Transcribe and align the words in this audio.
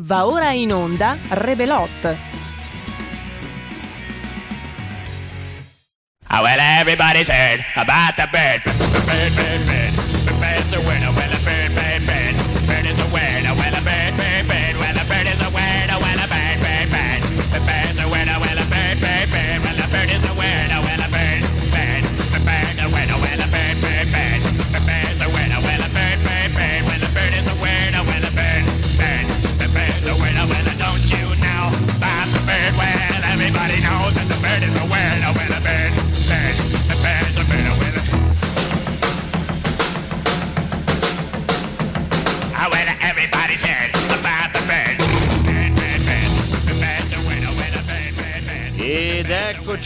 Va 0.00 0.26
ora 0.26 0.52
in 0.52 0.70
onda 0.70 1.16
Rebelot. 1.30 2.16
Oh, 6.30 6.42
well, 6.42 6.58
everybody's 6.60 7.28
heard 7.28 7.64
about 7.74 8.14
the 8.14 8.28
bird. 8.30 8.62
Bird, 8.62 9.34
bird, 9.34 9.66
bird. 9.66 9.92
The 10.24 10.32
bird's 10.38 10.72
a. 10.72 10.78
Oh, 10.78 10.86
well, 10.86 11.10
a 11.10 11.14
bird, 11.14 11.30
bird, 11.44 11.74
bird. 11.74 11.74
Bird 11.74 11.87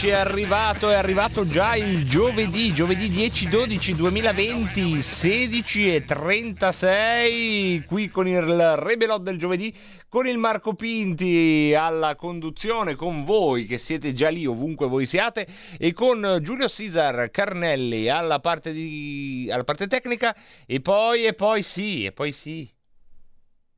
eccoci, 0.03 0.09
è 0.09 0.13
arrivato, 0.13 0.89
è 0.89 0.95
arrivato 0.95 1.45
già 1.45 1.75
il 1.75 2.05
giovedì, 2.07 2.73
giovedì 2.73 3.09
10-12-2020, 3.09 4.99
16 4.99 5.95
e 5.95 6.03
36, 6.03 7.85
qui 7.85 8.09
con 8.09 8.27
il 8.27 8.75
Rebelot 8.75 9.21
del 9.21 9.37
giovedì, 9.37 9.73
con 10.09 10.27
il 10.27 10.37
Marco 10.37 10.73
Pinti 10.73 11.73
alla 11.77 12.15
conduzione, 12.15 12.95
con 12.95 13.23
voi 13.23 13.65
che 13.65 13.77
siete 13.77 14.11
già 14.13 14.29
lì 14.29 14.45
ovunque 14.45 14.87
voi 14.87 15.05
siate, 15.05 15.47
e 15.77 15.93
con 15.93 16.39
Giulio 16.41 16.67
Cesar 16.67 17.29
Carnelli 17.31 18.09
alla 18.09 18.39
parte, 18.39 18.73
di, 18.73 19.49
alla 19.51 19.63
parte 19.63 19.87
tecnica, 19.87 20.35
e 20.65 20.81
poi, 20.81 21.25
e 21.25 21.33
poi 21.33 21.63
sì, 21.63 22.03
e 22.05 22.11
poi 22.11 22.31
sì, 22.33 22.69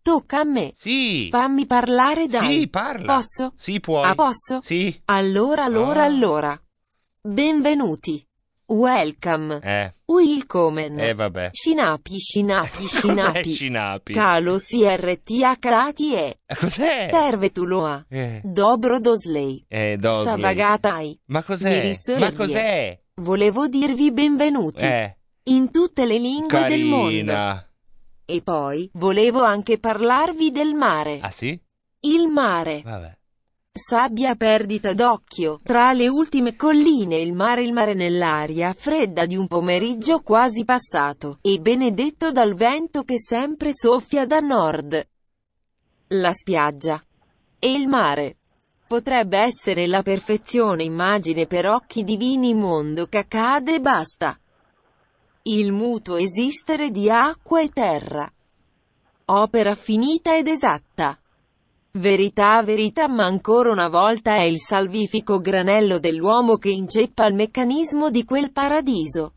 Tocca 0.05 0.41
a 0.41 0.43
me. 0.43 0.71
sì, 0.77 1.29
Fammi 1.31 1.65
parlare, 1.65 2.27
dai. 2.27 2.59
sì, 2.59 2.67
parla. 2.69 3.15
Posso? 3.15 3.53
Sì, 3.57 3.79
puoi. 3.79 4.03
Ah, 4.07 4.13
posso? 4.13 4.59
Sì. 4.61 5.01
Allora, 5.05 5.63
allora, 5.63 6.03
Ah. 6.03 6.05
allora. 6.05 6.61
Benvenuti. 7.21 8.23
Welcome. 8.67 9.59
Eh, 9.63 9.93
Willkommen. 10.05 10.99
eh 10.99 11.15
vabbè. 11.15 11.49
Scinapi, 11.53 12.19
scinapi, 12.19 12.69
Cos'è 12.85 12.97
scinapi. 12.99 13.53
Scinapi? 13.55 14.13
Calo 14.13 14.57
CRTHATI 14.57 16.13
e. 16.15 16.39
Eh, 16.45 16.55
Cos'è? 16.55 17.07
Tervetuloa. 17.09 18.05
Eh, 18.07 18.41
Dobro 18.43 18.99
dosley. 18.99 19.65
eh 19.67 19.97
Dosley. 19.97 20.23
Savagatai. 20.35 21.19
Ma 21.25 21.41
cos'è? 21.41 21.91
Ma 22.19 22.31
cos'è? 22.31 23.01
Volevo 23.15 23.67
dirvi 23.67 24.11
benvenuti. 24.11 24.83
Eh, 24.85 25.17
In 25.45 25.71
tutte 25.71 26.05
le 26.05 26.19
lingue 26.19 26.67
del 26.67 26.83
mondo. 26.85 27.63
E 28.25 28.41
poi, 28.41 28.89
volevo 28.93 29.43
anche 29.43 29.77
parlarvi 29.77 30.51
del 30.51 30.73
mare. 30.73 31.19
Ah 31.21 31.29
sì? 31.29 31.59
Il 32.01 32.27
mare. 32.27 32.81
Vabbè. 32.83 33.17
Sabbia 33.71 34.35
perdita 34.35 34.93
d'occhio, 34.93 35.59
tra 35.61 35.91
le 35.91 36.07
ultime 36.07 36.55
colline 36.55 37.17
il 37.17 37.33
mare 37.33 37.61
il 37.61 37.73
mare 37.73 37.93
nell'aria 37.93 38.71
fredda 38.71 39.25
di 39.25 39.35
un 39.35 39.47
pomeriggio 39.47 40.21
quasi 40.21 40.63
passato, 40.63 41.39
e 41.41 41.59
benedetto 41.59 42.31
dal 42.31 42.55
vento 42.55 43.03
che 43.03 43.19
sempre 43.19 43.73
soffia 43.73 44.25
da 44.25 44.39
nord. 44.39 45.07
La 46.07 46.31
spiaggia. 46.31 47.03
E 47.59 47.71
il 47.71 47.87
mare. 47.87 48.37
Potrebbe 48.87 49.39
essere 49.39 49.87
la 49.87 50.03
perfezione 50.03 50.83
immagine 50.83 51.45
per 51.45 51.65
occhi 51.65 52.03
divini 52.03 52.53
mondo 52.53 53.07
che 53.07 53.17
accade 53.17 53.75
e 53.75 53.81
basta. 53.81 54.39
Il 55.47 55.71
mutuo 55.71 56.15
esistere 56.15 56.89
di 56.89 57.07
acqua 57.07 57.61
e 57.61 57.69
terra. 57.69 58.27
Opera 59.25 59.75
finita 59.75 60.35
ed 60.35 60.47
esatta. 60.47 61.19
Verità, 61.91 62.63
verità, 62.63 63.07
ma 63.07 63.25
ancora 63.25 63.69
una 63.69 63.87
volta 63.87 64.37
è 64.37 64.41
il 64.41 64.57
salvifico 64.57 65.37
granello 65.37 65.99
dell'uomo 65.99 66.55
che 66.55 66.71
inceppa 66.71 67.27
il 67.27 67.35
meccanismo 67.35 68.09
di 68.09 68.25
quel 68.25 68.51
paradiso. 68.51 69.33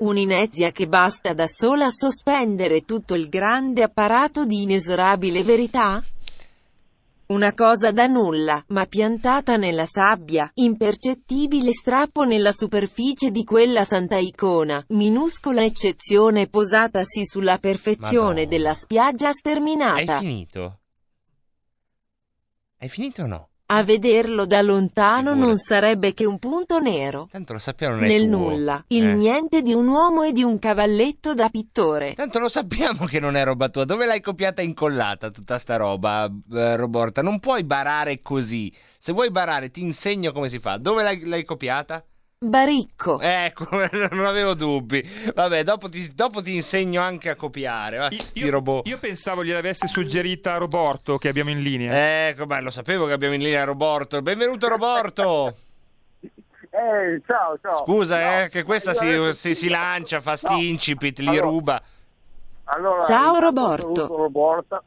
Un'inezia 0.00 0.72
che 0.72 0.86
basta 0.86 1.32
da 1.32 1.46
sola 1.46 1.86
a 1.86 1.90
sospendere 1.90 2.82
tutto 2.82 3.14
il 3.14 3.30
grande 3.30 3.82
apparato 3.82 4.44
di 4.44 4.60
inesorabile 4.60 5.42
verità? 5.42 6.04
Una 7.32 7.54
cosa 7.54 7.92
da 7.92 8.06
nulla, 8.06 8.62
ma 8.68 8.84
piantata 8.84 9.56
nella 9.56 9.86
sabbia, 9.86 10.50
impercettibile 10.52 11.72
strappo 11.72 12.24
nella 12.24 12.52
superficie 12.52 13.30
di 13.30 13.42
quella 13.42 13.86
santa 13.86 14.18
icona, 14.18 14.84
minuscola 14.88 15.64
eccezione 15.64 16.46
posatasi 16.48 17.24
sulla 17.24 17.56
perfezione 17.56 18.42
Madonna. 18.42 18.44
della 18.44 18.74
spiaggia 18.74 19.28
Hai 19.28 19.32
sterminata. 19.32 20.18
finito? 20.18 20.80
Hai 22.76 22.88
finito 22.90 23.22
o 23.22 23.26
no? 23.26 23.48
A 23.74 23.84
vederlo 23.84 24.44
da 24.44 24.60
lontano 24.60 25.34
non 25.34 25.56
sarebbe 25.56 26.12
che 26.12 26.26
un 26.26 26.38
punto 26.38 26.78
nero. 26.78 27.28
Tanto 27.30 27.54
lo 27.54 27.58
sappiamo 27.58 27.94
non 27.94 28.04
è 28.04 28.08
Nel 28.08 28.28
tuo. 28.28 28.36
nulla, 28.38 28.84
il 28.88 29.04
Eh. 29.06 29.14
niente 29.14 29.62
di 29.62 29.72
un 29.72 29.86
uomo 29.88 30.22
e 30.24 30.32
di 30.32 30.42
un 30.42 30.58
cavalletto 30.58 31.32
da 31.32 31.48
pittore. 31.48 32.12
Tanto 32.12 32.38
lo 32.38 32.50
sappiamo 32.50 33.06
che 33.06 33.18
non 33.18 33.34
è 33.34 33.44
roba 33.44 33.70
tua. 33.70 33.84
Dove 33.84 34.04
l'hai 34.04 34.20
copiata 34.20 34.60
e 34.60 34.66
incollata 34.66 35.30
tutta 35.30 35.56
sta 35.56 35.76
roba, 35.76 36.30
eh, 36.52 36.76
Roborta? 36.76 37.22
Non 37.22 37.40
puoi 37.40 37.64
barare 37.64 38.20
così. 38.20 38.70
Se 38.98 39.12
vuoi 39.12 39.30
barare 39.30 39.70
ti 39.70 39.80
insegno 39.80 40.32
come 40.32 40.50
si 40.50 40.58
fa. 40.58 40.76
Dove 40.76 41.02
l'hai, 41.02 41.24
l'hai 41.24 41.44
copiata? 41.44 42.04
Baricco. 42.44 43.20
Ecco, 43.20 43.66
non 44.10 44.26
avevo 44.26 44.54
dubbi. 44.54 45.02
Vabbè, 45.34 45.62
dopo 45.62 45.88
ti, 45.88 46.12
dopo 46.14 46.42
ti 46.42 46.54
insegno 46.54 47.00
anche 47.00 47.30
a 47.30 47.36
copiare. 47.36 47.96
Va, 47.98 48.08
Io, 48.34 48.50
robot. 48.50 48.86
io 48.88 48.98
pensavo 48.98 49.44
gliel'avesse 49.44 49.86
suggerita 49.86 50.56
Roborto 50.56 51.18
che 51.18 51.28
abbiamo 51.28 51.50
in 51.50 51.60
linea. 51.60 52.28
Ecco, 52.28 52.46
beh, 52.46 52.60
lo 52.60 52.70
sapevo 52.70 53.06
che 53.06 53.12
abbiamo 53.12 53.34
in 53.34 53.42
linea 53.42 53.64
Roborto. 53.64 54.20
Benvenuto 54.22 54.68
Roborto. 54.68 55.56
Eh, 56.74 57.20
ciao, 57.26 57.58
ciao. 57.60 57.84
Scusa, 57.84 58.18
No, 58.18 58.40
eh, 58.44 58.48
che 58.48 58.62
questa 58.62 58.94
si, 58.94 59.06
si- 59.34 59.54
si 59.54 59.68
lancia, 59.68 60.22
fa 60.22 60.36
sti 60.36 60.46
No. 60.54 60.58
incipit, 60.62 61.18
li 61.18 61.26
Allora, 61.28 61.42
ruba. 61.46 61.82
allora, 62.64 63.02
Ciao, 63.02 63.38
Roborto. 63.38 64.06
Roborta. 64.06 64.82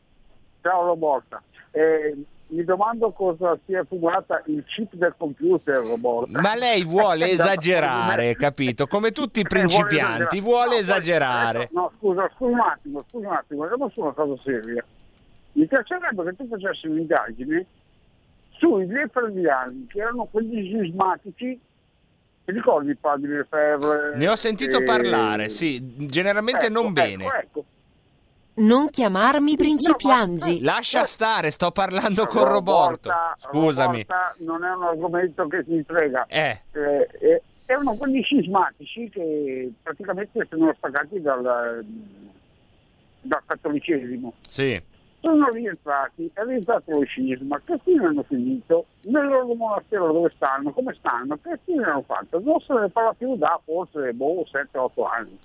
Ciao 0.63 0.83
Roborta. 0.83 1.43
Eh, 1.69 2.15
mi 2.47 2.63
domando 2.63 3.11
cosa 3.11 3.57
sia 3.65 3.83
fumata 3.83 4.41
il 4.45 4.63
chip 4.65 4.93
del 4.93 5.15
computer, 5.17 5.77
Roborta. 5.79 6.39
Ma 6.39 6.55
lei 6.55 6.83
vuole 6.83 7.29
esagerare, 7.31 8.35
capito? 8.35 8.87
Come 8.87 9.11
tutti 9.11 9.39
i 9.39 9.43
Eh, 9.43 9.47
vuole 9.49 9.67
principianti, 9.67 10.37
esagerare. 10.37 10.41
vuole 10.41 11.69
No, 11.71 11.81
poi- 11.81 11.81
No, 11.81 11.91
scusa, 11.97 12.31
scusa 12.35 12.51
un 12.51 12.59
attimo, 12.59 13.05
scusa 13.09 13.27
un 13.27 13.33
attimo, 13.33 13.65
io 13.65 13.75
non 13.75 13.89
sono 13.91 14.11
stato 14.11 14.39
seria. 14.43 14.83
Mi 15.53 15.65
piacerebbe 15.67 16.23
che 16.23 16.35
tu 16.35 16.47
facessi 16.47 16.87
un'indagine 16.87 17.65
sui 18.57 18.85
Lefebvriani, 18.85 19.87
che 19.87 19.99
erano 19.99 20.25
quegli 20.25 20.71
sismatici, 20.79 21.59
ti 22.45 22.51
ricordi 22.51 22.89
il 22.89 22.97
padre 22.97 23.37
Lefebvre? 23.37 24.15
Ne 24.17 24.27
ho 24.27 24.35
sentito 24.35 24.77
che- 24.79 24.83
parlare, 24.83 25.49
sì, 25.49 26.05
generalmente 26.07 26.65
Ecco, 26.67 26.73
non 26.73 26.83
ecco, 26.85 26.93
bene. 26.93 27.25
Ecco, 27.25 27.65
Non 28.57 28.89
chiamarmi 28.89 29.55
principiangi. 29.57 30.61
Lascia 30.61 31.05
stare, 31.05 31.51
sto 31.51 31.71
parlando 31.71 32.25
con 32.27 32.45
Roborta- 32.45 33.35
Roborto. 33.41 33.47
Scusami. 33.49 34.05
Roborta 34.07 34.35
non 34.39 34.63
è 34.63 34.71
un 34.73 34.83
argomento 34.83 35.47
che 35.47 35.63
ti 35.65 35.83
frega. 35.83 36.25
Eh, 36.27 36.61
Eh, 36.71 37.09
eh, 37.19 37.41
erano 37.65 37.95
quelli 37.95 38.23
sismatici 38.23 39.09
che 39.09 39.71
praticamente 39.81 40.45
sono 40.49 40.73
staccati 40.77 41.19
dal, 41.21 41.85
dal 43.21 43.41
cattolicesimo. 43.45 44.33
sì. 44.47 44.81
Sono 45.25 45.49
rientrati, 45.49 46.29
è 46.35 46.43
rientrato 46.43 46.91
lo 46.91 47.03
scisma, 47.03 47.59
che 47.65 47.79
fine 47.83 48.05
hanno 48.05 48.21
finito? 48.21 48.85
Nel 49.05 49.25
loro 49.25 49.55
monastero 49.55 50.11
dove 50.11 50.31
stanno, 50.35 50.71
come 50.71 50.93
stanno, 50.99 51.35
che 51.41 51.57
fine 51.65 51.83
hanno 51.83 52.03
fatto? 52.03 52.39
Non 52.43 52.59
se 52.59 52.73
ne 52.75 52.89
parla 52.89 53.11
più 53.13 53.35
da 53.35 53.59
forse 53.65 54.13
boh, 54.13 54.45
7-8 54.51 55.03
anni. 55.03 55.39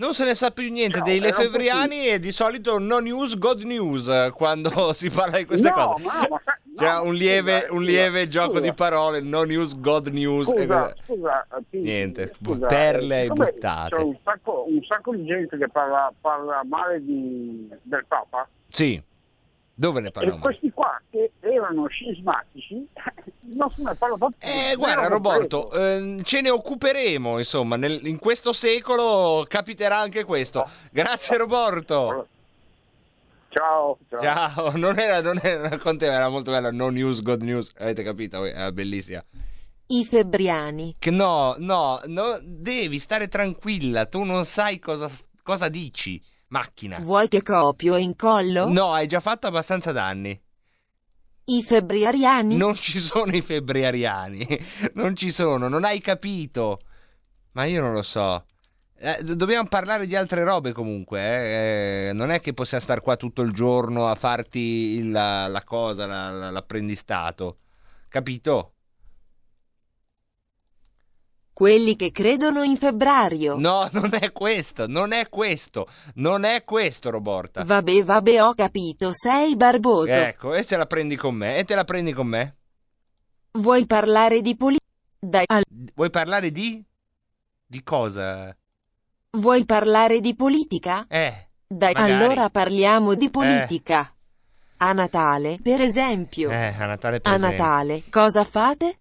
Non 0.00 0.14
se 0.14 0.24
ne 0.24 0.34
sa 0.34 0.50
più 0.50 0.70
niente 0.72 0.96
No, 0.98 1.04
dei 1.04 1.20
Lefebvriani 1.20 2.06
e 2.08 2.18
di 2.18 2.32
solito 2.32 2.78
no 2.78 3.00
news, 3.00 3.36
god 3.38 3.60
news 3.64 4.08
eh, 4.08 4.32
quando 4.34 4.92
si 4.94 5.10
parla 5.10 5.36
di 5.36 5.44
queste 5.44 5.68
No, 5.68 5.74
cose. 5.92 6.04
ma 6.04 6.26
ma 6.30 6.40
C'è 6.74 6.90
no, 6.94 7.02
un 7.02 7.14
lieve, 7.14 7.58
scusa, 7.60 7.72
un 7.74 7.78
scusa, 7.80 7.90
lieve 7.90 8.28
gioco 8.28 8.52
scusa. 8.54 8.60
di 8.64 8.72
parole, 8.72 9.20
no 9.20 9.42
news, 9.42 9.78
god 9.78 10.08
news. 10.08 10.48
e 10.48 10.52
Scusa, 10.62 10.80
cose- 10.80 10.94
scusa, 11.04 11.46
ti- 11.68 11.78
Niente, 11.80 12.32
scusa, 12.42 12.66
perle 12.66 13.24
eh, 13.24 13.28
buttate. 13.28 13.94
C'è 13.96 14.02
un 14.02 14.16
sacco, 14.24 14.64
un 14.66 14.82
sacco 14.84 15.14
di 15.14 15.24
gente 15.26 15.58
che 15.58 15.68
parla, 15.68 16.10
parla 16.18 16.62
male 16.64 17.04
di- 17.04 17.68
del 17.82 18.04
Papa 18.08 18.48
Sì. 18.68 19.02
Dove 19.80 20.00
ne 20.00 20.08
e 20.08 20.10
parliamo? 20.10 20.40
questi 20.40 20.70
qua 20.70 21.00
che 21.10 21.30
erano 21.40 21.86
scismatici 21.86 22.86
non 23.56 23.72
se 23.74 23.82
ne 23.82 23.94
parla 23.94 24.16
proprio. 24.18 24.36
Eh, 24.40 24.76
guarda, 24.76 25.08
Roberto, 25.08 25.72
ehm, 25.72 26.22
ce 26.22 26.42
ne 26.42 26.50
occuperemo, 26.50 27.38
insomma, 27.38 27.76
nel- 27.76 28.04
in 28.06 28.18
questo 28.18 28.52
secolo 28.52 29.46
capiterà 29.48 29.96
anche 29.98 30.24
questo. 30.24 30.68
Grazie, 30.92 31.38
Roberto. 31.38 32.26
Ciao, 33.48 33.96
ciao. 34.10 34.20
Ciao, 34.20 34.76
non 34.76 34.98
era, 34.98 35.22
non 35.22 35.40
era, 35.42 35.78
con 35.78 35.96
te 35.96 36.04
era 36.12 36.28
molto 36.28 36.50
bella, 36.50 36.70
no 36.70 36.90
news, 36.90 37.22
good 37.22 37.40
news, 37.40 37.72
avete 37.78 38.02
capito? 38.02 38.44
Era 38.44 38.70
bellissima. 38.72 39.24
I 39.86 40.04
febbriani. 40.04 40.96
Che 40.98 41.10
no, 41.10 41.54
no, 41.56 42.00
no, 42.04 42.38
devi 42.42 42.98
stare 42.98 43.28
tranquilla, 43.28 44.04
tu 44.04 44.24
non 44.24 44.44
sai 44.44 44.78
cosa, 44.78 45.10
cosa 45.42 45.70
dici, 45.70 46.22
macchina. 46.50 46.98
Vuoi 47.00 47.26
che 47.28 47.42
copio 47.42 47.96
e 47.96 48.00
incollo? 48.02 48.68
No, 48.70 48.92
hai 48.92 49.06
già 49.08 49.20
fatto 49.20 49.46
abbastanza 49.46 49.90
danni. 49.92 50.38
I 51.46 51.62
febbriariani. 51.64 52.56
Non 52.56 52.74
ci 52.76 53.00
sono 53.00 53.34
i 53.34 53.40
febbriariani, 53.40 54.46
non 54.94 55.16
ci 55.16 55.32
sono, 55.32 55.68
non 55.68 55.84
hai 55.84 56.00
capito. 56.00 56.80
Ma 57.52 57.64
io 57.64 57.80
non 57.80 57.92
lo 57.92 58.02
so. 58.02 58.44
Eh, 59.02 59.22
dobbiamo 59.34 59.66
parlare 59.66 60.06
di 60.06 60.14
altre 60.14 60.44
robe 60.44 60.72
comunque, 60.72 61.20
eh. 61.20 62.08
Eh, 62.10 62.12
non 62.12 62.30
è 62.30 62.40
che 62.40 62.52
possiamo 62.52 62.82
stare 62.82 63.00
qua 63.00 63.16
tutto 63.16 63.42
il 63.42 63.52
giorno 63.52 64.08
a 64.08 64.14
farti 64.14 64.58
il- 64.98 65.10
la, 65.10 65.48
la 65.48 65.64
cosa, 65.64 66.06
la- 66.06 66.30
la- 66.30 66.50
l'apprendistato. 66.50 67.58
Capito? 68.08 68.74
Quelli 71.60 71.94
che 71.94 72.10
credono 72.10 72.62
in 72.62 72.74
febbraio. 72.78 73.58
No, 73.58 73.86
non 73.92 74.14
è 74.18 74.32
questo, 74.32 74.86
non 74.86 75.12
è 75.12 75.28
questo, 75.28 75.86
non 76.14 76.44
è 76.44 76.64
questo, 76.64 77.10
Roborta. 77.10 77.64
Vabbè, 77.64 78.02
vabbè, 78.02 78.42
ho 78.42 78.54
capito, 78.54 79.10
sei 79.12 79.56
barboso. 79.56 80.10
Ecco, 80.10 80.54
e 80.54 80.64
te 80.64 80.78
la 80.78 80.86
prendi 80.86 81.16
con 81.16 81.34
me, 81.34 81.58
e 81.58 81.64
te 81.64 81.74
la 81.74 81.84
prendi 81.84 82.14
con 82.14 82.26
me. 82.28 82.56
Vuoi 83.52 83.84
parlare 83.84 84.40
di 84.40 84.56
politica? 84.56 84.86
Dai, 85.18 85.44
al- 85.48 85.64
Vuoi 85.94 86.08
parlare 86.08 86.50
di... 86.50 86.82
di 87.66 87.82
cosa? 87.82 88.56
vuoi 89.32 89.66
parlare 89.66 90.20
di 90.20 90.34
politica? 90.34 91.04
Eh, 91.08 91.48
Dai, 91.66 91.92
magari. 91.92 92.12
allora 92.12 92.48
parliamo 92.48 93.12
di 93.12 93.28
politica. 93.28 94.10
A 94.78 94.92
Natale, 94.92 95.58
per 95.62 95.82
esempio. 95.82 96.48
eh, 96.48 96.74
a 96.78 96.86
Natale 96.86 97.20
per 97.20 97.30
A 97.32 97.34
esempio. 97.34 97.58
Natale, 97.58 98.02
cosa 98.08 98.44
fate? 98.44 98.94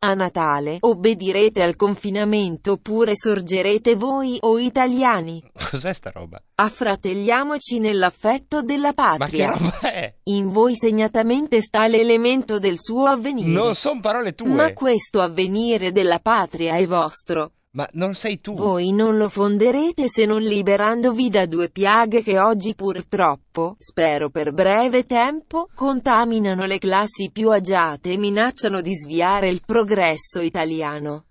A 0.00 0.14
Natale, 0.14 0.76
obbedirete 0.78 1.60
al 1.60 1.74
confinamento 1.74 2.72
oppure 2.72 3.16
sorgerete 3.16 3.96
voi 3.96 4.36
o 4.42 4.56
italiani? 4.56 5.42
Cos'è 5.70 5.92
sta 5.92 6.12
roba? 6.12 6.40
Affratelliamoci 6.54 7.80
nell'affetto 7.80 8.62
della 8.62 8.92
Ma 8.94 9.16
che 9.16 9.18
patria. 9.18 9.50
roba 9.50 9.80
è? 9.90 10.14
In 10.24 10.50
voi 10.50 10.76
segnatamente 10.76 11.60
sta 11.60 11.88
l'elemento 11.88 12.60
del 12.60 12.76
suo 12.78 13.06
avvenire. 13.06 13.48
Non 13.48 13.74
sono 13.74 13.98
parole 13.98 14.36
tue. 14.36 14.46
Ma 14.50 14.72
questo 14.72 15.20
avvenire 15.20 15.90
della 15.90 16.20
patria 16.20 16.76
è 16.76 16.86
vostro. 16.86 17.54
Ma 17.78 17.88
non 17.92 18.14
sei 18.14 18.40
tu. 18.40 18.54
Voi 18.56 18.90
non 18.90 19.16
lo 19.16 19.28
fonderete 19.28 20.08
se 20.08 20.24
non 20.24 20.42
liberandovi 20.42 21.30
da 21.30 21.46
due 21.46 21.68
piaghe 21.70 22.24
che 22.24 22.36
oggi 22.40 22.74
purtroppo, 22.74 23.76
spero 23.78 24.30
per 24.30 24.52
breve 24.52 25.06
tempo, 25.06 25.68
contaminano 25.76 26.64
le 26.66 26.78
classi 26.78 27.30
più 27.32 27.52
agiate 27.52 28.10
e 28.10 28.18
minacciano 28.18 28.80
di 28.80 28.92
sviare 28.96 29.48
il 29.48 29.62
progresso 29.64 30.40
italiano. 30.40 31.26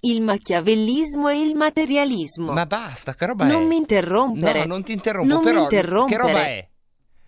Il 0.00 0.22
machiavellismo 0.22 1.28
e 1.28 1.38
il 1.40 1.54
materialismo. 1.54 2.50
Ma 2.50 2.66
basta, 2.66 3.14
che 3.14 3.24
roba 3.24 3.46
è? 3.46 3.52
non 3.52 3.64
mi 3.68 3.76
interrompere. 3.76 4.58
No, 4.66 4.74
non 4.74 4.82
ti 4.82 4.90
interrompo, 4.90 5.32
Non 5.32 5.38
mi 5.38 5.44
però 5.44 5.62
interrompere. 5.62 6.20
che 6.20 6.26
roba 6.26 6.44
è? 6.46 6.68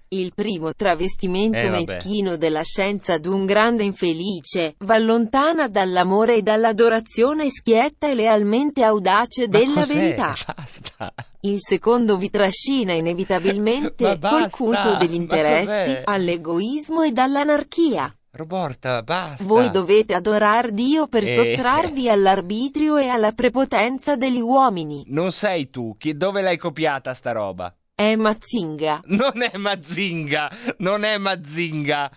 Il 0.09 0.33
primo 0.35 0.73
travestimento 0.73 1.57
Eh, 1.59 1.69
meschino 1.69 2.37
della 2.37 2.63
scienza 2.63 3.19
d'un 3.19 3.45
grande 3.45 3.83
infelice, 3.83 4.75
va 4.79 4.99
lontana 4.99 5.67
dall'amore 5.67 6.37
e 6.37 6.43
dall'adorazione 6.43 7.51
schietta 7.51 8.09
e 8.09 8.15
lealmente 8.15 8.85
audace 8.85 9.49
Ma 9.49 9.59
della 9.59 9.81
cos'è? 9.81 9.95
verità. 9.95 10.35
Basta. 10.57 11.13
Il 11.41 11.59
secondo 11.61 12.17
vi 12.17 12.31
trascina 12.31 12.93
inevitabilmente 12.93 14.17
col 14.23 14.49
culto 14.49 14.97
degli 14.97 15.15
interessi, 15.15 15.99
all'egoismo 16.05 17.03
e 17.03 17.11
dall'anarchia. 17.11 18.15
Roborta, 18.31 19.03
basta. 19.03 19.43
Voi 19.45 19.71
dovete 19.71 20.15
adorar 20.15 20.71
Dio 20.71 21.09
per 21.09 21.25
Eh. 21.25 21.35
sottrarvi 21.35 22.09
all'arbitrio 22.09 22.97
e 22.97 23.09
alla 23.09 23.33
prepotenza 23.33 24.15
degli 24.15 24.41
uomini. 24.41 25.05
Non 25.09 25.33
sei 25.33 25.69
tu. 25.71 25.97
Chi- 25.99 26.17
dove 26.17 26.43
l'hai 26.43 26.59
copiata 26.59 27.13
sta 27.15 27.33
roba? 27.33 27.75
È 27.99 28.15
Mazinga. 28.15 29.01
Non 29.07 29.41
è 29.41 29.57
Mazinga. 29.57 30.53
Non 30.81 31.03
è 31.03 31.17
Mazinga. 31.17 32.13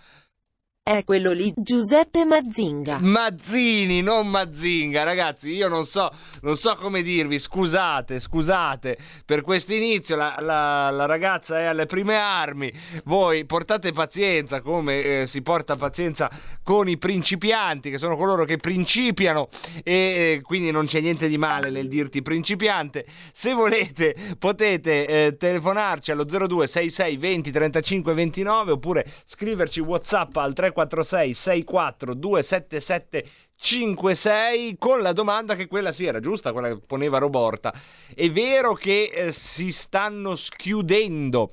È 0.90 1.04
quello 1.04 1.34
lì, 1.34 1.54
Giuseppe 1.56 2.26
Mazinga. 2.26 2.98
Mazzini, 3.00 4.02
non 4.02 4.28
Mazinga, 4.28 5.04
ragazzi. 5.04 5.54
Io 5.54 5.68
non 5.68 5.86
so, 5.86 6.10
non 6.42 6.58
so 6.58 6.74
come 6.74 7.04
dirvi. 7.04 7.38
Scusate, 7.38 8.20
scusate 8.20 8.98
per 9.24 9.44
questo 9.44 9.76
inizio. 9.76 10.16
La, 10.16 10.38
la- 10.40 10.90
la 10.90 11.06
ragazza 11.06 11.60
è 11.60 11.66
alle 11.66 11.86
prime 11.86 12.16
armi. 12.16 12.74
Voi 13.04 13.46
portate 13.46 13.92
pazienza, 13.92 14.62
come 14.62 15.04
eh, 15.04 15.28
si 15.28 15.44
porta 15.44 15.76
pazienza 15.76 16.28
con 16.64 16.90
i 16.90 16.98
principianti, 16.98 17.92
che 17.92 18.00
sono 18.00 18.18
coloro 18.18 18.44
che 18.44 18.58
principiano. 18.58 19.50
E 19.84 19.94
eh, 19.94 20.42
quindi 20.42 20.72
non 20.72 20.88
c'è 20.88 21.02
niente 21.02 21.28
di 21.28 21.38
male 21.38 21.70
nel 21.70 21.88
dirti 21.88 22.24
principiante. 22.24 23.06
Se 23.32 23.54
volete, 23.54 24.16
potete 24.40 25.06
eh, 25.06 25.38
telefonarci 25.38 26.10
allo 26.10 26.24
02 26.24 26.66
66 26.66 27.16
20 27.18 27.52
35 27.52 28.14
29 28.16 28.72
oppure 28.72 29.06
scriverci 29.28 29.82
WhatsApp 29.82 30.36
al 30.38 30.56
346 30.88 31.34
64 31.34 32.14
277 32.14 33.30
56 33.56 34.78
con 34.78 35.02
la 35.02 35.12
domanda 35.12 35.56
che 35.56 35.68
quella 35.68 35.92
sì 35.92 36.06
era 36.06 36.20
giusta, 36.20 36.54
quella 36.54 36.70
che 36.70 36.80
poneva 36.86 37.18
Roborta. 37.18 37.74
È 38.14 38.30
vero 38.32 38.74
che 38.74 39.12
eh, 39.14 39.32
si 39.34 39.72
stanno 39.72 40.36
schiudendo 40.36 41.52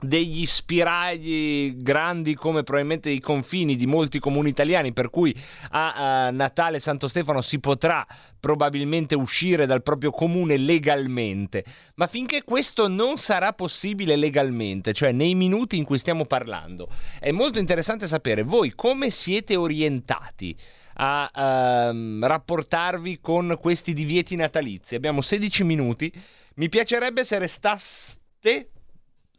degli 0.00 0.46
spiragli 0.46 1.74
grandi 1.76 2.34
come 2.34 2.62
probabilmente 2.62 3.10
i 3.10 3.18
confini 3.18 3.74
di 3.74 3.86
molti 3.86 4.20
comuni 4.20 4.48
italiani 4.48 4.92
per 4.92 5.10
cui 5.10 5.34
a, 5.70 6.26
a 6.26 6.30
Natale 6.30 6.78
Santo 6.78 7.08
Stefano 7.08 7.40
si 7.40 7.58
potrà 7.58 8.06
probabilmente 8.38 9.16
uscire 9.16 9.66
dal 9.66 9.82
proprio 9.82 10.10
comune 10.10 10.56
legalmente. 10.56 11.64
Ma 11.96 12.06
finché 12.06 12.44
questo 12.44 12.86
non 12.86 13.18
sarà 13.18 13.52
possibile 13.52 14.14
legalmente 14.14 14.92
cioè 14.92 15.10
nei 15.12 15.34
minuti 15.34 15.76
in 15.76 15.84
cui 15.84 15.98
stiamo 15.98 16.26
parlando 16.26 16.88
è 17.18 17.32
molto 17.32 17.58
interessante 17.58 18.06
sapere 18.06 18.42
voi 18.42 18.72
come 18.74 19.10
siete 19.10 19.56
orientati 19.56 20.56
a 21.00 21.30
ehm, 21.34 22.24
rapportarvi 22.26 23.20
con 23.20 23.56
questi 23.60 23.92
divieti 23.92 24.36
natalizi. 24.36 24.94
Abbiamo 24.94 25.20
16 25.20 25.64
minuti. 25.64 26.12
Mi 26.54 26.68
piacerebbe 26.68 27.24
se 27.24 27.38
restaste 27.38 28.70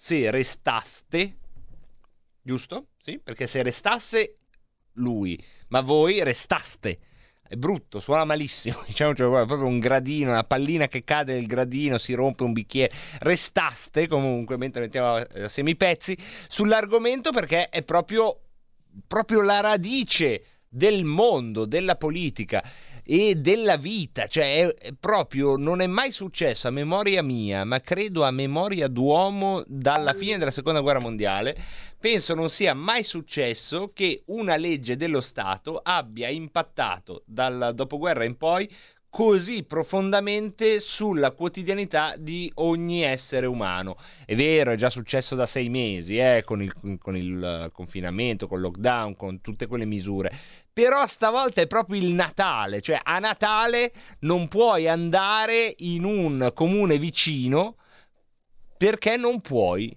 se 0.02 0.32
restaste, 0.32 1.36
giusto? 2.42 2.88
Sì, 3.02 3.20
perché 3.22 3.48
se 3.48 3.62
restasse 3.62 4.38
lui, 4.94 5.38
ma 5.68 5.82
voi 5.82 6.24
restaste. 6.24 7.00
È 7.46 7.56
brutto, 7.56 8.00
suona 8.00 8.24
malissimo. 8.24 8.82
Diciamo, 8.88 9.14
cioè, 9.14 9.46
proprio 9.46 9.68
un 9.68 9.80
gradino, 9.80 10.32
una 10.32 10.46
pallina 10.46 10.88
che 10.88 11.04
cade 11.04 11.34
nel 11.34 11.48
gradino, 11.48 11.98
si 11.98 12.14
rompe 12.14 12.44
un 12.44 12.54
bicchiere. 12.54 12.94
Restaste 13.20 14.08
comunque, 14.08 14.56
mentre 14.56 14.84
mettiamo 14.84 15.16
a 15.16 15.48
semipezzi, 15.50 16.18
sull'argomento 16.48 17.32
perché 17.32 17.68
è 17.68 17.84
proprio, 17.84 18.40
proprio 19.06 19.42
la 19.42 19.60
radice 19.60 20.44
del 20.70 21.04
mondo, 21.04 21.66
della 21.66 21.98
politica 21.98 22.64
e 23.12 23.34
della 23.34 23.78
vita, 23.78 24.28
cioè 24.28 24.68
è, 24.68 24.94
proprio 24.94 25.56
non 25.56 25.82
è 25.82 25.88
mai 25.88 26.12
successo 26.12 26.68
a 26.68 26.72
memoria 26.72 27.24
mia, 27.24 27.64
ma 27.64 27.82
credo 27.82 28.24
a 28.24 28.30
memoria 28.30 28.88
d'uomo 28.88 29.64
dalla 29.66 30.14
fine 30.14 30.38
della 30.38 30.52
seconda 30.52 30.82
guerra 30.82 31.00
mondiale. 31.00 31.58
Penso 32.00 32.36
non 32.36 32.52
sia 32.52 32.76
mai 32.76 33.04
successo 33.04 33.94
che 33.96 34.22
una 34.28 34.58
legge 34.58 34.96
dello 34.96 35.22
Stato 35.22 35.80
abbia 35.82 36.30
impattato 36.30 37.24
dal 37.26 37.72
dopoguerra 37.74 38.26
in 38.26 38.38
poi 38.38 38.72
così 39.10 39.64
profondamente 39.64 40.80
sulla 40.80 41.32
quotidianità 41.32 42.16
di 42.18 42.52
ogni 42.56 43.02
essere 43.02 43.48
umano. 43.48 43.98
È 44.26 44.36
vero, 44.36 44.72
è 44.72 44.76
già 44.76 44.90
successo 44.90 45.36
da 45.36 45.46
sei 45.46 45.70
mesi, 45.70 46.18
eh, 46.18 46.44
con, 46.46 46.62
il, 46.62 46.74
con 47.00 47.18
il 47.18 47.70
confinamento, 47.74 48.48
con 48.48 48.60
il 48.60 48.66
lockdown, 48.66 49.16
con 49.16 49.42
tutte 49.42 49.68
quelle 49.68 49.86
misure. 49.86 50.32
Però 50.72 51.06
stavolta 51.08 51.62
è 51.62 51.68
proprio 51.68 52.00
il 52.00 52.14
Natale, 52.14 52.82
cioè 52.82 53.00
a 53.04 53.20
Natale 53.20 53.92
non 54.20 54.48
puoi 54.48 54.88
andare 54.88 55.74
in 55.80 56.04
un 56.04 56.52
comune 56.54 56.98
vicino 56.98 57.76
perché 58.78 59.18
non 59.18 59.42
puoi. 59.42 59.96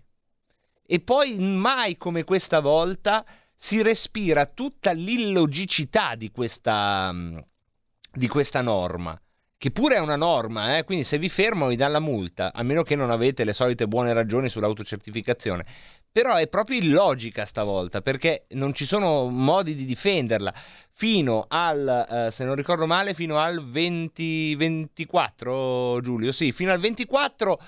E 0.84 1.00
poi 1.00 1.38
mai 1.38 1.96
come 1.96 2.24
questa 2.24 2.60
volta 2.60 3.24
si 3.54 3.80
respira 3.80 4.46
tutta 4.46 4.90
l'illogicità 4.90 6.16
di 6.16 6.32
questa, 6.32 7.14
di 8.12 8.28
questa 8.28 8.60
norma. 8.60 9.18
Che 9.56 9.70
pure 9.70 9.94
è 9.94 10.00
una 10.00 10.16
norma, 10.16 10.76
eh? 10.76 10.82
quindi 10.82 11.04
se 11.04 11.18
vi 11.18 11.28
fermano 11.28 11.68
vi 11.68 11.76
danno 11.76 11.92
la 11.92 12.00
multa, 12.00 12.52
a 12.52 12.64
meno 12.64 12.82
che 12.82 12.96
non 12.96 13.12
avete 13.12 13.44
le 13.44 13.52
solite 13.52 13.86
buone 13.86 14.12
ragioni 14.12 14.48
sull'autocertificazione. 14.48 15.64
Però 16.10 16.34
è 16.34 16.48
proprio 16.48 16.78
illogica 16.78 17.46
stavolta, 17.46 18.02
perché 18.02 18.46
non 18.50 18.74
ci 18.74 18.84
sono 18.84 19.28
modi 19.28 19.76
di 19.76 19.84
difenderla. 19.84 20.52
Fino 20.90 21.46
al, 21.48 22.06
eh, 22.10 22.30
se 22.32 22.44
non 22.44 22.56
ricordo 22.56 22.86
male, 22.86 23.14
fino 23.14 23.38
al 23.38 23.64
20, 23.64 24.56
24, 24.56 26.00
Giulio, 26.02 26.32
sì, 26.32 26.50
fino 26.50 26.72
al 26.72 26.80
24 26.80 27.60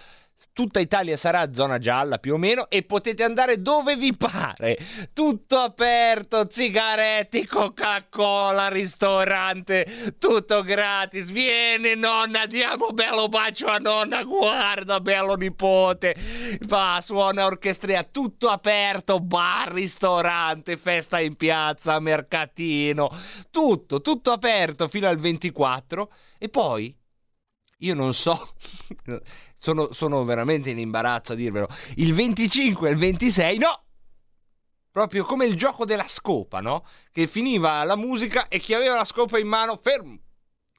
tutta 0.53 0.81
Italia 0.81 1.17
sarà 1.17 1.53
zona 1.53 1.79
gialla 1.79 2.19
più 2.19 2.35
o 2.35 2.37
meno 2.37 2.69
e 2.69 2.83
potete 2.83 3.23
andare 3.23 3.61
dove 3.63 3.97
vi 3.97 4.15
pare. 4.17 4.79
Tutto 5.13 5.59
aperto, 5.59 6.47
sigaretti, 6.51 7.47
Coca-Cola, 7.47 8.69
ristorante, 8.69 10.15
tutto 10.19 10.63
gratis. 10.63 11.31
Vieni 11.31 11.95
nonna, 11.95 12.47
diamo 12.47 12.89
bello 12.89 13.29
bacio 13.29 13.67
a 13.67 13.79
nonna, 13.79 14.23
guarda 14.25 15.01
bello 15.01 15.35
nipote. 15.35 16.15
Va, 16.63 16.99
suona 17.03 17.47
orchestria, 17.47 18.03
tutto 18.05 18.49
aperto, 18.49 19.21
bar, 19.21 19.73
ristorante, 19.73 20.77
festa 20.77 21.21
in 21.21 21.37
piazza, 21.37 21.99
mercatino, 21.99 23.11
tutto, 23.51 24.01
tutto 24.01 24.33
aperto 24.33 24.89
fino 24.89 25.09
al 25.09 25.19
24 25.19 26.13
e 26.39 26.49
poi 26.49 26.97
io 27.79 27.95
non 27.95 28.15
so, 28.15 28.55
sono, 29.65 29.95
sono, 29.95 30.25
veramente 30.25 30.69
in 30.69 30.79
imbarazzo 30.79 31.33
a 31.33 31.35
dirvelo. 31.35 31.69
Il 31.95 32.13
25 32.13 32.87
e 32.87 32.93
il 32.93 32.99
26, 32.99 33.57
no! 33.57 33.85
Proprio 34.91 35.25
come 35.25 35.47
il 35.47 35.57
gioco 35.57 35.87
della 35.87 36.07
scopa, 36.07 36.61
no? 36.61 36.85
Che 37.11 37.27
finiva 37.27 37.83
la 37.85 37.97
musica 37.97 38.49
e 38.49 38.59
chi 38.59 38.75
aveva 38.75 38.97
la 38.97 39.07
scopa 39.07 39.39
in 39.39 39.49
mano, 39.49 39.81
fermo. 39.83 40.19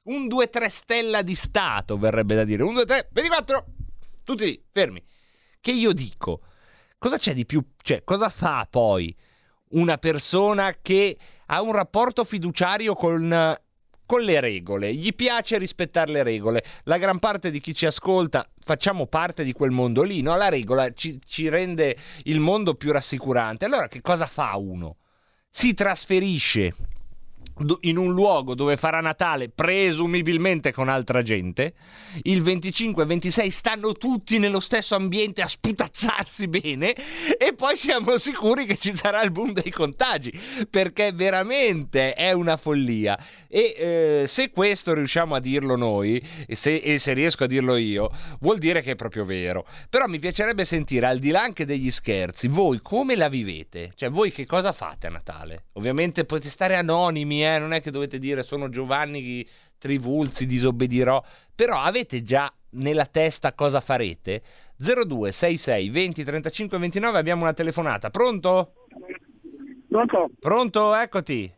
Un 0.04 0.28
2-3 0.28 0.68
stella 0.68 1.22
di 1.22 1.34
Stato, 1.34 1.98
verrebbe 1.98 2.36
da 2.36 2.44
dire. 2.44 2.62
Un 2.62 2.76
2-3, 2.76 3.08
24! 3.10 3.64
Tutti 4.22 4.44
lì, 4.44 4.64
fermi. 4.70 5.02
Che 5.60 5.72
io 5.72 5.92
dico, 5.92 6.42
cosa 6.96 7.16
c'è 7.16 7.34
di 7.34 7.44
più? 7.44 7.60
Cioè, 7.82 8.04
cosa 8.04 8.28
fa 8.28 8.68
poi 8.70 9.12
una 9.70 9.98
persona 9.98 10.76
che 10.80 11.18
ha 11.46 11.60
un 11.60 11.72
rapporto 11.72 12.22
fiduciario 12.22 12.94
con 12.94 13.56
con 14.06 14.22
le 14.22 14.40
regole, 14.40 14.94
gli 14.94 15.14
piace 15.14 15.58
rispettare 15.58 16.12
le 16.12 16.22
regole. 16.22 16.64
La 16.84 16.96
gran 16.96 17.18
parte 17.18 17.50
di 17.50 17.60
chi 17.60 17.74
ci 17.74 17.84
ascolta 17.84 18.48
facciamo 18.64 19.06
parte 19.06 19.44
di 19.44 19.52
quel 19.52 19.72
mondo 19.72 20.02
lì, 20.02 20.22
no? 20.22 20.36
La 20.36 20.48
regola 20.48 20.92
ci, 20.92 21.20
ci 21.26 21.48
rende 21.48 21.96
il 22.24 22.40
mondo 22.40 22.74
più 22.74 22.92
rassicurante. 22.92 23.64
Allora 23.64 23.88
che 23.88 24.00
cosa 24.00 24.26
fa 24.26 24.56
uno? 24.56 24.96
Si 25.50 25.74
trasferisce 25.74 26.74
in 27.80 27.96
un 27.96 28.12
luogo 28.12 28.54
dove 28.54 28.76
farà 28.76 29.00
Natale 29.00 29.48
presumibilmente 29.48 30.72
con 30.72 30.88
altra 30.88 31.22
gente, 31.22 31.74
il 32.24 32.42
25 32.42 33.02
e 33.02 33.06
26 33.06 33.50
stanno 33.50 33.92
tutti 33.92 34.38
nello 34.38 34.60
stesso 34.60 34.94
ambiente 34.94 35.40
a 35.40 35.48
sputazzarsi 35.48 36.48
bene 36.48 36.94
e 37.38 37.54
poi 37.54 37.76
siamo 37.76 38.18
sicuri 38.18 38.66
che 38.66 38.76
ci 38.76 38.94
sarà 38.94 39.22
il 39.22 39.30
boom 39.30 39.52
dei 39.52 39.70
contagi 39.70 40.32
perché 40.68 41.12
veramente 41.12 42.14
è 42.14 42.32
una 42.32 42.56
follia. 42.56 43.18
E 43.48 43.74
eh, 43.76 44.24
se 44.26 44.50
questo 44.50 44.92
riusciamo 44.92 45.34
a 45.34 45.40
dirlo 45.40 45.76
noi 45.76 46.22
e 46.46 46.54
se, 46.56 46.76
e 46.76 46.98
se 46.98 47.12
riesco 47.14 47.44
a 47.44 47.46
dirlo 47.46 47.76
io 47.76 48.10
vuol 48.40 48.58
dire 48.58 48.82
che 48.82 48.92
è 48.92 48.96
proprio 48.96 49.24
vero. 49.24 49.66
Però 49.88 50.06
mi 50.06 50.18
piacerebbe 50.18 50.64
sentire 50.64 51.06
al 51.06 51.18
di 51.18 51.30
là 51.30 51.42
anche 51.42 51.64
degli 51.64 51.90
scherzi 51.90 52.48
voi 52.48 52.80
come 52.82 53.16
la 53.16 53.28
vivete? 53.28 53.92
Cioè 53.94 54.10
voi 54.10 54.30
che 54.30 54.44
cosa 54.44 54.72
fate 54.72 55.06
a 55.06 55.10
Natale? 55.10 55.66
Ovviamente 55.74 56.24
potete 56.24 56.50
stare 56.50 56.76
anonimi 56.76 57.44
eh? 57.46 57.58
non 57.58 57.72
è 57.72 57.80
che 57.80 57.90
dovete 57.90 58.18
dire 58.18 58.42
sono 58.42 58.68
Giovanni 58.68 59.46
Trivulzi, 59.78 60.46
disobbedirò, 60.46 61.22
però 61.54 61.78
avete 61.80 62.22
già 62.22 62.52
nella 62.70 63.06
testa 63.06 63.54
cosa 63.54 63.80
farete? 63.80 64.42
0266 64.76 65.88
20 65.90 66.24
35 66.24 66.78
29 66.78 67.18
abbiamo 67.18 67.42
una 67.42 67.52
telefonata, 67.52 68.10
pronto? 68.10 68.72
Pronto? 69.88 70.30
Pronto, 70.38 70.94
eccoti. 70.94 71.52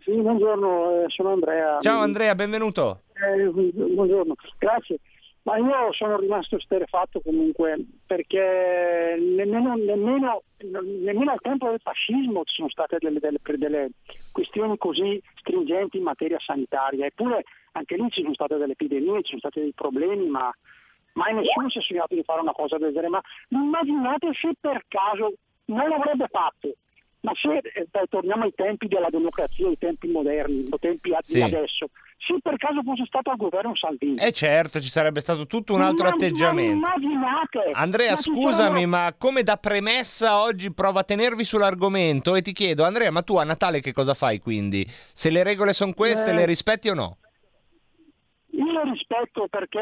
Sì, 0.00 0.12
buongiorno, 0.20 1.04
eh, 1.04 1.04
sono 1.08 1.32
Andrea. 1.32 1.78
Ciao 1.80 2.00
Andrea, 2.00 2.34
benvenuto. 2.34 3.02
Eh, 3.12 3.44
buongiorno, 3.48 4.34
grazie. 4.58 4.98
Ma 5.48 5.56
io 5.56 5.94
sono 5.94 6.18
rimasto 6.18 6.56
esterefatto 6.56 7.22
comunque 7.22 7.82
perché 8.04 9.16
nemmeno, 9.18 9.76
nemmeno, 9.76 10.42
nemmeno, 10.58 11.30
al 11.32 11.40
tempo 11.40 11.70
del 11.70 11.80
fascismo 11.80 12.44
ci 12.44 12.56
sono 12.56 12.68
state 12.68 12.98
delle, 13.00 13.18
delle, 13.18 13.38
delle, 13.56 13.88
questioni 14.30 14.76
così 14.76 15.18
stringenti 15.36 15.96
in 15.96 16.02
materia 16.02 16.38
sanitaria, 16.38 17.06
eppure 17.06 17.44
anche 17.72 17.96
lì 17.96 18.10
ci 18.10 18.20
sono 18.20 18.34
state 18.34 18.58
delle 18.58 18.72
epidemie, 18.72 19.22
ci 19.22 19.28
sono 19.28 19.38
stati 19.38 19.60
dei 19.60 19.72
problemi, 19.72 20.28
ma 20.28 20.54
mai 21.14 21.32
nessuno 21.32 21.70
si 21.70 21.78
è 21.78 21.80
sognato 21.80 22.14
di 22.14 22.24
fare 22.24 22.42
una 22.42 22.52
cosa 22.52 22.76
del 22.76 22.92
genere. 22.92 23.08
Ma 23.08 23.22
immaginate 23.48 24.34
se 24.34 24.50
per 24.60 24.84
caso 24.86 25.32
non 25.64 25.88
l'avrebbe 25.88 26.26
fatto, 26.30 26.74
ma 27.20 27.32
se 27.34 27.56
eh, 27.56 27.88
torniamo 28.08 28.44
ai 28.44 28.52
tempi 28.54 28.86
della 28.86 29.10
democrazia, 29.10 29.66
ai 29.66 29.78
tempi 29.78 30.08
moderni, 30.08 30.68
ai 30.70 30.78
tempi 30.78 31.14
sì. 31.22 31.34
di 31.34 31.42
adesso, 31.42 31.90
se 32.16 32.36
per 32.42 32.56
caso 32.56 32.82
fosse 32.82 33.04
stato 33.06 33.30
al 33.30 33.36
governo 33.36 33.74
Salvini. 33.74 34.18
Eh 34.18 34.32
certo, 34.32 34.80
ci 34.80 34.88
sarebbe 34.88 35.20
stato 35.20 35.46
tutto 35.46 35.74
un 35.74 35.82
altro 35.82 36.04
ma, 36.04 36.10
atteggiamento. 36.10 36.78
Ma 36.78 36.94
immaginate! 36.94 37.70
Andrea, 37.72 38.10
ma 38.10 38.16
scusami, 38.16 38.80
sono... 38.80 38.86
ma 38.86 39.14
come 39.18 39.42
da 39.42 39.56
premessa 39.56 40.40
oggi 40.40 40.72
provo 40.72 41.00
a 41.00 41.04
tenervi 41.04 41.44
sull'argomento 41.44 42.34
e 42.34 42.42
ti 42.42 42.52
chiedo, 42.52 42.84
Andrea, 42.84 43.10
ma 43.10 43.22
tu 43.22 43.36
a 43.36 43.44
Natale 43.44 43.80
che 43.80 43.92
cosa 43.92 44.14
fai 44.14 44.38
quindi? 44.38 44.86
Se 44.88 45.30
le 45.30 45.42
regole 45.42 45.72
sono 45.72 45.92
queste, 45.94 46.30
eh... 46.30 46.34
le 46.34 46.46
rispetti 46.46 46.88
o 46.88 46.94
no? 46.94 47.18
Io 48.50 48.72
le 48.72 48.90
rispetto 48.90 49.46
perché 49.48 49.80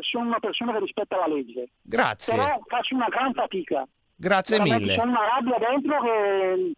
sono 0.00 0.26
una 0.26 0.38
persona 0.38 0.72
che 0.72 0.80
rispetta 0.80 1.16
la 1.16 1.26
legge. 1.26 1.70
Grazie. 1.80 2.34
Però 2.34 2.60
faccio 2.66 2.94
una 2.94 3.08
gran 3.08 3.32
fatica. 3.32 3.86
Grazie 4.20 4.60
mille. 4.60 4.96
C'è 4.96 5.02
una 5.02 5.24
rabbia 5.32 5.58
dentro 5.58 6.00
che 6.02 6.72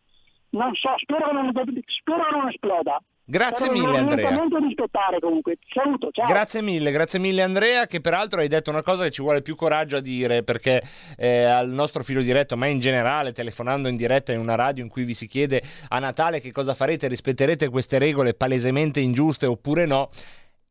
non 0.50 0.74
so, 0.74 0.90
spero 0.98 1.26
che 1.26 1.32
non, 1.32 1.50
spero 1.86 2.24
che 2.24 2.36
non 2.36 2.48
esploda. 2.48 3.00
Grazie 3.24 3.68
Però 3.68 3.80
mille 3.80 3.98
Andrea. 3.98 4.28
rispettare 4.58 5.20
comunque. 5.20 5.56
Saluto, 5.72 6.10
ciao. 6.10 6.26
Grazie 6.26 6.60
mille, 6.62 6.90
grazie 6.90 7.20
mille 7.20 7.42
Andrea 7.42 7.86
che 7.86 8.00
peraltro 8.00 8.40
hai 8.40 8.48
detto 8.48 8.70
una 8.70 8.82
cosa 8.82 9.04
che 9.04 9.10
ci 9.10 9.22
vuole 9.22 9.40
più 9.40 9.54
coraggio 9.54 9.96
a 9.96 10.00
dire 10.00 10.42
perché 10.42 10.82
eh, 11.16 11.44
al 11.44 11.70
nostro 11.70 12.02
filo 12.02 12.22
diretto, 12.22 12.56
ma 12.56 12.66
in 12.66 12.80
generale 12.80 13.32
telefonando 13.32 13.88
in 13.88 13.96
diretta 13.96 14.32
in 14.32 14.40
una 14.40 14.56
radio 14.56 14.82
in 14.82 14.90
cui 14.90 15.04
vi 15.04 15.14
si 15.14 15.28
chiede 15.28 15.62
a 15.88 15.98
Natale 16.00 16.40
che 16.40 16.50
cosa 16.50 16.74
farete, 16.74 17.06
rispetterete 17.06 17.68
queste 17.68 17.98
regole 17.98 18.34
palesemente 18.34 18.98
ingiuste 18.98 19.46
oppure 19.46 19.86
no, 19.86 20.10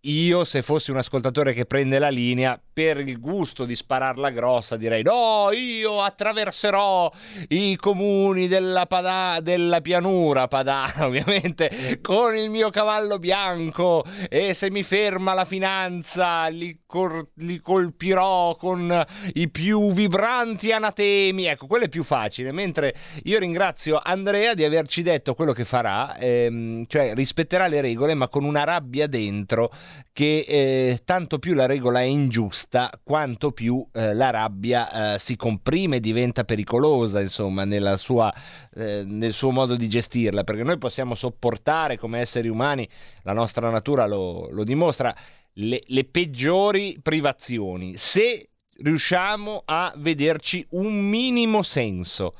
io 0.03 0.45
se 0.45 0.61
fossi 0.61 0.91
un 0.91 0.97
ascoltatore 0.97 1.51
che 1.51 1.65
prende 1.65 1.99
la 1.99 2.07
linea 2.07 2.59
per 2.71 2.99
il 2.99 3.19
gusto 3.19 3.65
di 3.65 3.75
spararla 3.75 4.29
grossa 4.29 4.77
direi 4.77 5.03
no 5.03 5.49
io 5.51 6.01
attraverserò 6.01 7.11
i 7.49 7.75
comuni 7.75 8.47
della, 8.47 8.85
pada- 8.85 9.39
della 9.41 9.81
pianura 9.81 10.47
padana 10.47 11.03
ovviamente 11.05 11.99
con 12.01 12.33
il 12.33 12.49
mio 12.49 12.69
cavallo 12.69 13.19
bianco 13.19 14.05
e 14.29 14.53
se 14.53 14.71
mi 14.71 14.83
ferma 14.83 15.33
la 15.33 15.43
finanza 15.43 16.47
li, 16.47 16.78
cor- 16.89 17.27
li 17.35 17.61
colpirò 17.61 18.55
con 18.55 19.05
i 19.33 19.47
più 19.49 19.91
vibranti 19.91 20.71
anatemi. 20.71 21.45
Ecco 21.45 21.67
quello 21.67 21.85
è 21.85 21.89
più 21.89 22.03
facile 22.03 22.51
mentre 22.51 22.95
io 23.25 23.37
ringrazio 23.37 24.01
Andrea 24.03 24.55
di 24.55 24.63
averci 24.63 25.03
detto 25.03 25.35
quello 25.35 25.53
che 25.53 25.65
farà 25.65 26.17
ehm, 26.17 26.85
cioè 26.87 27.13
rispetterà 27.13 27.67
le 27.67 27.81
regole 27.81 28.15
ma 28.15 28.27
con 28.27 28.43
una 28.43 28.63
rabbia 28.63 29.05
dentro 29.05 29.71
che 30.19 30.43
eh, 30.45 31.01
tanto 31.05 31.39
più 31.39 31.53
la 31.53 31.65
regola 31.65 32.01
è 32.01 32.03
ingiusta, 32.03 32.91
quanto 33.03 33.51
più 33.53 33.87
eh, 33.93 34.13
la 34.13 34.31
rabbia 34.31 35.13
eh, 35.13 35.17
si 35.17 35.37
comprime, 35.37 36.01
diventa 36.01 36.43
pericolosa, 36.43 37.21
insomma, 37.21 37.65
sua, 37.95 38.33
eh, 38.75 39.03
nel 39.05 39.31
suo 39.31 39.51
modo 39.51 39.77
di 39.77 39.87
gestirla, 39.87 40.43
perché 40.43 40.63
noi 40.63 40.77
possiamo 40.77 41.15
sopportare 41.15 41.97
come 41.97 42.19
esseri 42.19 42.49
umani, 42.49 42.85
la 43.21 43.31
nostra 43.31 43.69
natura 43.69 44.07
lo, 44.07 44.49
lo 44.51 44.65
dimostra, 44.65 45.15
le, 45.59 45.81
le 45.85 46.03
peggiori 46.05 46.97
privazioni, 47.01 47.97
se 47.97 48.49
riusciamo 48.81 49.63
a 49.65 49.93
vederci 49.97 50.65
un 50.71 51.09
minimo 51.09 51.61
senso. 51.63 52.35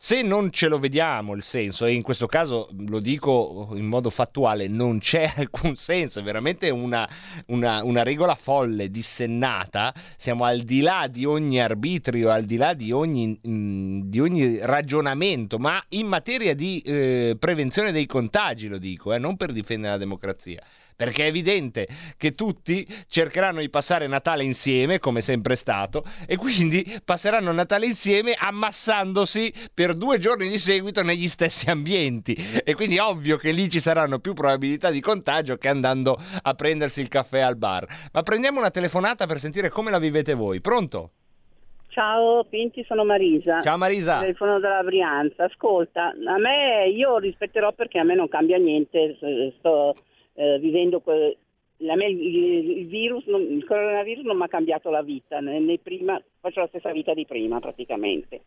Se 0.00 0.22
non 0.22 0.52
ce 0.52 0.68
lo 0.68 0.78
vediamo 0.78 1.34
il 1.34 1.42
senso, 1.42 1.84
e 1.84 1.92
in 1.92 2.02
questo 2.02 2.28
caso 2.28 2.68
lo 2.86 3.00
dico 3.00 3.70
in 3.72 3.86
modo 3.86 4.10
fattuale, 4.10 4.68
non 4.68 5.00
c'è 5.00 5.28
alcun 5.34 5.74
senso, 5.74 6.20
è 6.20 6.22
veramente 6.22 6.70
una, 6.70 7.08
una, 7.46 7.82
una, 7.82 8.04
regola 8.04 8.36
folle, 8.36 8.92
dissennata, 8.92 9.92
siamo 10.16 10.44
al 10.44 10.60
di 10.60 10.82
là 10.82 11.08
di 11.10 11.24
ogni 11.24 11.60
arbitrio, 11.60 12.30
al 12.30 12.44
di 12.44 12.56
là 12.56 12.74
di 12.74 12.92
ogni, 12.92 13.40
mm, 13.44 14.02
di 14.02 14.20
ogni 14.20 14.58
ragionamento, 14.60 15.58
ma 15.58 15.82
in 15.88 16.06
materia 16.06 16.54
di 16.54 16.80
eh, 16.86 17.36
prevenzione 17.36 17.90
dei 17.90 18.06
contagi, 18.06 18.68
lo 18.68 18.78
dico, 18.78 19.12
eh, 19.12 19.18
non 19.18 19.36
per 19.36 19.50
difendere 19.50 19.94
la 19.94 19.98
democrazia 19.98 20.62
perché 20.98 21.26
è 21.26 21.28
evidente 21.28 21.86
che 22.16 22.34
tutti 22.34 22.84
cercheranno 23.06 23.60
di 23.60 23.70
passare 23.70 24.08
Natale 24.08 24.42
insieme, 24.42 24.98
come 24.98 25.20
sempre 25.20 25.54
stato, 25.54 26.02
e 26.26 26.34
quindi 26.34 26.84
passeranno 27.04 27.52
Natale 27.52 27.86
insieme 27.86 28.34
ammassandosi 28.36 29.52
per 29.72 29.94
due 29.94 30.18
giorni 30.18 30.48
di 30.48 30.58
seguito 30.58 31.04
negli 31.04 31.28
stessi 31.28 31.70
ambienti. 31.70 32.34
E 32.64 32.74
quindi 32.74 32.96
è 32.96 33.00
ovvio 33.00 33.36
che 33.36 33.52
lì 33.52 33.68
ci 33.68 33.78
saranno 33.78 34.18
più 34.18 34.34
probabilità 34.34 34.90
di 34.90 34.98
contagio 34.98 35.56
che 35.56 35.68
andando 35.68 36.18
a 36.42 36.54
prendersi 36.54 37.00
il 37.00 37.06
caffè 37.06 37.38
al 37.38 37.56
bar. 37.56 37.86
Ma 38.10 38.24
prendiamo 38.24 38.58
una 38.58 38.72
telefonata 38.72 39.26
per 39.26 39.38
sentire 39.38 39.68
come 39.68 39.92
la 39.92 40.00
vivete 40.00 40.34
voi. 40.34 40.60
Pronto? 40.60 41.12
Ciao 41.90 42.42
Pinti, 42.42 42.84
sono 42.88 43.04
Marisa. 43.04 43.62
Ciao 43.62 43.76
Marisa. 43.76 44.18
Telefono 44.18 44.58
dalla 44.58 44.82
Brianza. 44.82 45.44
Ascolta, 45.44 46.06
a 46.08 46.38
me 46.38 46.88
io 46.88 47.18
rispetterò 47.18 47.72
perché 47.72 48.00
a 48.00 48.04
me 48.04 48.16
non 48.16 48.28
cambia 48.28 48.58
niente, 48.58 49.16
sto 49.58 49.94
eh, 50.38 50.58
vivendo 50.60 51.00
que- 51.00 51.36
me 51.96 52.06
il, 52.06 52.86
virus, 52.86 53.24
il 53.26 53.64
coronavirus 53.64 54.24
non 54.24 54.36
mi 54.36 54.44
ha 54.44 54.48
cambiato 54.48 54.90
la 54.90 55.02
vita, 55.02 55.40
né 55.40 55.78
prima, 55.78 56.20
faccio 56.40 56.60
la 56.60 56.68
stessa 56.68 56.92
vita 56.92 57.12
di 57.12 57.26
prima 57.26 57.60
praticamente. 57.60 58.42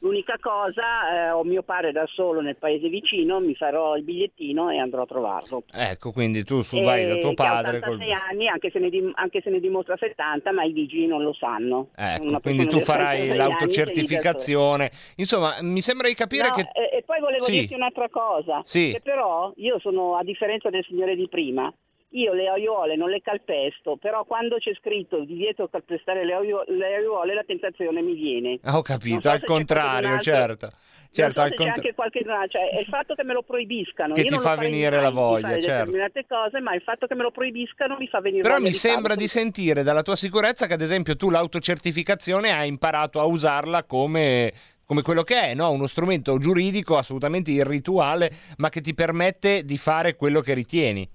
L'unica 0.00 0.36
cosa, 0.40 1.10
eh, 1.26 1.30
ho 1.30 1.42
mio 1.42 1.62
padre 1.64 1.90
da 1.90 2.06
solo 2.06 2.40
nel 2.40 2.54
paese 2.56 2.88
vicino, 2.88 3.40
mi 3.40 3.56
farò 3.56 3.96
il 3.96 4.04
bigliettino 4.04 4.70
e 4.70 4.78
andrò 4.78 5.02
a 5.02 5.06
trovarlo. 5.06 5.64
Ecco, 5.72 6.12
quindi 6.12 6.44
tu 6.44 6.60
su 6.62 6.80
vai 6.80 7.04
da 7.04 7.16
tuo 7.16 7.34
che 7.34 7.42
ha 7.42 7.46
padre 7.62 7.80
col... 7.80 7.94
86 7.94 8.12
anni, 8.12 8.46
anche 8.48 8.70
se, 8.70 8.78
ne 8.78 8.90
dim- 8.90 9.12
anche 9.16 9.40
se 9.42 9.50
ne 9.50 9.58
dimostra 9.58 9.96
70, 9.96 10.52
ma 10.52 10.62
i 10.62 10.70
vigili 10.72 11.06
non 11.06 11.22
lo 11.24 11.32
sanno. 11.32 11.88
Ecco, 11.96 12.38
quindi 12.40 12.68
tu 12.68 12.78
farai 12.78 13.22
86 13.30 13.36
l'autocertificazione. 13.36 14.90
Insomma, 15.16 15.56
mi 15.62 15.82
sembra 15.82 16.06
di 16.08 16.14
capire 16.14 16.48
No, 16.48 16.54
che... 16.54 16.68
e, 16.72 16.98
e 16.98 17.02
poi 17.04 17.18
volevo 17.20 17.44
Sì. 17.44 17.52
dirti 17.52 17.74
un'altra 17.74 18.08
cosa, 18.08 18.62
Sì. 18.64 18.90
che 18.92 19.00
però 19.02 19.52
io 19.56 19.80
sono, 19.80 20.16
a 20.16 20.22
differenza 20.22 20.70
del 20.70 20.84
signore 20.84 21.16
di 21.16 21.28
prima, 21.28 21.72
io 22.10 22.32
le 22.32 22.48
aiuole 22.48 22.96
non 22.96 23.10
le 23.10 23.20
calpesto, 23.20 23.96
però 23.96 24.24
quando 24.24 24.56
c'è 24.56 24.72
scritto 24.74 25.24
divieto 25.24 25.68
calpestare 25.68 26.24
le, 26.24 26.32
aio- 26.32 26.64
le 26.68 26.94
aiuole 26.94 27.34
la 27.34 27.44
tentazione 27.44 28.00
mi 28.00 28.14
viene. 28.14 28.58
Ah, 28.62 28.78
Ho 28.78 28.82
capito, 28.82 29.20
so 29.22 29.30
al 29.30 29.44
contrario, 29.44 30.18
certo. 30.20 30.70
Certo, 31.10 31.40
al 31.40 31.46
so 31.48 31.50
c'è 31.52 31.56
contra- 31.56 31.74
anche 31.74 31.94
qualche 31.94 32.22
cioè 32.48 32.70
è 32.70 32.80
il 32.80 32.86
fatto 32.86 33.14
che 33.14 33.24
me 33.24 33.32
lo 33.32 33.42
proibiscano. 33.42 34.14
Che 34.14 34.20
Io 34.20 34.28
ti 34.28 34.38
fa 34.38 34.56
venire 34.56 35.00
la 35.00 35.08
di 35.08 35.14
voglia, 35.14 35.48
fare 35.48 35.60
certo. 35.62 35.84
determinate 35.84 36.26
cose, 36.28 36.60
ma 36.60 36.74
il 36.74 36.82
fatto 36.82 37.06
che 37.06 37.14
me 37.14 37.22
lo 37.22 37.30
proibiscano 37.30 37.96
mi 37.98 38.06
fa 38.08 38.20
venire 38.20 38.42
Però 38.42 38.54
voglia 38.54 38.66
mi 38.66 38.72
di 38.72 38.78
sembra 38.78 39.14
di 39.14 39.26
sentire 39.26 39.82
dalla 39.82 40.02
tua 40.02 40.16
sicurezza 40.16 40.66
che 40.66 40.74
ad 40.74 40.82
esempio 40.82 41.16
tu 41.16 41.30
l'autocertificazione 41.30 42.50
hai 42.50 42.68
imparato 42.68 43.20
a 43.20 43.24
usarla 43.24 43.84
come, 43.84 44.52
come 44.84 45.02
quello 45.02 45.22
che 45.22 45.40
è, 45.40 45.54
no? 45.54 45.70
uno 45.70 45.86
strumento 45.86 46.38
giuridico 46.38 46.96
assolutamente 46.98 47.50
irrituale, 47.52 48.30
ma 48.58 48.68
che 48.68 48.80
ti 48.82 48.92
permette 48.94 49.64
di 49.64 49.78
fare 49.78 50.14
quello 50.14 50.40
che 50.40 50.52
ritieni. 50.54 51.08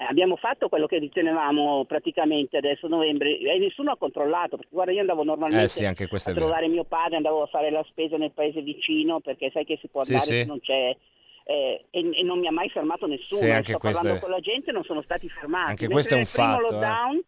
Eh, 0.00 0.04
abbiamo 0.04 0.36
fatto 0.36 0.68
quello 0.68 0.86
che 0.86 0.98
ritenevamo 0.98 1.84
praticamente 1.84 2.56
adesso 2.56 2.86
novembre 2.86 3.36
e 3.36 3.58
nessuno 3.58 3.90
ha 3.90 3.96
controllato, 3.96 4.56
perché 4.56 4.70
guarda 4.72 4.92
io 4.92 5.00
andavo 5.00 5.24
normalmente 5.24 5.64
Eh 5.64 5.68
sì, 5.68 5.84
a 5.84 5.92
vero. 5.92 6.34
trovare 6.34 6.68
mio 6.68 6.84
padre, 6.84 7.16
andavo 7.16 7.42
a 7.42 7.46
fare 7.46 7.68
la 7.70 7.84
spesa 7.88 8.16
nel 8.16 8.30
paese 8.30 8.60
vicino 8.62 9.18
perché 9.18 9.50
sai 9.50 9.64
che 9.64 9.76
si 9.80 9.88
può 9.88 10.02
andare 10.02 10.20
sì. 10.20 10.30
se 10.30 10.44
non 10.44 10.60
c'è 10.60 10.96
eh, 11.42 11.84
e, 11.90 12.10
e 12.12 12.22
non 12.22 12.38
mi 12.38 12.46
ha 12.46 12.52
mai 12.52 12.68
fermato 12.68 13.06
nessuno, 13.08 13.40
Sì, 13.40 13.46
sto 13.48 13.62
questo 13.62 13.78
parlando 13.78 14.14
è- 14.14 14.20
con 14.20 14.30
la 14.30 14.38
gente 14.40 14.70
non 14.70 14.84
sono 14.84 15.02
stati 15.02 15.28
fermati. 15.28 15.70
Anche 15.70 15.88
Mentre 15.88 15.94
questo 15.94 16.14
è 16.14 16.16
un 16.16 16.22
nel 16.22 16.30
primo 16.30 16.48
fatto, 16.48 16.66
eh. 16.66 16.70
lockdown, 16.70 17.22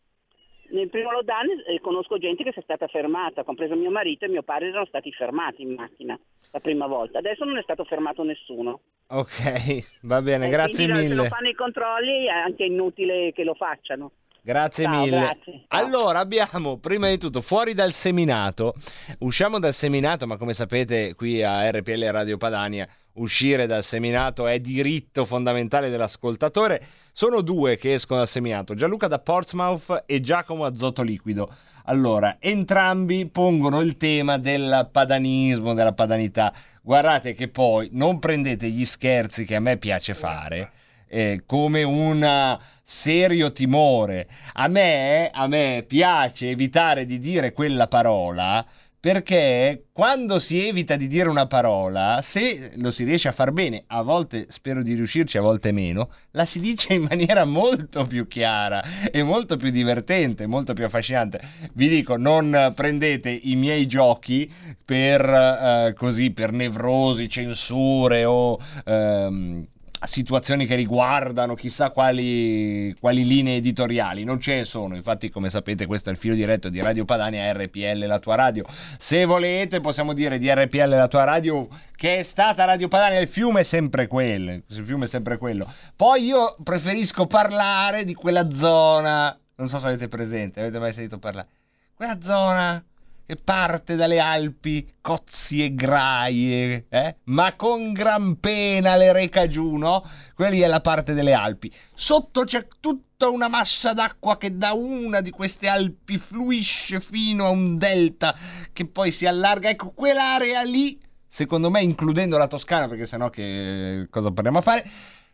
Nel 0.70 0.88
primo 0.90 1.10
lockdown 1.10 1.46
eh, 1.66 1.80
conosco 1.80 2.18
gente 2.18 2.44
che 2.44 2.52
si 2.52 2.60
è 2.60 2.62
stata 2.62 2.86
fermata, 2.86 3.42
compreso 3.42 3.74
mio 3.74 3.90
marito 3.90 4.26
e 4.26 4.28
mio 4.28 4.42
padre 4.44 4.68
erano 4.68 4.84
stati 4.86 5.10
fermati 5.10 5.62
in 5.62 5.72
macchina 5.74 6.16
la 6.52 6.60
prima 6.60 6.86
volta, 6.86 7.18
adesso 7.18 7.44
non 7.44 7.56
è 7.58 7.62
stato 7.62 7.84
fermato 7.84 8.22
nessuno. 8.24 8.80
Ok, 9.08 9.98
va 10.02 10.20
bene, 10.22 10.46
Eh, 10.46 10.50
grazie 10.50 10.84
quindi 10.84 10.94
Se 10.94 11.02
mille. 11.02 11.14
non 11.14 11.26
fanno 11.28 11.48
i 11.48 11.54
controlli 11.54 12.26
è 12.26 12.30
anche 12.30 12.64
inutile 12.64 13.32
che 13.32 13.44
lo 13.44 13.54
facciano. 13.54 14.12
Grazie 14.42 14.84
Ciao, 14.84 15.04
mille. 15.04 15.18
grazie. 15.20 15.64
Allora, 15.68 16.18
abbiamo 16.20 16.78
prima 16.78 17.08
di 17.08 17.18
tutto 17.18 17.40
fuori 17.42 17.74
dal 17.74 17.92
seminato. 17.92 18.72
Usciamo 19.18 19.58
dal 19.58 19.74
seminato, 19.74 20.26
ma 20.26 20.36
come 20.38 20.54
sapete, 20.54 21.14
qui 21.14 21.42
a 21.42 21.70
RPL 21.70 22.04
Radio 22.10 22.36
Padania, 22.38 22.88
uscire 23.14 23.66
dal 23.66 23.82
seminato 23.84 24.46
è 24.46 24.58
diritto 24.58 25.26
fondamentale 25.26 25.90
dell'ascoltatore. 25.90 26.80
Sono 27.12 27.42
due 27.42 27.76
che 27.76 27.94
escono 27.94 28.20
dal 28.20 28.28
seminato, 28.28 28.74
Gianluca 28.74 29.08
da 29.08 29.18
Portsmouth 29.18 30.04
e 30.06 30.20
Giacomo 30.20 30.64
Azoto 30.64 31.02
Liquido. 31.02 31.52
Allora, 31.84 32.36
entrambi 32.38 33.26
pongono 33.26 33.80
il 33.80 33.96
tema 33.96 34.38
del 34.38 34.88
padanismo, 34.90 35.74
della 35.74 35.92
padanità. 35.92 36.52
Guardate 36.82 37.34
che 37.34 37.48
poi 37.48 37.88
non 37.92 38.18
prendete 38.18 38.68
gli 38.68 38.84
scherzi 38.84 39.44
che 39.44 39.56
a 39.56 39.60
me 39.60 39.76
piace 39.76 40.14
fare 40.14 40.70
eh, 41.10 41.42
come 41.44 41.82
un 41.82 42.58
serio 42.82 43.52
timore. 43.52 44.28
A 44.54 44.68
me, 44.68 45.28
a 45.32 45.46
me 45.46 45.84
piace 45.86 46.50
evitare 46.50 47.04
di 47.04 47.18
dire 47.18 47.52
quella 47.52 47.88
parola 47.88 48.64
perché 49.00 49.86
quando 49.92 50.38
si 50.38 50.66
evita 50.66 50.96
di 50.96 51.08
dire 51.08 51.30
una 51.30 51.46
parola, 51.46 52.20
se 52.22 52.72
lo 52.76 52.90
si 52.90 53.04
riesce 53.04 53.28
a 53.28 53.32
far 53.32 53.50
bene, 53.50 53.84
a 53.86 54.02
volte 54.02 54.46
spero 54.50 54.82
di 54.82 54.92
riuscirci, 54.92 55.38
a 55.38 55.40
volte 55.40 55.72
meno, 55.72 56.10
la 56.32 56.44
si 56.44 56.60
dice 56.60 56.92
in 56.92 57.06
maniera 57.08 57.46
molto 57.46 58.06
più 58.06 58.28
chiara 58.28 58.82
e 59.10 59.22
molto 59.22 59.56
più 59.56 59.70
divertente, 59.70 60.46
molto 60.46 60.74
più 60.74 60.84
affascinante. 60.84 61.40
Vi 61.72 61.88
dico, 61.88 62.18
non 62.18 62.72
prendete 62.76 63.30
i 63.30 63.56
miei 63.56 63.86
giochi 63.86 64.52
per 64.84 65.24
eh, 65.24 65.94
così, 65.96 66.30
per 66.32 66.52
nevrosi, 66.52 67.28
censure 67.30 68.26
o 68.26 68.58
ehm, 68.84 69.66
situazioni 70.06 70.66
che 70.66 70.74
riguardano 70.74 71.54
chissà 71.54 71.90
quali, 71.90 72.94
quali 72.98 73.26
linee 73.26 73.56
editoriali. 73.56 74.24
Non 74.24 74.40
ce 74.40 74.56
ne 74.56 74.64
sono, 74.64 74.96
infatti 74.96 75.30
come 75.30 75.50
sapete 75.50 75.86
questo 75.86 76.08
è 76.08 76.12
il 76.12 76.18
filo 76.18 76.34
diretto 76.34 76.68
di 76.68 76.80
Radio 76.80 77.04
Padania 77.04 77.52
RPL, 77.52 78.06
la 78.06 78.18
tua 78.18 78.34
radio. 78.34 78.64
Se 78.98 79.24
volete 79.24 79.80
possiamo 79.80 80.12
dire 80.12 80.38
di 80.38 80.52
RPL, 80.52 80.88
la 80.88 81.08
tua 81.08 81.24
radio, 81.24 81.68
che 81.94 82.18
è 82.18 82.22
stata 82.22 82.64
Radio 82.64 82.88
Padania, 82.88 83.20
il 83.20 83.28
fiume 83.28 83.60
è 83.60 83.64
sempre 83.64 84.06
quello, 84.06 84.52
il 84.52 84.84
fiume 84.84 85.04
è 85.04 85.08
sempre 85.08 85.38
quello. 85.38 85.70
Poi 85.94 86.24
io 86.24 86.56
preferisco 86.62 87.26
parlare 87.26 88.04
di 88.04 88.14
quella 88.14 88.50
zona, 88.50 89.38
non 89.56 89.68
so 89.68 89.78
se 89.78 89.86
avete 89.86 90.08
presente, 90.08 90.60
avete 90.60 90.78
mai 90.78 90.92
sentito 90.92 91.18
parlare? 91.18 91.48
Quella 91.94 92.18
zona 92.22 92.82
che 93.30 93.36
parte 93.36 93.94
dalle 93.94 94.18
Alpi, 94.18 94.94
cozzi 95.00 95.62
e 95.62 95.72
graie, 95.72 96.86
eh? 96.88 97.16
ma 97.26 97.54
con 97.54 97.92
gran 97.92 98.40
pena 98.40 98.96
le 98.96 99.12
reca 99.12 99.46
giù, 99.46 99.76
no? 99.76 100.02
Quella 100.34 100.50
lì 100.50 100.58
è 100.58 100.66
la 100.66 100.80
parte 100.80 101.14
delle 101.14 101.32
Alpi. 101.32 101.72
Sotto 101.94 102.42
c'è 102.42 102.66
tutta 102.80 103.28
una 103.28 103.46
massa 103.46 103.92
d'acqua 103.92 104.36
che 104.36 104.56
da 104.56 104.72
una 104.72 105.20
di 105.20 105.30
queste 105.30 105.68
Alpi 105.68 106.18
fluisce 106.18 106.98
fino 106.98 107.44
a 107.44 107.50
un 107.50 107.78
delta 107.78 108.34
che 108.72 108.84
poi 108.86 109.12
si 109.12 109.26
allarga. 109.26 109.68
Ecco, 109.68 109.92
quell'area 109.92 110.64
lì, 110.64 111.00
secondo 111.28 111.70
me, 111.70 111.82
includendo 111.82 112.36
la 112.36 112.48
Toscana, 112.48 112.88
perché 112.88 113.06
sennò 113.06 113.30
che 113.30 114.08
cosa 114.10 114.32
parliamo 114.32 114.58
a 114.58 114.62
fare? 114.62 114.90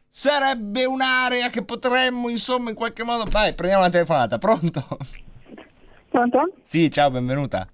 Sarebbe 0.06 0.84
un'area 0.84 1.48
che 1.48 1.64
potremmo, 1.64 2.28
insomma, 2.28 2.68
in 2.68 2.76
qualche 2.76 3.04
modo... 3.04 3.24
Vai, 3.30 3.54
prendiamo 3.54 3.84
la 3.84 3.90
telefonata, 3.90 4.36
pronto? 4.36 4.86
Pronto? 6.10 6.52
Sì, 6.62 6.90
ciao, 6.90 7.10
benvenuta. 7.10 7.66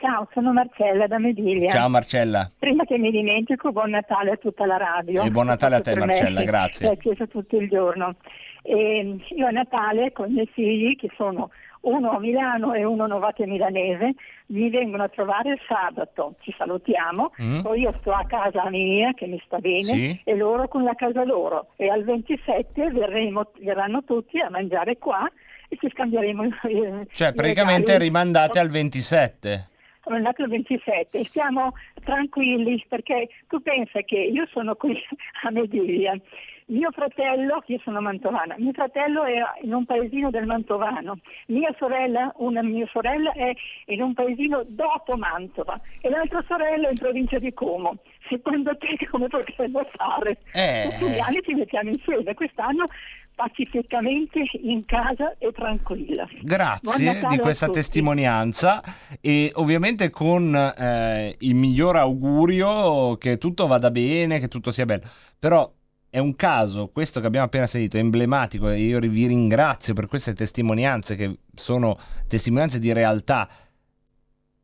Ciao, 0.00 0.28
sono 0.32 0.52
Marcella 0.52 1.08
da 1.08 1.18
Medilia. 1.18 1.70
Ciao 1.70 1.88
Marcella. 1.88 2.48
Prima 2.56 2.84
che 2.84 2.96
mi 2.98 3.10
dimentico, 3.10 3.72
buon 3.72 3.90
Natale 3.90 4.30
a 4.30 4.36
tutta 4.36 4.64
la 4.64 4.76
radio. 4.76 5.24
E 5.24 5.30
buon 5.30 5.46
Natale 5.46 5.74
a 5.76 5.80
te, 5.80 5.94
me 5.96 6.06
Marcella, 6.06 6.42
grazie. 6.46 6.86
È 6.88 6.92
acceso 6.92 7.26
tutto 7.26 7.56
il 7.56 7.68
giorno. 7.68 8.14
E 8.62 9.16
io 9.30 9.46
a 9.46 9.50
Natale 9.50 10.12
con 10.12 10.28
i 10.30 10.34
miei 10.34 10.48
figli, 10.52 10.94
che 10.94 11.10
sono 11.16 11.50
uno 11.80 12.10
a 12.12 12.20
Milano 12.20 12.74
e 12.74 12.84
uno 12.84 13.04
a 13.04 13.06
Novate 13.08 13.44
Milanese, 13.46 14.14
mi 14.46 14.70
vengono 14.70 15.02
a 15.02 15.08
trovare 15.08 15.50
il 15.50 15.60
sabato. 15.66 16.34
Ci 16.42 16.54
salutiamo, 16.56 17.32
Mm. 17.42 17.60
poi 17.62 17.80
io 17.80 17.92
sto 18.00 18.12
a 18.12 18.24
casa 18.24 18.70
mia 18.70 19.12
che 19.14 19.26
mi 19.26 19.40
sta 19.46 19.58
bene 19.58 19.82
Sì. 19.94 20.20
e 20.22 20.36
loro 20.36 20.68
con 20.68 20.84
la 20.84 20.94
casa 20.94 21.24
loro. 21.24 21.70
E 21.74 21.88
al 21.88 22.04
27 22.04 22.90
verremo- 22.92 23.50
verranno 23.60 24.04
tutti 24.04 24.38
a 24.38 24.48
mangiare 24.48 24.96
qua 24.98 25.28
e 25.68 25.76
ci 25.80 25.88
scambieremo 25.90 26.44
Cioè, 27.12 27.32
praticamente 27.32 27.86
regali. 27.92 28.04
rimandate 28.04 28.58
al 28.60 28.68
27. 28.70 29.68
Sono 30.08 30.20
andato 30.20 30.42
il 30.42 30.48
27 30.48 31.18
e 31.18 31.24
stiamo 31.26 31.74
tranquilli 32.02 32.82
perché 32.88 33.28
tu 33.46 33.60
pensa 33.60 34.00
che 34.00 34.16
io 34.16 34.46
sono 34.50 34.74
qui 34.74 34.96
a 35.44 35.50
Mediglia, 35.50 36.18
mio 36.68 36.90
fratello, 36.92 37.62
io 37.66 37.78
sono 37.84 38.00
mantovana, 38.00 38.54
mio 38.56 38.72
fratello 38.72 39.24
è 39.24 39.36
in 39.62 39.74
un 39.74 39.84
paesino 39.84 40.30
del 40.30 40.46
Mantovano, 40.46 41.18
mia 41.48 41.74
sorella, 41.78 42.32
una 42.36 42.62
mia 42.62 42.86
sorella 42.90 43.32
è 43.32 43.52
in 43.86 44.00
un 44.00 44.14
paesino 44.14 44.64
dopo 44.66 45.14
Mantova 45.16 45.78
e 46.00 46.08
l'altra 46.08 46.42
sorella 46.46 46.88
è 46.88 46.92
in 46.92 46.98
provincia 46.98 47.38
di 47.38 47.52
Como. 47.52 47.96
Secondo 48.28 48.76
te 48.76 48.96
come 49.10 49.28
potremmo 49.28 49.86
fare? 49.94 50.38
Eh. 50.52 50.88
Tutti 50.98 51.10
gli 51.12 51.20
anni 51.20 51.40
ci 51.42 51.54
mettiamo 51.54 51.90
insieme, 51.90 52.34
quest'anno 52.34 52.86
pacificamente 53.38 54.42
in 54.62 54.84
casa 54.84 55.36
e 55.38 55.52
tranquilla. 55.52 56.28
Grazie 56.42 57.24
di 57.28 57.38
questa 57.38 57.70
testimonianza 57.70 58.82
e 59.20 59.52
ovviamente 59.54 60.10
con 60.10 60.52
eh, 60.52 61.36
il 61.38 61.54
miglior 61.54 61.94
augurio 61.94 63.16
che 63.16 63.38
tutto 63.38 63.68
vada 63.68 63.92
bene, 63.92 64.40
che 64.40 64.48
tutto 64.48 64.72
sia 64.72 64.86
bello. 64.86 65.06
Però 65.38 65.72
è 66.10 66.18
un 66.18 66.34
caso, 66.34 66.88
questo 66.88 67.20
che 67.20 67.28
abbiamo 67.28 67.46
appena 67.46 67.68
sentito, 67.68 67.96
è 67.96 68.00
emblematico 68.00 68.70
e 68.70 68.80
io 68.80 68.98
vi 68.98 69.28
ringrazio 69.28 69.94
per 69.94 70.08
queste 70.08 70.34
testimonianze 70.34 71.14
che 71.14 71.38
sono 71.54 71.96
testimonianze 72.26 72.80
di 72.80 72.92
realtà. 72.92 73.48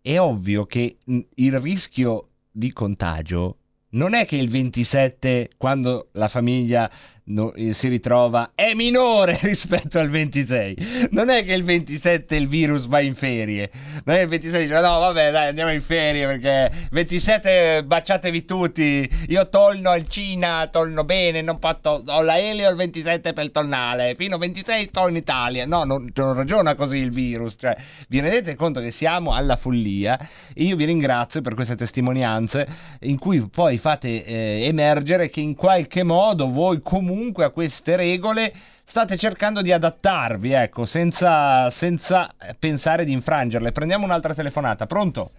È 0.00 0.18
ovvio 0.18 0.66
che 0.66 0.96
il 1.04 1.60
rischio 1.60 2.30
di 2.50 2.72
contagio 2.72 3.58
non 3.94 4.14
è 4.14 4.26
che 4.26 4.36
il 4.36 4.48
27, 4.50 5.50
quando 5.56 6.08
la 6.12 6.28
famiglia 6.28 6.90
no- 7.26 7.52
eh, 7.54 7.72
si 7.72 7.88
ritrova 7.88 8.50
è 8.54 8.74
minore 8.74 9.38
rispetto 9.42 9.98
al 9.98 10.10
26. 10.10 11.08
Non 11.10 11.30
è 11.30 11.44
che 11.44 11.54
il 11.54 11.64
27 11.64 12.36
il 12.36 12.48
virus 12.48 12.86
va 12.86 13.00
in 13.00 13.14
ferie. 13.14 13.70
Non 14.04 14.16
è 14.16 14.18
che 14.18 14.24
il 14.24 14.28
26 14.28 14.62
dice 14.66 14.80
no 14.80 14.98
vabbè 14.98 15.30
dai 15.30 15.48
andiamo 15.48 15.72
in 15.72 15.82
ferie 15.82 16.26
perché 16.26 16.88
27 16.90 17.84
baciatevi 17.84 18.44
tutti. 18.44 19.08
Io 19.28 19.48
torno 19.48 19.90
al 19.90 20.08
Cina, 20.08 20.68
torno 20.70 21.04
bene, 21.04 21.40
non 21.40 21.58
posso, 21.58 22.02
ho 22.06 22.22
l'aereo 22.22 22.70
il 22.70 22.76
27 22.76 23.32
per 23.32 23.50
tornare. 23.50 24.14
Fino 24.16 24.34
al 24.34 24.40
26 24.40 24.86
sto 24.88 25.08
in 25.08 25.16
Italia. 25.16 25.66
No, 25.66 25.84
non, 25.84 26.10
non 26.14 26.34
ragiona 26.34 26.74
così 26.74 26.98
il 26.98 27.10
virus. 27.10 27.56
Cioè, 27.58 27.76
vi 28.08 28.20
rendete 28.20 28.54
conto 28.54 28.80
che 28.80 28.90
siamo 28.90 29.32
alla 29.32 29.56
follia 29.56 30.18
e 30.52 30.64
io 30.64 30.76
vi 30.76 30.84
ringrazio 30.84 31.40
per 31.40 31.54
queste 31.54 31.76
testimonianze 31.76 32.66
in 33.00 33.18
cui 33.18 33.46
poi 33.48 33.78
fate 33.78 34.24
eh, 34.24 34.64
emergere 34.64 35.28
che 35.28 35.40
in 35.40 35.54
qualche 35.54 36.02
modo 36.02 36.50
voi 36.50 36.80
comunque 36.82 37.13
a 37.42 37.50
queste 37.50 37.96
regole 37.96 38.52
state 38.84 39.16
cercando 39.16 39.62
di 39.62 39.72
adattarvi, 39.72 40.52
ecco, 40.52 40.86
senza, 40.86 41.70
senza 41.70 42.30
pensare 42.58 43.04
di 43.04 43.12
infrangerle. 43.12 43.72
Prendiamo 43.72 44.04
un'altra 44.04 44.34
telefonata, 44.34 44.86
pronto? 44.86 45.30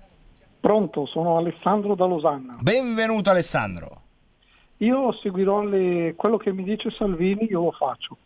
Pronto, 0.60 1.06
sono 1.06 1.38
Alessandro 1.38 1.96
da 1.96 2.06
Losanna. 2.06 2.58
Benvenuto 2.60 3.30
Alessandro. 3.30 4.02
Io 4.78 5.12
seguirò 5.12 5.64
le- 5.64 6.16
quello 6.16 6.38
che 6.38 6.52
mi 6.52 6.64
dice 6.64 6.90
Salvini, 6.90 7.48
io 7.50 7.64
lo 7.66 7.72
faccio. 7.72 8.18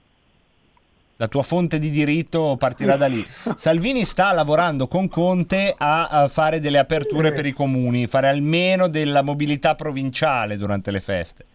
La 1.18 1.28
tua 1.28 1.44
fonte 1.44 1.80
di 1.80 1.90
diritto 1.90 2.56
partirà 2.58 2.96
da 2.96 3.08
lì. 3.08 3.26
Salvini 3.58 4.06
sta 4.06 4.32
lavorando 4.32 4.88
con 4.88 5.10
Conte 5.10 5.76
a 5.78 6.30
fare 6.30 6.62
delle 6.62 6.78
aperture 6.78 7.34
per 7.34 7.46
i 7.46 7.52
comuni, 7.52 8.08
fare 8.08 8.30
almeno 8.30 8.88
della 8.88 9.22
mobilità 9.22 9.76
provinciale 9.76 10.56
durante 10.56 10.92
le 10.92 11.02
feste. 11.02 11.46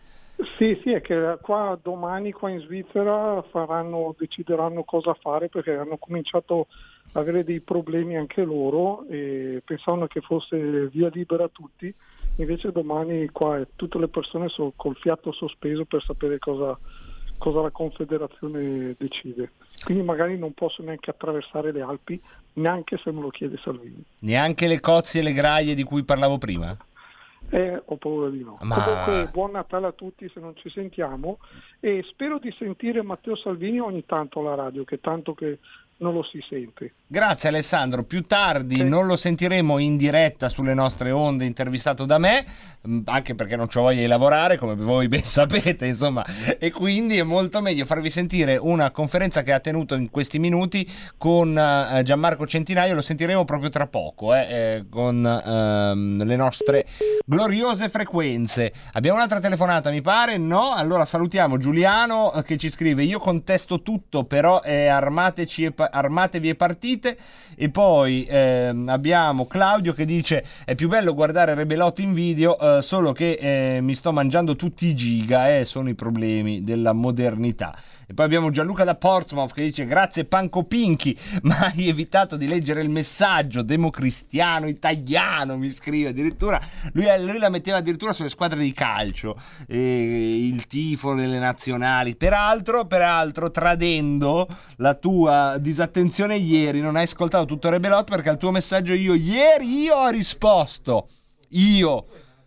Sì, 0.56 0.78
sì, 0.82 0.92
è 0.92 1.00
che 1.00 1.38
qua 1.40 1.78
domani 1.80 2.32
qua 2.32 2.50
in 2.50 2.60
Svizzera 2.60 3.42
faranno, 3.50 4.14
decideranno 4.18 4.84
cosa 4.84 5.14
fare 5.14 5.48
perché 5.48 5.72
hanno 5.72 5.96
cominciato 5.96 6.66
ad 7.12 7.22
avere 7.22 7.44
dei 7.44 7.60
problemi 7.60 8.16
anche 8.16 8.42
loro 8.42 9.06
e 9.08 9.62
pensavano 9.64 10.06
che 10.06 10.20
fosse 10.20 10.88
via 10.88 11.08
libera 11.12 11.44
a 11.44 11.50
tutti, 11.52 11.92
invece 12.36 12.72
domani 12.72 13.28
qua 13.30 13.66
tutte 13.76 13.98
le 13.98 14.08
persone 14.08 14.48
sono 14.48 14.72
col 14.74 14.96
fiato 14.96 15.32
sospeso 15.32 15.84
per 15.84 16.02
sapere 16.02 16.38
cosa, 16.38 16.78
cosa 17.38 17.60
la 17.60 17.70
Confederazione 17.70 18.94
decide. 18.98 19.52
Quindi 19.84 20.02
magari 20.02 20.38
non 20.38 20.52
posso 20.52 20.82
neanche 20.82 21.10
attraversare 21.10 21.72
le 21.72 21.82
Alpi, 21.82 22.20
neanche 22.54 22.98
se 22.98 23.10
me 23.12 23.20
lo 23.20 23.28
chiede 23.28 23.58
Salvini. 23.62 24.02
Neanche 24.20 24.66
le 24.66 24.80
cozze 24.80 25.20
e 25.20 25.22
le 25.22 25.32
graie 25.32 25.74
di 25.74 25.82
cui 25.82 26.04
parlavo 26.04 26.38
prima? 26.38 26.76
Eh, 27.50 27.82
ho 27.84 27.96
paura 27.96 28.30
di 28.30 28.42
no. 28.42 28.58
Ma- 28.62 28.82
Comunque, 28.82 29.28
buon 29.30 29.52
Natale 29.52 29.86
a 29.86 29.92
tutti 29.92 30.28
se 30.28 30.40
non 30.40 30.56
ci 30.56 30.70
sentiamo 30.70 31.38
e 31.78 32.02
spero 32.08 32.38
di 32.38 32.50
sentire 32.52 33.02
Matteo 33.02 33.36
Salvini 33.36 33.78
ogni 33.78 34.04
tanto 34.06 34.40
alla 34.40 34.54
radio, 34.54 34.84
che 34.84 34.98
tanto 34.98 35.34
che 35.34 35.60
non 35.98 36.14
lo 36.14 36.22
si 36.22 36.42
sente. 36.48 36.92
Grazie 37.06 37.48
Alessandro, 37.48 38.02
più 38.02 38.22
tardi 38.22 38.82
non 38.82 39.06
lo 39.06 39.14
sentiremo 39.16 39.78
in 39.78 39.96
diretta 39.96 40.48
sulle 40.48 40.74
nostre 40.74 41.10
onde 41.12 41.44
intervistato 41.44 42.04
da 42.06 42.18
me, 42.18 42.44
mh, 42.80 43.00
anche 43.04 43.34
perché 43.34 43.54
non 43.56 43.68
ho 43.72 43.80
voglia 43.80 44.00
di 44.00 44.06
lavorare, 44.06 44.58
come 44.58 44.74
voi 44.74 45.06
ben 45.06 45.22
sapete, 45.24 45.86
insomma, 45.86 46.24
e 46.58 46.70
quindi 46.72 47.18
è 47.18 47.22
molto 47.22 47.60
meglio 47.60 47.84
farvi 47.84 48.10
sentire 48.10 48.56
una 48.56 48.90
conferenza 48.90 49.42
che 49.42 49.52
ha 49.52 49.60
tenuto 49.60 49.94
in 49.94 50.10
questi 50.10 50.38
minuti 50.38 50.90
con 51.16 51.56
eh, 51.56 52.02
Gianmarco 52.02 52.46
Centinaio, 52.46 52.94
lo 52.94 53.02
sentiremo 53.02 53.44
proprio 53.44 53.70
tra 53.70 53.86
poco, 53.86 54.34
eh, 54.34 54.40
eh, 54.40 54.84
con 54.90 55.24
ehm, 55.24 56.24
le 56.24 56.36
nostre 56.36 56.86
gloriose 57.24 57.88
frequenze. 57.88 58.72
Abbiamo 58.92 59.16
un'altra 59.18 59.40
telefonata, 59.40 59.90
mi 59.90 60.02
pare? 60.02 60.36
No? 60.36 60.72
Allora 60.72 61.04
salutiamo 61.04 61.58
Giuliano 61.58 62.32
eh, 62.32 62.42
che 62.42 62.56
ci 62.56 62.70
scrive, 62.70 63.04
io 63.04 63.18
contesto 63.18 63.82
tutto, 63.82 64.24
però 64.24 64.62
eh, 64.62 64.86
armateci 64.86 65.64
e 65.64 65.72
pa- 65.72 65.83
armatevi 65.90 66.48
e 66.48 66.54
partite. 66.54 67.16
E 67.56 67.68
poi 67.70 68.26
ehm, 68.28 68.88
abbiamo 68.88 69.46
Claudio 69.46 69.92
che 69.92 70.04
dice, 70.04 70.44
è 70.64 70.74
più 70.74 70.88
bello 70.88 71.14
guardare 71.14 71.54
Rebelot 71.54 71.98
in 72.00 72.12
video, 72.12 72.58
eh, 72.58 72.82
solo 72.82 73.12
che 73.12 73.38
eh, 73.40 73.80
mi 73.80 73.94
sto 73.94 74.12
mangiando 74.12 74.56
tutti 74.56 74.86
i 74.86 74.94
giga, 74.94 75.56
eh, 75.56 75.64
sono 75.64 75.88
i 75.88 75.94
problemi 75.94 76.64
della 76.64 76.92
modernità. 76.92 77.76
E 78.06 78.14
poi 78.14 78.24
abbiamo 78.24 78.50
Gianluca 78.50 78.84
da 78.84 78.94
Portsmouth 78.94 79.52
che 79.52 79.64
dice 79.64 79.86
grazie 79.86 80.24
Panco 80.24 80.64
Pinchi, 80.64 81.16
ma 81.42 81.72
hai 81.74 81.88
evitato 81.88 82.36
di 82.36 82.46
leggere 82.46 82.82
il 82.82 82.90
messaggio 82.90 83.62
democristiano 83.62 84.66
italiano, 84.66 85.56
mi 85.56 85.70
scrive 85.70 86.10
addirittura, 86.10 86.60
lui, 86.92 87.06
lui 87.20 87.38
la 87.38 87.48
metteva 87.48 87.78
addirittura 87.78 88.12
sulle 88.12 88.28
squadre 88.28 88.60
di 88.60 88.72
calcio, 88.72 89.40
e 89.66 90.46
il 90.46 90.66
tifo 90.66 91.14
delle 91.14 91.38
nazionali, 91.38 92.16
peraltro, 92.16 92.86
peraltro 92.86 93.50
tradendo 93.50 94.46
la 94.76 94.94
tua 94.94 95.56
disattenzione 95.58 96.36
ieri, 96.36 96.80
non 96.80 96.96
hai 96.96 97.04
ascoltato 97.04 97.46
tutto 97.46 97.70
Rebelot 97.70 98.08
perché 98.08 98.28
al 98.28 98.38
tuo 98.38 98.50
messaggio 98.50 98.92
io 98.92 99.14
ieri 99.14 99.82
io 99.82 99.96
ho 99.96 100.08
risposto, 100.08 101.08
io 101.50 102.06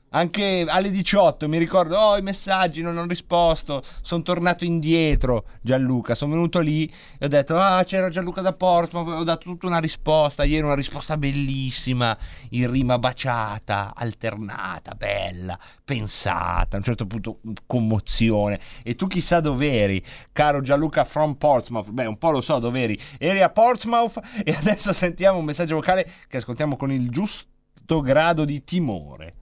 anche 0.09 0.65
alle 0.67 0.89
18 0.89 1.47
mi 1.49 1.57
ricordo, 1.57 1.97
oh 1.97 2.17
i 2.17 2.21
messaggi 2.21 2.81
non 2.81 2.97
ho 2.97 3.05
risposto, 3.05 3.83
sono 4.01 4.21
tornato 4.21 4.63
indietro 4.63 5.45
Gianluca, 5.61 6.15
sono 6.15 6.33
venuto 6.33 6.59
lì 6.59 6.91
e 7.17 7.25
ho 7.25 7.27
detto, 7.27 7.57
ah 7.57 7.83
c'era 7.83 8.09
Gianluca 8.09 8.41
da 8.41 8.53
Portsmouth, 8.53 9.07
ho 9.07 9.23
dato 9.23 9.43
tutta 9.43 9.67
una 9.67 9.79
risposta, 9.79 10.43
ieri 10.43 10.63
una 10.63 10.75
risposta 10.75 11.17
bellissima, 11.17 12.17
in 12.51 12.71
rima 12.71 12.97
baciata, 12.97 13.93
alternata, 13.95 14.95
bella, 14.95 15.59
pensata, 15.83 16.75
a 16.75 16.79
un 16.79 16.83
certo 16.83 17.05
punto 17.05 17.39
commozione. 17.65 18.59
E 18.83 18.95
tu 18.95 19.07
chissà 19.07 19.41
dov'eri, 19.41 20.03
caro 20.31 20.61
Gianluca 20.61 21.03
from 21.03 21.35
Portsmouth, 21.35 21.89
beh 21.89 22.05
un 22.05 22.17
po' 22.17 22.31
lo 22.31 22.41
so 22.41 22.59
dov'eri, 22.59 22.97
eri 23.17 23.41
a 23.41 23.49
Portsmouth 23.49 24.19
e 24.43 24.51
adesso 24.51 24.93
sentiamo 24.93 25.39
un 25.39 25.45
messaggio 25.45 25.75
vocale 25.75 26.09
che 26.27 26.37
ascoltiamo 26.37 26.77
con 26.77 26.91
il 26.91 27.09
giusto 27.09 28.01
grado 28.01 28.45
di 28.45 28.63
timore. 28.63 29.36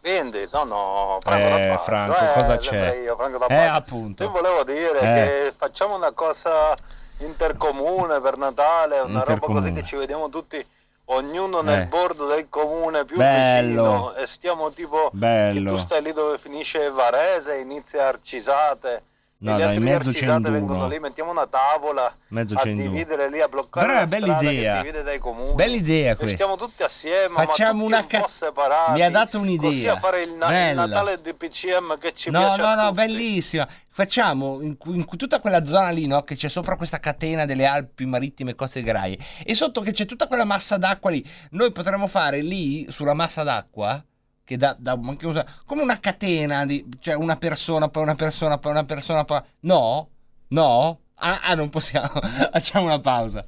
Quindi 0.00 0.46
sono 0.48 1.18
Franco 1.20 1.46
Eh, 1.46 1.50
da 1.50 1.56
Baggio, 1.74 1.82
Franco, 1.82 2.12
eh, 2.14 2.32
cosa 2.40 2.56
c'è? 2.56 2.96
Io, 3.02 3.16
Franco 3.16 3.38
da 3.38 3.46
Eh, 3.48 3.54
appunto. 3.66 4.22
Io 4.22 4.30
volevo 4.30 4.64
dire 4.64 4.98
Eh. 4.98 5.00
che 5.00 5.54
facciamo 5.56 5.94
una 5.96 6.12
cosa 6.12 6.74
intercomune 7.18 8.18
per 8.20 8.36
Natale, 8.38 9.00
una 9.00 9.22
roba 9.22 9.46
così 9.46 9.72
che 9.72 9.82
ci 9.82 9.96
vediamo 9.96 10.30
tutti, 10.30 10.64
ognuno 11.06 11.60
nel 11.60 11.82
Eh. 11.82 11.86
bordo 11.86 12.26
del 12.26 12.48
comune 12.48 13.04
più 13.04 13.16
Bello. 13.16 13.68
vicino 13.68 14.14
e 14.14 14.26
stiamo 14.26 14.70
tipo, 14.70 15.10
Bello. 15.12 15.70
che 15.70 15.76
tu 15.76 15.82
stai 15.82 16.02
lì 16.02 16.12
dove 16.12 16.38
finisce 16.38 16.88
Varese, 16.90 17.58
inizia 17.58 18.08
Arcisate. 18.08 19.02
No, 19.42 19.56
dai, 19.56 19.62
altri 19.68 19.84
mezzo 19.84 20.10
c'è 20.10 20.30
in 20.30 20.42
vengono 20.42 20.86
lì, 20.86 20.98
mettiamo 20.98 21.30
una 21.30 21.46
tavola 21.46 22.14
Mezzo 22.28 22.56
a 22.56 22.62
dividere 22.62 23.30
lì, 23.30 23.40
a 23.40 23.48
bloccare 23.48 23.86
Però 23.86 23.98
è 23.98 24.00
la 24.02 24.06
bella 24.06 24.38
idea. 24.38 24.74
che 24.76 24.82
divide 24.82 25.02
dai 25.02 25.18
comuni. 25.18 25.54
Bella 25.54 25.76
idea 25.76 26.14
questa. 26.14 26.34
stiamo 26.34 26.56
tutti 26.56 26.82
assieme, 26.82 27.34
Facciamo 27.36 27.84
una 27.84 28.00
un 28.00 28.06
ca- 28.06 28.28
separati. 28.28 28.92
Mi 28.92 29.02
ha 29.02 29.08
dato 29.10 29.38
Così 29.38 29.50
un'idea. 29.50 29.94
a 29.94 29.98
fare 29.98 30.22
il, 30.24 30.32
na- 30.32 30.68
il. 30.68 30.74
Natale 30.76 31.22
di 31.22 31.32
PCM 31.32 31.96
che 31.98 32.12
ci 32.12 32.30
no, 32.30 32.38
piace 32.38 32.60
no, 32.60 32.74
no, 32.74 32.82
tutti. 32.90 32.94
bellissima. 32.96 33.68
Facciamo 33.88 34.60
in, 34.60 34.76
in 34.84 35.06
tutta 35.16 35.40
quella 35.40 35.64
zona 35.64 35.88
lì, 35.88 36.06
no? 36.06 36.22
Che 36.22 36.36
c'è 36.36 36.48
sopra 36.50 36.76
questa 36.76 37.00
catena 37.00 37.46
delle 37.46 37.64
Alpi 37.64 38.04
marittime 38.04 38.54
cozze 38.54 38.82
graie. 38.82 39.16
E 39.42 39.54
sotto 39.54 39.80
che 39.80 39.92
c'è 39.92 40.04
tutta 40.04 40.26
quella 40.26 40.44
massa 40.44 40.76
d'acqua 40.76 41.08
lì. 41.10 41.26
Noi 41.52 41.72
potremmo 41.72 42.08
fare 42.08 42.42
lì, 42.42 42.86
sulla 42.92 43.14
massa 43.14 43.42
d'acqua, 43.42 44.04
che 44.50 44.56
da, 44.56 44.74
da- 44.76 44.98
anche 45.00 45.28
usa- 45.28 45.46
come 45.64 45.82
una 45.82 46.00
catena, 46.00 46.66
di, 46.66 46.84
cioè 46.98 47.14
una 47.14 47.36
persona, 47.36 47.86
poi 47.86 48.02
una 48.02 48.16
persona, 48.16 48.58
poi 48.58 48.72
una 48.72 48.84
persona, 48.84 49.24
poi... 49.24 49.40
No? 49.60 50.08
No? 50.48 51.00
Ah, 51.14 51.38
ah, 51.40 51.54
non 51.54 51.70
possiamo. 51.70 52.08
Facciamo 52.50 52.86
una 52.86 52.98
pausa. 52.98 53.44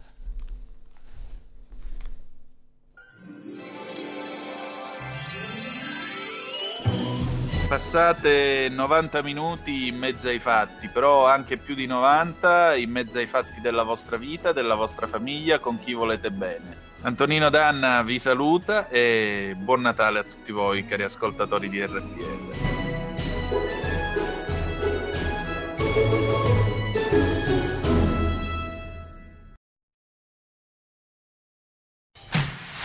Passate 7.67 8.69
90 8.71 9.23
minuti 9.23 9.89
in 9.89 9.97
mezzo 9.97 10.29
ai 10.29 10.39
fatti, 10.39 10.87
però 10.87 11.27
anche 11.27 11.57
più 11.57 11.75
di 11.75 11.87
90 11.87 12.77
in 12.77 12.91
mezzo 12.91 13.19
ai 13.19 13.27
fatti 13.27 13.61
della 13.61 13.83
vostra 13.83 14.17
vita, 14.17 14.53
della 14.53 14.77
vostra 14.77 15.09
famiglia, 15.09 15.59
con 15.59 15.81
chi 15.81 15.95
volete 15.95 16.31
bene. 16.31 16.92
Antonino 17.05 17.51
Danna 17.51 18.03
vi 18.03 18.21
saluta 18.21 18.89
e 18.89 19.57
buon 19.59 19.81
Natale 19.81 20.21
a 20.21 20.23
tutti 20.23 20.53
voi, 20.53 20.87
cari 20.87 21.03
ascoltatori 21.03 21.69
di 21.69 21.85
RPL. 21.85 22.53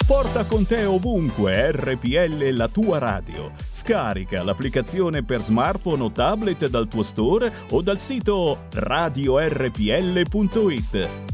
Porta 0.08 0.45
con 0.45 0.65
te 0.65 0.86
ovunque 0.86 1.71
RPL 1.71 2.56
la 2.56 2.69
tua 2.69 2.97
radio. 2.97 3.51
Scarica 3.69 4.41
l'applicazione 4.41 5.23
per 5.23 5.41
smartphone 5.41 6.01
o 6.01 6.12
tablet 6.12 6.67
dal 6.69 6.88
tuo 6.88 7.03
store 7.03 7.51
o 7.69 7.82
dal 7.82 7.99
sito 7.99 8.62
radiorpl.it. 8.71 10.30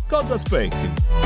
Cosa 0.09 0.33
aspetti? 0.33 1.22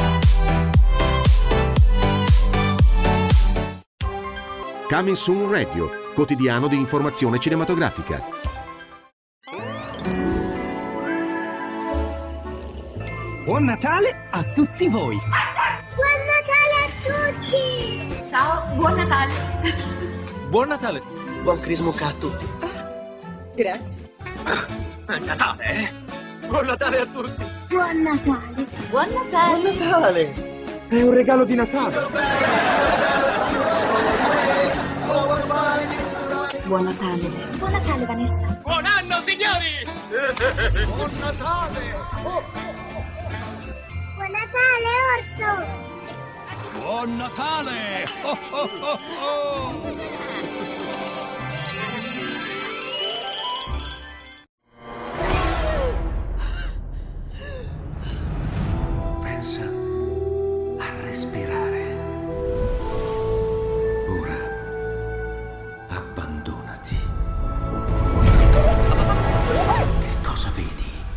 Coming 4.89 5.17
Soon 5.17 5.51
Radio, 5.51 5.91
quotidiano 6.13 6.69
di 6.69 6.77
informazione 6.77 7.39
cinematografica. 7.39 8.23
Buon 13.43 13.65
Natale 13.65 14.27
a 14.29 14.43
tutti 14.53 14.87
voi! 14.87 15.17
Buon 15.93 16.15
Natale 16.31 16.75
a 16.79 16.87
tutti! 17.03 18.25
Ciao, 18.25 18.75
buon 18.75 18.95
Natale! 18.95 19.33
Buon 20.47 20.67
Natale! 20.69 21.01
Buon 21.41 21.59
Crismucca 21.59 22.05
a 22.05 22.13
tutti! 22.13 22.47
Grazie. 23.55 24.11
Ah, 25.05 25.17
Natale, 25.17 25.63
eh? 25.63 26.47
Buon 26.47 26.65
Natale 26.65 26.99
a 27.01 27.05
tutti! 27.07 27.43
Buon 27.67 28.01
Natale! 28.03 28.65
Buon 28.89 29.07
Natale! 29.11 29.61
Buon 29.61 29.75
Natale! 29.77 30.33
È 30.87 31.01
un 31.01 31.13
regalo 31.13 31.43
di 31.43 31.55
Natale! 31.55 32.55
Buon 36.67 36.83
Natale! 36.83 37.27
Buon 37.57 37.71
Natale, 37.71 38.05
Vanessa! 38.05 38.59
Buon 38.63 38.85
anno, 38.85 39.21
signori! 39.21 39.85
Buon 40.85 41.11
Natale! 41.19 41.95
Buon 44.15 44.31
Natale, 44.31 44.93
Orso! 45.15 45.51
Buon 46.79 47.17
Natale! 47.17 48.07
Oh, 48.23 48.37
oh, 48.51 48.69
oh, 48.81 48.99
oh. 49.21 49.71
Pensa 59.23 59.63
a 60.79 60.87
respirare. 61.01 61.66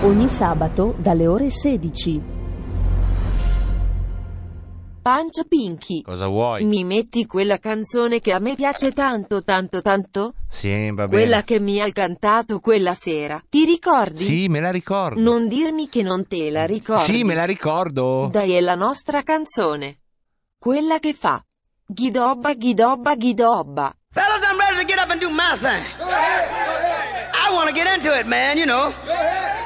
Ogni 0.00 0.28
sabato 0.28 0.94
dalle 0.96 1.26
ore 1.26 1.50
16. 1.50 2.22
Pancio 5.02 5.42
Pinky. 5.48 6.02
Cosa 6.02 6.28
vuoi? 6.28 6.64
Mi 6.64 6.84
metti 6.84 7.26
quella 7.26 7.58
canzone 7.58 8.20
che 8.20 8.32
a 8.32 8.38
me 8.38 8.54
piace 8.54 8.92
tanto, 8.92 9.42
tanto, 9.42 9.82
tanto? 9.82 10.34
Sì, 10.48 10.86
va 10.92 11.06
bene. 11.06 11.08
Quella 11.08 11.42
che 11.42 11.58
mi 11.58 11.80
hai 11.80 11.90
cantato 11.90 12.60
quella 12.60 12.94
sera. 12.94 13.42
Ti 13.48 13.64
ricordi? 13.64 14.24
Sì, 14.24 14.46
me 14.46 14.60
la 14.60 14.70
ricordo. 14.70 15.20
Non 15.20 15.48
dirmi 15.48 15.88
che 15.88 16.02
non 16.02 16.28
te 16.28 16.48
la 16.50 16.64
ricordi. 16.64 17.02
Sì, 17.02 17.24
me 17.24 17.34
la 17.34 17.44
ricordo. 17.44 18.28
Dai, 18.30 18.52
è 18.52 18.60
la 18.60 18.76
nostra 18.76 19.24
canzone. 19.24 20.02
Quella 20.56 21.00
che 21.00 21.12
fa. 21.12 21.44
Ghidobba, 21.84 22.54
ghidobba, 22.54 23.16
ghidobba. 23.16 23.92
Fellas, 24.12 24.48
I'm 24.48 24.58
ready 24.58 24.78
to 24.78 24.86
get 24.86 25.00
up 25.02 25.10
and 25.10 25.20
do 25.20 25.28
my 25.28 25.56
thing. 25.58 25.84
I 25.98 27.52
want 27.52 27.68
to 27.68 27.74
get 27.74 27.92
into 27.92 28.16
it, 28.16 28.26
man, 28.26 28.56
you 28.56 28.64
know. 28.64 28.92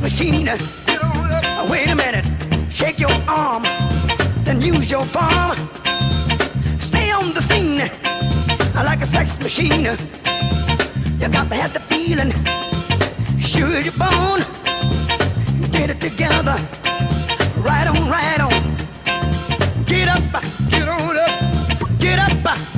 Machine. 0.00 0.48
Wait 1.68 1.88
a 1.88 1.94
minute. 1.94 2.26
Shake 2.70 2.98
your 2.98 3.12
arm. 3.28 3.62
Then 4.44 4.60
use 4.60 4.90
your 4.90 5.04
palm. 5.06 5.56
Stay 6.78 7.10
on 7.10 7.32
the 7.34 7.40
scene. 7.40 7.88
Like 8.74 9.02
a 9.02 9.06
sex 9.06 9.38
machine. 9.38 9.84
You 11.20 11.28
got 11.28 11.48
to 11.50 11.56
have 11.56 11.72
the 11.72 11.80
feeling. 11.80 12.32
Sure 13.40 13.80
you're 13.80 13.92
born. 13.92 14.44
Get 15.70 15.90
it 15.90 16.00
together. 16.00 16.56
Right 17.58 17.86
on, 17.86 18.08
right 18.08 18.40
on. 18.40 18.76
Get 19.86 20.08
up, 20.08 20.42
get 20.70 20.88
on 20.88 21.16
up. 21.16 21.98
Get 21.98 22.18
up, 22.18 22.75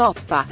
Ghidoppa. 0.00 0.46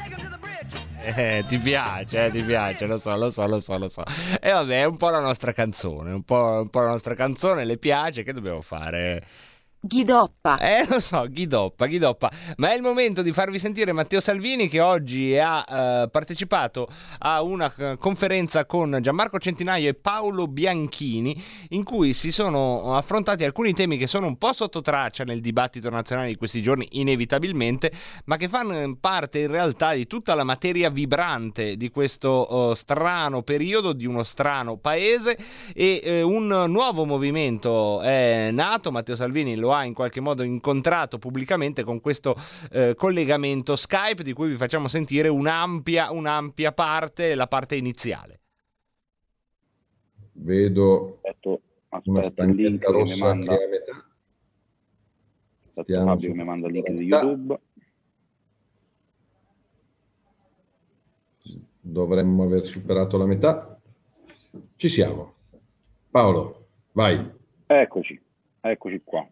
Eh, 1.01 1.43
ti 1.49 1.57
piace, 1.57 2.27
eh, 2.27 2.31
ti 2.31 2.43
piace, 2.43 2.87
lo 2.87 2.99
so, 2.99 3.17
lo 3.17 3.31
so, 3.31 3.47
lo 3.47 3.61
so, 3.61 3.79
lo 3.79 3.89
so. 3.89 4.03
E 4.43 4.53
vabbè, 4.53 4.83
è 4.83 4.85
un 4.85 4.99
po' 4.99 5.09
la 5.09 5.21
nostra 5.21 5.53
canzone, 5.53 6.13
un 6.13 6.23
po', 6.23 6.61
un 6.61 6.69
po' 6.69 6.81
la 6.81 6.89
nostra 6.89 7.15
canzone, 7.15 7.65
le 7.65 7.79
piace, 7.79 8.25
che 8.25 8.35
dobbiamo 8.35 8.61
fare? 8.61 9.25
Ghidoppa. 9.81 10.59
Eh, 10.59 10.87
lo 10.89 10.99
so, 10.99 11.25
Ghidoppa, 11.29 11.87
Ghidoppa. 11.87 12.31
Ma 12.57 12.73
è 12.73 12.75
il 12.75 12.83
momento 12.83 13.23
di 13.23 13.33
farvi 13.33 13.61
sentire 13.61 13.93
Matteo 13.93 14.21
Salvini 14.21 14.69
che 14.69 14.81
oggi 14.81 15.39
ha 15.39 15.65
eh, 15.69 16.09
partecipato 16.11 16.89
a 17.21 17.43
una 17.43 17.73
eh, 17.77 17.97
conferenza 17.97 18.67
con 18.67 18.99
Gianmarco 19.01 19.39
Centinaio 19.39 19.89
e 19.89 19.95
Paolo 19.95 20.49
Bianchini 20.49 21.41
in 21.71 21.85
cui 21.85 22.13
si 22.13 22.33
sono 22.33 22.97
affrontati 22.97 23.45
alcuni 23.45 23.73
temi 23.73 23.97
che 23.97 24.09
sono 24.09 24.27
un 24.27 24.37
po' 24.37 24.53
sotto 24.53 24.81
traccia 24.81 25.23
nel 25.23 25.41
dibattito 25.41 25.91
nazionale 25.91 26.29
di 26.29 26.37
questi 26.37 26.61
giorni, 26.61 26.87
inevitabilmente, 26.93 27.93
ma 28.25 28.37
che 28.37 28.49
fanno 28.49 28.97
parte 29.01 29.39
in 29.39 29.51
realtà 29.51 29.93
di 29.93 30.07
tutta 30.09 30.35
la 30.35 30.45
materia 30.45 30.91
vibrante 30.91 31.77
di 31.77 31.89
questo 31.91 32.73
eh, 32.73 32.75
strano 32.75 33.43
periodo, 33.43 33.93
di 33.93 34.07
uno 34.07 34.25
strano 34.25 34.77
paese 34.77 35.39
e 35.73 36.01
eh, 36.03 36.23
un 36.23 36.65
nuovo 36.69 37.05
movimento 37.05 38.01
è 38.01 38.51
nato. 38.51 38.91
Matteo 38.91 39.17
Salvini 39.17 39.55
lo 39.55 39.73
ha 39.73 39.78
in 39.85 39.95
qualche 39.95 40.21
modo 40.21 40.43
incontrato 40.43 41.19
pubblicamente 41.19 41.83
con 41.85 42.01
questo 42.01 42.37
eh, 42.71 42.95
collegamento 42.97 43.77
Skype 43.77 44.23
di 44.23 44.33
cui 44.33 44.49
vi 44.49 44.57
facciamo 44.57 44.89
sentire 44.89 45.29
un'ampia, 45.29 46.11
un'ampia 46.11 46.73
parte, 46.73 47.35
la 47.35 47.47
parte 47.47 47.77
iniziale. 47.77 48.41
Vedo 50.33 51.21
una 52.05 52.21
aspetta, 52.21 52.45
il 52.45 52.55
link 52.55 52.83
stampetta 52.83 52.87
che 52.87 52.93
mi 52.93 52.99
rossa 52.99 53.25
manda. 53.25 53.57
che 53.57 53.63
è 53.63 53.65
a 53.65 53.69
metà. 53.69 53.93
Aspetta 55.69 55.83
Stiamo 55.83 56.07
Fabio 56.07 56.29
su- 56.29 56.35
mi 56.35 56.45
manda 56.45 56.67
il 56.67 56.73
link 56.73 56.91
di. 56.91 57.05
YouTube. 57.05 57.61
Dovremmo 61.81 62.45
aver 62.45 62.67
superato 62.67 63.17
la 63.17 63.27
metà. 63.27 63.81
Ci 64.77 64.89
siamo. 64.89 65.35
Paolo, 66.11 66.67
vai. 66.93 67.31
Eccoci, 67.67 68.21
eccoci 68.61 69.01
qua. 69.05 69.27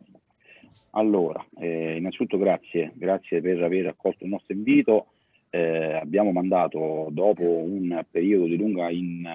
Allora, 0.97 1.45
eh, 1.59 1.97
innanzitutto 1.99 2.39
grazie, 2.39 2.93
grazie 2.95 3.43
per 3.43 3.63
aver 3.63 3.87
accolto 3.87 4.25
il 4.25 4.31
nostro 4.31 4.55
invito. 4.55 5.09
Eh, 5.51 5.93
abbiamo 5.93 6.33
mandato, 6.33 7.09
dopo 7.11 7.43
un 7.43 8.03
periodo 8.11 8.47
di 8.47 8.57
lunga 8.57 8.89
in- 8.89 9.29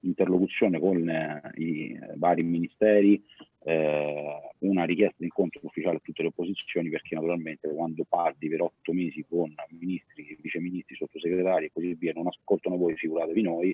interlocuzione 0.00 0.80
con 0.80 1.08
eh, 1.08 1.40
i 1.56 1.96
vari 2.16 2.42
ministeri, 2.42 3.22
eh, 3.62 4.40
una 4.58 4.84
richiesta 4.84 5.14
di 5.18 5.26
incontro 5.26 5.60
ufficiale 5.62 5.98
a 5.98 6.00
tutte 6.02 6.22
le 6.22 6.28
opposizioni, 6.28 6.88
perché 6.88 7.14
naturalmente 7.14 7.72
quando 7.72 8.04
parli 8.08 8.48
per 8.48 8.62
otto 8.62 8.92
mesi 8.92 9.24
con 9.28 9.54
ministri, 9.78 10.36
viceministri, 10.40 10.96
sottosegretari 10.96 11.66
e 11.66 11.70
così 11.72 11.94
via, 11.94 12.12
non 12.12 12.26
ascoltano 12.26 12.76
voi, 12.76 12.96
figuratevi 12.96 13.40
noi, 13.40 13.72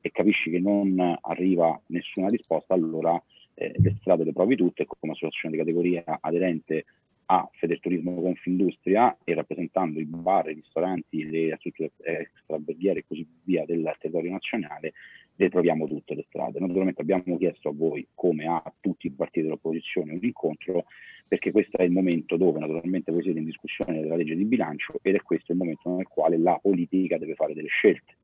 e 0.00 0.10
capisci 0.10 0.50
che 0.50 0.58
non 0.58 1.16
arriva 1.20 1.80
nessuna 1.86 2.26
risposta, 2.26 2.74
allora 2.74 3.22
eh, 3.60 3.74
le 3.76 3.96
strade 4.00 4.24
le 4.24 4.32
provi 4.32 4.56
tutte, 4.56 4.86
come 4.86 5.12
associazione 5.12 5.54
di 5.54 5.60
categoria 5.60 6.18
aderente 6.20 6.86
a 7.26 7.48
Federturismo 7.52 8.20
Confindustria 8.20 9.16
e 9.22 9.34
rappresentando 9.34 10.00
i 10.00 10.04
bar, 10.04 10.48
i 10.48 10.54
ristoranti, 10.54 11.28
le 11.28 11.54
strutture 11.58 11.92
extraborghiere 12.02 13.00
e 13.00 13.04
così 13.06 13.24
via 13.44 13.64
del 13.64 13.94
territorio 14.00 14.32
nazionale, 14.32 14.94
le 15.36 15.48
troviamo 15.48 15.86
tutte 15.86 16.14
le 16.14 16.24
strade. 16.26 16.58
Naturalmente 16.58 17.02
abbiamo 17.02 17.36
chiesto 17.36 17.68
a 17.68 17.72
voi, 17.72 18.06
come 18.14 18.46
a 18.46 18.62
tutti 18.80 19.06
i 19.06 19.10
partiti 19.10 19.42
dell'opposizione, 19.42 20.12
un 20.12 20.18
incontro 20.22 20.86
perché 21.28 21.52
questo 21.52 21.76
è 21.76 21.84
il 21.84 21.92
momento 21.92 22.36
dove 22.36 22.58
naturalmente 22.58 23.12
voi 23.12 23.22
siete 23.22 23.38
in 23.38 23.44
discussione 23.44 24.00
della 24.00 24.16
legge 24.16 24.34
di 24.34 24.44
bilancio 24.44 24.98
ed 25.00 25.14
è 25.14 25.22
questo 25.22 25.52
il 25.52 25.58
momento 25.58 25.94
nel 25.94 26.08
quale 26.08 26.36
la 26.36 26.58
politica 26.60 27.18
deve 27.18 27.34
fare 27.34 27.54
delle 27.54 27.68
scelte. 27.68 28.16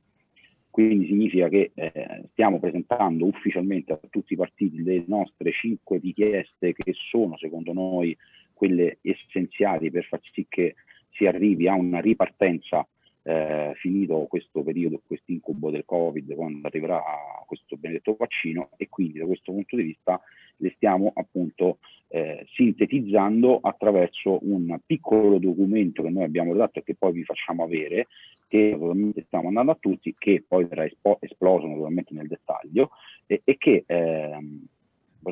Quindi 0.76 1.06
significa 1.06 1.48
che 1.48 1.70
eh, 1.72 2.24
stiamo 2.32 2.60
presentando 2.60 3.24
ufficialmente 3.24 3.94
a 3.94 4.00
tutti 4.10 4.34
i 4.34 4.36
partiti 4.36 4.82
le 4.82 5.04
nostre 5.06 5.50
cinque 5.50 5.96
richieste 5.96 6.74
che 6.74 6.92
sono 6.92 7.38
secondo 7.38 7.72
noi 7.72 8.14
quelle 8.52 8.98
essenziali 9.00 9.90
per 9.90 10.04
far 10.04 10.20
sì 10.34 10.44
che 10.46 10.74
si 11.12 11.24
arrivi 11.24 11.66
a 11.66 11.72
una 11.72 12.00
ripartenza 12.00 12.86
eh, 13.26 13.72
finito 13.74 14.26
questo 14.28 14.62
periodo, 14.62 15.02
questo 15.04 15.32
incubo 15.32 15.70
del 15.70 15.84
Covid, 15.84 16.32
quando 16.34 16.64
arriverà 16.68 17.02
questo 17.44 17.76
benedetto 17.76 18.14
vaccino 18.16 18.70
e 18.76 18.88
quindi 18.88 19.18
da 19.18 19.26
questo 19.26 19.50
punto 19.52 19.74
di 19.74 19.82
vista 19.82 20.20
le 20.58 20.72
stiamo 20.76 21.10
appunto 21.12 21.78
eh, 22.06 22.46
sintetizzando 22.54 23.58
attraverso 23.60 24.38
un 24.42 24.78
piccolo 24.86 25.38
documento 25.38 26.04
che 26.04 26.10
noi 26.10 26.22
abbiamo 26.22 26.52
redatto 26.52 26.78
e 26.78 26.84
che 26.84 26.94
poi 26.94 27.12
vi 27.12 27.24
facciamo 27.24 27.64
avere, 27.64 28.06
che 28.46 28.70
naturalmente 28.70 29.24
stiamo 29.26 29.44
mandando 29.46 29.72
a 29.72 29.78
tutti, 29.80 30.14
che 30.16 30.44
poi 30.46 30.64
verrà 30.66 30.84
espo- 30.84 31.18
esploso 31.20 31.66
naturalmente 31.66 32.14
nel 32.14 32.28
dettaglio 32.28 32.90
e, 33.26 33.40
e 33.42 33.56
che 33.58 33.82
ehm, 33.86 34.64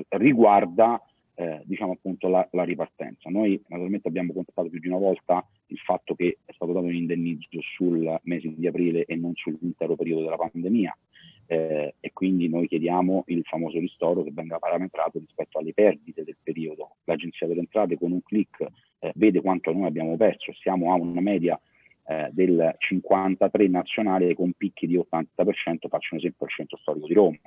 riguarda 0.09 1.01
eh, 1.37 1.63
diciamo 1.65 1.93
appunto 1.93 2.29
la, 2.29 2.47
la 2.53 2.65
ripartenza. 2.65 3.31
Noi 3.31 3.61
naturalmente 3.69 4.09
abbiamo 4.09 4.33
contattato 4.33 4.69
più 4.69 4.81
di 4.81 4.89
una 4.89 4.99
volta 4.99 5.47
il 5.67 5.79
fatto 5.79 6.15
che 6.15 6.39
è 6.45 6.53
stato 6.53 6.73
dato 6.73 6.87
un 6.87 6.95
indennizzo 6.95 7.61
sul 7.61 8.21
mese 8.25 8.53
di 8.55 8.67
aprile 8.67 9.05
e 9.05 9.17
non 9.17 9.33
sull'intero 9.35 9.97
periodo 9.97 10.23
della 10.23 10.37
pandemia 10.37 10.97
eh, 11.47 11.95
e 12.01 12.13
quindi 12.13 12.49
noi 12.49 12.67
chiediamo 12.69 13.25
il 13.27 13.43
famoso 13.45 13.79
ristoro 13.79 14.23
che 14.23 14.31
venga 14.33 14.59
parametrato 14.59 15.19
rispetto 15.19 15.59
alle 15.59 15.73
perdite 15.73 16.25
del 16.25 16.37
periodo. 16.43 16.97
L'Agenzia 17.05 17.47
delle 17.47 17.61
Entrate 17.61 17.99
con 17.99 18.13
un 18.13 18.23
clic 18.23 18.67
eh, 18.99 19.13
vede 19.15 19.41
quanto 19.41 19.73
noi 19.73 19.87
abbiamo 19.87 20.17
perso, 20.17 20.53
siamo 20.55 20.93
a 20.93 20.97
una 20.97 21.21
media 21.21 21.61
eh, 22.07 22.29
del 22.33 22.75
53 22.79 23.69
nazionale 23.69 24.35
con 24.35 24.53
picchi 24.53 24.87
di 24.87 24.97
80%, 24.97 25.89
faccio 25.89 26.15
un 26.15 26.19
esempio 26.19 26.47
al 26.47 26.51
centro 26.51 26.77
storico 26.79 27.07
di 27.07 27.15
Roma. 27.15 27.39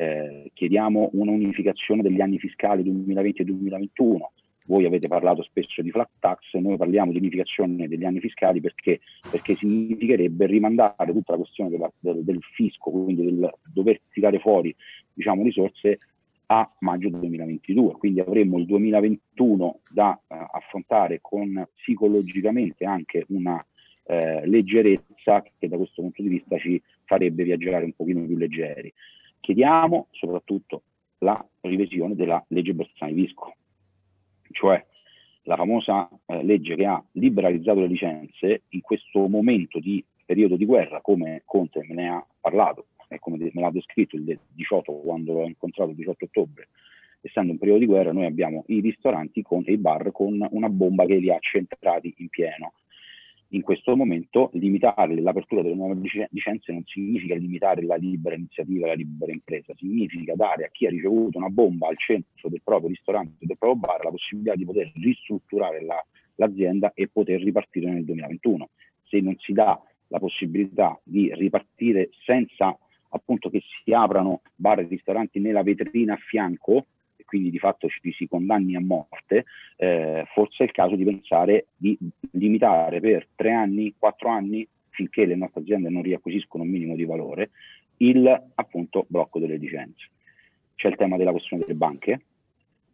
Eh, 0.00 0.50
chiediamo 0.54 1.10
una 1.12 1.32
unificazione 1.32 2.00
degli 2.00 2.22
anni 2.22 2.38
fiscali 2.38 2.82
2020 2.82 3.42
e 3.42 3.44
2021. 3.44 4.32
Voi 4.64 4.86
avete 4.86 5.08
parlato 5.08 5.42
spesso 5.42 5.82
di 5.82 5.90
flat 5.90 6.08
tax, 6.18 6.54
noi 6.54 6.78
parliamo 6.78 7.12
di 7.12 7.18
unificazione 7.18 7.86
degli 7.86 8.06
anni 8.06 8.18
fiscali 8.18 8.62
perché, 8.62 9.00
perché 9.30 9.56
significherebbe 9.56 10.46
rimandare 10.46 11.12
tutta 11.12 11.32
la 11.32 11.38
questione 11.38 11.68
della, 11.68 11.92
del, 11.98 12.24
del, 12.24 12.38
fisco, 12.54 12.90
quindi 12.90 13.24
del 13.26 13.52
dover 13.70 14.00
tirare 14.10 14.38
fuori 14.38 14.74
diciamo, 15.12 15.42
risorse 15.42 15.98
a 16.46 16.66
maggio 16.78 17.10
2022. 17.10 17.92
Quindi 17.98 18.20
avremmo 18.20 18.58
il 18.58 18.64
2021 18.64 19.80
da 19.90 20.18
uh, 20.18 20.34
affrontare 20.50 21.18
con 21.20 21.68
psicologicamente 21.76 22.86
anche 22.86 23.26
una 23.28 23.62
uh, 24.04 24.46
leggerezza 24.46 25.44
che 25.58 25.68
da 25.68 25.76
questo 25.76 26.00
punto 26.00 26.22
di 26.22 26.28
vista 26.28 26.56
ci 26.56 26.80
farebbe 27.04 27.44
viaggiare 27.44 27.84
un 27.84 27.92
pochino 27.92 28.24
più 28.24 28.38
leggeri. 28.38 28.90
Chiediamo 29.40 30.08
soprattutto 30.10 30.82
la 31.18 31.44
revisione 31.60 32.14
della 32.14 32.42
legge 32.48 32.74
Bersani-Visco, 32.74 33.54
cioè 34.52 34.84
la 35.44 35.56
famosa 35.56 36.08
eh, 36.26 36.42
legge 36.42 36.76
che 36.76 36.86
ha 36.86 37.02
liberalizzato 37.12 37.80
le 37.80 37.86
licenze 37.86 38.62
in 38.68 38.80
questo 38.80 39.26
momento 39.26 39.78
di 39.78 40.04
periodo 40.24 40.56
di 40.56 40.64
guerra, 40.64 41.00
come 41.00 41.42
Conte 41.44 41.84
me 41.88 41.94
ne 41.94 42.08
ha 42.08 42.26
parlato 42.40 42.86
e 43.08 43.18
come 43.18 43.38
me 43.38 43.50
l'ha 43.60 43.70
descritto 43.70 44.16
il 44.16 44.38
18 44.52 44.92
quando 44.92 45.32
l'ho 45.32 45.46
incontrato 45.46 45.90
il 45.90 45.96
18 45.96 46.26
ottobre, 46.26 46.68
essendo 47.20 47.52
un 47.52 47.58
periodo 47.58 47.80
di 47.80 47.86
guerra, 47.86 48.12
noi 48.12 48.26
abbiamo 48.26 48.64
i 48.68 48.80
ristoranti 48.80 49.42
con 49.42 49.64
i 49.66 49.76
bar 49.76 50.12
con 50.12 50.46
una 50.50 50.68
bomba 50.68 51.04
che 51.06 51.16
li 51.16 51.32
ha 51.32 51.38
centrati 51.40 52.14
in 52.18 52.28
pieno 52.28 52.74
in 53.52 53.62
questo 53.62 53.96
momento 53.96 54.50
limitare 54.52 55.20
l'apertura 55.20 55.62
delle 55.62 55.74
nuove 55.74 55.98
licenze 56.30 56.72
non 56.72 56.84
significa 56.84 57.34
limitare 57.34 57.82
la 57.82 57.96
libera 57.96 58.36
iniziativa, 58.36 58.86
la 58.86 58.94
libera 58.94 59.32
impresa, 59.32 59.74
significa 59.76 60.34
dare 60.34 60.64
a 60.64 60.68
chi 60.70 60.86
ha 60.86 60.90
ricevuto 60.90 61.38
una 61.38 61.48
bomba 61.48 61.88
al 61.88 61.98
centro 61.98 62.48
del 62.48 62.60
proprio 62.62 62.88
ristorante, 62.88 63.46
del 63.46 63.58
proprio 63.58 63.80
bar, 63.80 64.04
la 64.04 64.10
possibilità 64.10 64.54
di 64.54 64.64
poter 64.64 64.92
ristrutturare 64.94 65.82
la, 65.82 66.04
l'azienda 66.36 66.92
e 66.94 67.08
poter 67.08 67.42
ripartire 67.42 67.90
nel 67.90 68.04
2021. 68.04 68.68
Se 69.02 69.20
non 69.20 69.34
si 69.38 69.52
dà 69.52 69.80
la 70.08 70.18
possibilità 70.18 70.98
di 71.02 71.32
ripartire 71.34 72.10
senza 72.24 72.76
appunto 73.12 73.50
che 73.50 73.62
si 73.82 73.92
aprano 73.92 74.42
bar 74.54 74.78
e 74.78 74.86
ristoranti 74.86 75.40
nella 75.40 75.64
vetrina 75.64 76.14
a 76.14 76.18
fianco, 76.18 76.86
quindi 77.30 77.50
di 77.50 77.60
fatto 77.60 77.86
ci 77.88 78.12
si 78.12 78.26
condanni 78.26 78.74
a 78.74 78.80
morte, 78.80 79.44
eh, 79.76 80.24
forse 80.34 80.64
è 80.64 80.66
il 80.66 80.72
caso 80.72 80.96
di 80.96 81.04
pensare 81.04 81.66
di 81.76 81.96
limitare 82.32 82.98
per 82.98 83.28
tre 83.36 83.52
anni, 83.52 83.94
quattro 83.96 84.30
anni, 84.30 84.66
finché 84.88 85.26
le 85.26 85.36
nostre 85.36 85.60
aziende 85.60 85.90
non 85.90 86.02
riacquisiscono 86.02 86.64
un 86.64 86.70
minimo 86.70 86.96
di 86.96 87.04
valore, 87.04 87.50
il 87.98 88.26
appunto 88.56 89.06
blocco 89.06 89.38
delle 89.38 89.58
licenze. 89.58 90.08
C'è 90.74 90.88
il 90.88 90.96
tema 90.96 91.16
della 91.16 91.30
questione 91.30 91.62
delle 91.62 91.78
banche, 91.78 92.20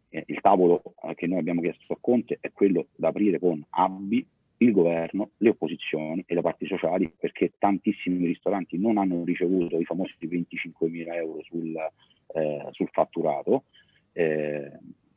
eh, 0.09 0.23
il 0.27 0.39
tavolo 0.39 0.83
eh, 1.01 1.15
che 1.15 1.25
noi 1.25 1.39
abbiamo 1.39 1.61
chiesto 1.61 1.93
a 1.93 1.97
Conte 1.99 2.37
è 2.39 2.51
quello 2.51 2.89
da 2.95 3.07
aprire 3.07 3.39
con 3.39 3.65
ABBI, 3.67 4.27
il 4.57 4.71
governo, 4.71 5.31
le 5.37 5.49
opposizioni 5.49 6.23
e 6.27 6.35
le 6.35 6.41
parti 6.41 6.67
sociali, 6.67 7.11
perché 7.17 7.53
tantissimi 7.57 8.23
ristoranti 8.23 8.77
non 8.77 8.99
hanno 8.99 9.23
ricevuto 9.23 9.79
i 9.79 9.85
famosi 9.85 10.13
25 10.19 10.89
mila 10.89 11.15
euro 11.15 11.41
sul, 11.41 11.75
eh, 11.75 12.67
sul 12.71 12.89
fatturato, 12.91 13.63
eh, 14.17 14.71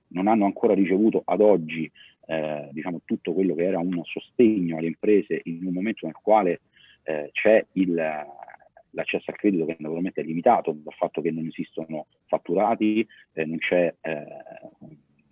non 0.08 0.26
hanno 0.26 0.44
ancora 0.44 0.74
ricevuto 0.74 1.22
ad 1.24 1.40
oggi 1.40 1.90
eh, 2.26 2.68
diciamo, 2.70 3.00
tutto 3.06 3.32
quello 3.32 3.54
che 3.54 3.64
era 3.64 3.78
un 3.78 4.02
sostegno 4.04 4.76
alle 4.76 4.88
imprese 4.88 5.40
in 5.44 5.64
un 5.64 5.72
momento 5.72 6.04
nel 6.04 6.16
quale 6.20 6.60
eh, 7.04 7.30
c'è 7.32 7.64
il, 7.72 7.94
l'accesso 7.94 9.30
al 9.30 9.36
credito 9.36 9.64
che 9.64 9.76
naturalmente 9.78 10.20
è 10.20 10.24
limitato 10.24 10.72
dal 10.72 10.92
fatto 10.92 11.22
che 11.22 11.30
non 11.30 11.46
esistono 11.46 12.06
fatturati, 12.26 13.06
eh, 13.32 13.44
non 13.46 13.56
c'è 13.56 13.94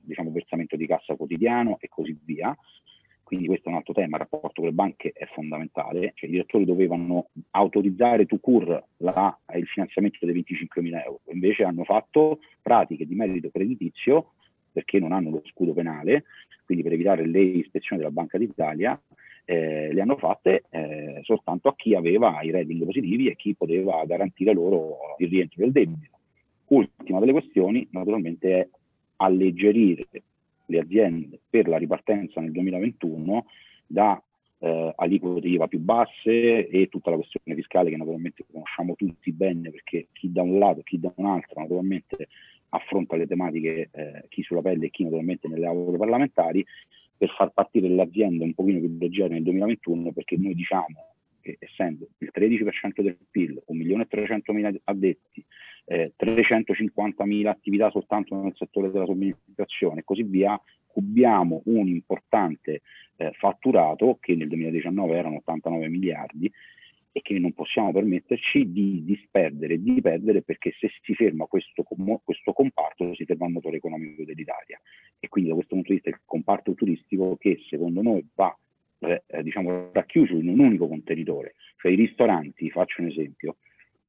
diciamo, 0.01 0.31
versamento 0.31 0.77
di 0.77 0.87
cassa 0.87 1.15
quotidiano 1.15 1.77
e 1.79 1.89
così 1.89 2.17
via. 2.25 2.57
Quindi 3.29 3.47
questo 3.47 3.69
è 3.69 3.73
un 3.73 3.77
altro 3.77 3.93
tema, 3.93 4.17
il 4.17 4.23
rapporto 4.23 4.63
con 4.63 4.65
le 4.65 4.73
banche 4.73 5.13
è 5.13 5.27
fondamentale, 5.27 6.13
cioè 6.15 6.31
i 6.31 6.33
direttori 6.33 6.65
dovevano 6.65 7.29
autorizzare 7.51 8.25
to 8.25 8.39
cure 8.39 8.85
la, 8.97 9.39
il 9.55 9.67
finanziamento 9.67 10.25
dei 10.25 10.33
25 10.33 10.81
mila 10.81 11.05
euro, 11.05 11.21
invece 11.31 11.65
hanno 11.65 11.85
fatto 11.85 12.39
pratiche 12.63 13.07
di 13.07 13.15
merito 13.15 13.51
creditizio 13.51 14.33
perché 14.73 14.99
non 14.99 15.13
hanno 15.13 15.29
lo 15.29 15.43
scudo 15.45 15.75
penale, 15.75 16.25
quindi 16.65 16.83
per 16.83 16.95
evitare 16.95 17.27
le 17.27 17.41
ispezioni 17.41 18.01
della 18.01 18.15
Banca 18.15 18.39
d'Italia, 18.39 18.99
eh, 19.45 19.93
le 19.93 20.01
hanno 20.01 20.17
fatte 20.17 20.65
eh, 20.71 21.21
soltanto 21.25 21.69
a 21.69 21.75
chi 21.77 21.95
aveva 21.95 22.41
i 22.41 22.51
rating 22.51 22.83
positivi 22.83 23.29
e 23.29 23.37
chi 23.37 23.55
poteva 23.55 24.03
garantire 24.07 24.55
loro 24.55 25.17
il 25.19 25.29
rientro 25.29 25.65
del 25.65 25.73
debito. 25.73 26.17
Ultima 26.69 27.21
delle 27.21 27.33
questioni 27.33 27.87
naturalmente 27.91 28.59
è 28.59 28.69
alleggerire 29.17 30.07
le 30.69 30.79
aziende 30.79 31.41
per 31.49 31.69
la 31.69 31.77
ripartenza 31.77 32.41
nel 32.41 32.53
2021 32.53 33.47
da 33.87 34.23
eh, 34.61 34.93
aliquote 34.97 35.47
IVA 35.47 35.67
più 35.69 35.79
basse 35.79 36.67
e 36.69 36.89
tutta 36.89 37.11
la 37.11 37.17
questione 37.17 37.55
fiscale 37.55 37.91
che 37.91 37.97
naturalmente 37.97 38.45
conosciamo 38.51 38.95
tutti 38.95 39.33
bene 39.33 39.71
perché 39.71 40.09
chi 40.13 40.33
da 40.33 40.43
un 40.43 40.59
lato 40.59 40.81
e 40.81 40.85
chi 40.85 40.99
da 40.99 41.13
un 41.17 41.27
altro 41.27 41.61
naturalmente 41.61 42.29
affronta 42.71 43.17
le 43.17 43.27
tematiche 43.27 43.89
eh, 43.93 44.25
chi 44.29 44.43
sulla 44.43 44.63
pelle 44.63 44.87
e 44.87 44.91
chi 44.91 45.05
naturalmente 45.05 45.49
nelle 45.49 45.67
aule 45.67 45.97
parlamentari 45.97 46.65
per 47.17 47.31
far 47.31 47.51
partire 47.53 47.89
le 47.89 48.03
aziende 48.03 48.45
un 48.45 48.55
pochino 48.55 48.79
più 48.79 48.97
leggere 48.99 49.35
nel 49.35 49.43
2021 49.43 50.13
perché 50.13 50.37
noi 50.37 50.55
diciamo 50.55 51.15
che 51.41 51.57
essendo 51.61 52.09
il 52.19 52.31
13% 52.35 53.01
del 53.01 53.17
PIL, 53.31 53.63
1.300.000 53.71 54.77
addetti, 54.85 55.45
eh, 55.85 56.13
350.000 56.19 57.47
attività 57.47 57.91
soltanto 57.91 58.35
nel 58.35 58.55
settore 58.57 58.91
della 58.91 59.07
somministrazione 59.07 60.01
e 60.01 60.05
così 60.05 60.23
via, 60.23 60.61
cubiamo 60.87 61.63
un 61.67 61.89
importante 61.89 62.83
eh, 63.17 63.33
fatturato 63.33 64.19
che 64.21 64.35
nel 64.35 64.49
2019 64.49 65.17
erano 65.17 65.37
89 65.37 65.89
miliardi 65.89 66.51
e 67.13 67.23
che 67.23 67.39
non 67.39 67.53
possiamo 67.53 67.93
permetterci 67.93 68.71
di 68.71 69.05
disperdere, 69.05 69.81
di 69.81 70.01
perdere 70.01 70.43
perché 70.43 70.73
se 70.79 70.91
si 71.03 71.15
ferma 71.15 71.47
questo, 71.47 71.83
questo 72.23 72.53
comparto 72.53 73.15
si 73.15 73.25
ferma 73.25 73.47
il 73.47 73.53
motore 73.53 73.79
economico 73.79 74.25
dell'Italia. 74.25 74.81
E 75.19 75.29
quindi 75.29 75.51
da 75.51 75.57
questo 75.57 75.75
punto 75.75 75.91
di 75.91 75.95
vista 75.97 76.11
il 76.11 76.21
comparto 76.25 76.75
turistico 76.75 77.37
che 77.37 77.61
secondo 77.69 78.03
noi 78.03 78.25
va 78.35 78.57
eh, 79.01 79.23
diciamo, 79.43 79.91
racchiuso 79.93 80.35
in 80.35 80.49
un 80.49 80.59
unico 80.59 80.89
contenitore, 80.89 81.55
cioè 81.77 81.93
i 81.93 81.97
ristoranti, 81.97 82.71
faccio 82.71 83.03
un 83.03 83.09
esempio, 83.09 83.57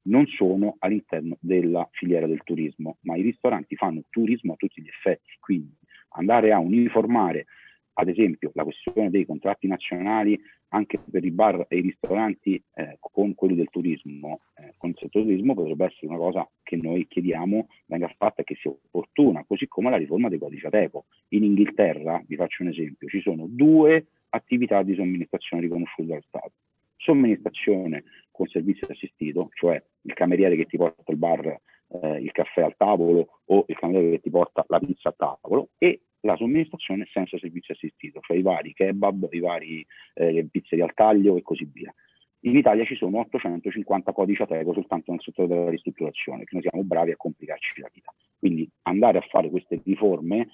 non 0.02 0.26
sono 0.26 0.76
all'interno 0.78 1.36
della 1.40 1.86
filiera 1.92 2.26
del 2.26 2.42
turismo, 2.42 2.98
ma 3.02 3.16
i 3.16 3.22
ristoranti 3.22 3.76
fanno 3.76 4.02
turismo 4.08 4.54
a 4.54 4.56
tutti 4.56 4.82
gli 4.82 4.88
effetti, 4.88 5.30
quindi 5.38 5.76
andare 6.10 6.52
a 6.52 6.58
uniformare 6.58 7.46
ad 7.94 8.08
esempio 8.08 8.50
la 8.54 8.64
questione 8.64 9.10
dei 9.10 9.26
contratti 9.26 9.66
nazionali 9.66 10.40
anche 10.68 10.98
per 10.98 11.24
i 11.24 11.30
bar 11.30 11.66
e 11.68 11.78
i 11.78 11.80
ristoranti 11.80 12.62
eh, 12.74 12.96
con 13.00 13.34
quelli 13.34 13.56
del 13.56 13.68
turismo, 13.70 14.40
eh, 14.54 14.74
con 14.76 14.90
il 14.90 14.96
settore 14.98 15.24
turismo 15.24 15.54
potrebbe 15.54 15.86
essere 15.86 16.06
una 16.06 16.16
cosa 16.16 16.48
che 16.62 16.76
noi 16.76 17.06
chiediamo 17.08 17.66
venga 17.86 18.12
fatta 18.16 18.42
e 18.42 18.44
che 18.44 18.54
sia 18.54 18.70
opportuna, 18.70 19.44
così 19.46 19.66
come 19.66 19.90
la 19.90 19.96
riforma 19.96 20.28
dei 20.28 20.38
codici 20.38 20.66
Ateco. 20.66 21.06
In 21.30 21.44
Inghilterra, 21.44 22.22
vi 22.26 22.36
faccio 22.36 22.62
un 22.62 22.68
esempio, 22.68 23.08
ci 23.08 23.20
sono 23.20 23.46
due 23.48 24.06
attività 24.30 24.82
di 24.82 24.94
somministrazione 24.94 25.62
riconosciute 25.62 26.06
dallo 26.06 26.22
Stato. 26.26 26.52
Somministrazione 27.00 28.04
con 28.30 28.46
servizio 28.46 28.86
assistito, 28.90 29.48
cioè 29.54 29.82
il 30.02 30.14
cameriere 30.14 30.56
che 30.56 30.66
ti 30.66 30.76
porta 30.76 31.10
il 31.10 31.16
bar, 31.16 31.46
eh, 31.46 32.20
il 32.20 32.30
caffè 32.32 32.62
al 32.62 32.76
tavolo 32.76 33.40
o 33.46 33.64
il 33.66 33.78
cameriere 33.78 34.16
che 34.16 34.20
ti 34.20 34.30
porta 34.30 34.64
la 34.68 34.78
pizza 34.78 35.08
al 35.08 35.16
tavolo 35.16 35.70
e 35.78 36.00
la 36.20 36.36
somministrazione 36.36 37.08
senza 37.10 37.38
servizio 37.38 37.74
assistito, 37.74 38.20
cioè 38.20 38.36
i 38.36 38.42
vari 38.42 38.74
kebab, 38.74 39.28
i 39.32 39.40
vari 39.40 39.86
eh, 40.14 40.46
pizzerie 40.50 40.84
al 40.84 40.94
taglio 40.94 41.36
e 41.36 41.42
così 41.42 41.68
via. 41.72 41.92
In 42.40 42.56
Italia 42.56 42.84
ci 42.84 42.96
sono 42.96 43.18
850 43.20 44.12
codici 44.12 44.42
Ateco 44.42 44.72
soltanto 44.72 45.10
nel 45.10 45.20
settore 45.20 45.48
della 45.48 45.70
ristrutturazione, 45.70 46.44
che 46.44 46.50
noi 46.52 46.62
siamo 46.62 46.84
bravi 46.84 47.12
a 47.12 47.16
complicarci 47.16 47.80
la 47.80 47.90
vita. 47.92 48.12
Quindi 48.38 48.68
andare 48.82 49.18
a 49.18 49.26
fare 49.28 49.50
queste 49.50 49.80
riforme 49.84 50.48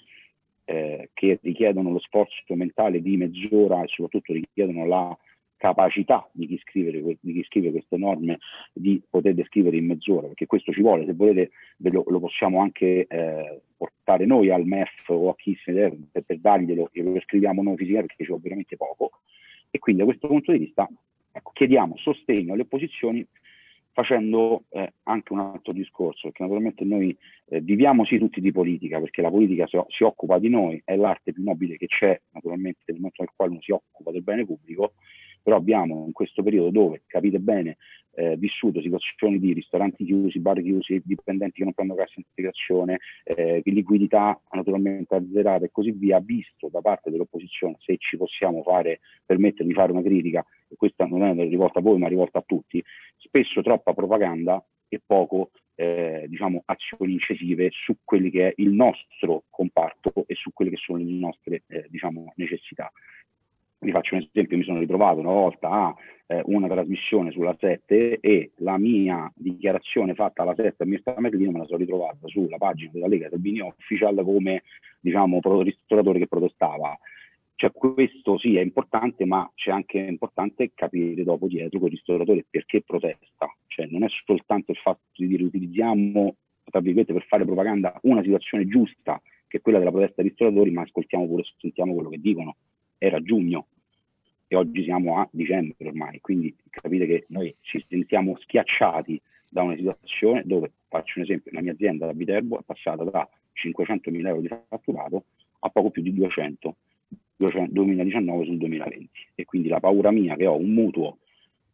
eh, 0.65 1.09
che 1.13 1.39
richiedono 1.41 1.91
lo 1.91 1.99
sforzo 1.99 2.55
mentale 2.55 3.01
di 3.01 3.15
mezz'ora 3.15 3.83
e 3.83 3.87
soprattutto 3.87 4.33
richiedono 4.33 4.85
la 4.85 5.17
capacità 5.57 6.27
di 6.31 6.47
chi, 6.47 6.57
scrive, 6.59 7.17
di 7.19 7.33
chi 7.33 7.43
scrive 7.43 7.71
queste 7.71 7.97
norme 7.97 8.37
di 8.71 9.01
poter 9.09 9.33
descrivere 9.33 9.77
in 9.77 9.87
mezz'ora, 9.87 10.27
perché 10.27 10.45
questo 10.45 10.71
ci 10.71 10.81
vuole, 10.81 11.05
se 11.05 11.13
volete 11.13 11.51
lo, 11.77 12.03
lo 12.07 12.19
possiamo 12.19 12.61
anche 12.61 13.07
eh, 13.07 13.61
portare 13.75 14.25
noi 14.25 14.49
al 14.51 14.65
MEF 14.65 15.09
o 15.09 15.29
a 15.29 15.35
chi 15.35 15.57
se 15.63 15.73
deve 15.73 15.97
per, 16.11 16.39
darglielo 16.39 16.89
e 16.91 17.03
lo 17.03 17.19
scriviamo 17.19 17.63
noi 17.63 17.75
fisicamente 17.75 18.13
perché 18.15 18.25
vuole 18.25 18.43
veramente 18.43 18.77
poco. 18.77 19.11
E 19.69 19.79
quindi 19.79 20.01
da 20.01 20.07
questo 20.07 20.27
punto 20.27 20.51
di 20.51 20.59
vista 20.59 20.87
ecco, 21.31 21.51
chiediamo 21.53 21.97
sostegno 21.97 22.53
alle 22.53 22.61
opposizioni 22.61 23.27
facendo 23.97 24.65
eh, 24.69 24.93
anche 25.03 25.33
un 25.33 25.39
altro 25.39 25.73
discorso, 25.73 26.27
perché 26.27 26.43
naturalmente 26.43 26.85
noi 26.85 27.17
eh, 27.45 27.61
viviamo 27.61 28.05
sì 28.05 28.19
tutti 28.19 28.39
di 28.39 28.51
politica, 28.51 28.99
perché 28.99 29.23
la 29.23 29.31
politica 29.31 29.65
si, 29.65 29.75
si, 29.87 30.03
occupa 30.03 30.37
di 30.37 30.49
noi, 30.49 30.79
è 30.85 30.95
l'arte 30.95 31.33
più 31.33 31.41
nobile 31.41 31.77
che 31.77 31.87
c'è, 31.87 32.21
naturalmente 32.29 32.81
nel 32.85 32.97
momento 32.97 33.23
nel 33.23 33.31
quale 33.35 33.51
uno 33.53 33.61
si 33.61 33.71
occupa 33.71 34.11
del 34.11 34.21
bene 34.21 34.45
pubblico, 34.45 34.93
però 35.47 35.59
abbiamo 35.59 36.03
in 36.05 36.11
questo 36.11 36.43
periodo 36.43 36.71
dove, 36.71 37.03
capite 37.07 37.39
bene, 37.39 37.77
eh, 38.15 38.35
vissuto 38.35 38.81
situazioni 38.81 39.39
di 39.39 39.53
ristoranti 39.53 40.03
chiusi, 40.03 40.39
bar 40.39 40.61
chiusi, 40.61 41.01
dipendenti 41.05 41.59
che 41.59 41.63
non 41.63 41.71
prendono 41.71 42.01
cassa 42.01 42.15
integrazione, 42.17 42.99
eh, 43.23 43.61
liquidità 43.63 44.37
naturalmente 44.51 45.15
azzerata 45.15 45.63
e 45.63 45.71
così 45.71 45.91
via, 45.91 46.19
visto 46.19 46.67
da 46.69 46.81
parte 46.81 47.11
dell'opposizione 47.11 47.77
se 47.79 47.95
ci 47.97 48.17
possiamo 48.17 48.61
fare, 48.61 48.99
permettere 49.25 49.69
di 49.69 49.73
fare 49.73 49.93
una 49.93 50.01
critica, 50.01 50.45
e 50.67 50.75
questa 50.75 51.05
non 51.05 51.23
è 51.23 51.33
rivolta 51.47 51.79
a 51.79 51.81
voi 51.81 51.97
ma 51.97 52.09
rivolta 52.09 52.39
a 52.39 52.43
tutti, 52.45 52.83
spesso 53.15 53.61
troppa 53.61 53.93
propaganda 53.93 54.61
e 54.89 55.01
poco 55.05 55.51
eh, 55.75 56.25
diciamo, 56.27 56.63
azioni 56.65 57.13
incisive 57.13 57.69
su 57.71 57.95
quelli 58.03 58.31
che 58.31 58.49
è 58.49 58.53
il 58.57 58.71
nostro 58.71 59.43
comparto 59.49 60.25
e 60.27 60.35
su 60.35 60.51
quelle 60.51 60.71
che 60.71 60.77
sono 60.77 60.97
le 60.97 61.05
nostre 61.05 61.63
eh, 61.67 61.85
diciamo, 61.87 62.33
necessità. 62.35 62.91
Vi 63.79 63.91
faccio 63.91 64.15
un 64.15 64.21
esempio, 64.21 64.57
mi 64.57 64.63
sono 64.63 64.79
ritrovato 64.79 65.19
una 65.19 65.29
volta 65.29 65.69
a 65.69 65.95
eh, 66.27 66.41
una 66.45 66.67
trasmissione 66.67 67.31
sulla 67.31 67.55
7 67.59 68.19
e 68.19 68.51
la 68.57 68.77
mia 68.79 69.31
dichiarazione 69.35 70.15
fatta 70.15 70.41
alla 70.41 70.55
7 70.55 70.81
a 70.81 70.85
Mirta 70.87 71.15
Merlino 71.19 71.51
me 71.51 71.59
la 71.59 71.65
sono 71.65 71.77
ritrovata 71.77 72.27
sulla 72.27 72.57
pagina 72.57 72.89
della 72.91 73.07
Lega 73.07 73.29
del 73.29 73.39
Bini 73.39 73.59
Official 73.59 74.19
come 74.23 74.63
diciamo 74.99 75.39
ristoratore 75.61 76.17
che 76.17 76.27
protestava. 76.27 76.97
Cioè 77.53 77.71
questo 77.71 78.37
sì 78.37 78.55
è 78.55 78.61
importante, 78.61 79.25
ma 79.25 79.49
c'è 79.53 79.71
anche 79.71 79.99
importante 79.99 80.71
capire 80.73 81.23
dopo 81.23 81.47
dietro 81.47 81.79
quel 81.79 81.91
ristoratore 81.91 82.45
perché 82.49 82.81
protesta. 82.81 83.47
Cioè 83.67 83.85
non 83.89 84.03
è 84.03 84.07
soltanto 84.25 84.71
il 84.71 84.77
fatto 84.77 85.01
di 85.15 85.27
dire 85.27 85.43
utilizziamo, 85.43 86.35
tra 86.65 86.79
virgolette, 86.79 87.13
per 87.13 87.25
fare 87.25 87.45
propaganda 87.45 87.97
una 88.03 88.21
situazione 88.21 88.67
giusta, 88.67 89.21
che 89.47 89.57
è 89.57 89.61
quella 89.61 89.79
della 89.79 89.91
protesta 89.91 90.21
dei 90.21 90.29
ristoratori, 90.29 90.71
ma 90.71 90.81
ascoltiamo 90.81 91.25
pure, 91.25 91.43
sentiamo 91.57 91.93
quello 91.93 92.09
che 92.09 92.19
dicono 92.19 92.55
era 92.97 93.21
giugno 93.21 93.67
e 94.47 94.55
oggi 94.55 94.83
siamo 94.83 95.19
a 95.19 95.27
dicembre 95.31 95.87
ormai, 95.87 96.19
quindi 96.21 96.55
capite 96.69 97.05
che 97.05 97.25
noi 97.29 97.53
ci 97.61 97.83
sentiamo 97.87 98.37
schiacciati 98.39 99.21
da 99.49 99.63
una 99.63 99.75
situazione 99.75 100.43
dove, 100.45 100.71
faccio 100.87 101.19
un 101.19 101.25
esempio, 101.25 101.51
la 101.53 101.61
mia 101.61 101.73
azienda 101.73 102.05
da 102.05 102.13
Viterbo 102.13 102.59
è 102.59 102.63
passata 102.65 103.03
da 103.03 103.27
500.000 103.53 104.27
euro 104.27 104.41
di 104.41 104.47
fatturato 104.47 105.25
a 105.59 105.69
poco 105.69 105.89
più 105.89 106.01
di 106.01 106.13
200 106.13 106.75
2019 107.37 108.45
sul 108.45 108.57
2020 108.57 109.09
e 109.35 109.45
quindi 109.45 109.67
la 109.67 109.79
paura 109.79 110.09
mia 110.11 110.35
che 110.35 110.47
ho 110.47 110.55
un 110.55 110.71
mutuo 110.73 111.19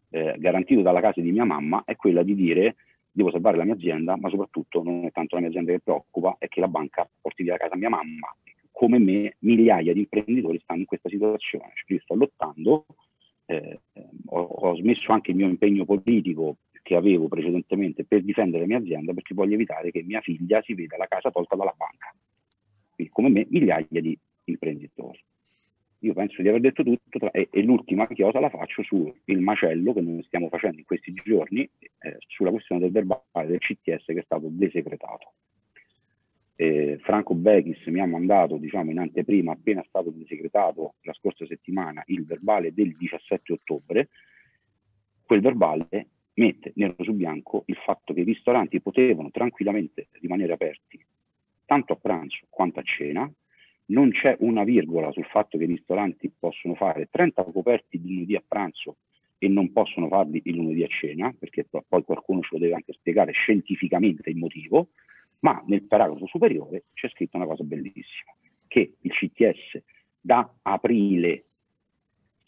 eh, 0.10 0.36
garantito 0.38 0.82
dalla 0.82 1.00
casa 1.00 1.22
di 1.22 1.32
mia 1.32 1.46
mamma 1.46 1.84
è 1.86 1.96
quella 1.96 2.22
di 2.22 2.36
dire 2.36 2.76
devo 3.10 3.32
salvare 3.32 3.58
la 3.58 3.64
mia 3.64 3.76
azienda 3.76 4.18
ma 4.18 4.30
soprattutto 4.30 4.84
non 4.84 5.06
è 5.06 5.12
tanto 5.12 5.36
la 5.36 5.42
mia 5.42 5.50
azienda 5.50 5.72
che 5.72 5.80
preoccupa 5.80 6.36
è 6.38 6.50
che 6.50 6.60
la 6.60 6.68
banca 6.68 7.10
porti 7.22 7.44
via 7.44 7.54
la 7.54 7.60
casa 7.60 7.76
a 7.76 7.78
mia 7.78 7.90
mamma 7.90 8.36
come 8.74 9.00
me 9.00 9.36
migliaia 9.40 9.94
di 9.94 10.00
imprenditori 10.00 10.60
stanno 10.60 10.82
in 10.82 10.86
questa 10.86 11.08
situazione. 11.08 11.72
Cioè, 11.76 11.94
io 11.94 12.02
sto 12.02 12.16
lottando, 12.16 12.86
eh, 13.46 13.80
ho, 14.26 14.42
ho, 14.42 14.76
smesso 14.76 15.14
anche 15.14 15.32
il 15.32 15.38
mio 15.38 15.48
impegno 15.48 15.86
politico 15.86 16.58
che 16.82 16.96
avevo 16.96 17.30
precedentemente 17.30 18.04
per 18.04 18.24
difendere 18.24 18.64
la 18.64 18.68
mia 18.68 18.78
azienda 18.80 19.14
perché 19.14 19.34
voglio 19.34 19.54
evitare 19.54 19.92
che 19.92 20.04
mia 20.04 20.20
figlia 20.20 20.62
si 20.64 20.74
veda 20.74 20.98
la 20.98 21.08
casa 21.08 21.32
tolta 21.32 21.56
dalla 21.56 21.74
banca. 21.78 22.14
Quindi, 22.94 23.14
come 23.14 23.30
me 23.30 23.46
migliaia 23.48 24.02
di 24.02 24.18
imprenditori. 24.46 25.24
Io 26.00 26.14
penso 26.14 26.42
di 26.42 26.50
aver 26.50 26.60
detto 26.60 26.84
tutto 26.84 27.18
tra, 27.18 27.32
e, 27.32 27.48
e, 27.50 27.62
l'ultima 27.62 28.06
chiosa 28.08 28.42
la 28.42 28.50
faccio 28.50 28.84
sul 28.84 29.14
macello 29.26 29.94
che 29.94 30.02
noi 30.02 30.22
stiamo 30.24 30.50
facendo 30.50 30.80
in 30.80 30.86
questi 30.86 31.14
giorni 31.14 31.62
eh, 31.62 32.18
sulla 32.28 32.50
questione 32.50 32.82
del 32.82 32.92
verbale 32.92 33.48
del 33.48 33.60
CTS 33.60 34.04
che 34.08 34.20
è 34.20 34.24
stato 34.24 34.48
desecretato 34.50 35.32
eh, 36.64 36.98
Franco 37.02 37.34
Bechis 37.34 37.86
mi 37.88 38.00
ha 38.00 38.06
mandato 38.06 38.56
diciamo, 38.56 38.90
in 38.92 39.00
anteprima, 39.00 39.52
appena 39.52 39.84
stato 39.86 40.12
desecretato 40.12 40.96
la 41.02 41.14
scorsa 41.14 41.46
settimana, 41.46 42.02
il 42.08 42.26
verbale 42.26 42.74
del 42.74 42.96
17 42.96 43.52
ottobre. 43.52 44.10
Quel 45.26 45.42
verbale 45.42 46.08
mette 46.36 46.72
nero 46.76 46.96
su 47.04 47.14
bianco 47.14 47.64
il 47.68 47.76
fatto 47.76 48.14
che 48.14 48.22
i 48.22 48.24
ristoranti 48.24 48.80
potevano 48.80 49.30
tranquillamente 49.30 50.08
rimanere 50.22 50.54
aperti 50.54 51.04
tanto 51.66 51.94
a 51.94 51.96
pranzo 51.98 52.46
quanto 52.50 52.80
a 52.80 52.84
cena. 52.84 53.30
Non 53.86 54.12
c'è 54.12 54.38
una 54.40 54.64
virgola 54.64 55.12
sul 55.12 55.26
fatto 55.26 55.58
che 55.58 55.66
i 55.66 55.68
ristoranti 55.68 56.32
possono 56.38 56.76
fare 56.76 57.10
30 57.12 57.44
coperti 57.44 58.00
di 58.00 58.14
lunedì 58.14 58.36
a 58.36 58.44
pranzo 58.48 58.98
e 59.38 59.50
non 59.50 59.74
possono 59.74 60.08
farli 60.08 60.42
il 60.46 60.56
lunedì 60.56 60.84
a 60.84 60.88
cena, 60.88 61.36
perché 61.38 61.66
poi 61.66 62.04
qualcuno 62.04 62.40
ce 62.40 62.50
lo 62.52 62.60
deve 62.60 62.76
anche 62.76 62.94
spiegare 62.94 63.34
scientificamente 63.34 64.30
il 64.30 64.38
motivo 64.38 64.88
ma 65.44 65.62
nel 65.68 65.84
paragrafo 65.84 66.26
superiore 66.28 66.86
c'è 66.94 67.10
scritto 67.10 67.38
una 67.38 67.46
cosa 67.46 67.64
bellissima, 67.64 68.34
che 68.68 68.94
il 69.00 69.12
CTS 69.12 69.82
da 70.20 70.50
aprile 70.62 71.46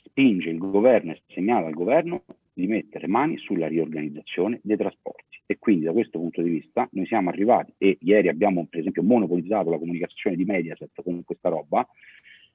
spinge 0.04 0.50
il 0.50 0.58
governo 0.58 1.12
e 1.12 1.22
segnala 1.28 1.68
al 1.68 1.74
governo 1.74 2.24
di 2.54 2.68
mettere 2.68 3.08
mani 3.08 3.38
sulla 3.38 3.68
riorganizzazione 3.68 4.60
dei 4.64 4.78
trasporti. 4.78 5.42
E 5.46 5.60
quindi 5.60 5.86
da 5.86 5.92
questo 5.92 6.18
punto 6.18 6.42
di 6.42 6.50
vista 6.50 6.88
noi 6.94 7.06
siamo 7.06 7.30
arrivati, 7.30 7.74
e 7.78 7.98
ieri 8.00 8.30
abbiamo 8.30 8.66
per 8.66 8.80
esempio 8.80 9.04
monopolizzato 9.04 9.70
la 9.70 9.78
comunicazione 9.78 10.38
di 10.38 10.46
Mediaset 10.46 11.04
con 11.04 11.22
questa 11.26 11.50
roba, 11.50 11.86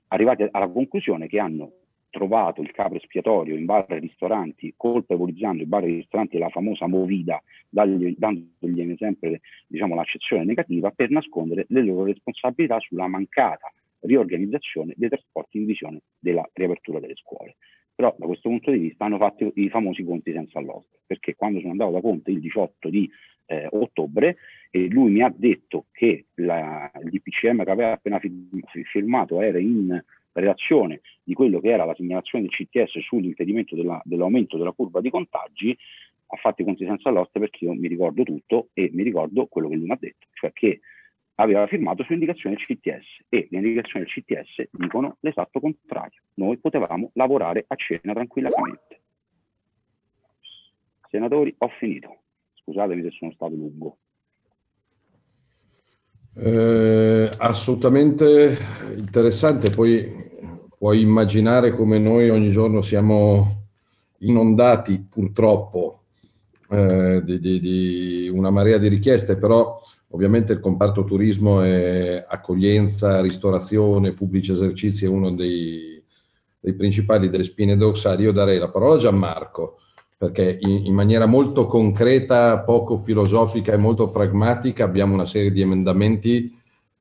arrivati 0.09 0.47
alla 0.51 0.69
conclusione 0.69 1.29
che 1.29 1.39
hanno 1.39 1.73
trovato 2.11 2.61
il 2.61 2.71
capo 2.73 2.97
espiatorio 2.97 3.57
in 3.57 3.65
bar 3.65 3.87
e 3.89 3.99
ristoranti, 3.99 4.75
colpevolizzando 4.77 5.63
i 5.63 5.67
bar 5.67 5.85
e 5.85 5.95
ristoranti 5.95 6.39
la 6.39 6.49
famosa 6.49 6.87
movida, 6.87 7.43
dandogli, 7.69 8.97
sempre 8.97 9.41
diciamo, 9.67 9.95
l'accezione 9.95 10.45
negativa 10.45 10.91
per 10.91 11.11
nascondere 11.11 11.67
le 11.69 11.85
loro 11.85 12.05
responsabilità 12.05 12.79
sulla 12.81 13.07
mancata 13.07 13.73
riorganizzazione 14.01 14.95
dei 14.97 15.09
trasporti 15.09 15.59
in 15.59 15.67
visione 15.67 16.01
della 16.19 16.49
riapertura 16.53 17.01
delle 17.01 17.17
scuole. 17.17 17.57
Però 17.95 18.15
da 18.19 18.27
questo 18.27 18.49
punto 18.49 18.71
di 18.71 18.79
vista 18.79 19.05
hanno 19.05 19.19
fatto 19.19 19.53
i 19.55 19.69
famosi 19.69 20.03
conti 20.05 20.33
senza 20.33 20.61
l'oste, 20.61 21.01
perché 21.07 21.35
quando 21.35 21.61
sono 21.61 21.73
andato 21.73 21.93
da 21.93 22.01
Conte 22.01 22.31
il 22.31 22.41
18 22.41 22.89
di 22.89 23.11
eh, 23.47 23.67
ottobre 23.71 24.37
e 24.71 24.89
lui 24.89 25.11
mi 25.11 25.23
ha 25.23 25.33
detto 25.35 25.87
che 25.93 26.27
la, 26.37 26.91
il 27.03 27.11
DPCM 27.11 27.65
che 27.65 27.71
aveva 27.71 27.93
appena 27.93 28.19
firmato 28.91 29.43
era 29.43 29.59
in 29.59 30.03
relazione 30.33 31.01
di 31.23 31.35
quello 31.35 31.61
che 31.61 31.71
era 31.71 31.85
la 31.85 31.95
segnalazione 31.95 32.45
del 32.45 32.53
CTS 32.53 32.99
sull'impedimento 33.01 33.75
della, 33.75 34.01
dell'aumento 34.05 34.57
della 34.57 34.73
curva 34.73 35.01
di 35.01 35.11
contagi, 35.11 35.77
ha 36.33 36.37
fatto 36.37 36.63
i 36.63 36.65
conti 36.65 36.85
senza 36.85 37.11
l'oste 37.11 37.41
perché 37.41 37.65
io 37.65 37.73
mi 37.75 37.89
ricordo 37.89 38.23
tutto 38.23 38.69
e 38.73 38.91
mi 38.93 39.03
ricordo 39.03 39.47
quello 39.47 39.69
che 39.69 39.77
lui 39.77 39.87
mi 39.87 39.93
ha 39.93 39.99
detto, 39.99 40.27
cioè 40.33 40.53
che 40.53 40.81
aveva 41.35 41.67
firmato 41.67 42.05
su 42.05 42.13
indicazione 42.13 42.57
del 42.57 42.65
CTS 42.65 43.25
e 43.29 43.49
le 43.51 43.57
indicazioni 43.59 44.05
del 44.05 44.15
CTS 44.15 44.69
dicono 44.71 45.17
l'esatto 45.21 45.59
contrario. 45.59 46.21
Noi 46.35 46.59
potevamo 46.59 47.11
lavorare 47.15 47.65
a 47.67 47.75
cena 47.77 48.13
tranquillamente. 48.13 49.01
Senatori, 51.09 51.55
ho 51.59 51.69
finito. 51.79 52.19
Scusatemi 52.55 53.03
se 53.03 53.11
sono 53.11 53.33
stato 53.33 53.55
lungo. 53.55 53.99
Eh, 56.35 57.31
assolutamente 57.39 58.59
interessante, 58.97 59.71
poi 59.71 60.29
puoi 60.79 61.01
immaginare 61.01 61.75
come 61.75 61.99
noi 61.99 62.31
ogni 62.31 62.51
giorno 62.51 62.83
siamo 62.83 63.67
inondati 64.19 64.99
purtroppo 64.99 66.05
eh, 66.71 67.21
di, 67.25 67.41
di, 67.41 67.61
di, 67.61 68.29
una 68.29 68.51
marea 68.51 68.79
di 68.79 68.89
richieste, 68.89 69.37
però 69.37 69.81
Ovviamente 70.13 70.53
il 70.53 70.61
comparto 70.61 71.05
turismo 71.05 71.63
è 71.63 72.25
accoglienza, 72.29 73.21
ristorazione, 73.21 74.13
pubblici 74.13 74.51
esercizi 74.51 75.05
è 75.05 75.09
uno 75.09 75.31
dei, 75.31 76.03
dei 76.59 76.75
principali 76.75 77.29
delle 77.29 77.45
spine 77.45 77.77
dorsali. 77.77 78.25
Io 78.25 78.33
darei 78.33 78.59
la 78.59 78.71
parola 78.71 78.97
a 78.97 78.99
Gianmarco 78.99 79.77
perché 80.21 80.59
in, 80.61 80.85
in, 80.85 80.93
maniera 80.93 81.25
molto 81.25 81.65
concreta, 81.65 82.61
poco 82.61 82.99
filosofica 82.99 83.73
e 83.73 83.79
molto 83.79 84.11
pragmatica 84.11 84.85
abbiamo 84.85 85.15
una 85.15 85.25
serie 85.25 85.51
di 85.51 85.63
emendamenti 85.63 86.55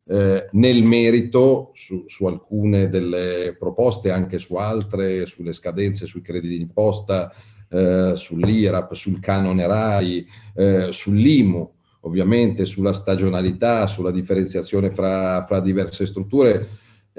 eh, 0.08 0.48
nel 0.54 0.84
merito 0.84 1.72
su, 1.74 2.06
su, 2.08 2.28
alcune 2.28 2.88
delle 2.88 3.58
proposte, 3.60 4.10
anche 4.10 4.40
su 4.40 4.56
altre, 4.56 5.26
sulle 5.26 5.52
scadenze, 5.52 6.06
sui 6.06 6.22
crediti 6.22 6.58
d'imposta, 6.60 7.30
eh, 7.70 8.14
sull'IRAP, 8.16 8.94
sul 8.94 9.20
canone 9.20 9.68
RAI, 9.68 10.26
eh, 10.56 10.88
sull'IMU 10.94 11.72
ovviamente 12.04 12.64
sulla 12.64 12.94
stagionalità, 12.94 13.86
sulla 13.86 14.12
differenziazione 14.12 14.92
fra, 14.92 15.44
fra 15.46 15.60
diverse 15.60 16.06
strutture. 16.06 16.70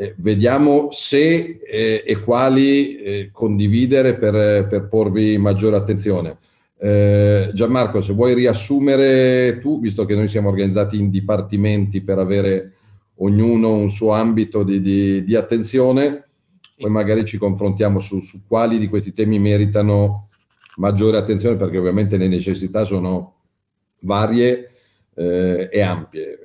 Eh, 0.01 0.14
vediamo 0.16 0.88
se 0.92 1.61
eh, 1.62 2.03
e 2.07 2.20
quali 2.22 2.96
eh, 2.96 3.28
condividere 3.30 4.14
per, 4.14 4.66
per, 4.66 4.88
porvi 4.88 5.36
maggiore 5.36 5.76
attenzione. 5.76 6.38
Eh, 6.78 7.51
Gianmarco, 7.53 8.01
se 8.01 8.14
vuoi 8.14 8.32
riassumere 8.32 9.59
tu, 9.61 9.78
visto 9.78 10.07
che 10.07 10.14
noi 10.14 10.26
siamo 10.26 10.48
organizzati 10.48 10.98
in 10.98 11.11
dipartimenti 11.11 12.01
per 12.01 12.18
avere 12.18 12.72
ognuno 13.16 13.74
un 13.74 13.90
suo 13.90 14.12
ambito 14.12 14.62
di, 14.62 14.80
di, 14.80 15.22
di 15.22 15.36
attenzione, 15.36 16.28
poi 16.78 16.90
magari 16.90 17.26
ci 17.26 17.36
confrontiamo 17.36 17.98
su, 17.98 18.20
su 18.20 18.40
quali 18.48 18.78
di 18.78 18.88
questi 18.88 19.12
temi 19.12 19.38
meritano 19.38 20.28
maggiore 20.76 21.18
attenzione, 21.18 21.57
perché 21.57 21.76
ovviamente 21.76 22.16
le 22.16 22.28
necessità 22.28 22.86
sono 22.86 23.34
varie 23.98 24.70
eh, 25.14 25.68
e 25.70 25.80
ampie. 25.82 26.38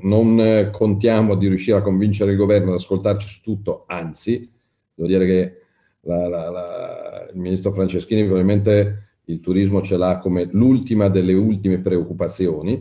Non 0.00 0.68
contiamo 0.70 1.34
di 1.34 1.48
riuscire 1.48 1.78
a 1.78 1.82
convincere 1.82 2.32
il 2.32 2.36
governo 2.36 2.70
ad 2.70 2.76
ascoltarci 2.76 3.26
su 3.26 3.40
tutto, 3.42 3.84
anzi, 3.86 4.48
devo 4.94 5.08
dire 5.08 5.26
che 5.26 5.52
la, 6.02 6.28
la, 6.28 6.50
la, 6.50 7.28
il 7.32 7.38
ministro 7.38 7.72
Franceschini 7.72 8.24
probabilmente 8.24 9.08
il 9.24 9.40
turismo 9.40 9.82
ce 9.82 9.96
l'ha 9.96 10.18
come 10.18 10.48
l'ultima 10.52 11.08
delle 11.08 11.34
ultime 11.34 11.80
preoccupazioni. 11.80 12.80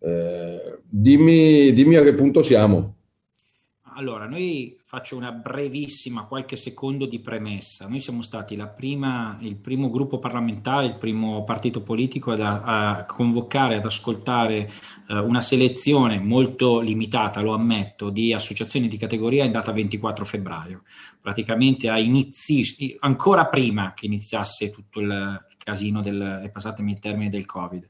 Eh, 0.00 0.78
dimmi, 0.84 1.72
dimmi 1.72 1.96
a 1.96 2.02
che 2.02 2.14
punto 2.14 2.42
siamo. 2.42 2.97
Allora, 3.98 4.26
noi 4.26 4.78
faccio 4.84 5.16
una 5.16 5.32
brevissima, 5.32 6.22
qualche 6.22 6.54
secondo 6.54 7.04
di 7.04 7.18
premessa. 7.18 7.88
Noi 7.88 7.98
siamo 7.98 8.22
stati 8.22 8.56
prima, 8.76 9.36
il 9.40 9.56
primo 9.56 9.90
gruppo 9.90 10.20
parlamentare, 10.20 10.86
il 10.86 10.98
primo 10.98 11.42
partito 11.42 11.82
politico 11.82 12.30
ad, 12.30 12.38
a, 12.38 13.04
convocare, 13.08 13.74
ad 13.74 13.84
ascoltare 13.84 14.70
eh, 15.08 15.18
una 15.18 15.40
selezione 15.40 16.20
molto 16.20 16.78
limitata, 16.78 17.40
lo 17.40 17.54
ammetto, 17.54 18.10
di 18.10 18.32
associazioni 18.32 18.86
di 18.86 18.96
categoria 18.96 19.44
in 19.44 19.50
data 19.50 19.72
24 19.72 20.24
febbraio. 20.24 20.82
Praticamente 21.20 21.88
a 21.88 21.98
inizi, 21.98 22.96
ancora 23.00 23.46
prima 23.46 23.94
che 23.94 24.06
iniziasse 24.06 24.70
tutto 24.70 25.00
il 25.00 25.46
casino 25.68 26.00
del, 26.00 26.40
e 26.44 26.48
passatemi 26.48 26.92
il 26.92 26.98
termine, 26.98 27.28
del 27.28 27.44
Covid. 27.44 27.86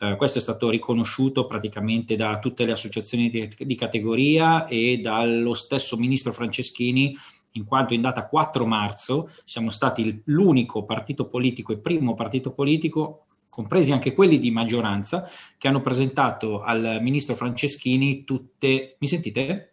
Eh, 0.00 0.16
questo 0.16 0.38
è 0.38 0.40
stato 0.40 0.68
riconosciuto 0.68 1.46
praticamente 1.46 2.16
da 2.16 2.40
tutte 2.40 2.64
le 2.64 2.72
associazioni 2.72 3.30
di, 3.30 3.48
di 3.56 3.74
categoria 3.76 4.66
e 4.66 4.98
dallo 5.00 5.54
stesso 5.54 5.96
ministro 5.96 6.32
Franceschini 6.32 7.16
in 7.52 7.64
quanto 7.64 7.94
in 7.94 8.00
data 8.00 8.26
4 8.26 8.66
marzo 8.66 9.30
siamo 9.44 9.70
stati 9.70 10.22
l'unico 10.26 10.84
partito 10.84 11.26
politico 11.26 11.72
e 11.72 11.78
primo 11.78 12.14
partito 12.14 12.50
politico 12.50 13.26
compresi 13.48 13.92
anche 13.92 14.12
quelli 14.12 14.38
di 14.38 14.50
maggioranza, 14.50 15.28
che 15.58 15.66
hanno 15.68 15.82
presentato 15.82 16.62
al 16.62 16.98
ministro 17.00 17.34
Franceschini 17.34 18.24
tutte... 18.24 18.96
Mi 18.98 19.08
sentite? 19.08 19.70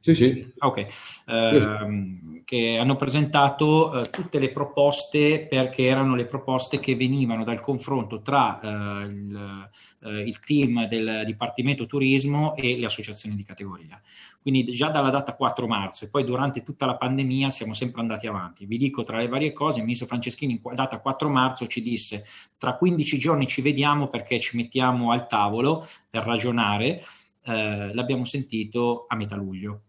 Sì, 0.00 0.14
sì. 0.14 0.52
Ok, 0.58 0.86
eh, 1.26 2.42
che 2.44 2.78
hanno 2.78 2.96
presentato 2.96 4.00
eh, 4.00 4.04
tutte 4.10 4.38
le 4.38 4.50
proposte 4.50 5.46
perché 5.50 5.86
erano 5.86 6.14
le 6.14 6.24
proposte 6.24 6.78
che 6.78 6.94
venivano 6.94 7.42
dal 7.42 7.60
confronto 7.60 8.22
tra 8.22 8.60
eh, 8.60 9.04
il, 9.06 9.70
eh, 10.04 10.20
il, 10.20 10.38
team 10.38 10.86
del 10.86 11.24
Dipartimento 11.26 11.86
Turismo 11.86 12.54
e 12.54 12.78
le 12.78 12.86
associazioni 12.86 13.34
di 13.34 13.42
categoria. 13.42 14.00
Quindi 14.40 14.64
già 14.66 14.88
dalla 14.88 15.10
data 15.10 15.34
4 15.34 15.66
marzo 15.66 16.04
e 16.04 16.10
poi 16.10 16.24
durante 16.24 16.62
tutta 16.62 16.86
la 16.86 16.96
pandemia 16.96 17.50
siamo 17.50 17.74
sempre 17.74 18.00
andati 18.00 18.28
avanti. 18.28 18.66
Vi 18.66 18.78
dico 18.78 19.02
tra 19.02 19.18
le 19.18 19.26
varie 19.26 19.52
cose, 19.52 19.78
il 19.78 19.84
ministro 19.84 20.06
Franceschini 20.06 20.52
in 20.52 20.74
data 20.74 21.00
4 21.00 21.28
marzo 21.28 21.66
ci 21.66 21.82
disse 21.82 22.24
tra 22.56 22.76
15 22.76 23.18
giorni 23.18 23.48
ci 23.48 23.62
vediamo 23.62 24.08
perché 24.08 24.38
ci 24.38 24.56
mettiamo 24.56 25.10
al 25.10 25.26
tavolo 25.26 25.84
per 26.08 26.22
ragionare. 26.22 27.02
Eh, 27.42 27.92
l'abbiamo 27.92 28.24
sentito 28.24 29.06
a 29.08 29.16
metà 29.16 29.34
luglio 29.34 29.82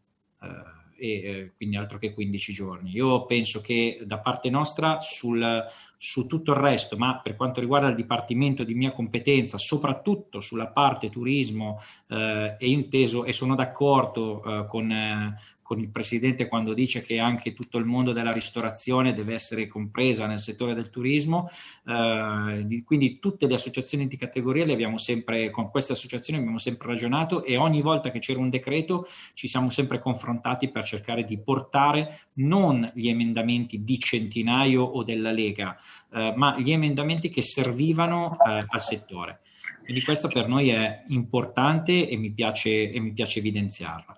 e 1.00 1.12
eh, 1.12 1.52
quindi 1.56 1.78
altro 1.78 1.98
che 1.98 2.14
15 2.14 2.54
giorni. 2.54 2.92
Io 2.92 3.26
penso 3.26 3.62
che 3.62 4.02
da 4.04 4.20
parte 4.20 4.50
nostra 4.50 5.00
sul, 5.02 5.66
su 5.98 6.28
tutto 6.28 6.52
il 6.52 6.58
resto, 6.58 6.98
ma 6.98 7.20
per 7.22 7.36
quanto 7.36 7.62
riguarda 7.62 7.88
il 7.88 7.96
dipartimento 7.96 8.64
di 8.64 8.76
mia 8.76 8.92
competenza, 8.92 9.58
soprattutto 9.58 10.42
sulla 10.42 10.68
parte 10.68 11.10
turismo, 11.10 11.82
eh, 12.08 12.58
è 12.58 12.66
inteso 12.66 13.24
e 13.24 13.32
sono 13.32 13.56
d'accordo 13.56 14.44
eh, 14.44 14.66
con, 14.68 14.92
eh, 14.92 15.40
con 15.70 15.80
il 15.80 15.92
Presidente 15.92 16.48
quando 16.48 16.74
dice 16.74 17.04
che 17.04 17.20
anche 17.20 17.54
tutto 17.54 17.78
il 17.78 17.86
mondo 17.86 18.12
della 18.12 18.32
ristorazione 18.32 19.14
deve 19.14 19.36
essere 19.36 19.68
compresa 19.68 20.26
nel 20.26 20.40
settore 20.40 20.74
del 20.74 20.90
turismo, 20.90 21.48
eh, 21.86 22.82
quindi 22.84 23.20
tutte 23.20 23.46
le 23.46 23.54
associazioni 23.54 24.08
di 24.08 24.18
categoria 24.18 24.66
le 24.66 24.74
abbiamo 24.74 24.98
sempre, 24.98 25.52
con 25.52 25.70
queste 25.70 25.94
associazioni 25.94 26.40
abbiamo 26.40 26.58
sempre 26.58 26.88
ragionato 26.88 27.44
e 27.44 27.56
ogni 27.56 27.84
volta 27.84 28.10
che 28.10 28.18
c'era 28.18 28.40
un 28.40 28.50
decreto 28.50 29.08
ci 29.36 29.48
siamo 29.48 29.70
sempre 29.70 30.00
confrontati 30.00 30.72
per 30.72 30.84
cercare 30.86 31.24
di 31.24 31.38
portare 31.38 32.18
non 32.38 32.92
gli 32.96 33.08
emendamenti 33.08 33.84
di 33.84 34.00
Centinaio 34.00 34.82
o 34.82 35.04
della 35.04 35.30
Lega, 35.30 35.78
eh, 36.12 36.34
ma 36.36 36.58
gli 36.58 36.72
emendamenti 36.72 37.30
che 37.30 37.44
servivano 37.44 38.36
eh, 38.44 38.66
al 38.68 38.82
settore. 38.82 39.42
Quindi 39.84 40.04
questo 40.04 40.30
per 40.30 40.48
noi 40.48 40.70
è 40.70 41.04
importante 41.10 42.10
e 42.10 42.18
mi 42.18 42.32
piace, 42.32 42.92
e 42.92 43.00
mi 43.00 43.14
piace 43.14 43.38
evidenziarlo. 43.38 44.18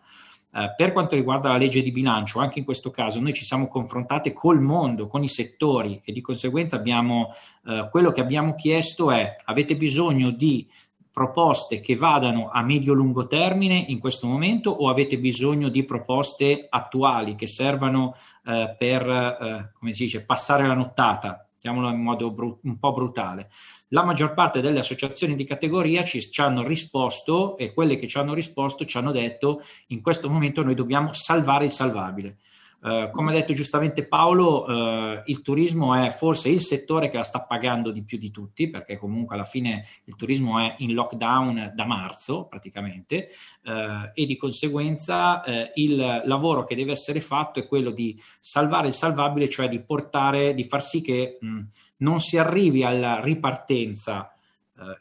Eh, 0.54 0.74
per 0.76 0.92
quanto 0.92 1.16
riguarda 1.16 1.50
la 1.50 1.58
legge 1.58 1.82
di 1.82 1.92
bilancio, 1.92 2.40
anche 2.40 2.60
in 2.60 2.66
questo 2.66 2.92
caso 2.92 3.20
noi 3.20 3.34
ci 3.34 3.46
siamo 3.46 3.68
confrontati 3.68 4.34
col 4.34 4.60
mondo, 4.60 5.08
con 5.08 5.24
i 5.24 5.30
settori 5.30 6.02
e 6.04 6.12
di 6.12 6.22
conseguenza 6.22 6.76
abbiamo, 6.76 7.34
eh, 7.66 7.88
quello 7.90 8.12
che 8.12 8.22
abbiamo 8.22 8.56
chiesto 8.56 9.12
è 9.12 9.36
avete 9.46 9.78
bisogno 9.78 10.30
di 10.30 10.68
proposte 11.12 11.82
che 11.82 11.96
vadano 11.96 12.50
a 12.52 12.62
medio-lungo 12.62 13.28
termine 13.28 13.76
in 13.76 14.00
questo 14.00 14.28
momento 14.28 14.70
o 14.72 14.90
avete 14.90 15.18
bisogno 15.18 15.68
di 15.68 15.84
proposte 15.84 16.68
attuali 16.70 17.36
che 17.36 17.48
servano 17.48 18.16
eh, 18.46 18.76
per, 18.78 19.08
eh, 19.08 19.72
come 19.78 19.94
si 19.94 20.04
dice, 20.04 20.24
passare 20.24 20.66
la 20.66 20.74
nottata, 20.74 21.46
chiamiamolo 21.62 21.94
in 21.94 22.02
modo 22.02 22.32
bru- 22.32 22.60
un 22.64 22.78
po' 22.78 22.92
brutale 22.92 23.50
la 23.94 24.04
maggior 24.04 24.34
parte 24.34 24.62
delle 24.62 24.80
associazioni 24.80 25.36
di 25.36 25.44
categoria 25.44 26.04
ci, 26.04 26.22
ci, 26.22 26.42
hanno 26.42 26.66
risposto 26.66 27.58
e 27.58 27.74
quelle 27.74 27.98
che 27.98 28.08
ci 28.08 28.18
hanno 28.18 28.34
risposto 28.34 28.86
ci 28.86 28.98
hanno 28.98 29.12
detto 29.12 29.62
in 29.88 30.02
questo 30.02 30.30
momento 30.30 30.64
noi 30.64 30.76
dobbiamo 30.76 31.14
salvare 31.14 31.66
il 31.66 31.72
salvabile. 31.72 32.38
Eh, 32.84 33.10
come 33.12 33.30
ha 33.30 33.34
detto 33.34 33.54
giustamente 33.54 34.08
Paolo, 34.08 34.66
eh, 34.68 35.24
il 35.26 35.42
turismo 35.42 35.94
è 35.94 36.10
forse 36.10 36.50
il 36.50 36.62
settore 36.62 37.12
che 37.12 37.18
la 37.18 37.24
sta 37.24 37.44
pagando 37.44 37.92
di 37.92 38.04
più 38.04 38.18
di 38.18 38.32
tutti, 38.32 38.70
perché 38.70 38.98
comunque 38.98 39.36
alla 39.36 39.44
fine 39.44 39.86
il 40.06 40.16
turismo 40.16 40.60
è 40.60 40.76
in 40.80 40.94
lockdown 40.94 41.74
da 41.76 41.86
marzo 41.86 42.48
praticamente. 42.48 43.30
Eh, 43.64 44.12
e 44.14 44.26
di 44.26 44.36
conseguenza 44.36 45.44
eh, 45.44 45.72
il 45.76 46.24
lavoro 46.26 46.64
che 46.64 46.76
deve 46.76 46.94
essere 46.94 47.20
fatto 47.20 47.60
è 47.60 47.68
quello 47.68 47.92
di 47.92 48.20
salvare 48.40 48.88
il 48.88 48.94
salvabile, 48.94 49.50
cioè 49.50 49.70
di 49.70 49.80
portare, 49.80 50.56
di 50.56 50.64
far 50.64 50.82
sì 50.82 51.02
che 51.02 51.38
mh, 51.40 51.60
non 51.98 52.20
si 52.20 52.38
arrivi 52.38 52.84
alla 52.84 53.20
ripartenza 53.22 54.34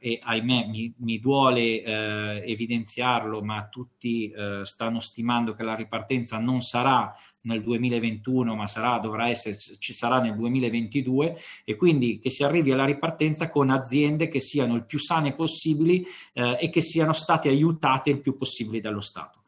eh, 0.01 0.13
e 0.13 0.19
ahimè 0.23 0.67
mi, 0.67 0.93
mi 0.99 1.19
duole 1.19 1.83
eh, 1.83 2.45
evidenziarlo, 2.47 3.43
ma 3.43 3.69
tutti 3.69 4.31
eh, 4.31 4.61
stanno 4.65 5.01
stimando 5.01 5.53
che 5.53 5.63
la 5.63 5.75
ripartenza 5.75 6.39
non 6.39 6.61
sarà 6.61 7.15
nel 7.43 7.63
2021, 7.63 8.55
ma 8.55 8.67
sarà, 8.67 8.99
dovrà 8.99 9.29
essere, 9.29 9.57
ci 9.57 9.93
sarà 9.93 10.21
nel 10.21 10.37
2022 10.37 11.37
e 11.65 11.75
quindi 11.75 12.19
che 12.19 12.31
si 12.31 12.45
arrivi 12.45 12.73
alla 12.73 12.85
ripartenza 12.85 13.49
con 13.49 13.71
aziende 13.71 14.29
che 14.29 14.41
siano 14.41 14.75
il 14.75 14.85
più 14.85 14.99
sane 14.99 15.35
possibili 15.35 16.05
eh, 16.33 16.57
e 16.61 16.71
che 16.71 16.81
siano 16.81 17.13
state 17.13 17.49
aiutate 17.49 18.11
il 18.11 18.21
più 18.21 18.37
possibile 18.37 18.81
dallo 18.81 19.01
Stato. 19.01 19.39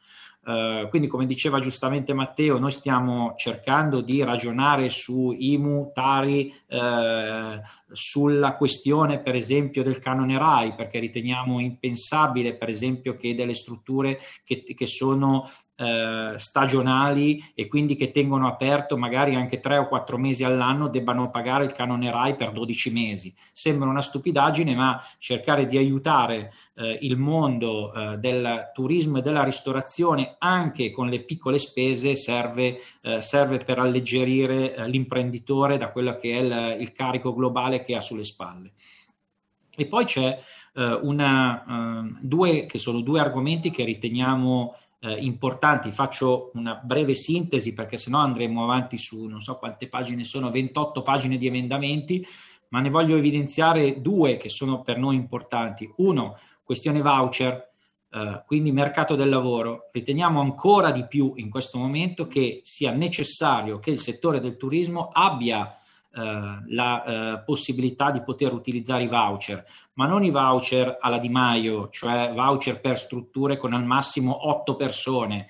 Uh, 0.45 0.89
quindi, 0.89 1.07
come 1.07 1.27
diceva 1.27 1.61
giustamente 1.61 2.13
Matteo, 2.13 2.59
noi 2.59 2.73
stiamo 2.73 3.33
cercando 3.37 4.01
di 4.01 4.25
ragionare 4.25 4.89
su 4.89 5.33
IMU, 5.39 5.93
Tari, 5.95 6.53
uh, 6.67 7.61
sulla 7.93 8.57
questione, 8.57 9.21
per 9.21 9.37
esempio, 9.37 9.85
del 9.85 10.01
canone 10.01 10.37
RAI, 10.37 10.75
perché 10.75 10.99
riteniamo 10.99 11.61
impensabile, 11.61 12.57
per 12.57 12.69
esempio, 12.69 13.15
che 13.15 13.37
delle 13.37 13.55
strutture 13.55 14.19
che, 14.43 14.65
che 14.65 14.87
sono 14.89 15.49
eh, 15.75 16.35
stagionali 16.37 17.43
e 17.55 17.67
quindi 17.67 17.97
che 17.97 18.11
tengono 18.11 18.47
aperto 18.47 18.97
magari 18.97 19.35
anche 19.35 19.59
tre 19.59 19.79
o 19.79 19.89
quattro 19.89 20.19
mesi 20.19 20.45
all'anno 20.45 20.89
debbano 20.89 21.31
pagare 21.31 21.65
il 21.65 21.73
canone 21.73 22.11
RAI 22.11 22.37
per 22.37 22.53
12 22.53 22.93
mesi. 22.93 23.35
Sembra 23.53 23.89
una 23.89 24.03
stupidaggine, 24.03 24.75
ma 24.75 25.03
cercare 25.19 25.67
di 25.67 25.77
aiutare 25.77 26.53
eh, 26.75 26.99
il 27.03 27.17
mondo 27.17 27.93
eh, 27.93 28.19
del 28.19 28.71
turismo 28.73 29.19
e 29.19 29.23
della 29.23 29.43
ristorazione 29.43 30.37
anche 30.39 30.91
con 30.91 31.09
le 31.09 31.23
piccole 31.23 31.59
spese 31.59 32.17
serve, 32.17 32.79
eh, 33.03 33.21
serve 33.21 33.59
per 33.59 33.79
alleggerire 33.79 34.75
eh, 34.75 34.89
l'imprenditore 34.89 35.79
da 35.79 35.91
quello 35.91 36.17
che 36.17 36.37
è 36.37 36.41
il, 36.41 36.81
il, 36.81 36.93
carico 36.93 37.35
globale 37.35 37.81
che 37.81 37.97
ha 37.97 38.01
sulle 38.01 38.25
spalle. 38.25 38.73
E 39.75 39.87
poi 39.87 40.05
c'è 40.05 40.39
eh, 40.75 40.99
una, 41.03 42.15
due, 42.21 42.67
che 42.67 42.79
sono 42.79 43.01
due 43.01 43.21
argomenti 43.21 43.71
che 43.71 43.85
riteniamo 43.85 44.77
eh, 45.03 45.19
importanti. 45.19 45.91
Faccio 45.91 46.51
una 46.55 46.81
breve 46.83 47.15
sintesi 47.15 47.75
perché 47.75 47.97
sennò 47.97 48.21
andremo 48.21 48.63
avanti 48.63 48.99
su 48.99 49.27
non 49.27 49.41
so 49.41 49.57
quante 49.57 49.89
pagine 49.89 50.25
sono, 50.25 50.51
28 50.51 51.03
pagine 51.03 51.37
di 51.37 51.47
emendamenti, 51.47 52.25
ma 52.69 52.81
ne 52.81 52.89
voglio 52.89 53.17
evidenziare 53.17 54.01
due 54.01 54.37
che 54.37 54.49
sono 54.49 54.83
per 54.83 54.99
noi 54.99 55.17
importanti. 55.17 55.91
Uno, 55.97 56.39
questione 56.63 57.03
voucher, 57.03 57.71
eh, 58.11 58.43
quindi 58.47 58.73
mercato 58.73 59.15
del 59.15 59.29
lavoro. 59.29 59.89
Riteniamo 59.93 60.41
ancora 60.41 60.91
di 60.91 61.07
più 61.07 61.33
in 61.37 61.51
questo 61.51 61.79
momento 61.79 62.27
che 62.27 62.61
sia 62.63 62.93
necessario 62.93 63.79
che 63.79 63.91
il 63.91 63.99
settore 63.99 64.41
del 64.41 64.57
turismo 64.57 65.11
abbia 65.13 65.77
la 66.15 67.05
eh, 67.05 67.43
possibilità 67.45 68.11
di 68.11 68.23
poter 68.23 68.53
utilizzare 68.53 69.05
i 69.05 69.09
voucher, 69.09 69.65
ma 69.95 70.07
non 70.07 70.25
i 70.25 70.31
voucher 70.31 70.99
alla 71.01 71.19
Di 71.19 71.29
Maio, 71.29 71.89
cioè 71.89 72.33
voucher 72.35 72.81
per 72.81 72.99
strutture 72.99 73.57
con 73.57 73.73
al 73.73 73.85
massimo 73.85 74.49
otto 74.49 74.77
persone. 74.77 75.49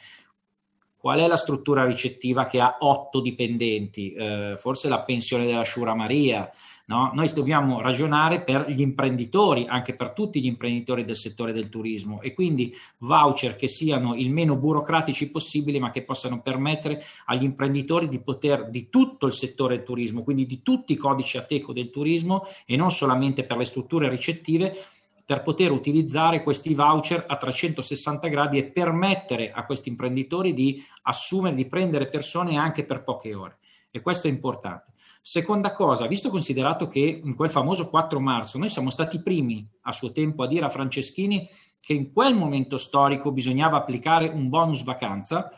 Qual 0.97 1.19
è 1.19 1.27
la 1.27 1.37
struttura 1.37 1.85
ricettiva 1.85 2.47
che 2.47 2.61
ha 2.61 2.77
otto 2.79 3.21
dipendenti? 3.21 4.13
Eh, 4.13 4.55
forse 4.57 4.89
la 4.89 5.03
pensione 5.03 5.47
della 5.47 5.65
Shura 5.65 5.97
Maria, 5.97 6.49
No? 6.93 7.11
Noi 7.15 7.33
dobbiamo 7.33 7.81
ragionare 7.81 8.43
per 8.43 8.69
gli 8.69 8.83
imprenditori, 8.83 9.65
anche 9.67 9.95
per 9.95 10.13
tutti 10.13 10.43
gli 10.43 10.47
imprenditori 10.47 11.07
del 11.07 11.17
settore 11.17 11.55
del 11.55 11.71
turismo 11.71 12.21
e 12.21 12.35
quindi 12.35 12.71
voucher 12.99 13.57
che 13.57 13.67
siano 13.67 14.15
il 14.15 14.29
meno 14.29 14.57
burocratici 14.57 15.31
possibili 15.31 15.79
ma 15.79 15.91
che 15.91 16.03
possano 16.03 16.43
permettere 16.43 17.03
agli 17.27 17.45
imprenditori 17.45 18.11
di 18.11 18.19
poter 18.19 18.69
di 18.69 18.91
tutto 18.91 19.25
il 19.25 19.33
settore 19.33 19.77
del 19.77 19.87
turismo, 19.87 20.23
quindi 20.23 20.45
di 20.45 20.61
tutti 20.61 20.93
i 20.93 20.97
codici 20.97 21.39
ateco 21.39 21.73
del 21.73 21.89
turismo 21.89 22.45
e 22.67 22.77
non 22.77 22.91
solamente 22.91 23.45
per 23.45 23.57
le 23.57 23.65
strutture 23.65 24.11
ricettive 24.11 24.77
per 25.25 25.41
poter 25.41 25.71
utilizzare 25.71 26.43
questi 26.43 26.75
voucher 26.75 27.25
a 27.27 27.39
360 27.39 28.29
gradi 28.29 28.59
e 28.59 28.65
permettere 28.65 29.51
a 29.51 29.65
questi 29.65 29.89
imprenditori 29.89 30.53
di 30.53 30.85
assumere, 31.05 31.57
di 31.57 31.65
prendere 31.65 32.09
persone 32.09 32.59
anche 32.59 32.85
per 32.85 33.03
poche 33.03 33.33
ore. 33.33 33.57
E 33.91 34.03
questo 34.03 34.27
è 34.27 34.31
importante. 34.31 34.93
Seconda 35.25 35.73
cosa, 35.73 36.09
visto 36.09 36.31
considerato 36.31 36.89
che 36.89 37.21
in 37.23 37.37
quel 37.37 37.49
famoso 37.49 37.89
4 37.89 38.19
marzo 38.19 38.59
noi 38.59 38.69
siamo 38.69 38.91
stati 38.91 39.17
i 39.17 39.23
primi 39.23 39.65
a 39.83 39.93
suo 39.93 40.11
tempo 40.11 40.43
a 40.43 40.49
dire 40.49 40.65
a 40.65 40.69
Franceschini 40.69 41.49
che 41.79 41.93
in 41.93 42.13
quel 42.13 42.35
momento 42.35 42.77
storico 42.77 43.31
bisognava 43.31 43.77
applicare 43.77 44.27
un 44.27 44.49
bonus 44.49 44.83
vacanza, 44.83 45.53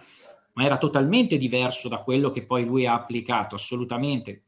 ma 0.52 0.64
era 0.64 0.76
totalmente 0.76 1.38
diverso 1.38 1.88
da 1.88 2.02
quello 2.02 2.30
che 2.30 2.44
poi 2.44 2.66
lui 2.66 2.84
ha 2.84 2.92
applicato, 2.92 3.54
assolutamente 3.54 4.42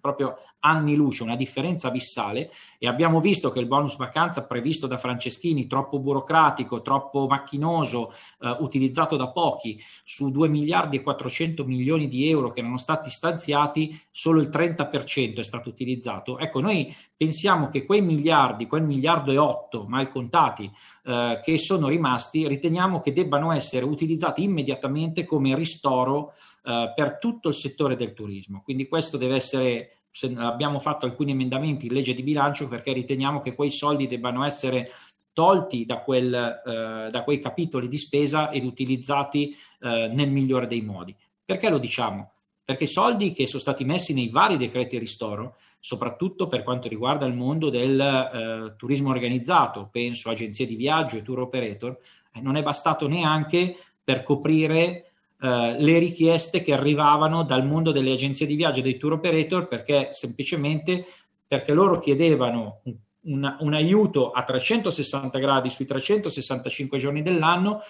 proprio 0.00 0.36
anni 0.60 0.94
luce, 0.94 1.22
una 1.22 1.36
differenza 1.36 1.88
abissale 1.88 2.50
e 2.78 2.86
abbiamo 2.86 3.20
visto 3.20 3.50
che 3.50 3.60
il 3.60 3.66
bonus 3.66 3.96
vacanza 3.96 4.46
previsto 4.46 4.86
da 4.86 4.98
Franceschini, 4.98 5.66
troppo 5.66 5.98
burocratico, 5.98 6.82
troppo 6.82 7.26
macchinoso, 7.26 8.12
eh, 8.40 8.56
utilizzato 8.60 9.16
da 9.16 9.28
pochi, 9.28 9.80
su 10.04 10.30
2 10.30 10.48
miliardi 10.48 10.96
e 10.96 11.02
400 11.02 11.64
milioni 11.64 12.08
di 12.08 12.28
euro 12.28 12.50
che 12.50 12.60
erano 12.60 12.78
stati 12.78 13.10
stanziati, 13.10 13.98
solo 14.10 14.40
il 14.40 14.48
30% 14.48 15.38
è 15.38 15.44
stato 15.44 15.68
utilizzato. 15.68 16.38
Ecco, 16.38 16.60
noi 16.60 16.94
pensiamo 17.16 17.68
che 17.68 17.84
quei 17.84 18.02
miliardi, 18.02 18.66
quel 18.66 18.82
miliardo 18.82 19.32
e 19.32 19.38
8 19.38 19.84
mal 19.86 20.10
contati 20.10 20.70
eh, 21.04 21.40
che 21.42 21.58
sono 21.58 21.88
rimasti, 21.88 22.46
riteniamo 22.46 23.00
che 23.00 23.12
debbano 23.12 23.52
essere 23.52 23.84
utilizzati 23.84 24.42
immediatamente 24.42 25.24
come 25.24 25.54
ristoro 25.54 26.34
eh, 26.62 26.92
per 26.94 27.18
tutto 27.18 27.48
il 27.48 27.54
settore 27.54 27.96
del 27.96 28.12
turismo. 28.12 28.62
Quindi 28.62 28.88
questo 28.88 29.16
deve 29.16 29.36
essere, 29.36 30.02
abbiamo 30.36 30.78
fatto 30.78 31.06
alcuni 31.06 31.32
emendamenti 31.32 31.86
in 31.86 31.92
legge 31.92 32.14
di 32.14 32.22
bilancio 32.22 32.68
perché 32.68 32.92
riteniamo 32.92 33.40
che 33.40 33.54
quei 33.54 33.70
soldi 33.70 34.06
debbano 34.06 34.44
essere 34.44 34.90
tolti 35.32 35.84
da, 35.84 36.00
quel, 36.00 36.34
eh, 36.34 37.10
da 37.10 37.22
quei 37.24 37.38
capitoli 37.40 37.88
di 37.88 37.96
spesa 37.96 38.50
ed 38.50 38.64
utilizzati 38.64 39.56
eh, 39.80 40.10
nel 40.12 40.30
migliore 40.30 40.66
dei 40.66 40.82
modi. 40.82 41.16
Perché 41.44 41.70
lo 41.70 41.78
diciamo? 41.78 42.32
Perché 42.64 42.84
i 42.84 42.88
soldi 42.88 43.32
che 43.32 43.46
sono 43.46 43.60
stati 43.60 43.84
messi 43.84 44.12
nei 44.12 44.28
vari 44.28 44.56
decreti 44.56 44.98
ristoro, 44.98 45.56
soprattutto 45.80 46.46
per 46.46 46.62
quanto 46.62 46.88
riguarda 46.88 47.26
il 47.26 47.34
mondo 47.34 47.70
del 47.70 47.98
eh, 47.98 48.74
turismo 48.76 49.10
organizzato, 49.10 49.88
penso 49.90 50.30
agenzie 50.30 50.66
di 50.66 50.76
viaggio 50.76 51.16
e 51.16 51.22
tour 51.22 51.40
operator, 51.40 51.98
eh, 52.32 52.40
non 52.40 52.56
è 52.56 52.62
bastato 52.62 53.08
neanche 53.08 53.76
per 54.04 54.22
coprire 54.22 55.09
eh, 55.42 55.76
le 55.78 55.98
richieste 55.98 56.62
che 56.62 56.72
arrivavano 56.72 57.44
dal 57.44 57.66
mondo 57.66 57.92
delle 57.92 58.12
agenzie 58.12 58.46
di 58.46 58.56
viaggio 58.56 58.82
dei 58.82 58.98
tour 58.98 59.14
operator 59.14 59.68
perché 59.68 60.08
semplicemente 60.12 61.06
perché 61.46 61.72
loro 61.72 61.98
chiedevano 61.98 62.82
un, 63.22 63.56
un, 63.58 63.74
aiuto 63.74 64.30
a 64.30 64.44
360 64.44 65.38
gradi 65.38 65.70
sui 65.70 65.86
365 65.86 66.98
giorni 66.98 67.22
dell'anno 67.22 67.80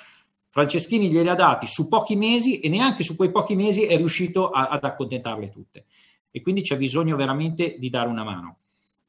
Franceschini 0.50 1.10
glieli 1.10 1.28
ha 1.28 1.34
dati 1.34 1.66
su 1.66 1.88
pochi 1.88 2.16
mesi 2.16 2.60
e 2.60 2.68
neanche 2.68 3.04
su 3.04 3.14
quei 3.16 3.30
pochi 3.30 3.54
mesi 3.54 3.84
è 3.84 3.96
riuscito 3.96 4.50
a, 4.50 4.68
ad 4.68 4.82
accontentarle 4.82 5.48
tutte. 5.48 5.86
E 6.30 6.42
quindi 6.42 6.62
c'è 6.62 6.76
bisogno 6.76 7.14
veramente 7.14 7.76
di 7.78 7.88
dare 7.88 8.08
una 8.08 8.24
mano. 8.24 8.58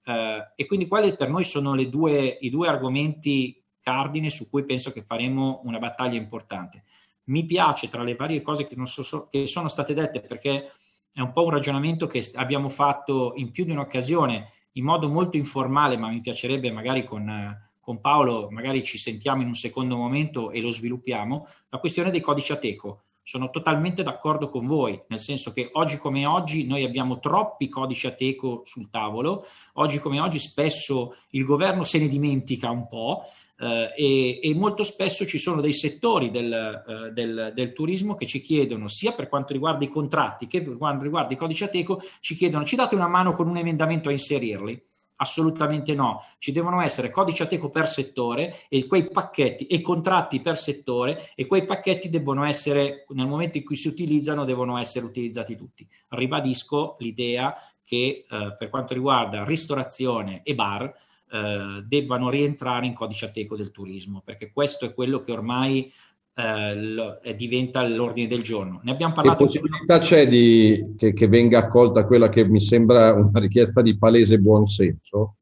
Uh, 0.05 0.51
e 0.55 0.65
quindi 0.67 0.87
quali 0.87 1.15
per 1.15 1.29
noi 1.29 1.43
sono 1.43 1.75
due, 1.83 2.37
i 2.41 2.49
due 2.49 2.67
argomenti 2.67 3.59
cardine 3.81 4.29
su 4.29 4.49
cui 4.49 4.65
penso 4.65 4.91
che 4.91 5.03
faremo 5.03 5.61
una 5.63 5.79
battaglia 5.79 6.17
importante 6.17 6.83
mi 7.31 7.45
piace 7.45 7.89
tra 7.89 8.03
le 8.03 8.15
varie 8.15 8.41
cose 8.41 8.67
che, 8.67 8.75
so, 8.83 9.27
che 9.31 9.47
sono 9.47 9.67
state 9.67 9.93
dette 9.93 10.19
perché 10.19 10.71
è 11.13 11.21
un 11.21 11.31
po' 11.31 11.45
un 11.45 11.49
ragionamento 11.49 12.05
che 12.07 12.29
abbiamo 12.35 12.69
fatto 12.69 13.33
in 13.35 13.51
più 13.51 13.65
di 13.65 13.71
un'occasione 13.71 14.51
in 14.73 14.85
modo 14.85 15.09
molto 15.09 15.35
informale, 15.35 15.97
ma 15.97 16.07
mi 16.09 16.21
piacerebbe 16.21 16.71
magari 16.71 17.03
con, 17.03 17.57
con, 17.79 17.99
Paolo, 17.99 18.49
magari 18.51 18.83
ci 18.83 18.97
sentiamo 18.97 19.41
in 19.41 19.47
un 19.47 19.53
secondo 19.53 19.97
momento 19.97 20.51
e 20.51 20.61
lo 20.61 20.69
sviluppiamo, 20.69 21.47
la 21.69 21.79
questione 21.79 22.11
dei 22.11 22.21
codici 22.21 22.53
Ateco. 22.53 23.03
Sono 23.23 23.49
totalmente 23.49 24.01
d'accordo 24.01 24.49
con 24.49 24.65
voi, 24.65 24.99
nel 25.07 25.19
senso 25.19 25.51
che 25.51 25.69
oggi 25.73 25.97
come 25.97 26.25
oggi 26.25 26.65
noi 26.65 26.83
abbiamo 26.83 27.19
troppi 27.19 27.69
codici 27.69 28.07
Ateco 28.07 28.61
sul 28.65 28.89
tavolo, 28.89 29.45
oggi 29.73 29.99
come 29.99 30.19
oggi 30.19 30.39
spesso 30.39 31.15
il 31.31 31.43
governo 31.43 31.83
se 31.83 31.99
ne 31.99 32.07
dimentica 32.07 32.69
un 32.71 32.87
po', 32.87 33.25
eh, 33.61 33.93
e, 33.95 34.39
e, 34.41 34.55
molto 34.55 34.83
spesso 34.83 35.23
ci 35.23 35.37
sono 35.37 35.61
dei 35.61 35.73
settori 35.73 36.31
del, 36.31 36.51
eh, 36.51 37.11
del, 37.11 37.51
del, 37.53 37.73
turismo 37.73 38.15
che 38.15 38.25
ci 38.25 38.41
chiedono, 38.41 38.87
sia 38.87 39.11
per 39.11 39.29
quanto 39.29 39.53
riguarda 39.53 39.85
i 39.85 39.87
contratti 39.87 40.47
che 40.47 40.63
per 40.63 40.77
quanto 40.77 41.03
riguarda 41.03 41.33
i 41.33 41.37
codici 41.37 41.63
ateco, 41.63 42.01
ci 42.21 42.33
chiedono 42.33 42.65
ci 42.65 42.75
date 42.75 42.95
una 42.95 43.07
mano 43.07 43.33
con 43.33 43.47
un 43.47 43.57
emendamento 43.57 44.09
a 44.09 44.13
inserirli. 44.13 44.83
Assolutamente 45.17 45.93
no, 45.93 46.25
ci 46.39 46.51
devono 46.51 46.81
essere 46.81 47.11
codici 47.11 47.43
ateco 47.43 47.69
per 47.69 47.87
settore 47.87 48.55
e 48.67 48.87
quei 48.87 49.07
pacchetti 49.07 49.67
e 49.67 49.79
contratti 49.79 50.41
per 50.41 50.57
settore 50.57 51.29
e 51.35 51.45
quei 51.45 51.63
pacchetti 51.63 52.09
debbono 52.09 52.43
essere, 52.43 53.05
nel 53.09 53.27
momento 53.27 53.59
in 53.59 53.63
cui 53.63 53.75
si 53.75 53.87
utilizzano, 53.87 54.45
devono 54.45 54.79
essere 54.79 55.05
utilizzati 55.05 55.55
tutti. 55.55 55.87
Ribadisco 56.07 56.95
l'idea 56.97 57.55
che 57.83 58.25
eh, 58.27 58.55
per 58.57 58.69
quanto 58.71 58.95
riguarda 58.95 59.43
ristorazione 59.43 60.41
e 60.43 60.55
bar 60.55 60.91
eh, 61.31 61.83
debbano 61.85 62.29
rientrare 62.29 62.85
in 62.85 62.93
codice 62.93 63.25
ateco 63.25 63.55
del 63.55 63.71
turismo, 63.71 64.21
perché 64.23 64.51
questo 64.51 64.85
è 64.85 64.93
quello 64.93 65.19
che 65.19 65.31
ormai 65.31 65.91
eh, 66.33 66.75
lo- 66.75 67.21
eh, 67.21 67.35
diventa 67.35 67.85
l'ordine 67.87 68.27
del 68.27 68.41
giorno. 68.41 68.79
Ne 68.83 68.91
abbiamo 68.91 69.13
Che 69.13 69.21
parlato 69.21 69.45
possibilità 69.45 69.99
c'è 69.99 70.27
di, 70.27 70.95
che, 70.97 71.13
che 71.13 71.27
venga 71.27 71.59
accolta 71.59 72.05
quella 72.05 72.29
che 72.29 72.45
mi 72.45 72.61
sembra 72.61 73.13
una 73.13 73.39
richiesta 73.39 73.81
di 73.81 73.97
palese 73.97 74.39
buonsenso? 74.39 75.35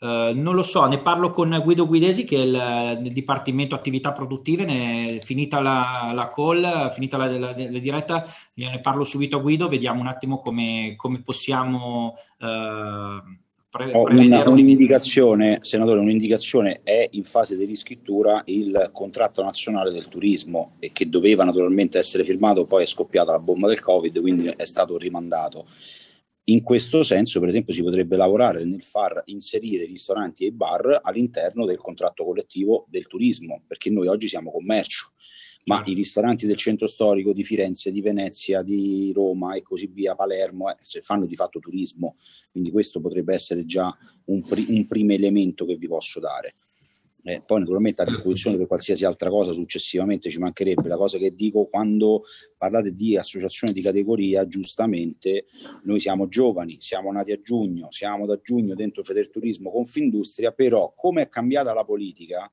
Eh, 0.00 0.32
non 0.34 0.54
lo 0.54 0.62
so, 0.62 0.86
ne 0.86 1.00
parlo 1.00 1.30
con 1.30 1.60
Guido 1.64 1.84
Guidesi 1.88 2.24
che 2.24 2.36
è 2.36 2.44
il, 2.44 2.98
del 3.02 3.12
Dipartimento 3.12 3.74
Attività 3.74 4.12
Produttive, 4.12 4.64
ne- 4.64 5.18
finita 5.20 5.60
la, 5.60 6.10
la 6.14 6.30
call, 6.32 6.90
finita 6.90 7.16
la, 7.16 7.26
la- 7.36 7.54
la 7.56 7.78
diretta, 7.80 8.24
ne 8.54 8.78
parlo 8.80 9.02
subito 9.02 9.38
a 9.38 9.40
Guido, 9.40 9.66
vediamo 9.66 10.00
un 10.00 10.06
attimo 10.06 10.38
come, 10.38 10.94
come 10.96 11.20
possiamo 11.22 12.14
eh, 12.38 13.20
pre- 13.68 13.92
una- 13.92 14.42
un- 14.48 14.52
un'indicazione, 14.52 15.58
senatore, 15.60 16.00
un'indicazione. 16.00 16.80
È 16.82 17.08
in 17.12 17.24
fase 17.24 17.56
di 17.56 17.64
riscrittura 17.64 18.42
il 18.46 18.90
contratto 18.92 19.42
nazionale 19.42 19.90
del 19.90 20.08
turismo 20.08 20.76
e 20.78 20.92
che 20.92 21.08
doveva 21.08 21.44
naturalmente 21.44 21.98
essere 21.98 22.24
firmato, 22.24 22.66
poi 22.66 22.82
è 22.82 22.86
scoppiata 22.86 23.32
la 23.32 23.40
bomba 23.40 23.68
del 23.68 23.80
Covid, 23.80 24.20
quindi 24.20 24.46
è 24.56 24.64
stato 24.64 24.96
rimandato. 24.96 25.66
In 26.44 26.62
questo 26.62 27.02
senso, 27.02 27.40
per 27.40 27.50
esempio, 27.50 27.74
si 27.74 27.82
potrebbe 27.82 28.16
lavorare 28.16 28.64
nel 28.64 28.82
far 28.82 29.20
inserire 29.26 29.84
i 29.84 29.88
ristoranti 29.88 30.44
e 30.44 30.46
i 30.46 30.52
bar 30.52 31.00
all'interno 31.02 31.66
del 31.66 31.76
contratto 31.76 32.24
collettivo 32.24 32.86
del 32.88 33.06
turismo, 33.06 33.64
perché 33.66 33.90
noi 33.90 34.06
oggi 34.08 34.28
siamo 34.28 34.50
commercio, 34.50 35.10
ma 35.68 35.82
i 35.84 35.92
ristoranti 35.92 36.46
del 36.46 36.56
centro 36.56 36.86
storico 36.86 37.34
di 37.34 37.44
Firenze, 37.44 37.92
di 37.92 38.00
Venezia, 38.00 38.62
di 38.62 39.12
Roma 39.14 39.54
e 39.54 39.62
così 39.62 39.86
via, 39.86 40.14
Palermo, 40.14 40.70
eh, 40.70 40.76
se 40.80 41.02
fanno 41.02 41.26
di 41.26 41.36
fatto 41.36 41.58
turismo, 41.58 42.16
quindi 42.50 42.70
questo 42.70 43.00
potrebbe 43.00 43.34
essere 43.34 43.66
già 43.66 43.94
un, 44.24 44.42
pri- 44.42 44.66
un 44.68 44.86
primo 44.86 45.12
elemento 45.12 45.66
che 45.66 45.76
vi 45.76 45.86
posso 45.86 46.20
dare. 46.20 46.54
Eh, 47.22 47.42
poi 47.44 47.58
naturalmente 47.58 48.00
a 48.00 48.06
disposizione 48.06 48.56
per 48.56 48.66
qualsiasi 48.66 49.04
altra 49.04 49.28
cosa 49.28 49.52
successivamente 49.52 50.30
ci 50.30 50.38
mancherebbe. 50.38 50.88
La 50.88 50.96
cosa 50.96 51.18
che 51.18 51.34
dico 51.34 51.66
quando 51.66 52.22
parlate 52.56 52.94
di 52.94 53.18
associazione 53.18 53.74
di 53.74 53.82
categoria, 53.82 54.46
giustamente 54.46 55.44
noi 55.82 56.00
siamo 56.00 56.28
giovani, 56.28 56.76
siamo 56.80 57.12
nati 57.12 57.32
a 57.32 57.40
giugno, 57.42 57.88
siamo 57.90 58.24
da 58.24 58.40
giugno 58.40 58.74
dentro 58.74 59.02
Federturismo 59.02 59.70
Confindustria, 59.70 60.52
però 60.52 60.94
come 60.96 61.22
è 61.22 61.28
cambiata 61.28 61.74
la 61.74 61.84
politica, 61.84 62.50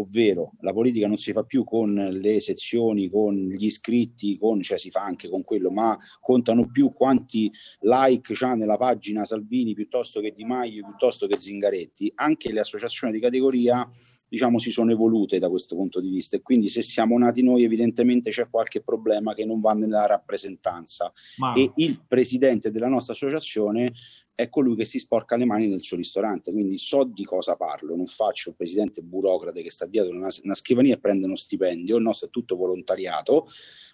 ovvero 0.00 0.52
la 0.60 0.72
politica 0.72 1.06
non 1.06 1.16
si 1.16 1.32
fa 1.32 1.44
più 1.44 1.64
con 1.64 1.94
le 1.94 2.40
sezioni, 2.40 3.08
con 3.08 3.34
gli 3.34 3.66
iscritti, 3.66 4.38
con, 4.38 4.60
cioè 4.60 4.78
si 4.78 4.90
fa 4.90 5.02
anche 5.02 5.28
con 5.28 5.44
quello, 5.44 5.70
ma 5.70 5.98
contano 6.20 6.70
più 6.70 6.92
quanti 6.92 7.50
like 7.80 8.32
c'ha 8.34 8.54
nella 8.54 8.76
pagina 8.76 9.24
Salvini 9.24 9.74
piuttosto 9.74 10.20
che 10.20 10.32
Di 10.32 10.44
Maio, 10.44 10.84
piuttosto 10.84 11.26
che 11.26 11.38
Zingaretti. 11.38 12.12
Anche 12.16 12.52
le 12.52 12.60
associazioni 12.60 13.12
di 13.12 13.20
categoria 13.20 13.88
diciamo 14.30 14.58
si 14.58 14.70
sono 14.70 14.92
evolute 14.92 15.40
da 15.40 15.48
questo 15.48 15.74
punto 15.74 16.00
di 16.00 16.08
vista 16.08 16.36
e 16.36 16.40
quindi 16.40 16.68
se 16.68 16.82
siamo 16.82 17.18
nati 17.18 17.42
noi 17.42 17.64
evidentemente 17.64 18.30
c'è 18.30 18.48
qualche 18.48 18.80
problema 18.80 19.34
che 19.34 19.44
non 19.44 19.60
va 19.60 19.72
nella 19.72 20.06
rappresentanza 20.06 21.12
Ma- 21.38 21.52
e 21.54 21.72
il 21.76 22.00
presidente 22.06 22.70
della 22.70 22.86
nostra 22.86 23.12
associazione 23.12 23.92
è 24.40 24.48
colui 24.48 24.74
che 24.74 24.84
si 24.84 24.98
sporca 24.98 25.36
le 25.36 25.44
mani 25.44 25.68
nel 25.68 25.82
suo 25.82 25.96
ristorante, 25.96 26.50
quindi 26.50 26.78
so 26.78 27.04
di 27.04 27.24
cosa 27.24 27.56
parlo, 27.56 27.94
non 27.94 28.06
faccio 28.06 28.50
il 28.50 28.56
presidente 28.56 29.02
burocrate 29.02 29.62
che 29.62 29.70
sta 29.70 29.86
dietro 29.86 30.16
una, 30.16 30.28
una 30.42 30.54
scrivania 30.54 30.94
e 30.94 30.98
prende 30.98 31.26
uno 31.26 31.36
stipendio, 31.36 31.96
il 31.96 32.02
nostro 32.02 32.28
è 32.28 32.30
tutto 32.30 32.56
volontariato, 32.56 33.46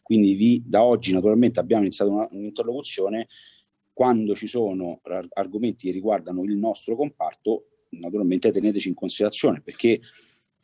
quindi 0.02 0.34
vi- 0.34 0.62
da 0.64 0.84
oggi 0.84 1.12
naturalmente 1.12 1.58
abbiamo 1.58 1.82
iniziato 1.82 2.12
una- 2.12 2.28
un'interlocuzione 2.30 3.28
quando 3.92 4.34
ci 4.34 4.46
sono 4.46 5.00
ar- 5.02 5.26
argomenti 5.32 5.86
che 5.86 5.92
riguardano 5.92 6.44
il 6.44 6.56
nostro 6.56 6.94
comparto, 6.96 7.68
naturalmente 7.90 8.52
teneteci 8.52 8.88
in 8.88 8.94
considerazione 8.94 9.62
perché 9.62 10.00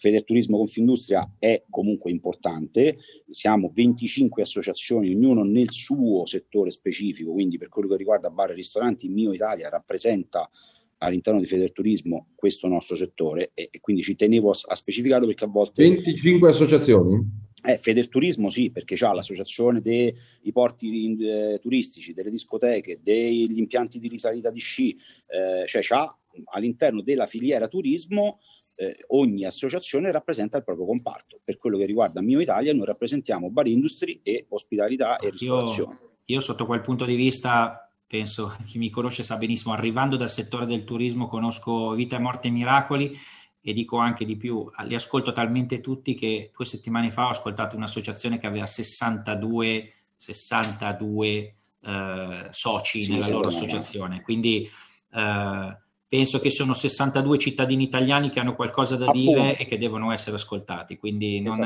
Federturismo 0.03 0.57
Confindustria 0.57 1.37
è 1.39 1.63
comunque 1.71 2.11
importante, 2.11 2.99
siamo 3.31 3.71
25 3.73 4.43
associazioni, 4.43 5.15
ognuno 5.15 5.45
nel 5.45 5.71
suo 5.71 6.27
settore 6.27 6.71
specifico, 6.71 7.31
quindi 7.31 7.57
per 7.57 7.69
quello 7.69 7.87
che 7.87 7.99
riguarda 7.99 8.29
bar 8.29 8.51
e 8.51 8.55
ristoranti, 8.55 9.07
Mio 9.07 9.33
Italia 9.33 9.69
rappresenta 9.69 10.51
all'interno 10.99 11.39
di 11.39 11.47
Federturismo 11.47 12.31
questo 12.35 12.67
nostro 12.67 12.97
settore 12.97 13.53
e, 13.55 13.69
e 13.71 13.79
quindi 13.81 14.03
ci 14.03 14.17
tenevo 14.17 14.51
a, 14.51 14.59
a 14.71 14.75
specificarlo 14.75 15.27
perché 15.27 15.45
a 15.45 15.49
volte 15.49 15.85
25 15.89 16.51
associazioni? 16.51 17.25
eh, 17.65 17.79
Federturismo 17.79 18.49
sì, 18.49 18.73
perché 18.73 18.97
c'ha 18.97 19.13
l'associazione 19.13 19.81
dei 19.81 20.13
porti 20.53 21.17
eh, 21.17 21.61
turistici, 21.61 22.13
delle 22.13 22.31
discoteche, 22.31 22.99
degli 23.01 23.57
impianti 23.57 24.01
di 24.01 24.09
risalita 24.09 24.51
di 24.51 24.59
sci, 24.59 24.97
eh, 25.29 25.65
cioè 25.67 25.81
c'ha 25.81 26.13
all'interno 26.55 27.03
della 27.03 27.27
filiera 27.27 27.69
turismo 27.69 28.41
eh, 28.83 29.05
ogni 29.09 29.45
associazione 29.45 30.11
rappresenta 30.11 30.57
il 30.57 30.65
proprio 30.65 30.87
comparto. 30.87 31.41
Per 31.45 31.57
quello 31.57 31.79
che 31.79 31.87
riguarda 31.87 32.21
Mio 32.21 32.41
Italia, 32.41 32.75
noi 32.75 32.87
rappresentiamo 32.87 33.51
bar 33.51 33.69
industry 33.69 34.21
e 34.25 34.47
ospitalità 34.49 35.19
e 35.19 35.31
ristorazione. 35.31 35.95
Io, 35.95 36.11
io 36.25 36.41
sotto 36.41 36.67
quel 36.67 36.81
punto 36.81 37.05
di 37.05 37.15
vista, 37.15 37.89
penso 38.07 38.57
chi 38.67 38.79
mi 38.79 38.91
conosce 38.91 39.23
sa 39.23 39.37
benissimo, 39.37 39.73
arrivando 39.73 40.17
dal 40.17 40.31
settore 40.31 40.67
del 40.67 40.83
turismo 40.83 41.29
conosco 41.29 41.93
Vita, 41.93 42.19
Morte 42.19 42.49
e 42.49 42.51
Miracoli 42.51 43.17
e 43.65 43.73
dico 43.73 43.99
anche 43.99 44.25
di 44.25 44.37
più, 44.37 44.69
li 44.87 44.95
ascolto 44.97 45.31
talmente 45.31 45.81
tutti 45.81 46.15
che 46.15 46.51
due 46.53 46.65
settimane 46.65 47.13
fa 47.13 47.27
ho 47.27 47.31
ascoltato 47.31 47.77
un'associazione 47.77 48.39
che 48.39 48.49
aveva 48.49 48.67
62, 48.67 49.93
62 50.17 51.55
eh, 51.85 52.47
soci 52.51 53.05
Sì, 53.05 53.13
nella 53.13 53.29
loro 53.29 53.43
no. 53.43 53.55
associazione, 53.55 54.21
quindi 54.23 54.69
eh, 55.13 55.77
penso 56.13 56.41
che 56.41 56.51
sono 56.51 56.75
62 56.75 57.39
cittadini 57.39 57.85
italiani 57.85 58.29
che 58.29 58.39
hanno 58.39 58.55
qualcosa 58.55 58.97
da 58.97 59.11
dire 59.11 59.41
Appunto. 59.41 59.63
e 59.63 59.65
che 59.65 59.79
devono 59.79 60.13
essere 60.13 60.37
ascoltati, 60.37 60.99
quindi 60.99 61.41
non, 61.41 61.57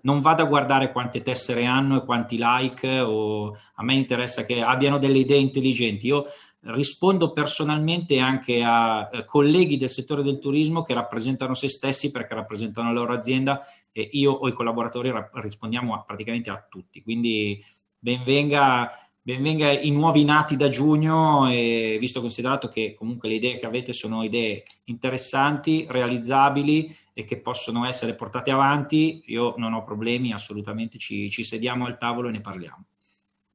non 0.00 0.20
vado 0.20 0.42
a 0.42 0.46
guardare 0.46 0.90
quante 0.90 1.22
tessere 1.22 1.66
hanno 1.66 1.98
e 1.98 2.04
quanti 2.04 2.36
like, 2.36 2.98
o 2.98 3.56
a 3.74 3.84
me 3.84 3.94
interessa 3.94 4.44
che 4.44 4.60
abbiano 4.60 4.98
delle 4.98 5.18
idee 5.18 5.38
intelligenti. 5.38 6.08
Io 6.08 6.26
rispondo 6.62 7.32
personalmente 7.32 8.18
anche 8.18 8.64
a 8.64 9.08
eh, 9.12 9.24
colleghi 9.24 9.76
del 9.76 9.88
settore 9.88 10.24
del 10.24 10.40
turismo 10.40 10.82
che 10.82 10.94
rappresentano 10.94 11.54
se 11.54 11.68
stessi 11.68 12.10
perché 12.10 12.34
rappresentano 12.34 12.88
la 12.88 12.98
loro 12.98 13.12
azienda 13.12 13.64
e 13.92 14.08
io 14.14 14.32
o 14.32 14.48
i 14.48 14.52
collaboratori 14.52 15.12
ra- 15.12 15.30
rispondiamo 15.34 15.94
a- 15.94 16.02
praticamente 16.02 16.50
a 16.50 16.66
tutti. 16.68 17.02
Quindi 17.02 17.64
benvenga, 17.96 19.01
benvenga 19.24 19.70
i 19.70 19.90
nuovi 19.90 20.24
nati 20.24 20.56
da 20.56 20.68
giugno 20.68 21.48
e 21.48 21.96
visto 22.00 22.20
considerato 22.20 22.68
che 22.68 22.94
comunque 22.94 23.28
le 23.28 23.36
idee 23.36 23.56
che 23.56 23.66
avete 23.66 23.92
sono 23.92 24.24
idee 24.24 24.64
interessanti, 24.84 25.86
realizzabili 25.88 26.94
e 27.14 27.24
che 27.24 27.38
possono 27.38 27.86
essere 27.86 28.14
portate 28.14 28.50
avanti, 28.50 29.22
io 29.26 29.54
non 29.58 29.74
ho 29.74 29.84
problemi, 29.84 30.32
assolutamente 30.32 30.98
ci, 30.98 31.30
ci 31.30 31.44
sediamo 31.44 31.86
al 31.86 31.98
tavolo 31.98 32.28
e 32.28 32.32
ne 32.32 32.40
parliamo. 32.40 32.84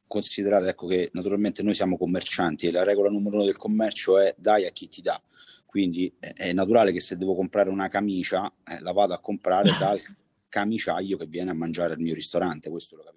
Considerate 0.08 0.70
ecco, 0.70 0.88
che 0.88 1.10
naturalmente 1.14 1.64
noi 1.64 1.74
siamo 1.74 1.98
commercianti 1.98 2.68
e 2.68 2.72
la 2.72 2.84
regola 2.84 3.10
numero 3.10 3.36
uno 3.36 3.46
del 3.46 3.58
commercio 3.58 4.20
è 4.20 4.34
dai 4.38 4.66
a 4.66 4.70
chi 4.70 4.88
ti 4.88 5.02
dà. 5.02 5.22
Quindi 5.66 6.12
è, 6.18 6.54
naturale 6.54 6.94
che 6.94 7.02
se 7.02 7.18
devo 7.18 7.36
comprare 7.36 7.70
una 7.70 7.90
camicia 7.90 8.52
eh, 8.66 8.80
la 8.80 8.94
vado 8.94 9.14
a 9.14 9.20
comprare 9.20 9.76
dal 9.78 10.00
camiciaio 10.48 11.18
che 11.18 11.26
viene 11.26 11.52
a 11.52 11.54
mangiare 11.54 11.94
al 11.94 12.00
mio 12.00 12.14
ristorante, 12.14 12.70
questo 12.70 12.96
lo 12.96 13.04
capite 13.04 13.17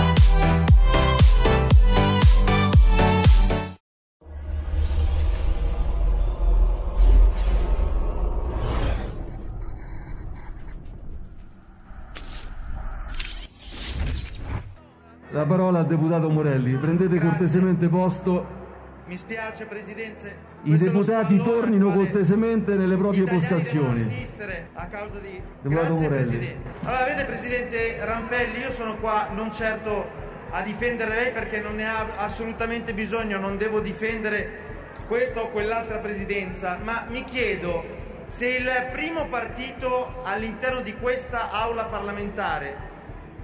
La 15.31 15.45
parola 15.45 15.79
al 15.79 15.85
deputato 15.85 16.29
Morelli. 16.29 16.75
Prendete 16.75 17.17
cortesemente 17.17 17.87
posto. 17.87 18.59
Mi 19.05 19.15
spiace, 19.15 19.65
Presidenza. 19.65 20.27
I 20.63 20.75
deputati 20.75 21.37
tornino 21.37 21.93
cortesemente 21.93 22.75
nelle 22.75 22.97
proprie 22.97 23.23
postazioni. 23.23 24.27
a 24.73 24.85
causa 24.87 25.19
di... 25.19 25.41
Deputato 25.61 25.93
Grazie, 25.95 26.09
Morelli. 26.09 26.25
Presidente. 26.25 26.69
Allora, 26.83 27.05
vede, 27.05 27.25
Presidente 27.25 28.05
Rampelli, 28.05 28.59
io 28.59 28.71
sono 28.71 28.97
qua 28.97 29.29
non 29.33 29.53
certo 29.53 30.05
a 30.51 30.61
difendere 30.63 31.15
lei 31.15 31.31
perché 31.31 31.61
non 31.61 31.75
ne 31.75 31.87
ha 31.87 32.05
assolutamente 32.17 32.93
bisogno, 32.93 33.39
non 33.39 33.57
devo 33.57 33.79
difendere 33.79 34.69
questa 35.07 35.43
o 35.43 35.49
quell'altra 35.49 35.99
presidenza, 35.99 36.77
ma 36.83 37.05
mi 37.09 37.23
chiedo 37.23 37.83
se 38.25 38.47
il 38.47 38.69
primo 38.91 39.27
partito 39.27 40.23
all'interno 40.25 40.81
di 40.81 40.93
questa 40.95 41.51
aula 41.51 41.85
parlamentare 41.85 42.90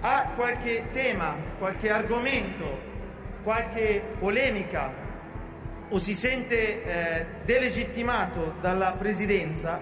ha 0.01 0.31
qualche 0.35 0.85
tema, 0.91 1.35
qualche 1.57 1.89
argomento, 1.89 2.79
qualche 3.43 4.01
polemica? 4.19 5.05
O 5.89 5.99
si 5.99 6.13
sente 6.13 6.83
eh, 6.83 7.25
delegittimato 7.45 8.55
dalla 8.59 8.91
presidenza, 8.91 9.79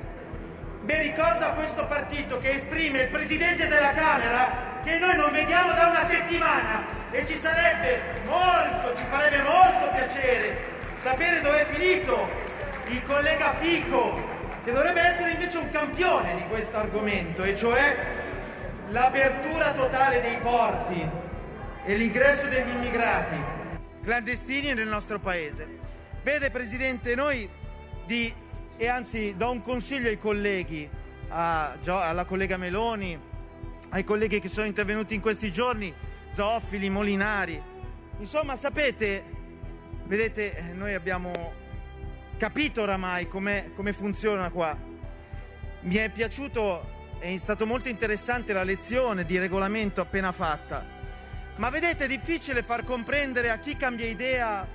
beh 0.81 1.01
ricorda 1.01 1.53
questo 1.53 1.87
partito 1.87 2.37
che 2.37 2.51
esprime 2.51 3.03
il 3.03 3.09
presidente 3.09 3.67
della 3.67 3.91
Camera 3.91 4.73
che 4.83 4.99
noi 4.99 5.15
non 5.15 5.31
vediamo 5.31 5.73
da 5.73 5.87
una 5.87 6.05
settimana 6.05 6.85
e 7.09 7.25
ci 7.25 7.39
sarebbe 7.39 8.21
molto, 8.25 8.95
ci 8.95 9.03
farebbe 9.09 9.41
molto 9.41 9.89
piacere 9.91 10.73
sapere 10.99 11.41
dove 11.41 11.61
è 11.61 11.65
finito 11.65 12.27
il 12.87 13.01
collega 13.03 13.55
Fico, 13.59 14.23
che 14.63 14.71
dovrebbe 14.71 15.01
essere 15.01 15.31
invece 15.31 15.57
un 15.57 15.69
campione 15.69 16.35
di 16.35 16.43
questo 16.47 16.77
argomento, 16.77 17.43
e 17.43 17.55
cioè 17.55 17.95
l'apertura 18.89 19.73
totale 19.73 20.21
dei 20.21 20.37
porti 20.37 21.09
e 21.85 21.95
l'ingresso 21.95 22.47
degli 22.47 22.69
immigrati 22.69 23.35
clandestini 24.01 24.73
nel 24.73 24.87
nostro 24.87 25.19
paese. 25.19 25.67
Vede 26.23 26.51
Presidente, 26.51 27.15
noi 27.15 27.49
di, 28.05 28.31
e 28.77 28.87
anzi 28.87 29.35
do 29.35 29.49
un 29.49 29.61
consiglio 29.61 30.09
ai 30.09 30.19
colleghi, 30.19 30.87
a 31.29 31.75
alla 31.83 32.25
collega 32.25 32.57
Meloni, 32.57 33.19
ai 33.89 34.03
colleghi 34.03 34.39
che 34.39 34.47
sono 34.47 34.67
intervenuti 34.67 35.15
in 35.15 35.21
questi 35.21 35.51
giorni, 35.51 35.93
Zoffili, 36.35 36.89
Molinari. 36.89 37.61
Insomma, 38.19 38.55
sapete, 38.55 39.23
vedete, 40.05 40.71
noi 40.73 40.93
abbiamo 40.93 41.31
capito 42.37 42.83
oramai 42.83 43.27
come 43.27 43.93
funziona 43.93 44.51
qua. 44.51 44.77
Mi 45.81 45.95
è 45.95 46.09
piaciuto, 46.09 46.94
è 47.33 47.37
stato 47.39 47.65
molto 47.65 47.89
interessante 47.89 48.53
la 48.53 48.63
lezione 48.63 49.25
di 49.25 49.39
regolamento 49.39 49.99
appena 49.99 50.31
fatta, 50.31 50.85
ma 51.55 51.69
vedete 51.71 52.05
è 52.05 52.07
difficile 52.07 52.61
far 52.61 52.83
comprendere 52.83 53.49
a 53.49 53.57
chi 53.57 53.75
cambia 53.75 54.05
idea 54.05 54.67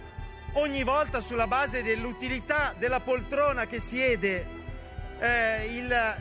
ogni 0.54 0.82
volta 0.82 1.20
sulla 1.20 1.46
base 1.46 1.84
dell'utilità 1.84 2.74
della 2.76 2.98
poltrona 3.00 3.66
che 3.66 3.78
siede 3.78 4.46
eh, 5.20 5.76
il 5.76 6.16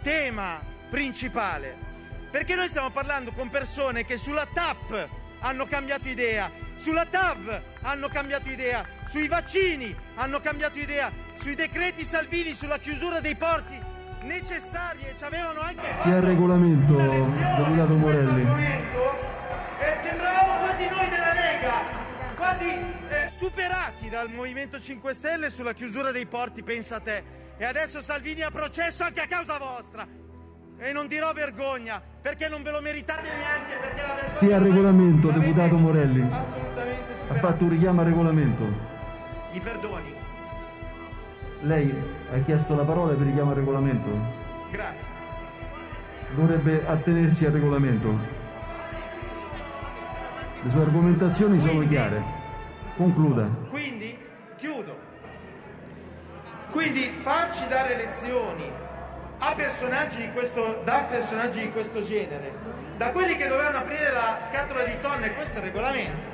tema 0.00 0.62
principale. 0.88 1.92
Perché 2.30 2.54
noi 2.54 2.68
stiamo 2.68 2.90
parlando 2.90 3.32
con 3.32 3.48
persone 3.48 4.04
che 4.04 4.16
sulla 4.16 4.46
TAP 4.46 5.08
hanno 5.40 5.66
cambiato 5.66 6.08
idea, 6.08 6.50
sulla 6.76 7.04
TAV 7.04 7.62
hanno 7.82 8.08
cambiato 8.08 8.48
idea, 8.48 8.86
sui 9.10 9.26
vaccini 9.26 9.94
hanno 10.14 10.40
cambiato 10.40 10.78
idea, 10.78 11.12
sui 11.34 11.54
decreti 11.54 12.04
Salvini, 12.04 12.54
sulla 12.54 12.78
chiusura 12.78 13.20
dei 13.20 13.34
porti 13.34 13.83
necessari 14.24 15.00
e 15.00 15.14
ci 15.16 15.24
avevano 15.24 15.60
anche 15.60 15.94
Sia 15.96 16.16
il 16.16 16.22
regolamento, 16.22 16.96
deputato 16.96 17.94
Morelli. 17.96 18.42
eh, 19.78 19.96
sembravamo 20.02 20.58
quasi 20.64 20.88
noi 20.88 21.08
della 21.08 21.32
Lega, 21.32 21.72
quasi 22.36 22.70
eh, 22.70 23.30
superati 23.30 24.08
dal 24.08 24.30
Movimento 24.30 24.80
5 24.80 25.14
Stelle 25.14 25.50
sulla 25.50 25.72
chiusura 25.72 26.10
dei 26.10 26.26
porti, 26.26 26.62
pensa 26.62 26.96
a 26.96 27.00
te. 27.00 27.22
E 27.56 27.64
adesso 27.64 28.02
Salvini 28.02 28.42
ha 28.42 28.50
processo 28.50 29.04
anche 29.04 29.20
a 29.20 29.26
causa 29.26 29.58
vostra. 29.58 30.06
E 30.76 30.92
non 30.92 31.06
dirò 31.06 31.32
vergogna, 31.32 32.02
perché 32.20 32.48
non 32.48 32.62
ve 32.64 32.72
lo 32.72 32.80
meritate 32.80 33.28
neanche, 33.28 33.76
perché 33.76 34.00
la 34.02 34.14
vergogna 34.14 34.28
Sia 34.38 34.56
il 34.56 34.62
regolamento, 34.62 35.30
deputato 35.30 35.76
Morelli. 35.76 36.26
assolutamente 36.30 37.12
Ha 37.12 37.16
superata. 37.16 37.46
fatto 37.48 37.64
un 37.64 37.70
richiamo 37.70 38.00
al 38.00 38.06
regolamento. 38.06 38.64
Mi 39.52 39.60
perdoni? 39.60 40.14
Lei 41.64 41.94
ha 42.30 42.38
chiesto 42.40 42.74
la 42.74 42.82
parola 42.82 43.14
per 43.14 43.26
richiamo 43.26 43.50
al 43.50 43.56
regolamento. 43.56 44.10
Grazie. 44.70 45.06
Dovrebbe 46.34 46.86
attenersi 46.86 47.46
al 47.46 47.52
regolamento. 47.52 48.18
Le 50.62 50.68
sue 50.68 50.82
argomentazioni 50.82 51.58
sono 51.58 51.86
chiare. 51.88 52.22
Concluda. 52.96 53.48
Quindi, 53.70 54.14
chiudo. 54.56 54.94
Quindi 56.70 57.14
farci 57.22 57.66
dare 57.68 57.96
lezioni 57.96 58.70
a 59.38 59.52
personaggi 59.54 60.18
di 60.18 60.30
questo, 60.32 60.82
da 60.84 61.06
personaggi 61.08 61.60
di 61.60 61.70
questo 61.70 62.02
genere, 62.02 62.52
da 62.98 63.10
quelli 63.10 63.36
che 63.36 63.48
dovevano 63.48 63.78
aprire 63.78 64.12
la 64.12 64.38
scatola 64.50 64.84
di 64.84 64.98
tonno, 65.00 65.24
e 65.24 65.32
questo 65.32 65.54
è 65.54 65.58
il 65.58 65.64
regolamento, 65.64 66.26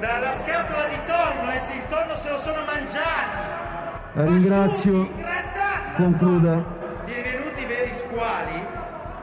dalla 0.00 0.32
scatola 0.32 0.86
di 0.86 0.98
tonno 1.06 1.50
e 1.52 1.58
se 1.58 1.72
il 1.74 1.86
tonno 1.86 2.14
se 2.14 2.28
lo 2.28 2.38
sono 2.38 2.64
mangiati, 2.64 3.70
La 4.14 4.24
ringrazio. 4.24 5.08
Concluda. 5.96 6.64
divenuti 7.06 7.64
veri 7.64 7.94
squali, 7.94 8.62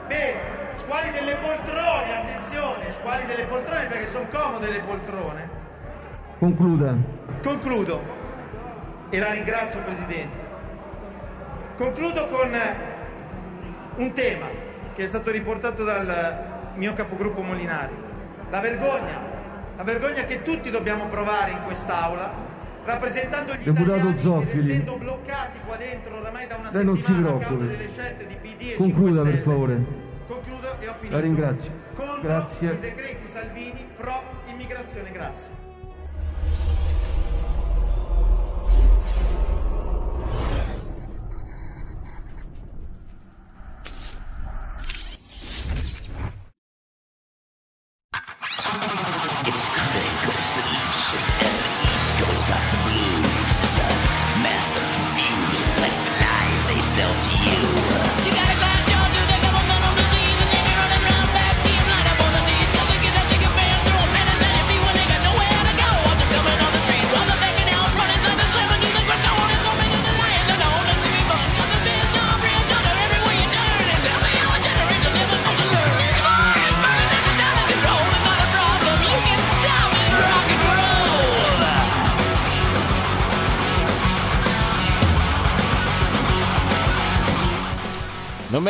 beh, 0.08 0.34
squali 0.74 1.10
delle 1.10 1.36
poltrone, 1.36 2.16
attenzione, 2.16 2.92
squali 2.92 3.24
delle 3.26 3.44
poltrone 3.44 3.86
perché 3.86 4.06
sono 4.06 4.26
comode 4.32 4.68
le 4.68 4.80
poltrone. 4.80 5.48
Concluda. 6.40 6.94
Concludo 7.40 8.02
e 9.10 9.18
la 9.18 9.30
ringrazio 9.30 9.80
Presidente. 9.80 10.48
Concludo 11.76 12.26
con 12.26 12.50
un 13.96 14.12
tema 14.12 14.46
che 14.94 15.04
è 15.04 15.06
stato 15.06 15.30
riportato 15.30 15.84
dal 15.84 16.72
mio 16.74 16.92
capogruppo 16.94 17.42
Molinari. 17.42 17.94
La 18.50 18.58
vergogna, 18.58 19.20
la 19.76 19.84
vergogna 19.84 20.24
che 20.24 20.42
tutti 20.42 20.70
dobbiamo 20.70 21.06
provare 21.06 21.52
in 21.52 21.62
quest'aula, 21.64 22.49
rappresentando 22.90 23.54
gli 23.54 23.62
Deputato 23.64 24.16
Zoffili. 24.16 24.70
essendo 24.72 24.96
bloccati 24.96 25.58
qua 25.64 25.76
dentro 25.76 26.16
oramai 26.18 26.46
da 26.46 26.56
una 26.56 26.70
Lei 26.70 26.84
non 26.84 26.96
si 26.96 27.02
settimana 27.02 27.28
a 27.28 27.38
causa 27.38 27.46
preoccupi. 27.54 27.76
delle 27.76 27.90
scelte 27.90 28.26
di 28.26 28.34
PD 28.36 28.62
e 28.62 28.74
Concluda 28.76 29.22
5 29.22 29.30
per 29.30 29.40
favore. 29.42 29.84
Concludo 30.26 30.80
e 30.80 30.88
ho 30.88 30.94
finito. 30.94 31.14
La 31.14 31.20
ringrazio. 31.20 31.72
Contro 31.94 32.18
i 32.18 32.22
Grazie. 32.22 32.78
decreti 32.80 33.28
Salvini 33.28 33.86
pro 33.96 34.22
immigrazione. 34.46 35.10
Grazie. 35.10 35.58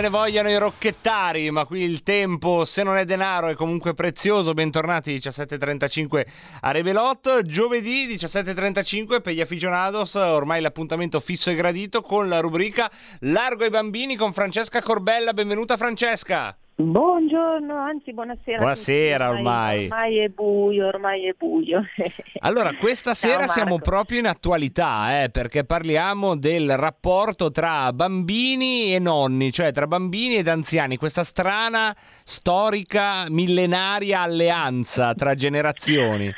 Me 0.01 0.07
ne 0.07 0.09
vogliono 0.09 0.49
i 0.49 0.57
rocchettari, 0.57 1.51
ma 1.51 1.67
qui 1.67 1.83
il 1.83 2.03
tempo, 2.03 2.65
se 2.65 2.83
non 2.83 2.97
è 2.97 3.05
denaro, 3.05 3.49
è 3.49 3.55
comunque 3.55 3.93
prezioso. 3.93 4.55
Bentornati 4.55 5.15
17.35 5.17 6.27
a 6.63 6.71
Rebelot. 6.71 7.43
Giovedì 7.43 8.07
17.35 8.07 9.21
per 9.21 9.35
gli 9.35 9.43
aficionados, 9.43 10.15
ormai 10.15 10.63
l'appuntamento 10.63 11.21
fisso 11.21 11.51
e 11.51 11.55
gradito 11.55 12.01
con 12.01 12.31
la 12.31 12.41
rubrica 12.41 12.91
Largo 13.21 13.65
ai 13.65 13.71
bambini 13.71 14.17
con 14.17 14.33
Francesca 14.33 14.81
Corbella. 14.81 15.35
Benvenuta 15.35 15.77
Francesca. 15.77 16.60
Buongiorno, 16.81 17.77
anzi 17.77 18.15
buonasera. 18.15 18.57
Buonasera, 18.57 19.27
tutti. 19.27 19.37
ormai. 19.37 19.83
Ormai 19.85 20.19
è 20.19 20.29
buio, 20.29 20.87
ormai 20.87 21.27
è 21.27 21.35
buio. 21.37 21.85
Allora, 22.43 22.75
questa 22.75 23.13
sera 23.13 23.47
siamo 23.47 23.79
proprio 23.79 24.19
in 24.19 24.27
attualità, 24.27 25.23
eh, 25.23 25.29
perché 25.29 25.65
parliamo 25.65 26.37
del 26.37 26.77
rapporto 26.79 27.51
tra 27.51 27.93
bambini 27.93 28.95
e 28.95 28.99
nonni, 28.99 29.53
cioè 29.53 29.73
tra 29.73 29.87
bambini 29.87 30.37
ed 30.37 30.49
anziani, 30.49 30.97
questa 30.97 31.23
strana, 31.23 31.95
storica, 32.25 33.29
millenaria 33.29 34.23
alleanza 34.23 35.13
tra 35.15 35.35
generazioni. 35.35 36.33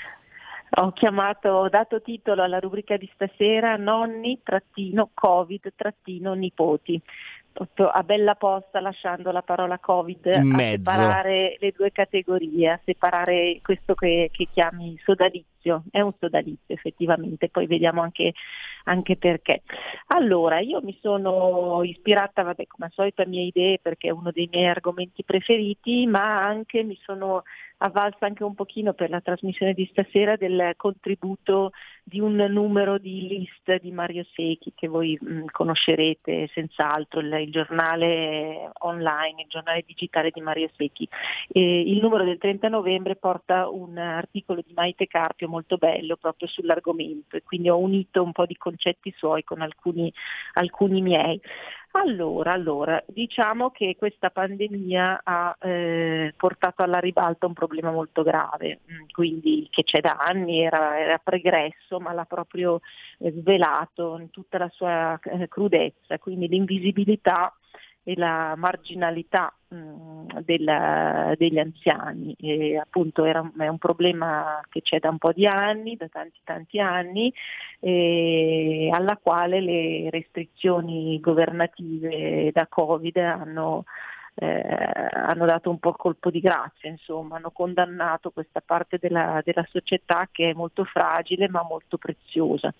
Ho 0.76 0.90
chiamato, 0.92 1.50
ho 1.50 1.68
dato 1.68 2.02
titolo 2.02 2.42
alla 2.42 2.58
rubrica 2.58 2.96
di 2.96 3.08
stasera 3.14 3.76
nonni 3.76 4.40
a 7.54 8.02
bella 8.02 8.34
posta 8.34 8.80
lasciando 8.80 9.30
la 9.30 9.42
parola 9.42 9.78
covid 9.78 10.26
In 10.26 10.32
a 10.32 10.42
mezzo. 10.42 10.90
separare 10.90 11.56
le 11.60 11.72
due 11.76 11.92
categorie, 11.92 12.70
a 12.70 12.80
separare 12.84 13.60
questo 13.62 13.94
che, 13.94 14.30
che 14.32 14.48
chiami 14.50 14.98
sodalizio. 15.04 15.84
È 15.90 16.00
un 16.00 16.12
sodalizio 16.18 16.74
effettivamente, 16.74 17.48
poi 17.48 17.66
vediamo 17.66 18.02
anche, 18.02 18.32
anche 18.84 19.16
perché. 19.16 19.62
Allora, 20.08 20.58
io 20.60 20.80
mi 20.82 20.98
sono 21.00 21.82
ispirata, 21.84 22.42
vabbè, 22.42 22.66
come 22.66 22.86
al 22.86 22.92
solito 22.92 23.22
a 23.22 23.26
mie 23.26 23.42
idee 23.42 23.78
perché 23.78 24.08
è 24.08 24.12
uno 24.12 24.30
dei 24.32 24.48
miei 24.50 24.66
argomenti 24.66 25.22
preferiti, 25.22 26.06
ma 26.06 26.44
anche 26.44 26.82
mi 26.82 26.98
sono 27.02 27.42
avvalsa 27.82 28.26
anche 28.26 28.44
un 28.44 28.54
pochino 28.54 28.92
per 28.92 29.10
la 29.10 29.20
trasmissione 29.20 29.74
di 29.74 29.86
stasera 29.90 30.36
del 30.36 30.74
contributo 30.76 31.72
di 32.04 32.20
un 32.20 32.34
numero 32.34 32.98
di 32.98 33.26
list 33.26 33.80
di 33.80 33.90
Mario 33.90 34.24
Secchi 34.34 34.72
che 34.74 34.88
voi 34.88 35.18
mh, 35.20 35.46
conoscerete 35.50 36.48
senz'altro, 36.52 37.20
il, 37.20 37.32
il 37.32 37.50
giornale 37.50 38.70
online, 38.80 39.42
il 39.42 39.48
giornale 39.48 39.82
digitale 39.86 40.30
di 40.30 40.40
Mario 40.40 40.70
Secchi. 40.76 41.08
E 41.48 41.80
il 41.80 42.00
numero 42.00 42.24
del 42.24 42.38
30 42.38 42.68
novembre 42.68 43.16
porta 43.16 43.68
un 43.68 43.98
articolo 43.98 44.62
di 44.64 44.72
Maite 44.74 45.06
Carpio 45.06 45.48
molto 45.48 45.76
bello 45.76 46.16
proprio 46.16 46.48
sull'argomento 46.48 47.36
e 47.36 47.42
quindi 47.42 47.68
ho 47.68 47.78
unito 47.78 48.22
un 48.22 48.32
po' 48.32 48.46
di 48.46 48.56
concetti 48.56 49.12
suoi 49.16 49.42
con 49.42 49.60
alcuni, 49.60 50.12
alcuni 50.54 51.00
miei. 51.02 51.40
Allora, 51.94 52.52
allora, 52.52 53.02
diciamo 53.06 53.70
che 53.70 53.96
questa 53.98 54.30
pandemia 54.30 55.20
ha 55.22 55.54
eh, 55.60 56.32
portato 56.38 56.82
alla 56.82 56.98
ribalta 56.98 57.46
un 57.46 57.52
problema 57.52 57.90
molto 57.90 58.22
grave, 58.22 58.80
mm, 58.90 59.08
quindi 59.12 59.68
che 59.70 59.82
c'è 59.82 60.00
da 60.00 60.16
anni, 60.16 60.60
era, 60.60 60.98
era 60.98 61.18
pregresso, 61.18 62.00
ma 62.00 62.14
l'ha 62.14 62.24
proprio 62.24 62.80
eh, 63.18 63.30
svelato 63.32 64.16
in 64.18 64.30
tutta 64.30 64.56
la 64.56 64.70
sua 64.70 65.20
eh, 65.22 65.48
crudezza, 65.48 66.18
quindi 66.18 66.48
l'invisibilità 66.48 67.54
e 68.04 68.14
la 68.16 68.54
marginalità 68.56 69.54
mh, 69.68 70.40
della- 70.40 71.34
degli 71.36 71.58
anziani. 71.58 72.34
E 72.38 72.76
appunto 72.76 73.24
era, 73.24 73.48
è 73.58 73.68
un 73.68 73.78
problema 73.78 74.60
che 74.68 74.82
c'è 74.82 74.98
da 74.98 75.10
un 75.10 75.18
po' 75.18 75.32
di 75.32 75.46
anni, 75.46 75.96
da 75.96 76.08
tanti 76.08 76.40
tanti 76.44 76.80
anni, 76.80 77.32
e 77.80 78.90
alla 78.92 79.16
quale 79.16 79.60
le 79.60 80.10
restrizioni 80.10 81.20
governative 81.20 82.50
da 82.52 82.66
Covid 82.66 83.16
hanno, 83.16 83.84
eh, 84.34 85.08
hanno 85.12 85.44
dato 85.44 85.70
un 85.70 85.78
po' 85.78 85.90
il 85.90 85.96
colpo 85.96 86.30
di 86.30 86.40
grazia, 86.40 86.88
insomma, 86.88 87.36
hanno 87.36 87.50
condannato 87.50 88.30
questa 88.30 88.60
parte 88.60 88.98
della, 89.00 89.42
della 89.44 89.66
società 89.70 90.28
che 90.30 90.50
è 90.50 90.52
molto 90.54 90.84
fragile 90.84 91.48
ma 91.48 91.62
molto 91.62 91.98
preziosa. 91.98 92.72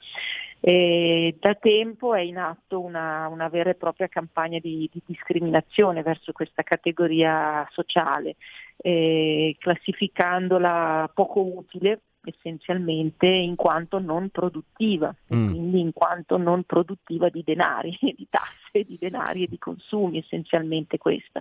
E 0.61 1.37
da 1.41 1.55
tempo 1.55 2.15
è 2.15 2.21
in 2.21 2.39
atto 2.39 2.81
una, 2.81 3.27
una 3.29 3.49
vera 3.49 3.71
e 3.71 3.75
propria 3.75 4.09
campagna 4.09 4.59
di, 4.61 4.89
di 4.93 5.03
discriminazione 5.05 6.03
verso 6.03 6.33
questa 6.33 6.63
categoria 6.63 7.67
sociale, 7.73 8.37
eh, 8.77 9.57
classificandola 9.59 11.11
poco 11.13 11.41
utile 11.41 12.01
essenzialmente 12.31 13.27
in 13.27 13.57
quanto 13.57 13.99
non 13.99 14.29
produttiva, 14.31 15.15
Mm. 15.35 15.49
quindi 15.49 15.81
in 15.81 15.93
quanto 15.93 16.37
non 16.37 16.65
produttiva 16.65 17.29
di 17.29 17.43
denari, 17.45 17.97
di 18.17 18.27
tasse, 18.31 18.85
di 18.85 18.97
denari 18.99 19.45
e 19.45 19.49
di 19.49 19.59
consumi, 19.59 20.19
essenzialmente 20.19 20.99
questa, 20.99 21.41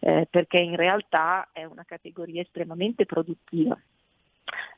Eh, 0.00 0.26
perché 0.30 0.58
in 0.58 0.76
realtà 0.76 1.48
è 1.52 1.64
una 1.64 1.84
categoria 1.84 2.40
estremamente 2.42 3.04
produttiva 3.06 3.78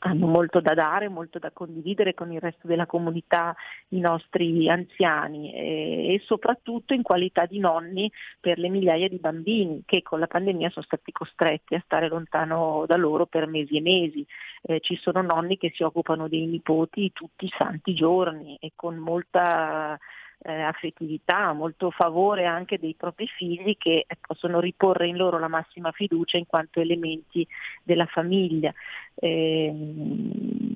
hanno 0.00 0.26
molto 0.26 0.60
da 0.60 0.74
dare, 0.74 1.08
molto 1.08 1.38
da 1.38 1.50
condividere 1.50 2.14
con 2.14 2.32
il 2.32 2.40
resto 2.40 2.66
della 2.66 2.86
comunità, 2.86 3.54
i 3.88 4.00
nostri 4.00 4.68
anziani 4.68 5.52
e 5.52 6.20
soprattutto 6.24 6.94
in 6.94 7.02
qualità 7.02 7.46
di 7.46 7.58
nonni 7.58 8.10
per 8.40 8.58
le 8.58 8.68
migliaia 8.68 9.08
di 9.08 9.18
bambini 9.18 9.82
che 9.84 10.02
con 10.02 10.18
la 10.18 10.26
pandemia 10.26 10.70
sono 10.70 10.84
stati 10.84 11.12
costretti 11.12 11.74
a 11.74 11.82
stare 11.84 12.08
lontano 12.08 12.84
da 12.86 12.96
loro 12.96 13.26
per 13.26 13.46
mesi 13.46 13.76
e 13.76 13.80
mesi. 13.80 14.26
Eh, 14.62 14.80
ci 14.80 14.96
sono 14.96 15.22
nonni 15.22 15.56
che 15.56 15.72
si 15.74 15.82
occupano 15.82 16.28
dei 16.28 16.46
nipoti 16.46 17.12
tutti 17.12 17.44
i 17.44 17.52
santi 17.56 17.94
giorni 17.94 18.56
e 18.60 18.72
con 18.74 18.96
molta 18.96 19.98
eh, 20.42 20.60
affettività, 20.60 21.52
molto 21.52 21.90
favore 21.90 22.44
anche 22.46 22.78
dei 22.78 22.94
propri 22.94 23.26
figli 23.26 23.76
che 23.78 24.04
eh, 24.06 24.16
possono 24.20 24.60
riporre 24.60 25.06
in 25.06 25.16
loro 25.16 25.38
la 25.38 25.48
massima 25.48 25.92
fiducia 25.92 26.36
in 26.36 26.46
quanto 26.46 26.80
elementi 26.80 27.46
della 27.82 28.06
famiglia. 28.06 28.72
Ehm, 29.14 30.71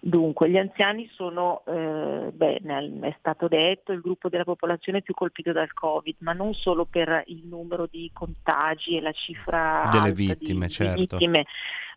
Dunque, 0.00 0.48
gli 0.48 0.56
anziani 0.56 1.08
sono, 1.12 1.64
eh, 1.66 2.30
beh, 2.32 2.60
è 3.00 3.14
stato 3.18 3.48
detto, 3.48 3.90
il 3.90 4.00
gruppo 4.00 4.28
della 4.28 4.44
popolazione 4.44 5.02
più 5.02 5.12
colpito 5.12 5.50
dal 5.50 5.72
Covid, 5.72 6.16
ma 6.20 6.32
non 6.32 6.54
solo 6.54 6.84
per 6.84 7.24
il 7.26 7.44
numero 7.44 7.88
di 7.90 8.08
contagi 8.12 8.96
e 8.96 9.00
la 9.00 9.10
cifra 9.10 9.88
Delle 9.90 10.12
di- 10.12 10.26
vittime, 10.26 10.66
di 10.66 10.72
certo. 10.72 11.00
vittime, 11.16 11.46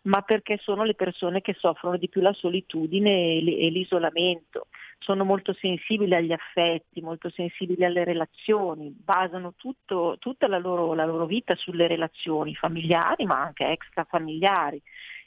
ma 0.04 0.20
perché 0.22 0.58
sono 0.60 0.82
le 0.82 0.94
persone 0.94 1.40
che 1.42 1.54
soffrono 1.56 1.96
di 1.96 2.08
più 2.08 2.20
la 2.20 2.32
solitudine 2.32 3.10
e 3.10 3.66
e 3.66 3.70
l'isolamento. 3.70 4.66
Sono 4.98 5.24
molto 5.24 5.52
sensibili 5.52 6.14
agli 6.14 6.32
affetti, 6.32 7.00
molto 7.00 7.30
sensibili 7.30 7.84
alle 7.84 8.02
relazioni, 8.02 8.92
basano 8.96 9.54
tutto- 9.56 10.16
tutta 10.18 10.48
la 10.48 10.58
loro, 10.58 10.94
la 10.94 11.04
loro 11.04 11.26
vita 11.26 11.54
sulle 11.54 11.86
relazioni 11.86 12.54
familiari, 12.54 13.26
ma 13.26 13.40
anche 13.42 13.68
extrafamiliari 13.68 14.82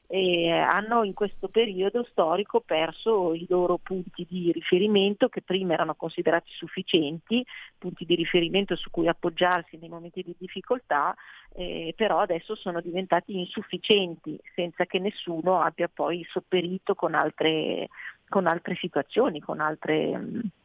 e 0.08 0.52
hanno 0.52 1.04
in 1.04 1.14
questo 1.14 1.48
periodo 1.48 2.06
storico 2.10 2.62
perso 2.62 3.34
i 3.34 3.46
loro 3.50 3.78
punti 3.78 4.26
di 4.30 4.52
riferimento 4.52 5.30
che 5.30 5.42
prima 5.42 5.74
erano 5.74 5.96
considerati 5.96 6.52
sufficienti, 6.52 7.46
punti 7.78 8.06
di 8.06 8.16
riferimento 8.16 8.76
su 8.76 8.90
cui 8.90 9.08
appoggiarsi 9.08 9.78
nei 9.78 9.90
momenti 9.90 10.22
di 10.22 10.36
difficoltà, 10.38 11.16
eh, 11.54 11.94
però 11.96 12.20
adesso 12.20 12.56
sono 12.56 12.82
diventati 12.82 13.38
insufficienti 13.38 14.40
senza 14.54 14.86
che 14.86 15.00
nessuno 15.00 15.62
abbia 15.62 15.90
poi 15.92 16.26
sopperito 16.30 16.96
con 16.96 17.16
altre, 17.16 17.90
con 18.30 18.48
altre 18.48 18.76
situazioni, 18.76 19.40
con 19.40 19.60
altre... 19.60 20.18
mh, 20.18 20.40
eh, 20.40 20.64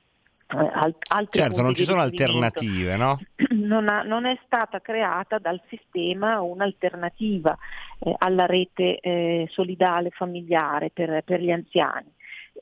al- 0.56 0.96
altri 1.08 1.40
Certo, 1.40 1.62
non 1.62 1.74
ci 1.74 1.84
sono 1.84 2.00
alternative, 2.00 2.96
no? 2.96 3.20
non, 3.50 3.88
ha- 3.88 4.02
non 4.02 4.26
è 4.26 4.38
stata 4.44 4.80
creata 4.80 5.38
dal 5.38 5.60
sistema 5.68 6.40
un'alternativa 6.40 7.56
eh, 8.00 8.14
alla 8.18 8.46
rete 8.46 8.98
eh, 9.00 9.46
solidale 9.50 10.10
familiare 10.10 10.90
per, 10.90 11.22
per 11.24 11.40
gli 11.40 11.50
anziani. 11.50 12.12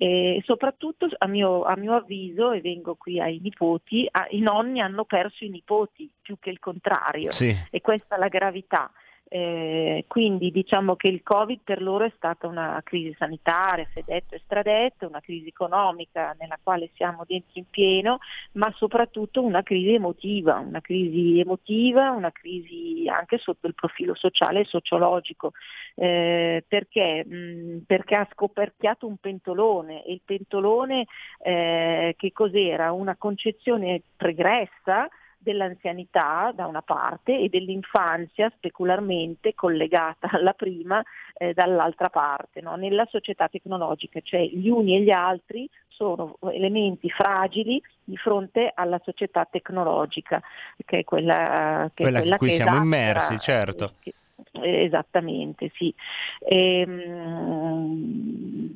E 0.00 0.40
soprattutto 0.44 1.08
a 1.18 1.26
mio, 1.26 1.62
a 1.64 1.76
mio 1.76 1.94
avviso, 1.94 2.52
e 2.52 2.60
vengo 2.60 2.94
qui 2.94 3.20
ai 3.20 3.40
nipoti, 3.42 4.06
a- 4.10 4.26
i 4.30 4.40
nonni 4.40 4.80
hanno 4.80 5.04
perso 5.04 5.44
i 5.44 5.48
nipoti 5.48 6.08
più 6.20 6.36
che 6.38 6.50
il 6.50 6.58
contrario 6.58 7.32
Sì. 7.32 7.54
e 7.70 7.80
questa 7.80 8.16
è 8.16 8.18
la 8.18 8.28
gravità. 8.28 8.90
Eh, 9.30 10.06
quindi 10.06 10.50
diciamo 10.50 10.96
che 10.96 11.08
il 11.08 11.22
Covid 11.22 11.60
per 11.62 11.82
loro 11.82 12.04
è 12.04 12.12
stata 12.16 12.46
una 12.46 12.80
crisi 12.82 13.14
sanitaria, 13.18 13.86
si 13.92 13.98
è 13.98 14.02
detto 14.04 14.34
e 14.34 14.40
stradetto, 14.42 15.06
una 15.06 15.20
crisi 15.20 15.48
economica 15.48 16.34
nella 16.38 16.58
quale 16.62 16.88
siamo 16.94 17.24
dentro 17.26 17.58
in 17.58 17.68
pieno, 17.68 18.18
ma 18.52 18.72
soprattutto 18.74 19.42
una 19.42 19.62
crisi 19.62 19.92
emotiva, 19.92 20.58
una 20.58 20.80
crisi 20.80 21.40
emotiva, 21.40 22.10
una 22.10 22.32
crisi 22.32 23.06
anche 23.06 23.36
sotto 23.36 23.66
il 23.66 23.74
profilo 23.74 24.14
sociale 24.14 24.60
e 24.60 24.64
sociologico, 24.64 25.52
eh, 25.94 26.64
perché, 26.66 27.24
mh, 27.24 27.82
perché 27.86 28.14
ha 28.14 28.28
scoperchiato 28.32 29.06
un 29.06 29.18
pentolone 29.18 30.04
e 30.04 30.12
il 30.12 30.22
pentolone 30.24 31.04
eh, 31.42 32.14
che 32.16 32.32
cos'era? 32.32 32.92
Una 32.92 33.16
concezione 33.16 34.00
pregressa 34.16 35.06
dell'anzianità 35.38 36.52
da 36.54 36.66
una 36.66 36.82
parte 36.82 37.38
e 37.38 37.48
dell'infanzia 37.48 38.50
specularmente 38.56 39.54
collegata 39.54 40.28
alla 40.32 40.52
prima 40.52 41.02
eh, 41.34 41.54
dall'altra 41.54 42.10
parte, 42.10 42.60
no? 42.60 42.74
nella 42.76 43.06
società 43.08 43.48
tecnologica, 43.48 44.20
cioè 44.22 44.42
gli 44.42 44.68
uni 44.68 44.96
e 44.96 45.02
gli 45.02 45.10
altri 45.10 45.68
sono 45.86 46.36
elementi 46.52 47.08
fragili 47.10 47.82
di 48.04 48.16
fronte 48.16 48.70
alla 48.74 49.00
società 49.04 49.46
tecnologica, 49.50 50.40
che 50.84 50.98
è 50.98 51.04
quella, 51.04 51.90
che, 51.94 52.02
Quella 52.02 52.20
quella 52.20 52.34
in 52.34 52.38
cui 52.38 52.48
che 52.48 52.54
siamo 52.54 52.76
immersi, 52.76 53.38
certo. 53.38 53.94
che- 54.00 54.14
Esattamente, 54.52 55.70
sì. 55.74 55.94
Ehm, 56.40 58.08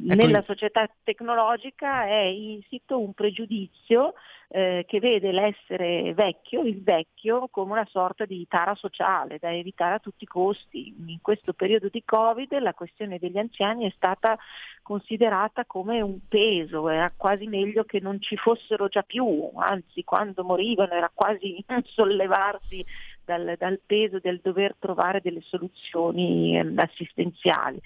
Ecco, 0.05 0.15
nella 0.15 0.43
società 0.43 0.89
tecnologica 1.05 2.07
è 2.07 2.23
insito 2.25 2.99
un 2.99 3.13
pregiudizio 3.13 4.15
eh, 4.49 4.85
che 4.87 5.01
vede 5.01 5.33
l'essere 5.33 6.13
vecchio, 6.13 6.63
il 6.63 6.83
vecchio, 6.83 7.49
come 7.49 7.73
una 7.73 7.89
sorta 7.91 8.27
di 8.27 8.47
tara 8.49 8.75
sociale 8.75 9.39
da 9.39 9.51
evitare 9.55 9.95
a 9.95 9.99
tutti 9.99 10.25
i 10.25 10.27
costi. 10.27 10.95
In 11.07 11.21
questo 11.23 11.53
periodo 11.55 11.89
di 11.89 12.03
Covid 12.05 12.59
la 12.59 12.75
questione 12.75 13.19
degli 13.19 13.39
anziani 13.39 13.87
è 13.87 13.93
stata 13.97 14.37
considerata 14.83 15.65
come 15.65 16.01
un 16.01 16.19
peso, 16.29 16.89
era 16.89 17.11
quasi 17.17 17.47
meglio 17.47 17.85
che 17.85 18.01
non 18.01 18.21
ci 18.21 18.37
fossero 18.37 18.89
già 18.89 19.03
più, 19.03 19.51
anzi 19.55 20.05
quando 20.05 20.45
morivano 20.45 20.93
era 20.93 21.11
quasi 21.15 21.65
sollevarsi 21.85 22.85
dal, 23.25 23.55
dal 23.59 23.81
peso 23.85 24.19
del 24.19 24.41
dover 24.43 24.77
trovare 24.79 25.21
delle 25.21 25.41
soluzioni 25.43 26.57
ehm, 26.57 26.79
assistenziali. 26.79 27.81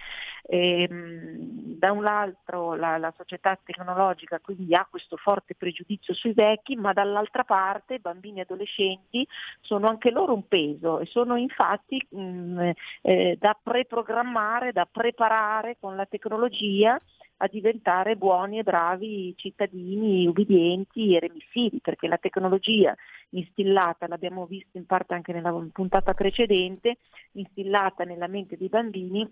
Ehm, 0.48 1.76
da 1.78 1.92
un 1.92 2.02
lato 2.02 2.74
la, 2.74 2.98
la 2.98 3.12
società 3.16 3.58
tecnologica 3.62 4.38
quindi 4.38 4.74
ha 4.74 4.86
questo 4.88 5.16
forte 5.16 5.54
pregiudizio 5.54 6.14
sui 6.14 6.32
vecchi, 6.32 6.76
ma 6.76 6.92
dall'altra 6.92 7.44
parte 7.44 7.94
i 7.94 7.98
bambini 7.98 8.38
e 8.38 8.42
adolescenti 8.42 9.26
sono 9.60 9.88
anche 9.88 10.10
loro 10.10 10.34
un 10.34 10.46
peso 10.46 11.00
e 11.00 11.06
sono 11.06 11.36
infatti 11.36 12.04
mh, 12.08 12.70
eh, 13.02 13.36
da 13.38 13.58
preprogrammare, 13.60 14.72
da 14.72 14.86
preparare 14.90 15.76
con 15.80 15.96
la 15.96 16.06
tecnologia 16.06 17.00
a 17.38 17.48
diventare 17.48 18.16
buoni 18.16 18.58
e 18.58 18.62
bravi 18.62 19.34
cittadini 19.36 20.26
ubbidienti 20.26 21.14
e 21.14 21.20
remissivi, 21.20 21.80
perché 21.80 22.08
la 22.08 22.18
tecnologia 22.18 22.94
instillata, 23.30 24.06
l'abbiamo 24.06 24.46
visto 24.46 24.78
in 24.78 24.86
parte 24.86 25.14
anche 25.14 25.32
nella 25.32 25.52
puntata 25.72 26.14
precedente, 26.14 26.98
instillata 27.32 28.04
nella 28.04 28.26
mente 28.26 28.56
dei 28.56 28.68
bambini 28.68 29.28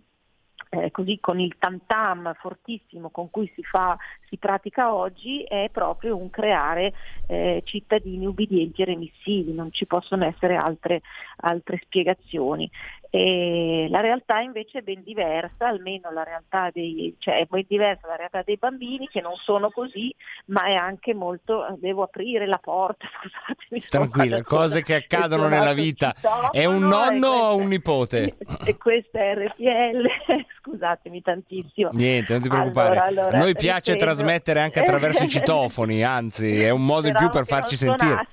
eh, 0.70 0.90
così 0.90 1.18
con 1.20 1.40
il 1.40 1.56
tam 1.58 1.80
tam 1.86 2.34
fortissimo 2.34 3.10
con 3.10 3.30
cui 3.30 3.50
si, 3.54 3.62
fa, 3.62 3.96
si 4.28 4.36
pratica 4.38 4.94
oggi 4.94 5.42
è 5.42 5.68
proprio 5.70 6.16
un 6.16 6.30
creare 6.30 6.92
eh, 7.26 7.62
cittadini 7.64 8.26
ubbidienti 8.26 8.82
e 8.82 8.86
remissivi, 8.86 9.52
non 9.52 9.72
ci 9.72 9.86
possono 9.86 10.24
essere 10.24 10.56
altre, 10.56 11.02
altre 11.36 11.80
spiegazioni. 11.82 12.68
E 13.16 13.86
la 13.90 14.00
realtà 14.00 14.40
invece 14.40 14.78
è 14.78 14.82
ben 14.82 15.04
diversa, 15.04 15.68
almeno 15.68 16.10
la 16.10 16.24
realtà 16.24 16.70
dei, 16.72 17.14
cioè 17.20 17.36
è 17.38 17.46
ben 17.48 17.64
diversa 17.68 18.08
la 18.08 18.16
realtà 18.16 18.42
dei 18.42 18.56
bambini 18.56 19.06
che 19.06 19.20
non 19.20 19.36
sono 19.36 19.70
così, 19.70 20.12
ma 20.46 20.64
è 20.64 20.74
anche 20.74 21.14
molto, 21.14 21.64
devo 21.78 22.02
aprire 22.02 22.44
la 22.48 22.58
porta, 22.58 23.06
scusatemi. 23.68 23.82
Tranquilla, 23.88 24.42
cose 24.42 24.82
che 24.82 24.96
accadono 24.96 25.46
nella 25.46 25.74
vita. 25.74 26.12
È 26.50 26.64
un 26.64 26.80
nonno 26.88 27.28
o 27.28 27.30
questa- 27.50 27.52
un 27.62 27.68
nipote? 27.68 28.36
e 28.66 28.76
questa 28.78 29.20
è 29.20 29.34
RPL, 29.36 30.08
scusatemi 30.60 31.22
tantissimo. 31.22 31.90
Niente, 31.92 32.32
non 32.32 32.42
ti 32.42 32.48
preoccupare. 32.48 32.98
Allora, 32.98 33.04
allora, 33.04 33.36
A 33.36 33.40
noi 33.40 33.52
piace 33.54 33.92
riprendo. 33.92 34.04
trasmettere 34.16 34.58
anche 34.60 34.80
attraverso 34.80 35.22
i 35.22 35.28
citofoni, 35.28 36.02
anzi 36.02 36.60
è 36.60 36.70
un 36.70 36.84
modo 36.84 37.06
in 37.06 37.14
più 37.14 37.28
per 37.28 37.46
farci 37.46 37.76
sentire. 37.76 38.26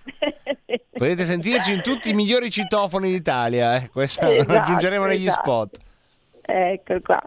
Potete 1.02 1.24
sentirci 1.24 1.74
in 1.74 1.82
tutti 1.82 2.12
i 2.12 2.14
migliori 2.14 2.52
citofoni 2.52 3.10
d'Italia, 3.10 3.76
eh. 3.76 3.90
questo 3.90 4.24
lo 4.24 4.34
Esatto, 4.34 4.60
aggiungeremo 4.60 5.06
negli 5.06 5.26
esatto. 5.26 5.50
spot. 5.50 5.80
Ecco 6.44 7.02
qua. 7.02 7.20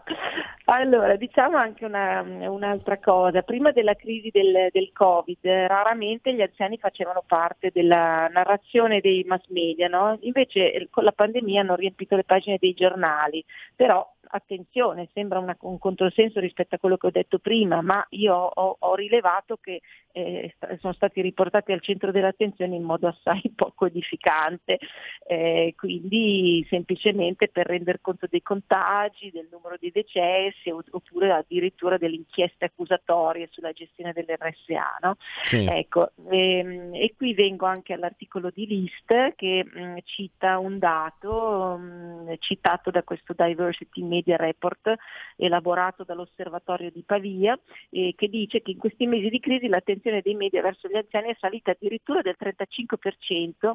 Allora, 0.67 1.17
diciamo 1.17 1.57
anche 1.57 1.83
una- 1.83 2.21
un'altra 2.21 2.97
cosa. 2.99 3.41
Prima 3.41 3.71
della 3.73 3.95
crisi 3.95 4.29
del, 4.31 4.69
del 4.71 4.91
Covid, 4.93 5.45
raramente 5.67 6.33
gli 6.33 6.41
anziani 6.41 6.77
facevano 6.77 7.21
parte 7.27 7.69
della 7.73 8.29
narrazione 8.31 9.01
dei 9.01 9.25
mass 9.27 9.43
media, 9.49 9.89
no? 9.89 10.17
Invece 10.21 10.71
eh, 10.71 10.87
con 10.89 11.03
la 11.03 11.11
pandemia 11.11 11.59
hanno 11.59 11.75
riempito 11.75 12.15
le 12.15 12.23
pagine 12.23 12.55
dei 12.57 12.73
giornali. 12.73 13.43
Però 13.75 14.14
attenzione, 14.35 15.09
sembra 15.13 15.39
una- 15.39 15.57
un 15.61 15.77
controsenso 15.77 16.39
rispetto 16.39 16.75
a 16.75 16.79
quello 16.79 16.97
che 16.97 17.07
ho 17.07 17.11
detto 17.11 17.39
prima, 17.39 17.81
ma 17.81 18.05
io 18.11 18.35
ho, 18.35 18.75
ho 18.79 18.95
rilevato 18.95 19.57
che 19.57 19.81
eh, 20.11 20.55
sono 20.79 20.93
stati 20.93 21.21
riportati 21.21 21.71
al 21.73 21.81
centro 21.81 22.11
dell'attenzione 22.11 22.75
in 22.75 22.83
modo 22.83 23.07
assai 23.07 23.41
poco 23.55 23.85
edificante, 23.85 24.79
eh, 25.27 25.73
quindi 25.75 26.65
semplicemente 26.69 27.49
per 27.49 27.67
rendere 27.67 27.99
conto 28.01 28.27
dei 28.29 28.41
contagi, 28.41 29.31
del 29.31 29.47
numero 29.51 29.75
di 29.79 29.91
decessi 29.91 30.69
oppure 30.69 31.31
addirittura 31.31 31.97
delle 31.97 32.15
inchieste 32.15 32.65
accusatorie 32.65 33.47
sulla 33.51 33.71
gestione 33.71 34.13
dell'RSA. 34.13 34.97
No? 35.01 35.17
Sì. 35.43 35.65
Ecco, 35.65 36.11
ehm, 36.29 36.93
e 36.93 37.13
qui 37.17 37.33
vengo 37.33 37.65
anche 37.65 37.93
all'articolo 37.93 38.49
di 38.49 38.65
List 38.67 39.33
che 39.35 39.65
mh, 39.65 39.97
cita 40.03 40.59
un 40.59 40.79
dato 40.79 41.77
mh, 41.77 42.35
citato 42.39 42.89
da 42.89 43.03
questo 43.03 43.33
Diversity 43.35 44.01
Media 44.01 44.24
Report 44.33 44.95
elaborato 45.35 46.03
dall'Osservatorio 46.03 46.89
di 46.89 47.03
Pavia 47.05 47.59
eh, 47.89 48.13
che 48.15 48.27
dice 48.27 48.61
che 48.61 48.71
in 48.71 48.77
questi 48.77 49.05
mesi 49.05 49.29
di 49.29 49.39
crisi 49.39 49.67
l'attenzione 49.67 50.21
dei 50.21 50.35
media 50.35 50.61
verso 50.61 50.87
gli 50.87 50.95
anziani 50.95 51.29
è 51.29 51.37
salita 51.39 51.71
addirittura 51.71 52.21
del 52.21 52.35
35% 52.39 53.73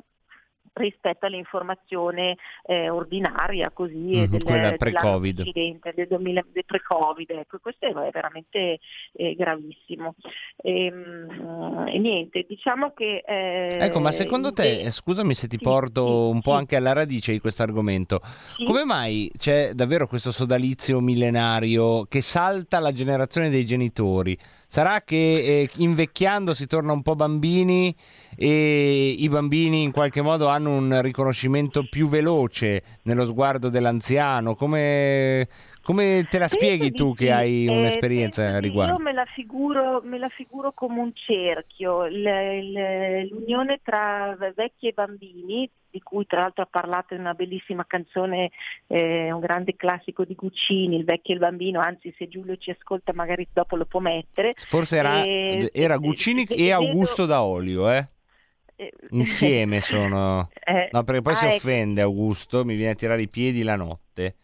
rispetto 0.72 1.26
all'informazione 1.26 2.36
eh, 2.64 2.88
ordinaria 2.88 3.70
così 3.70 3.96
Mhm, 3.96 4.26
del, 4.26 4.42
quella 4.42 4.72
pre-Covid. 4.72 5.42
del, 5.52 6.06
2000 6.08 6.44
del 6.52 6.64
pre-Covid, 6.64 7.30
ecco, 7.30 7.58
questo 7.60 7.86
è 7.86 8.10
veramente 8.10 8.78
eh, 9.12 9.34
gravissimo. 9.34 10.14
Ehm, 10.62 11.86
E, 11.88 11.98
niente, 11.98 12.44
diciamo 12.48 12.92
che... 12.92 13.22
eh, 13.26 13.78
Ecco, 13.80 14.00
ma 14.00 14.12
secondo 14.12 14.52
te, 14.52 14.66
invece- 14.68 14.86
eh, 14.88 14.90
scusami 14.90 15.34
se 15.34 15.48
ti 15.48 15.56
sì, 15.58 15.64
porto 15.64 16.28
un 16.28 16.40
po' 16.40 16.52
sì. 16.52 16.56
anche 16.58 16.76
alla 16.76 16.92
radice 16.92 17.32
di 17.32 17.40
questo 17.40 17.62
argomento, 17.62 18.20
Sì. 18.56 18.64
come 18.64 18.84
mai 18.84 19.30
c'è 19.36 19.72
davvero 19.72 20.06
questo 20.06 20.30
sodalizio 20.32 21.00
millenario 21.00 22.04
che 22.04 22.22
salta 22.22 22.78
la 22.78 22.92
generazione 22.92 23.48
dei 23.50 23.64
genitori? 23.64 24.36
Sarà 24.72 25.02
che 25.02 25.16
eh, 25.16 25.68
invecchiando 25.78 26.54
si 26.54 26.68
torna 26.68 26.92
un 26.92 27.02
po' 27.02 27.16
bambini 27.16 27.92
e 28.36 29.16
i 29.18 29.28
bambini 29.28 29.82
in 29.82 29.90
qualche 29.90 30.22
modo 30.22 30.46
hanno 30.46 30.76
un 30.76 31.02
riconoscimento 31.02 31.88
più 31.90 32.06
veloce 32.06 32.80
nello 33.02 33.26
sguardo 33.26 33.68
dell'anziano? 33.68 34.54
Come, 34.54 35.48
come 35.82 36.24
te 36.30 36.38
la 36.38 36.46
spieghi 36.46 36.92
tu 36.92 37.16
che 37.16 37.32
hai 37.32 37.66
Eh, 37.66 37.68
un'esperienza 37.68 38.46
a 38.46 38.60
riguardo? 38.60 38.92
Io 38.92 39.00
me 39.00 39.12
la 39.12 39.24
figuro, 39.24 40.02
me 40.04 40.18
la 40.18 40.28
figuro 40.28 40.70
come 40.70 41.00
un 41.00 41.10
cerchio, 41.14 42.06
l'unione 42.06 43.80
tra 43.82 44.36
vecchi 44.54 44.86
e 44.86 44.92
bambini, 44.92 45.68
di 45.90 46.00
cui 46.00 46.26
tra 46.26 46.40
l'altro 46.40 46.62
ha 46.62 46.68
parlato 46.70 47.14
in 47.14 47.20
una 47.20 47.34
bellissima 47.34 47.84
canzone, 47.86 48.50
eh, 48.86 49.30
un 49.32 49.40
grande 49.40 49.74
classico 49.76 50.24
di 50.24 50.34
Guccini, 50.34 50.96
Il 50.96 51.04
vecchio 51.04 51.32
e 51.32 51.36
il 51.36 51.42
bambino, 51.42 51.80
anzi 51.80 52.14
se 52.16 52.28
Giulio 52.28 52.56
ci 52.56 52.70
ascolta 52.70 53.12
magari 53.12 53.46
dopo 53.52 53.76
lo 53.76 53.84
può 53.86 54.00
mettere. 54.00 54.54
Forse 54.56 54.96
era, 54.96 55.22
E- 55.22 55.70
era 55.72 55.96
Guccini 55.96 56.44
e- 56.44 56.54
e 56.54 56.56
vedo- 56.56 56.72
Augusto 56.72 57.26
D'Aolio, 57.26 57.90
eh? 57.90 58.08
eh, 58.76 58.92
Insieme 59.10 59.80
sono. 59.82 60.48
Eh, 60.64 60.88
No, 60.92 61.04
perché 61.04 61.22
poi 61.22 61.32
ah, 61.32 61.36
si 61.36 61.44
ecco. 61.46 61.54
offende 61.56 62.00
Augusto, 62.00 62.64
mi 62.64 62.74
viene 62.74 62.92
a 62.92 62.94
tirare 62.96 63.22
i 63.22 63.28
piedi 63.28 63.62
la 63.62 63.76
notte. 63.76 64.36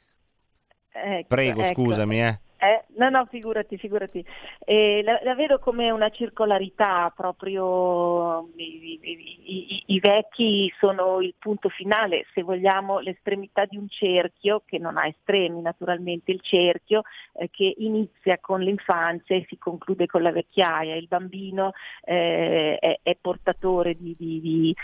Ecco, 0.92 1.28
Prego, 1.28 1.60
ecco. 1.60 1.82
scusami, 1.82 2.22
eh. 2.22 2.38
Eh, 2.58 2.84
no, 2.96 3.10
no, 3.10 3.26
figurati, 3.26 3.76
figurati. 3.78 4.24
Eh, 4.64 5.02
la, 5.04 5.18
la 5.22 5.34
vedo 5.34 5.58
come 5.58 5.90
una 5.90 6.08
circolarità, 6.10 7.12
proprio 7.14 8.48
i, 8.56 8.98
i- 9.02 9.36
i- 9.44 9.82
i 9.88 10.00
vecchi 10.00 10.72
sono 10.78 11.20
il 11.20 11.34
punto 11.38 11.68
finale, 11.68 12.24
se 12.32 12.42
vogliamo, 12.42 12.98
l'estremità 13.00 13.64
di 13.66 13.76
un 13.76 13.88
cerchio, 13.88 14.62
che 14.64 14.78
non 14.78 14.96
ha 14.96 15.06
estremi 15.06 15.60
naturalmente, 15.60 16.32
il 16.32 16.40
cerchio 16.40 17.02
eh, 17.34 17.50
che 17.50 17.74
inizia 17.78 18.38
con 18.38 18.60
l'infanzia 18.60 19.36
e 19.36 19.44
si 19.48 19.58
conclude 19.58 20.06
con 20.06 20.22
la 20.22 20.32
vecchiaia. 20.32 20.94
Il 20.96 21.06
bambino 21.08 21.72
eh, 22.04 22.78
è, 22.78 23.00
è 23.02 23.16
portatore 23.20 23.94
di, 23.96 24.14
di- 24.18 24.40
di- 24.40 24.74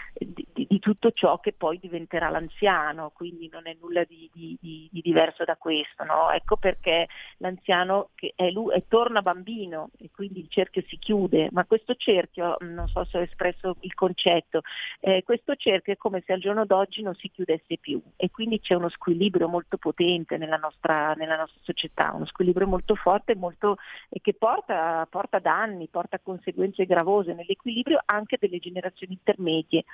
di- 0.53 0.79
tutto 0.81 1.13
ciò 1.13 1.39
che 1.39 1.53
poi 1.53 1.79
diventerà 1.79 2.29
l'anziano, 2.29 3.11
quindi 3.15 3.49
non 3.53 3.67
è 3.69 3.77
nulla 3.81 4.03
di 4.05 4.29
diverso 4.91 5.45
da 5.45 5.57
questo. 5.57 6.05
no? 6.05 6.31
Ecco 6.31 6.57
perché 6.57 7.07
l'anziano 7.39 8.02
che 8.15 8.33
è 8.35 8.51
lui, 8.51 8.75
e 8.75 8.85
torna 8.89 9.23
bambino 9.23 9.91
e 9.99 10.11
quindi 10.15 10.41
il 10.41 10.49
cerchio 10.49 10.83
si 10.87 10.99
chiude, 10.99 11.49
ma 11.53 11.65
questo 11.65 11.95
cerchio, 11.95 12.57
non 12.61 12.89
so 12.89 13.05
se 13.05 13.19
ho 13.19 13.23
espresso 13.23 13.77
il 13.81 13.95
concetto, 13.95 14.63
eh, 15.01 15.23
questo 15.25 15.55
cerchio 15.57 15.93
è 15.93 15.97
come 15.97 16.23
se 16.27 16.33
al 16.33 16.41
giorno 16.41 16.65
d'oggi 16.65 17.03
non 17.03 17.15
si 17.15 17.31
chiudesse 17.31 17.79
più 17.79 18.01
e 18.17 18.31
quindi 18.31 18.61
c'è 18.61 18.75
uno 18.75 18.89
squilibrio 18.89 19.49
molto 19.49 19.77
potente 19.77 20.37
nella 20.37 20.57
nostra, 20.57 21.15
nella 21.15 21.37
nostra 21.37 21.61
società, 21.63 22.13
uno 22.15 22.27
squilibrio 22.27 22.67
molto 22.67 22.95
forte 22.95 23.35
molto, 23.35 23.77
e 24.09 24.21
che 24.21 24.35
porta, 24.35 25.07
porta 25.09 25.39
danni, 25.39 25.89
porta 25.89 26.19
conseguenze 26.23 26.87
gravose 26.87 27.35
nell'equilibrio 27.35 28.01
anche 28.05 28.37
delle 28.41 28.59
generazioni 28.59 29.15
intermedie. 29.15 29.85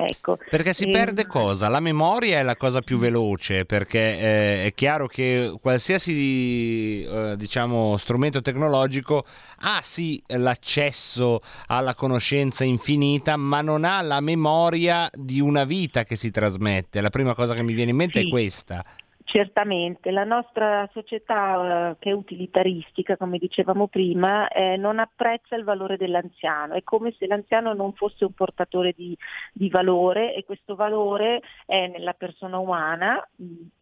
Ecco. 0.00 0.38
Perché 0.48 0.72
si 0.74 0.88
E- 0.88 0.92
perde 0.92 1.26
cosa? 1.26 1.68
La 1.68 1.80
memoria 1.80 2.38
è 2.38 2.42
la 2.42 2.56
cosa 2.56 2.80
più 2.82 2.98
veloce, 2.98 3.64
perché 3.64 3.98
eh, 3.98 4.66
è 4.66 4.72
chiaro 4.72 5.08
che 5.08 5.52
qualsiasi 5.60 7.02
eh, 7.02 7.34
diciamo, 7.36 7.47
strumento 7.96 8.40
tecnologico 8.40 9.24
ha 9.60 9.80
sì 9.82 10.22
l'accesso 10.26 11.38
alla 11.66 11.94
conoscenza 11.94 12.64
infinita, 12.64 13.36
ma 13.36 13.60
non 13.60 13.84
ha 13.84 14.00
la 14.02 14.20
memoria 14.20 15.10
di 15.12 15.40
una 15.40 15.64
vita 15.64 16.04
che 16.04 16.16
si 16.16 16.30
trasmette. 16.30 17.00
La 17.00 17.10
prima 17.10 17.34
cosa 17.34 17.54
che 17.54 17.62
mi 17.62 17.72
viene 17.72 17.90
in 17.90 17.96
mente 17.96 18.20
Sì. 18.20 18.26
è 18.26 18.30
questa. 18.30 18.84
Certamente, 19.30 20.10
la 20.10 20.24
nostra 20.24 20.88
società 20.90 21.90
eh, 21.90 21.96
che 21.98 22.08
è 22.08 22.12
utilitaristica, 22.14 23.18
come 23.18 23.36
dicevamo 23.36 23.86
prima, 23.86 24.48
eh, 24.48 24.78
non 24.78 24.98
apprezza 24.98 25.54
il 25.54 25.64
valore 25.64 25.98
dell'anziano, 25.98 26.72
è 26.72 26.82
come 26.82 27.12
se 27.18 27.26
l'anziano 27.26 27.74
non 27.74 27.92
fosse 27.92 28.24
un 28.24 28.32
portatore 28.32 28.94
di, 28.96 29.14
di 29.52 29.68
valore 29.68 30.34
e 30.34 30.46
questo 30.46 30.76
valore 30.76 31.42
è 31.66 31.88
nella 31.88 32.14
persona 32.14 32.56
umana, 32.56 33.22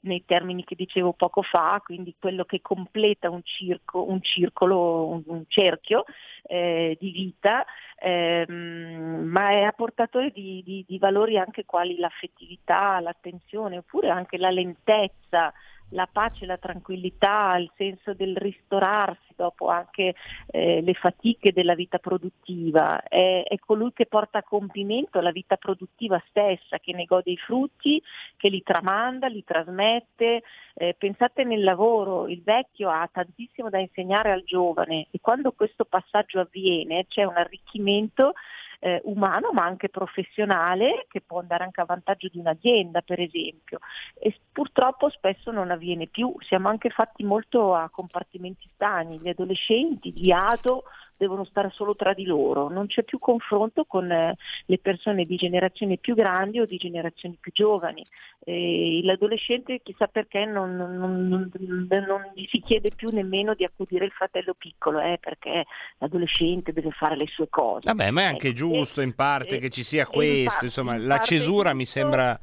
nei 0.00 0.24
termini 0.24 0.64
che 0.64 0.74
dicevo 0.74 1.12
poco 1.12 1.42
fa, 1.42 1.80
quindi 1.84 2.16
quello 2.18 2.44
che 2.44 2.60
completa 2.60 3.30
un, 3.30 3.42
circo, 3.44 4.04
un 4.10 4.20
circolo, 4.22 5.06
un, 5.06 5.22
un 5.26 5.44
cerchio 5.46 6.06
eh, 6.46 6.96
di 6.98 7.10
vita, 7.10 7.64
ehm, 7.98 9.24
ma 9.24 9.50
è 9.50 9.72
portatore 9.72 10.30
di, 10.30 10.62
di- 10.64 10.84
di 10.86 10.98
valori 10.98 11.38
anche 11.38 11.64
quali 11.64 11.96
l'affettività, 11.98 13.00
l'attenzione, 13.00 13.78
oppure 13.78 14.10
anche 14.10 14.38
la 14.38 14.50
lentezza, 14.50 15.52
la 15.90 16.08
pace, 16.10 16.46
la 16.46 16.56
tranquillità, 16.56 17.56
il 17.56 17.70
senso 17.76 18.14
del 18.14 18.36
ristorarsi 18.36 19.34
dopo 19.36 19.68
anche 19.68 20.14
eh, 20.46 20.80
le 20.80 20.94
fatiche 20.94 21.52
della 21.52 21.74
vita 21.74 21.98
produttiva. 21.98 23.02
È, 23.02 23.44
è 23.46 23.58
colui 23.58 23.92
che 23.92 24.06
porta 24.06 24.38
a 24.38 24.42
compimento 24.42 25.20
la 25.20 25.30
vita 25.30 25.56
produttiva 25.56 26.22
stessa, 26.28 26.78
che 26.78 26.92
ne 26.92 27.04
gode 27.04 27.30
i 27.30 27.36
frutti, 27.36 28.02
che 28.36 28.48
li 28.48 28.62
tramanda, 28.62 29.28
li 29.28 29.44
trasmette. 29.44 30.42
Eh, 30.74 30.94
pensate 30.98 31.44
nel 31.44 31.62
lavoro, 31.62 32.26
il 32.28 32.42
vecchio 32.42 32.90
ha 32.90 33.08
tantissimo 33.10 33.70
da 33.70 33.78
insegnare 33.78 34.32
al 34.32 34.42
giovane 34.44 35.06
e 35.10 35.20
quando 35.20 35.52
questo 35.52 35.84
passaggio 35.84 36.40
avviene 36.40 37.06
c'è 37.06 37.24
un 37.24 37.36
arricchimento 37.36 38.32
eh, 38.80 39.00
umano 39.04 39.52
ma 39.52 39.64
anche 39.64 39.88
professionale 39.88 41.06
che 41.08 41.20
può 41.20 41.40
andare 41.40 41.64
anche 41.64 41.80
a 41.80 41.84
vantaggio 41.84 42.28
di 42.28 42.38
un'azienda 42.38 43.02
per 43.02 43.20
esempio 43.20 43.78
e 44.14 44.34
purtroppo 44.52 45.08
spesso 45.08 45.50
non 45.50 45.70
avviene 45.76 46.06
più, 46.08 46.34
siamo 46.40 46.68
anche 46.68 46.90
fatti 46.90 47.22
molto 47.24 47.74
a 47.74 47.88
compartimenti 47.88 48.68
stagni, 48.74 49.18
gli 49.20 49.28
adolescenti, 49.28 50.12
gli 50.14 50.30
ado 50.30 50.84
devono 51.18 51.44
stare 51.44 51.70
solo 51.72 51.96
tra 51.96 52.12
di 52.12 52.26
loro, 52.26 52.68
non 52.68 52.88
c'è 52.88 53.02
più 53.02 53.18
confronto 53.18 53.86
con 53.86 54.10
eh, 54.12 54.36
le 54.66 54.78
persone 54.78 55.24
di 55.24 55.36
generazioni 55.36 55.96
più 55.98 56.14
grandi 56.14 56.60
o 56.60 56.66
di 56.66 56.76
generazioni 56.76 57.38
più 57.40 57.52
giovani. 57.54 58.04
Eh, 58.44 59.00
l'adolescente 59.02 59.80
chissà 59.82 60.08
perché 60.08 60.44
non, 60.44 60.76
non- 60.76 60.94
non- 60.98 61.50
non- 61.88 62.30
gli 62.34 62.44
si 62.50 62.60
chiede 62.60 62.90
più 62.94 63.08
nemmeno 63.10 63.54
di 63.54 63.64
accudire 63.64 64.04
il 64.04 64.10
fratello 64.10 64.52
piccolo, 64.58 65.00
eh, 65.00 65.18
perché 65.18 65.64
l'adolescente 65.98 66.74
deve 66.74 66.90
fare 66.90 67.16
le 67.16 67.26
sue 67.28 67.48
cose. 67.48 67.86
Vabbè, 67.86 68.10
ma 68.10 68.20
è 68.20 68.24
anche 68.24 68.48
Ecco, 68.48 68.56
giusto 68.56 69.00
in 69.00 69.14
parte 69.14 69.56
e- 69.56 69.58
che 69.58 69.70
ci 69.70 69.84
sia 69.84 70.02
e 70.02 70.04
in 70.04 70.12
questo, 70.12 70.50
parte- 70.50 70.64
insomma, 70.66 70.94
in 70.96 71.06
la 71.06 71.18
cesura 71.20 71.72
mi 71.72 71.86
sembra 71.86 72.38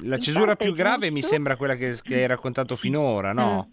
la 0.00 0.18
cesura 0.18 0.56
più 0.56 0.72
grave 0.74 1.10
mi 1.10 1.20
giusto. 1.20 1.34
sembra 1.34 1.56
quella 1.56 1.74
che, 1.76 1.96
che 2.02 2.16
hai 2.16 2.26
raccontato 2.26 2.76
finora, 2.76 3.32
no? 3.32 3.70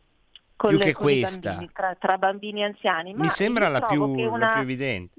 con 0.56 0.72
più 0.72 0.80
le- 0.80 0.84
che 0.86 0.94
questa. 0.94 1.52
bambini, 1.52 1.72
tra, 1.74 1.96
tra 1.96 2.18
bambini 2.18 2.60
e 2.62 2.64
anziani. 2.66 3.14
Ma 3.14 3.24
Mi 3.24 3.30
sembra 3.30 3.70
la 3.70 3.82
più, 3.82 4.14
che 4.14 4.24
la 4.24 4.30
una- 4.30 4.52
più 4.52 4.62
evidente. 4.62 5.14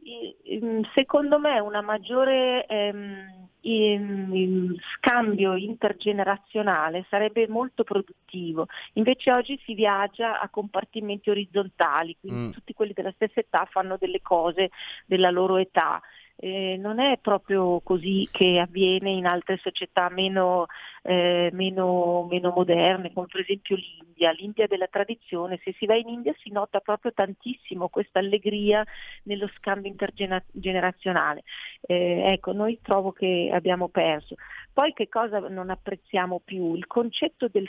Secondo 0.94 1.38
me 1.38 1.58
una 1.60 1.80
maggiore 1.80 2.66
ehm, 2.66 3.48
ehm, 3.62 4.74
scambio 4.96 5.54
intergenerazionale 5.54 7.06
sarebbe 7.08 7.48
molto 7.48 7.84
produttivo. 7.84 8.66
Invece 8.94 9.32
oggi 9.32 9.58
si 9.64 9.74
viaggia 9.74 10.40
a 10.40 10.48
compartimenti 10.48 11.30
orizzontali, 11.30 12.16
quindi 12.20 12.48
Mm. 12.48 12.50
tutti 12.50 12.74
quelli 12.74 12.92
della 12.92 13.12
stessa 13.12 13.40
età 13.40 13.66
fanno 13.70 13.96
delle 13.98 14.20
cose 14.22 14.70
della 15.06 15.30
loro 15.30 15.56
età. 15.56 16.00
Eh, 16.42 16.78
non 16.78 17.00
è 17.00 17.18
proprio 17.18 17.80
così 17.80 18.26
che 18.32 18.58
avviene 18.58 19.10
in 19.10 19.26
altre 19.26 19.58
società 19.58 20.08
meno, 20.08 20.68
eh, 21.02 21.50
meno- 21.52 22.26
meno 22.30 22.50
moderne, 22.56 23.12
come 23.12 23.26
per 23.30 23.42
esempio 23.42 23.76
l'India. 23.76 24.30
L'India 24.30 24.66
della 24.66 24.86
tradizione, 24.86 25.60
se 25.62 25.74
si 25.76 25.84
va 25.84 25.96
in 25.96 26.08
India 26.08 26.34
si 26.38 26.50
nota 26.50 26.80
proprio 26.80 27.12
tantissimo 27.12 27.90
questa 27.90 28.20
allegria 28.20 28.82
nello 29.24 29.50
scambio 29.54 29.90
intergenerazionale. 29.90 31.42
Eh, 31.82 32.22
ecco, 32.32 32.52
noi 32.52 32.78
trovo 32.80 33.12
che 33.12 33.50
abbiamo 33.52 33.88
perso. 33.88 34.36
Poi 34.72 34.94
che 34.94 35.10
cosa 35.10 35.40
non 35.40 35.68
apprezziamo 35.68 36.40
più? 36.42 36.74
Il 36.74 36.86
concetto 36.86 37.48
del 37.48 37.68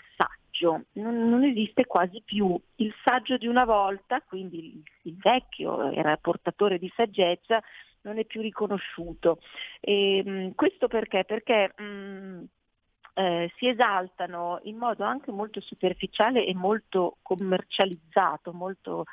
saggio. 0.62 0.84
Non, 0.94 1.30
non 1.30 1.44
esiste 1.44 1.86
quasi 1.86 2.22
più. 2.24 2.60
Il 2.76 2.94
saggio 3.04 3.38
di 3.38 3.48
una 3.48 3.66
volta, 3.66 4.22
quindi 4.22 4.76
il, 4.76 4.84
il 5.04 5.18
vecchio 5.18 5.92
era 5.92 6.16
portatore 6.18 6.78
di 6.78 6.92
saggezza, 6.96 7.62
non 8.02 8.20
è 8.20 8.26
più 8.26 8.42
riconosciuto. 8.42 9.40
E, 9.80 10.24
mh, 10.24 10.56
questo 10.56 10.88
perché? 10.88 11.26
Perché 11.26 11.74
mh, 11.76 12.44
eh, 13.16 13.52
si 13.58 13.68
esaltano 13.68 14.60
in 14.64 14.78
modo 14.78 15.04
anche 15.04 15.32
molto 15.32 15.60
superficiale 15.60 16.46
e 16.46 16.54
molto 16.54 17.18
commercializzato, 17.22 18.54
molto 18.54 19.06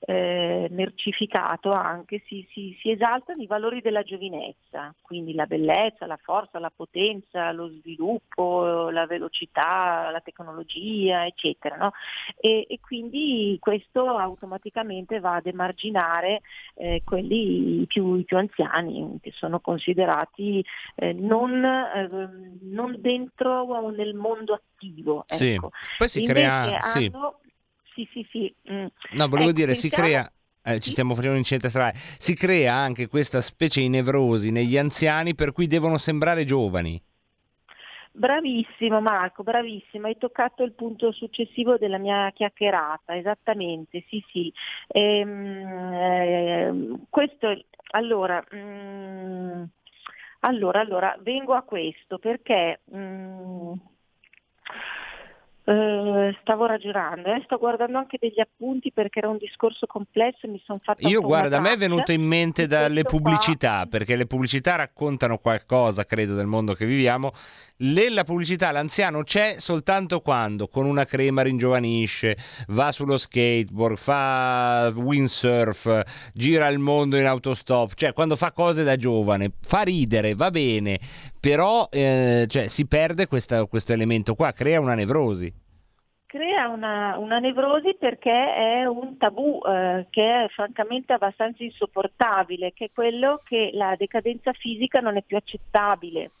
eh, 0.00 0.68
mercificato 0.70 1.72
anche, 1.72 2.22
si, 2.26 2.46
si- 2.52 2.76
si 2.80 2.90
esaltano 2.90 3.42
i 3.42 3.46
valori 3.46 3.80
della 3.80 4.02
giovinezza, 4.02 4.94
quindi 5.00 5.34
la 5.34 5.46
bellezza, 5.46 6.06
la 6.06 6.18
forza, 6.22 6.58
la 6.58 6.70
potenza, 6.74 7.50
lo 7.52 7.68
sviluppo, 7.68 8.90
la 8.90 9.06
velocità, 9.06 10.10
la 10.10 10.20
tecnologia, 10.20 11.26
eccetera. 11.26 11.76
no? 11.76 11.92
E, 12.40 12.66
e 12.68 12.78
quindi 12.80 13.56
questo 13.60 14.06
automaticamente 14.16 15.18
va 15.20 15.34
ad 15.36 15.46
emarginare 15.46 16.42
eh, 16.74 17.02
quelli 17.04 17.84
più, 17.86 18.14
i 18.14 18.24
più 18.24 18.36
anziani, 18.36 19.18
che 19.20 19.32
sono 19.32 19.60
considerati 19.60 20.64
eh, 20.94 21.12
non, 21.12 21.64
eh, 21.64 22.08
non 22.62 22.94
dentro 23.00 23.90
nel 23.90 24.14
mondo 24.14 24.54
attivo. 24.54 25.24
Sì. 25.28 25.54
ecco. 25.54 25.70
Poi 25.96 26.08
si 26.08 26.20
Invece 26.20 26.32
crea- 26.40 26.80
sì. 26.90 27.10
hanno- 27.12 27.40
sì, 27.42 27.47
sì, 28.12 28.26
sì. 28.30 28.54
mm. 28.70 28.86
No, 29.10 29.28
volevo 29.28 29.48
Ecco, 29.48 29.52
dire, 29.52 29.74
si 29.74 29.88
pensiamo- 29.88 30.02
crea, 30.02 30.32
eh, 30.62 30.80
ci 30.80 30.90
stiamo 30.90 31.10
facendo 31.14 31.32
un 31.32 31.38
incidente 31.38 31.68
stradale, 31.70 31.98
si 32.18 32.34
crea 32.34 32.74
anche 32.74 33.06
questa 33.06 33.40
specie 33.40 33.80
di 33.80 33.88
nevrosi 33.88 34.50
negli 34.50 34.76
anziani 34.76 35.34
per 35.34 35.52
cui 35.52 35.66
devono 35.66 35.98
sembrare 35.98 36.44
giovani. 36.44 37.00
Bravissimo 38.12 39.00
Marco, 39.00 39.42
bravissimo, 39.44 40.06
hai 40.06 40.16
toccato 40.18 40.64
il 40.64 40.72
punto 40.72 41.12
successivo 41.12 41.76
della 41.76 41.98
mia 41.98 42.30
chiacchierata, 42.32 43.16
esattamente, 43.16 44.04
sì 44.08 44.22
sì. 44.32 44.52
Ehm, 44.88 45.92
ehm, 45.92 47.06
questo, 47.08 47.54
allora, 47.92 48.44
mm, 48.54 49.62
allora, 50.40 50.80
allora, 50.80 51.16
vengo 51.20 51.54
a 51.54 51.62
questo 51.62 52.18
perché 52.18 52.80
mm, 52.94 53.72
eh, 55.68 56.34
stavo 56.40 56.64
ragionando, 56.64 57.30
eh, 57.30 57.42
sto 57.44 57.58
guardando 57.58 57.98
anche 57.98 58.16
degli 58.18 58.40
appunti 58.40 58.90
perché 58.90 59.18
era 59.18 59.28
un 59.28 59.36
discorso 59.36 59.84
complesso 59.86 60.46
e 60.46 60.48
mi 60.48 60.62
sono 60.64 60.80
fatta 60.82 61.06
un 61.06 61.12
Io 61.12 61.20
guarda, 61.20 61.58
a 61.58 61.60
me 61.60 61.72
è 61.72 61.76
venuto 61.76 62.10
in 62.10 62.22
mente 62.22 62.66
dalle 62.66 63.02
pubblicità, 63.02 63.84
perché 63.84 64.16
le 64.16 64.24
pubblicità 64.24 64.76
raccontano 64.76 65.36
qualcosa, 65.36 66.06
credo, 66.06 66.34
del 66.34 66.46
mondo 66.46 66.72
che 66.72 66.86
viviamo. 66.86 67.32
Nella 67.80 68.24
pubblicità 68.24 68.70
l'anziano 68.70 69.22
c'è 69.22 69.56
soltanto 69.58 70.20
quando 70.20 70.68
con 70.68 70.86
una 70.86 71.04
crema 71.04 71.42
ringiovanisce, 71.42 72.36
va 72.68 72.90
sullo 72.90 73.18
skateboard, 73.18 73.96
fa 73.98 74.90
windsurf, 74.94 76.30
gira 76.32 76.66
il 76.68 76.78
mondo 76.78 77.18
in 77.18 77.26
autostop, 77.26 77.92
cioè 77.94 78.14
quando 78.14 78.36
fa 78.36 78.52
cose 78.52 78.84
da 78.84 78.96
giovane, 78.96 79.52
fa 79.60 79.82
ridere, 79.82 80.34
va 80.34 80.50
bene, 80.50 80.98
però 81.40 81.88
eh, 81.90 82.46
cioè, 82.48 82.68
si 82.68 82.86
perde 82.86 83.26
questa- 83.26 83.64
questo 83.66 83.92
elemento 83.92 84.34
qua, 84.34 84.52
crea 84.52 84.80
una 84.80 84.94
nevrosi. 84.94 85.52
Crea 86.26 86.68
una, 86.68 87.16
una 87.16 87.38
nevrosi 87.38 87.96
perché 87.98 88.30
è 88.30 88.84
un 88.84 89.16
tabù 89.16 89.60
eh, 89.64 90.06
che 90.10 90.44
è 90.44 90.48
francamente 90.50 91.14
abbastanza 91.14 91.62
insopportabile, 91.64 92.74
che 92.74 92.86
è 92.86 92.90
quello 92.92 93.40
che 93.44 93.70
la 93.72 93.94
decadenza 93.96 94.52
fisica 94.52 95.00
non 95.00 95.16
è 95.16 95.22
più 95.22 95.38
accettabile. 95.38 96.32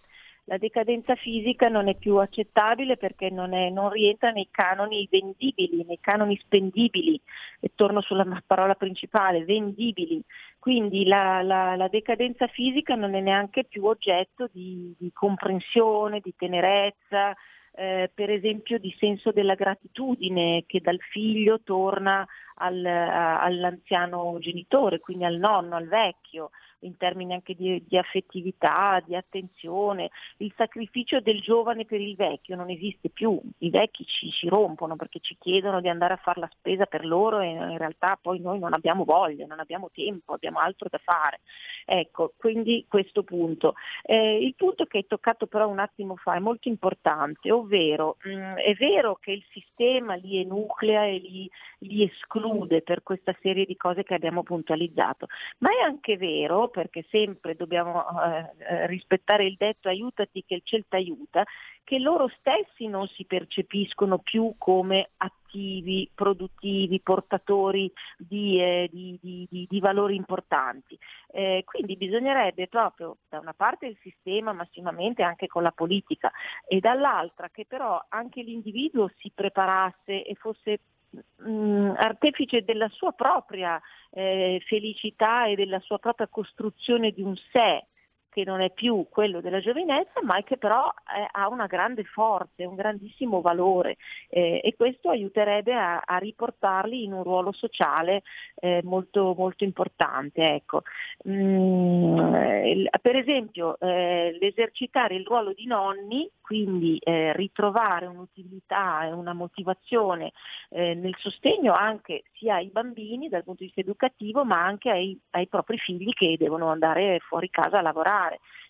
la 0.48 0.56
decadenza 0.58 1.14
fisica 1.14 1.68
non 1.68 1.88
è 1.88 1.94
più 1.94 2.16
accettabile 2.16 2.96
perché 2.96 3.30
non, 3.30 3.52
è, 3.52 3.68
non, 3.70 3.90
rientra 3.90 4.30
nei 4.30 4.48
canoni 4.50 5.06
vendibili, 5.10 5.84
nei 5.86 5.98
canoni 6.00 6.38
spendibili, 6.38 7.20
e 7.60 7.70
torno 7.74 8.00
sulla 8.00 8.26
parola 8.46 8.74
principale, 8.74 9.44
vendibili. 9.44 10.22
Quindi 10.58 11.06
la, 11.06 11.42
la, 11.42 11.76
la 11.76 11.88
decadenza 11.88 12.46
fisica 12.48 12.94
non 12.94 13.14
è 13.14 13.20
neanche 13.20 13.64
più 13.64 13.84
oggetto 13.84 14.48
di, 14.52 14.94
di 14.98 15.12
comprensione, 15.12 16.20
di 16.20 16.34
tenerezza, 16.36 17.34
eh, 17.74 18.10
per 18.12 18.28
esempio 18.30 18.78
di 18.78 18.94
senso 18.98 19.30
della 19.30 19.54
gratitudine 19.54 20.64
che 20.66 20.80
dal 20.80 20.98
figlio 20.98 21.60
torna 21.62 22.26
al, 22.56 22.84
a, 22.84 23.40
all'anziano 23.40 24.36
genitore, 24.40 24.98
quindi 24.98 25.24
al 25.24 25.36
nonno, 25.36 25.76
al 25.76 25.86
vecchio 25.86 26.50
in 26.80 26.96
termini 26.96 27.32
anche 27.32 27.54
di, 27.54 27.82
di, 27.86 27.96
affettività, 27.96 29.02
di 29.04 29.16
attenzione. 29.16 30.10
Il 30.38 30.52
sacrificio 30.56 31.20
del 31.20 31.40
giovane 31.40 31.84
per 31.84 32.00
il 32.00 32.14
vecchio 32.14 32.56
non 32.56 32.70
esiste 32.70 33.08
più, 33.08 33.40
i 33.58 33.70
vecchi 33.70 34.04
ci, 34.04 34.30
ci 34.30 34.48
rompono 34.48 34.96
perché 34.96 35.20
ci 35.20 35.36
chiedono 35.38 35.80
di 35.80 35.88
andare 35.88 36.14
a 36.14 36.18
fare 36.18 36.40
la 36.40 36.50
spesa 36.52 36.86
per 36.86 37.04
loro 37.04 37.40
e 37.40 37.48
in 37.48 37.78
realtà 37.78 38.18
poi 38.20 38.40
noi 38.40 38.58
non 38.58 38.72
abbiamo 38.72 39.04
voglia, 39.04 39.46
non 39.46 39.60
abbiamo 39.60 39.90
tempo, 39.92 40.34
abbiamo 40.34 40.58
altro 40.58 40.88
da 40.90 40.98
fare. 40.98 41.40
Ecco, 41.84 42.34
quindi 42.36 42.84
questo 42.88 43.22
punto. 43.22 43.74
Eh, 44.02 44.38
il 44.44 44.54
punto 44.54 44.84
che 44.84 44.98
hai 44.98 45.06
toccato 45.06 45.46
però 45.46 45.68
un 45.68 45.78
attimo 45.78 46.16
fa 46.16 46.34
è 46.34 46.38
molto 46.38 46.68
importante, 46.68 47.50
ovvero 47.50 48.16
mh, 48.22 48.30
mm, 48.30 48.54
è 48.56 48.74
vero 48.74 49.16
che 49.16 49.32
il 49.32 49.44
sistema 49.50 50.14
li 50.14 50.38
enuclea 50.38 51.04
e 51.06 51.18
li, 51.18 51.50
li 51.80 52.02
esclude 52.02 52.82
per 52.82 53.02
questa 53.02 53.34
serie 53.40 53.64
di 53.64 53.76
cose 53.76 54.04
che 54.04 54.14
abbiamo 54.14 54.42
puntualizzato, 54.42 55.26
ma 55.58 55.70
è 55.70 55.82
anche 55.82 56.16
vero 56.16 56.67
perché 56.68 57.04
sempre 57.08 57.54
dobbiamo 57.54 58.04
eh, 58.22 58.50
eh, 58.58 58.86
rispettare 58.86 59.46
il 59.46 59.56
detto 59.56 59.88
aiutati 59.88 60.44
che 60.46 60.54
il 60.54 60.62
cielo 60.64 60.84
ti 60.88 60.96
aiuta, 60.96 61.44
che 61.84 61.98
loro 61.98 62.28
stessi 62.38 62.86
non 62.86 63.06
si 63.08 63.24
percepiscono 63.24 64.18
più 64.18 64.54
come 64.58 65.10
attivi, 65.16 66.10
produttivi, 66.14 67.00
portatori 67.00 67.90
di, 68.16 68.60
eh, 68.60 68.88
di, 68.92 69.18
di, 69.20 69.66
di 69.68 69.80
valori 69.80 70.14
importanti. 70.14 70.98
Eh, 71.30 71.62
quindi 71.64 71.96
bisognerebbe 71.96 72.68
proprio 72.68 73.16
da 73.28 73.38
una 73.38 73.54
parte 73.54 73.86
il 73.86 73.98
sistema 74.02 74.52
massimamente 74.52 75.22
anche 75.22 75.46
con 75.46 75.62
la 75.62 75.72
politica 75.72 76.30
e 76.66 76.80
dall'altra 76.80 77.48
che 77.48 77.64
però 77.66 78.02
anche 78.08 78.42
l'individuo 78.42 79.10
si 79.16 79.30
preparasse 79.34 80.24
e 80.24 80.34
fosse 80.34 80.80
mh, 81.10 81.50
mm, 81.50 81.90
artefice 81.96 82.64
della 82.64 82.88
sua 82.88 83.12
propria 83.12 83.80
eh, 84.10 84.62
felicità 84.66 85.46
e 85.46 85.54
della 85.54 85.80
sua 85.80 85.98
propria 85.98 86.28
costruzione 86.28 87.12
di 87.12 87.22
un 87.22 87.36
sé 87.52 87.86
che 88.30 88.44
non 88.44 88.60
è 88.60 88.70
più 88.70 89.06
quello 89.10 89.40
della 89.40 89.60
giovinezza, 89.60 90.20
ma 90.22 90.42
che 90.42 90.56
però 90.56 90.86
eh, 90.86 91.26
ha 91.30 91.48
una 91.48 91.66
grande 91.66 92.04
forza, 92.04 92.68
un 92.68 92.74
grandissimo 92.74 93.40
valore 93.40 93.96
eh, 94.28 94.60
e 94.62 94.74
questo 94.76 95.10
aiuterebbe 95.10 95.74
a, 95.74 96.02
a, 96.04 96.16
riportarli 96.18 97.04
in 97.04 97.12
un 97.12 97.22
ruolo 97.22 97.52
sociale 97.52 98.22
eh, 98.60 98.80
molto, 98.84 99.34
molto 99.36 99.64
importante. 99.64 100.54
Ecco. 100.54 100.82
Mm, 101.28 102.86
per 103.00 103.16
esempio 103.16 103.78
eh, 103.80 104.36
l'esercitare 104.40 105.14
il 105.14 105.24
ruolo 105.24 105.52
di 105.52 105.66
nonni 105.66 106.30
quindi 106.48 106.96
eh, 107.02 107.34
ritrovare 107.34 108.06
un'utilità 108.06 109.04
e 109.04 109.12
una 109.12 109.34
motivazione 109.34 110.32
eh, 110.70 110.94
nel 110.94 111.14
sostegno 111.18 111.74
anche 111.74 112.24
sia 112.32 112.54
ai 112.54 112.68
bambini 112.68 113.28
dal 113.28 113.44
punto 113.44 113.58
di 113.60 113.66
vista 113.66 113.82
educativo 113.82 114.46
ma 114.46 114.64
anche 114.64 114.88
ai, 114.90 115.20
ai 115.32 115.46
propri 115.46 115.76
figli 115.76 116.10
che 116.14 116.36
devono 116.38 116.68
andare 116.70 117.18
fuori 117.20 117.50
casa 117.50 117.80
a 117.80 117.82
lavorare. 117.82 118.17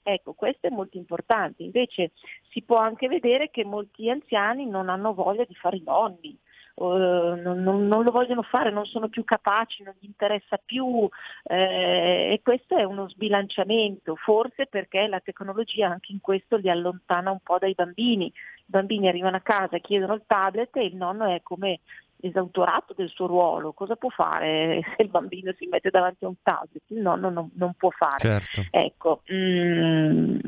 Ecco, 0.02 0.32
questo 0.32 0.66
è 0.66 0.70
molto 0.70 0.96
importante. 0.96 1.62
Invece 1.62 2.12
si 2.50 2.62
può 2.62 2.76
anche 2.76 3.08
vedere 3.08 3.50
che 3.50 3.64
molti 3.64 4.08
anziani 4.10 4.66
non 4.66 4.88
hanno 4.88 5.14
voglia 5.14 5.44
di 5.44 5.54
fare 5.54 5.76
i 5.76 5.82
nonni, 5.84 6.38
Uh, 6.78 7.34
non, 7.34 7.60
non, 7.64 7.88
non, 7.88 8.04
lo 8.04 8.12
vogliono 8.12 8.42
fare, 8.42 8.70
non 8.70 8.86
sono 8.86 9.08
più 9.08 9.24
capaci, 9.24 9.82
non 9.82 9.94
gli 9.98 10.04
interessa 10.04 10.60
più 10.64 11.08
eh, 11.42 12.30
e 12.34 12.40
questo 12.40 12.76
è 12.76 12.84
uno 12.84 13.08
sbilanciamento, 13.08 14.14
forse 14.14 14.66
perché 14.66 15.08
la 15.08 15.18
tecnologia 15.18 15.88
anche 15.88 16.12
in 16.12 16.20
questo 16.20 16.56
li 16.56 16.70
allontana 16.70 17.32
un 17.32 17.40
po' 17.42 17.58
dai 17.58 17.74
bambini. 17.74 18.26
I 18.26 18.32
bambini 18.66 19.08
arrivano 19.08 19.38
a 19.38 19.40
casa, 19.40 19.78
chiedono 19.78 20.14
il 20.14 20.22
tablet 20.24 20.76
e 20.76 20.84
il 20.84 20.94
nonno 20.94 21.24
è 21.24 21.42
come 21.42 21.80
esautorato 22.20 22.94
del 22.94 23.08
suo 23.08 23.26
ruolo, 23.26 23.72
cosa 23.72 23.96
può 23.96 24.08
fare 24.08 24.82
se 24.96 25.02
il 25.02 25.08
bambino 25.08 25.52
si 25.56 25.66
mette 25.66 25.90
davanti 25.90 26.24
a 26.24 26.28
un 26.28 26.42
tablet? 26.42 26.82
Il 26.88 27.00
nonno 27.00 27.30
non, 27.30 27.50
non 27.54 27.74
può 27.74 27.90
fare. 27.90 28.18
Certo. 28.18 28.64
Ecco, 28.70 29.22
mm, 29.32 30.38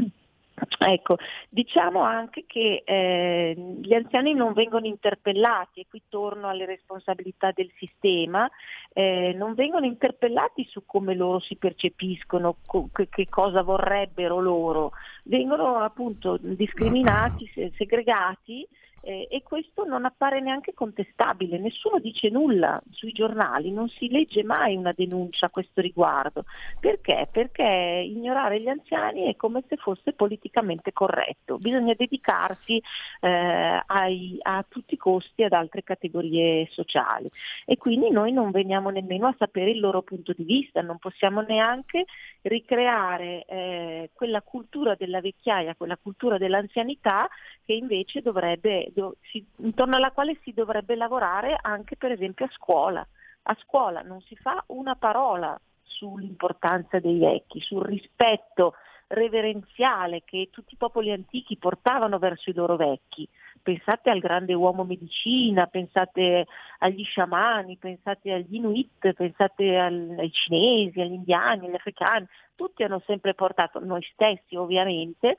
Ecco, 0.78 1.16
diciamo 1.48 2.02
anche 2.02 2.44
che 2.46 2.82
eh, 2.84 3.54
gli 3.80 3.94
anziani 3.94 4.34
non 4.34 4.52
vengono 4.52 4.86
interpellati, 4.86 5.80
e 5.80 5.86
qui 5.88 6.02
torno 6.08 6.48
alle 6.48 6.66
responsabilità 6.66 7.50
del 7.52 7.70
sistema, 7.76 8.48
eh, 8.92 9.32
non 9.36 9.54
vengono 9.54 9.86
interpellati 9.86 10.66
su 10.68 10.84
come 10.84 11.14
loro 11.14 11.40
si 11.40 11.56
percepiscono, 11.56 12.56
co- 12.66 12.90
che 12.92 13.28
cosa 13.28 13.62
vorrebbero 13.62 14.40
loro, 14.40 14.92
vengono 15.24 15.78
appunto 15.78 16.38
discriminati, 16.40 17.50
segregati 17.76 18.66
eh, 19.02 19.26
e 19.30 19.42
questo 19.42 19.84
non 19.84 20.04
appare 20.04 20.40
neanche 20.40 20.74
contestabile, 20.74 21.58
nessuno 21.58 21.98
dice 21.98 22.28
nulla 22.28 22.80
sui 22.90 23.12
giornali, 23.12 23.70
non 23.70 23.88
si 23.88 24.08
legge 24.10 24.42
mai 24.42 24.76
una 24.76 24.92
denuncia 24.92 25.46
a 25.46 25.50
questo 25.50 25.80
riguardo. 25.80 26.44
Perché? 26.78 27.28
Perché 27.30 27.62
ignorare 28.06 28.60
gli 28.60 28.68
anziani 28.68 29.24
è 29.24 29.36
come 29.36 29.62
se 29.68 29.76
fosse 29.76 30.12
politicamente 30.12 30.92
corretto, 30.92 31.58
bisogna 31.58 31.94
dedicarsi 31.94 32.82
eh, 33.20 33.82
ai, 33.86 34.38
a 34.42 34.64
tutti 34.68 34.94
i 34.94 34.98
costi 34.98 35.42
ad 35.42 35.52
altre 35.52 35.82
categorie 35.82 36.66
sociali 36.70 37.30
e 37.64 37.76
quindi 37.76 38.10
noi 38.10 38.32
non 38.32 38.50
veniamo 38.50 38.90
nemmeno 38.90 39.26
a 39.26 39.34
sapere 39.38 39.70
il 39.70 39.80
loro 39.80 40.02
punto 40.02 40.32
di 40.32 40.44
vista, 40.44 40.82
non 40.82 40.98
possiamo 40.98 41.40
neanche 41.40 42.04
ricreare 42.42 43.44
eh, 43.46 44.10
quella 44.12 44.42
cultura 44.42 44.94
della 44.94 45.20
vecchiaia, 45.20 45.74
quella 45.74 45.96
cultura 45.96 46.38
dell'anzianità 46.38 47.28
che 47.64 47.72
invece 47.72 48.20
dovrebbe 48.20 48.89
do, 48.92 49.16
si, 49.20 49.44
intorno 49.56 49.96
alla 49.96 50.12
quale 50.12 50.38
si 50.42 50.52
dovrebbe 50.52 50.94
lavorare 50.96 51.56
anche 51.60 51.96
per 51.96 52.12
esempio 52.12 52.46
a 52.46 52.50
scuola. 52.52 53.06
A 53.42 53.56
scuola 53.62 54.02
non 54.02 54.20
si 54.22 54.36
fa 54.36 54.62
una 54.68 54.96
parola 54.96 55.58
sull'importanza 55.82 56.98
dei 57.00 57.18
vecchi, 57.18 57.60
sul 57.60 57.82
rispetto 57.82 58.74
reverenziale 59.10 60.22
che 60.24 60.48
tutti 60.52 60.74
i 60.74 60.76
popoli 60.76 61.10
antichi 61.10 61.56
portavano 61.56 62.18
verso 62.18 62.50
i 62.50 62.54
loro 62.54 62.76
vecchi. 62.76 63.28
Pensate 63.62 64.08
al 64.08 64.20
grande 64.20 64.54
uomo 64.54 64.84
medicina, 64.84 65.66
pensate 65.66 66.46
agli 66.78 67.04
sciamani, 67.04 67.76
pensate 67.76 68.32
agli 68.32 68.54
Inuit, 68.54 69.12
pensate 69.12 69.76
al, 69.76 70.16
ai 70.18 70.30
cinesi, 70.30 71.00
agli 71.00 71.12
indiani, 71.12 71.66
agli 71.66 71.74
africani, 71.74 72.26
tutti 72.60 72.82
hanno 72.82 73.02
sempre 73.06 73.32
portato, 73.32 73.80
noi 73.82 74.06
stessi 74.12 74.54
ovviamente, 74.54 75.36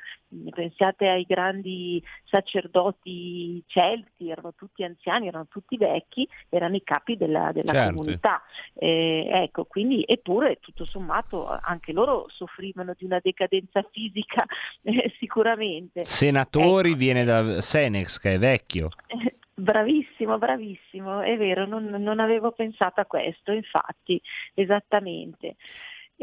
pensate 0.50 1.08
ai 1.08 1.24
grandi 1.28 2.04
sacerdoti 2.24 3.64
celti, 3.68 4.32
erano 4.32 4.56
tutti 4.56 4.84
anziani, 4.84 5.28
erano 5.28 5.46
tutti 5.48 5.78
vecchi, 5.78 6.28
erano 6.50 6.76
i 6.78 6.84
capi 6.84 7.18
della, 7.18 7.52
della 7.52 7.74
certo. 7.74 7.94
comunità. 7.94 8.42
Eh, 8.74 9.28
ecco, 9.32 9.66
quindi, 9.66 10.04
eppure 10.08 10.58
tutto 10.60 10.84
sommato 10.84 11.48
anche 11.48 11.92
loro 11.92 12.26
soffrivano 12.28 12.96
di 12.98 13.06
una 13.06 13.20
decadenza 13.22 13.88
fisica 13.92 14.44
eh, 14.82 15.14
sicuramente. 15.20 16.04
Senatori 16.06 16.90
ecco. 16.90 16.98
viene 16.98 17.24
da 17.24 17.62
Senex 17.62 18.18
che 18.18 18.34
è 18.34 18.40
vecchio. 18.40 18.90
Bravissimo, 19.54 20.40
bravissimo, 20.40 21.22
è 21.22 21.38
vero, 21.38 21.68
non, 21.68 21.84
non, 21.86 22.20
avevo 22.20 22.52
pensato 22.52 23.00
a 23.00 23.06
questo, 23.06 23.52
infatti, 23.52 24.20
esattamente. 24.56 25.56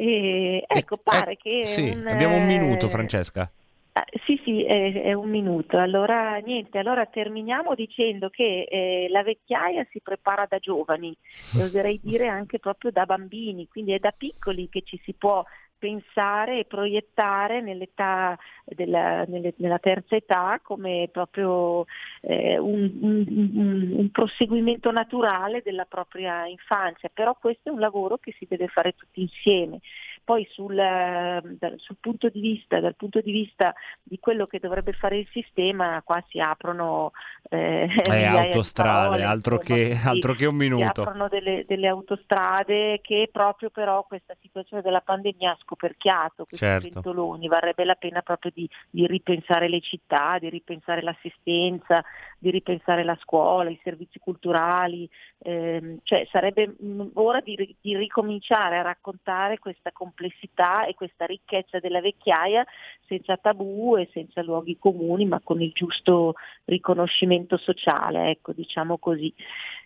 E, 0.00 0.64
ecco, 0.64 0.94
eh, 0.94 1.00
pare 1.02 1.32
eh, 1.32 1.36
che... 1.36 1.66
Sì, 1.66 1.88
un, 1.88 2.06
abbiamo 2.06 2.36
un 2.36 2.46
minuto, 2.46 2.88
Francesca. 2.88 3.50
Eh, 3.92 4.18
sì, 4.24 4.40
sì, 4.44 4.64
è, 4.64 5.02
è, 5.02 5.12
un 5.12 5.28
minuto. 5.28 5.76
Allora, 5.76 6.36
niente, 6.36 6.78
allora 6.78 7.04
terminiamo 7.06 7.74
dicendo 7.74 8.28
che 8.28 8.68
eh, 8.70 9.08
la 9.10 9.24
vecchiaia 9.24 9.84
si 9.90 10.00
prepara 10.00 10.46
da 10.48 10.58
giovani, 10.58 11.16
oserei 11.58 11.98
dire 12.00 12.28
anche 12.28 12.60
proprio 12.60 12.92
da 12.92 13.06
bambini, 13.06 13.66
quindi 13.66 13.92
è 13.92 13.98
da 13.98 14.14
piccoli 14.16 14.68
che 14.68 14.82
ci 14.82 15.00
si 15.02 15.14
può 15.14 15.44
pensare 15.78 16.58
e 16.58 16.64
proiettare 16.64 17.60
nell'età 17.60 18.36
della, 18.64 19.24
nelle, 19.26 19.54
nella 19.56 19.78
terza 19.78 20.16
età 20.16 20.60
come 20.62 21.08
proprio 21.12 21.84
eh, 22.22 22.58
un, 22.58 22.98
un, 23.00 23.92
un, 23.96 24.10
proseguimento 24.10 24.90
naturale 24.90 25.62
della 25.62 25.84
propria 25.84 26.46
infanzia, 26.46 27.10
però 27.12 27.36
questo 27.38 27.68
è 27.68 27.72
un 27.72 27.80
lavoro 27.80 28.18
che 28.18 28.34
si 28.36 28.46
deve 28.48 28.68
fare 28.68 28.94
tutti 28.96 29.20
insieme 29.20 29.80
poi 30.28 30.46
sul, 30.50 30.78
eh, 30.78 31.40
sul 31.76 31.96
punto 31.98 32.28
di 32.28 32.40
vista, 32.40 32.80
dal 32.80 32.94
punto 32.96 33.22
di 33.22 33.32
vista 33.32 33.72
di 34.02 34.18
quello 34.18 34.46
che 34.46 34.58
dovrebbe 34.58 34.92
fare 34.92 35.16
il 35.16 35.26
sistema, 35.32 36.02
qua 36.04 36.22
si 36.28 36.38
aprono 36.38 37.12
eh, 37.48 37.88
Eh, 38.04 38.24
autostrade, 38.26 39.16
parole, 39.16 39.24
altro 39.24 39.54
insomma, 39.56 39.78
che, 39.78 39.94
sì, 39.94 40.06
altro 40.06 40.34
che 40.34 40.44
un 40.44 40.52
si 40.52 40.68
minuto. 40.68 41.00
aprono 41.00 41.28
delle, 41.28 41.64
delle 41.66 41.86
autostrade 41.86 43.00
che 43.00 43.30
proprio 43.32 43.70
però 43.70 44.02
questa 44.04 44.34
situazione 44.38 44.82
della 44.82 45.00
pandemia 45.00 45.52
ha 45.52 45.58
scoperchiato 45.62 46.44
questi 46.44 46.56
Certo. 46.66 46.88
pentoloni, 46.90 47.48
varrebbe 47.48 47.84
la 47.86 47.94
pena 47.94 48.20
proprio 48.20 48.52
di, 48.54 48.68
di 48.90 49.06
ripensare 49.06 49.66
le 49.70 49.80
città, 49.80 50.36
di 50.38 50.50
ripensare 50.50 51.00
l'assistenza, 51.00 52.04
di 52.38 52.50
ripensare 52.50 53.02
la 53.02 53.18
scuola, 53.20 53.68
i 53.68 53.80
servizi 53.82 54.18
culturali, 54.20 55.08
ehm, 55.38 55.98
cioè 56.04 56.26
sarebbe 56.30 56.74
ora 57.14 57.40
di, 57.40 57.76
di 57.80 57.96
ricominciare 57.96 58.78
a 58.78 58.82
raccontare 58.82 59.58
questa 59.58 59.90
complessità 59.90 60.86
e 60.86 60.94
questa 60.94 61.26
ricchezza 61.26 61.80
della 61.80 62.00
vecchiaia 62.00 62.64
senza 63.06 63.36
tabù 63.36 63.96
e 63.96 64.08
senza 64.12 64.42
luoghi 64.42 64.78
comuni, 64.78 65.26
ma 65.26 65.40
con 65.42 65.60
il 65.60 65.72
giusto 65.72 66.34
riconoscimento 66.64 67.56
sociale, 67.56 68.30
ecco, 68.30 68.52
diciamo 68.52 68.98
così. 68.98 69.32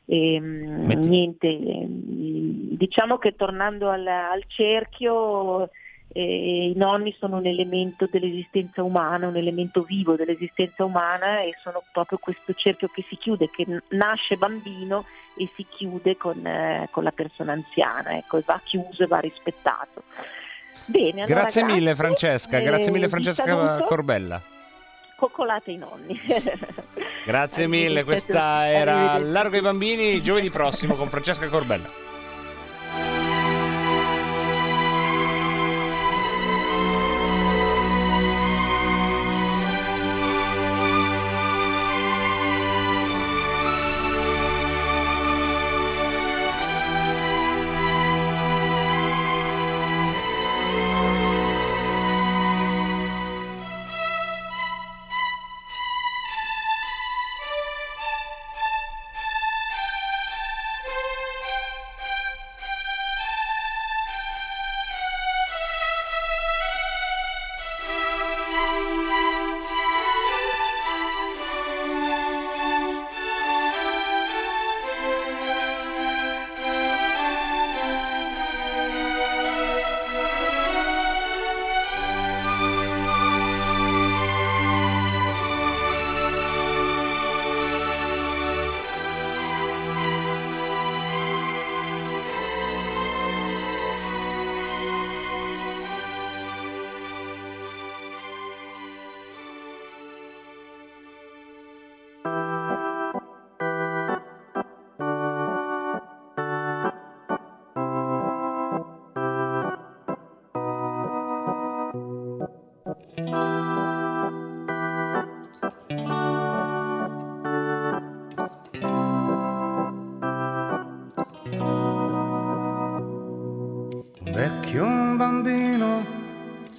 Ehm, 0.07 0.93
niente, 0.93 1.49
ehm, 1.49 2.77
diciamo 2.77 3.17
che 3.19 3.35
tornando 3.35 3.89
al, 3.89 4.07
al 4.07 4.45
cerchio 4.47 5.71
eh, 6.13 6.71
i 6.71 6.77
nonni 6.77 7.15
sono 7.19 7.39
un 7.39 7.47
elemento 7.47 8.07
dell'esistenza 8.11 8.83
umana, 8.83 9.29
un 9.29 9.37
elemento 9.37 9.83
vivo 9.83 10.15
dell'esistenza 10.15 10.85
umana 10.85 11.41
e 11.41 11.55
sono 11.63 11.83
proprio 11.93 12.19
questo 12.19 12.53
cerchio 12.55 12.89
che 12.89 13.05
si 13.09 13.17
chiude, 13.17 13.49
che 13.51 13.67
nasce 13.89 14.37
bambino 14.37 15.05
e 15.37 15.49
si 15.55 15.67
chiude 15.69 16.17
con, 16.17 16.47
eh, 16.47 16.89
con 16.91 17.05
la 17.05 17.13
persona 17.13 17.53
anziana, 17.53 18.17
ecco, 18.17 18.39
e 18.39 18.43
va 18.45 18.61
chiuso 18.63 19.03
e 19.03 19.07
va 19.07 19.19
rispettato. 19.19 20.03
Bene, 20.85 21.23
allora, 21.23 21.41
Grazie 21.43 21.65
mille 21.65 21.95
Francesca, 21.95 22.59
Eh, 22.59 22.63
grazie 22.63 22.91
mille 22.91 23.09
Francesca 23.09 23.45
saluto. 23.45 23.85
Corbella. 23.85 24.43
Coccolate 25.17 25.71
i 25.71 25.77
nonni. 25.77 26.21
Grazie 27.25 27.67
mille, 27.69 28.03
questa 28.03 28.69
era. 28.69 29.17
Largo 29.19 29.55
ai 29.55 29.63
bambini 29.63 30.21
giovedì 30.21 30.51
prossimo 30.51 30.95
con 30.95 31.09
Francesca 31.09 31.47
Corbella. 31.47 32.12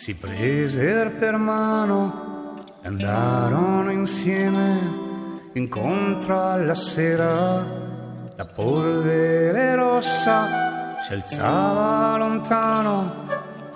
Si 0.04 0.16
presero 0.16 1.12
per 1.12 1.38
mano 1.38 2.60
e 2.82 2.88
andarono 2.88 3.90
insieme 3.90 4.82
incontro 5.54 6.46
alla 6.46 6.76
sera. 6.76 7.66
La 8.36 8.46
polvere 8.54 9.76
rossa 9.76 10.98
si 11.00 11.14
alzava 11.14 12.18
lontano, 12.18 13.14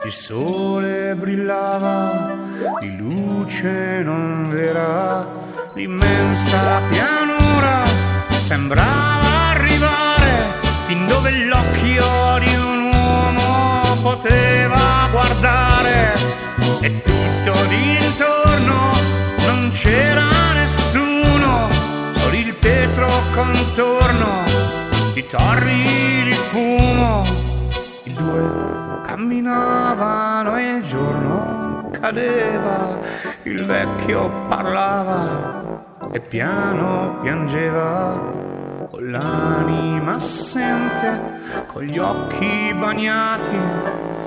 il 0.03 0.11
sole 0.11 1.15
brillava 1.15 2.35
di 2.81 2.97
luce 2.97 4.01
non 4.03 4.49
vera, 4.49 5.25
l'immensa 5.75 6.81
pianura 6.89 7.85
sembrava 8.27 9.51
arrivare 9.51 10.31
fin 10.87 11.05
dove 11.05 11.31
l'occhio 11.45 12.39
di 12.39 12.53
un 12.55 12.76
poteva 14.07 15.09
guardare 15.11 16.13
e 16.79 17.01
tutto 17.01 17.53
d'intorno 17.67 18.91
non 19.45 19.69
c'era 19.73 20.53
nessuno, 20.53 21.67
solo 22.13 22.35
il 22.35 22.57
tetro 22.57 23.07
contorno 23.33 24.43
di 25.13 25.27
torri 25.27 26.23
di 26.23 26.31
fumo. 26.31 27.25
I 28.03 28.13
due 28.13 29.01
camminavano 29.03 30.57
e 30.57 30.69
il 30.69 30.83
giorno 30.83 31.89
cadeva, 31.91 32.99
il 33.43 33.65
vecchio 33.65 34.29
parlava 34.47 35.83
e 36.13 36.21
piano 36.21 37.17
piangeva 37.21 38.56
l'anima 38.99 40.15
assente, 40.15 41.65
con 41.67 41.83
gli 41.83 41.97
occhi 41.97 42.73
bagnati, 42.73 43.57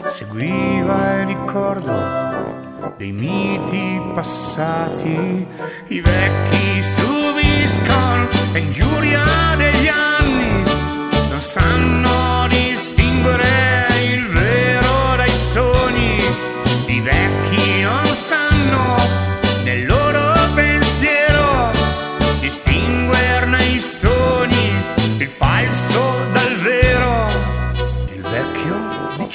seguiva 0.08 1.20
il 1.20 1.26
ricordo 1.26 2.92
dei 2.96 3.12
miti 3.12 4.00
passati. 4.14 5.46
I 5.88 6.00
vecchi 6.00 6.82
subiscono 6.82 8.28
l'ingiuria 8.52 9.24
degli 9.56 9.88
anni, 9.88 10.62
non 11.30 11.40
sanno 11.40 12.46
distinguere 12.48 13.69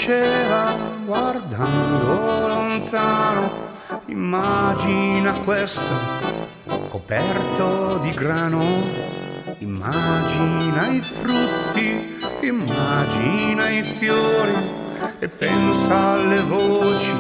diceva 0.06 0.78
guardando 1.04 2.48
lontano, 2.48 3.52
immagina 4.06 5.32
questo 5.44 5.84
coperto 6.90 7.98
di 8.04 8.12
grano, 8.12 8.62
immagina 9.58 10.90
i 10.90 11.02
frutti, 11.02 12.20
immagina 12.42 13.68
i 13.70 13.82
fiori 13.82 14.54
e 15.18 15.28
pensa 15.28 16.12
alle 16.12 16.42
voci 16.42 17.16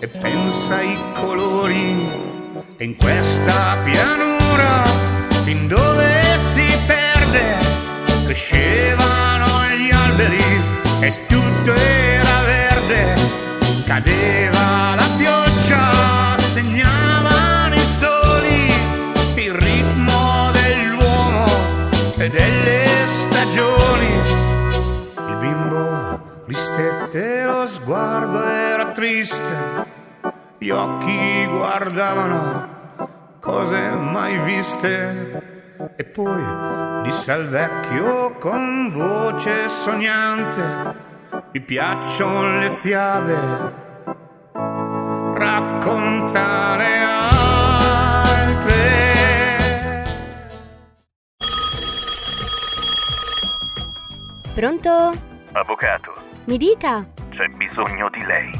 e 0.00 0.06
pensa 0.06 0.76
ai 0.76 0.98
colori. 1.14 2.06
E 2.76 2.84
in 2.84 2.96
questa 2.96 3.78
pianura 3.82 4.82
fin 5.44 5.66
dove 5.66 6.38
si 6.52 6.66
perde 6.86 7.56
crescevano 8.26 9.46
gli 9.74 9.90
alberi 9.90 10.44
e 11.00 11.26
tutto 11.64 11.80
era 11.80 12.42
verde 12.44 13.14
cadeva 13.86 14.94
la 14.96 15.08
pioggia 15.16 16.36
segnavano 16.38 17.74
i 17.74 17.78
soli 17.78 18.66
il 19.36 19.54
ritmo 19.54 20.50
dell'uomo 20.52 21.46
e 22.18 22.28
delle 22.28 22.84
stagioni 23.06 24.12
il 25.16 25.36
bimbo 25.38 26.44
ristette 26.46 27.44
lo 27.44 27.66
sguardo 27.66 28.44
era 28.44 28.90
triste, 28.90 29.86
gli 30.58 30.68
occhi 30.68 31.46
guardavano 31.46 32.68
cose 33.40 33.78
mai 33.90 34.38
viste. 34.40 35.52
E 35.96 36.04
poi 36.04 37.02
disse 37.02 37.32
al 37.32 37.46
vecchio 37.48 38.34
con 38.38 38.90
voce 38.92 39.68
sognante, 39.68 41.13
mi 41.52 41.60
piacciono 41.60 42.58
le 42.58 42.70
fiabe, 42.70 43.34
raccontale 45.34 46.96
altre. 46.98 48.82
Pronto? 54.54 54.90
Avvocato, 55.52 56.12
Mi 56.46 56.56
dica. 56.58 57.06
c'è 57.30 57.46
bisogno 57.56 58.08
di 58.10 58.24
lei. 58.24 58.50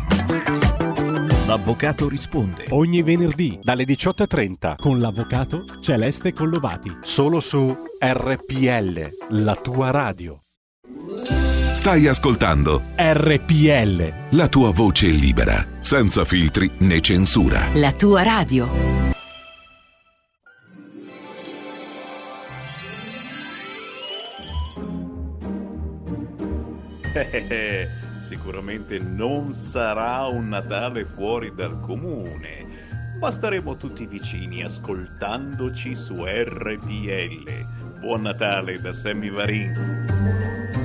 L'avvocato 1.46 2.08
risponde. 2.08 2.64
Ogni 2.70 3.02
venerdì 3.02 3.58
dalle 3.62 3.84
18.30 3.84 4.76
con 4.76 4.98
l'avvocato 4.98 5.64
Celeste 5.80 6.32
Collovati. 6.32 6.96
Solo 7.02 7.40
su 7.40 7.74
RPL, 8.00 9.08
la 9.42 9.54
tua 9.56 9.90
radio. 9.90 10.40
Stai 11.84 12.06
ascoltando 12.06 12.82
RPL. 12.96 14.36
la 14.36 14.48
tua 14.48 14.70
voce 14.70 15.08
libera, 15.08 15.62
senza 15.80 16.24
filtri 16.24 16.70
né 16.78 17.02
censura. 17.02 17.66
La 17.74 17.92
tua 17.92 18.22
radio. 18.22 18.66
Eh, 27.12 27.88
sicuramente 28.26 28.98
non 28.98 29.52
sarà 29.52 30.24
un 30.24 30.48
Natale 30.48 31.04
fuori 31.04 31.52
dal 31.54 31.80
comune, 31.80 32.66
ma 33.20 33.30
staremo 33.30 33.76
tutti 33.76 34.06
vicini 34.06 34.64
ascoltandoci 34.64 35.94
su 35.94 36.24
RPL. 36.24 38.00
Buon 38.00 38.22
Natale 38.22 38.80
da 38.80 38.94
Sammy 38.94 39.28
Varin. 39.28 40.83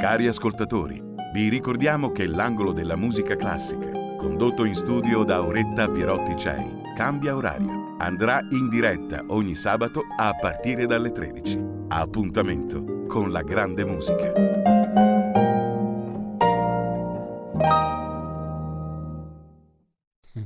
Cari 0.00 0.28
ascoltatori, 0.28 0.98
vi 1.34 1.50
ricordiamo 1.50 2.10
che 2.10 2.26
l'angolo 2.26 2.72
della 2.72 2.96
musica 2.96 3.36
classica, 3.36 4.16
condotto 4.16 4.64
in 4.64 4.74
studio 4.74 5.24
da 5.24 5.36
Auretta 5.36 5.90
Pierotti 5.90 6.38
Cei, 6.38 6.80
cambia 6.96 7.36
orario. 7.36 7.96
Andrà 7.98 8.40
in 8.50 8.70
diretta 8.70 9.22
ogni 9.26 9.54
sabato 9.54 10.04
a 10.16 10.32
partire 10.32 10.86
dalle 10.86 11.12
13. 11.12 11.62
Appuntamento 11.88 13.04
con 13.08 13.30
la 13.30 13.42
grande 13.42 13.84
musica. 13.84 14.32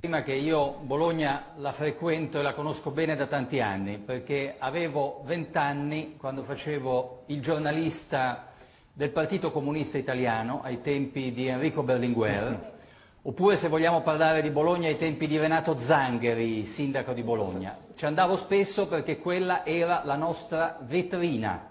Prima 0.01 0.23
che 0.25 0.35
io 0.35 0.79
Bologna 0.81 1.53
la 1.59 1.71
frequento 1.71 2.41
e 2.41 2.43
la 2.43 2.55
conosco 2.55 2.91
bene 2.91 3.15
da 3.15 3.27
tanti 3.27 3.61
anni, 3.61 3.99
perché 3.99 4.57
avevo 4.59 5.23
vent'anni 5.25 6.17
quando 6.17 6.43
facevo 6.43 7.27
il 7.27 7.41
giornalista 7.41 8.49
del 8.97 9.11
Partito 9.11 9.51
Comunista 9.51 9.99
Italiano 9.99 10.61
ai 10.63 10.81
tempi 10.81 11.33
di 11.33 11.49
Enrico 11.49 11.83
Berlinguer, 11.83 12.75
oppure 13.23 13.57
se 13.57 13.67
vogliamo 13.67 14.03
parlare 14.03 14.41
di 14.41 14.51
Bologna 14.51 14.87
ai 14.87 14.97
tempi 14.97 15.27
di 15.27 15.37
Renato 15.37 15.77
Zangheri, 15.77 16.65
sindaco 16.65 17.13
di 17.13 17.25
Bologna. 17.25 17.77
Ci 17.97 18.07
andavo 18.07 18.37
spesso 18.37 18.87
perché 18.87 19.19
quella 19.19 19.67
era 19.67 20.03
la 20.05 20.15
nostra 20.15 20.79
vetrina, 20.81 21.71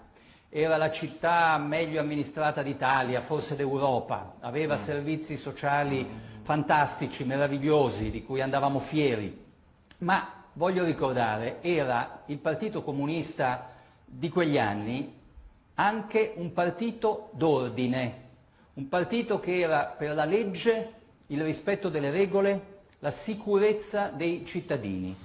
era 0.50 0.76
la 0.76 0.90
città 0.90 1.56
meglio 1.56 1.98
amministrata 1.98 2.62
d'Italia, 2.62 3.22
forse 3.22 3.56
d'Europa, 3.56 4.34
aveva 4.40 4.76
servizi 4.76 5.38
sociali 5.38 6.06
fantastici, 6.42 7.24
meravigliosi, 7.24 8.10
di 8.10 8.22
cui 8.22 8.42
andavamo 8.42 8.78
fieri. 8.78 9.44
Ma 10.00 10.44
voglio 10.52 10.84
ricordare, 10.84 11.62
era 11.62 12.24
il 12.26 12.36
Partito 12.36 12.82
Comunista 12.82 13.70
di 14.04 14.28
quegli 14.28 14.58
anni 14.58 15.22
anche 15.74 16.34
un 16.36 16.52
partito 16.52 17.30
d'ordine, 17.32 18.22
un 18.74 18.88
partito 18.88 19.40
che 19.40 19.58
era 19.58 19.84
per 19.84 20.14
la 20.14 20.24
legge, 20.24 20.92
il 21.28 21.42
rispetto 21.42 21.88
delle 21.88 22.10
regole, 22.10 22.72
la 23.00 23.10
sicurezza 23.10 24.08
dei 24.08 24.44
cittadini. 24.44 25.16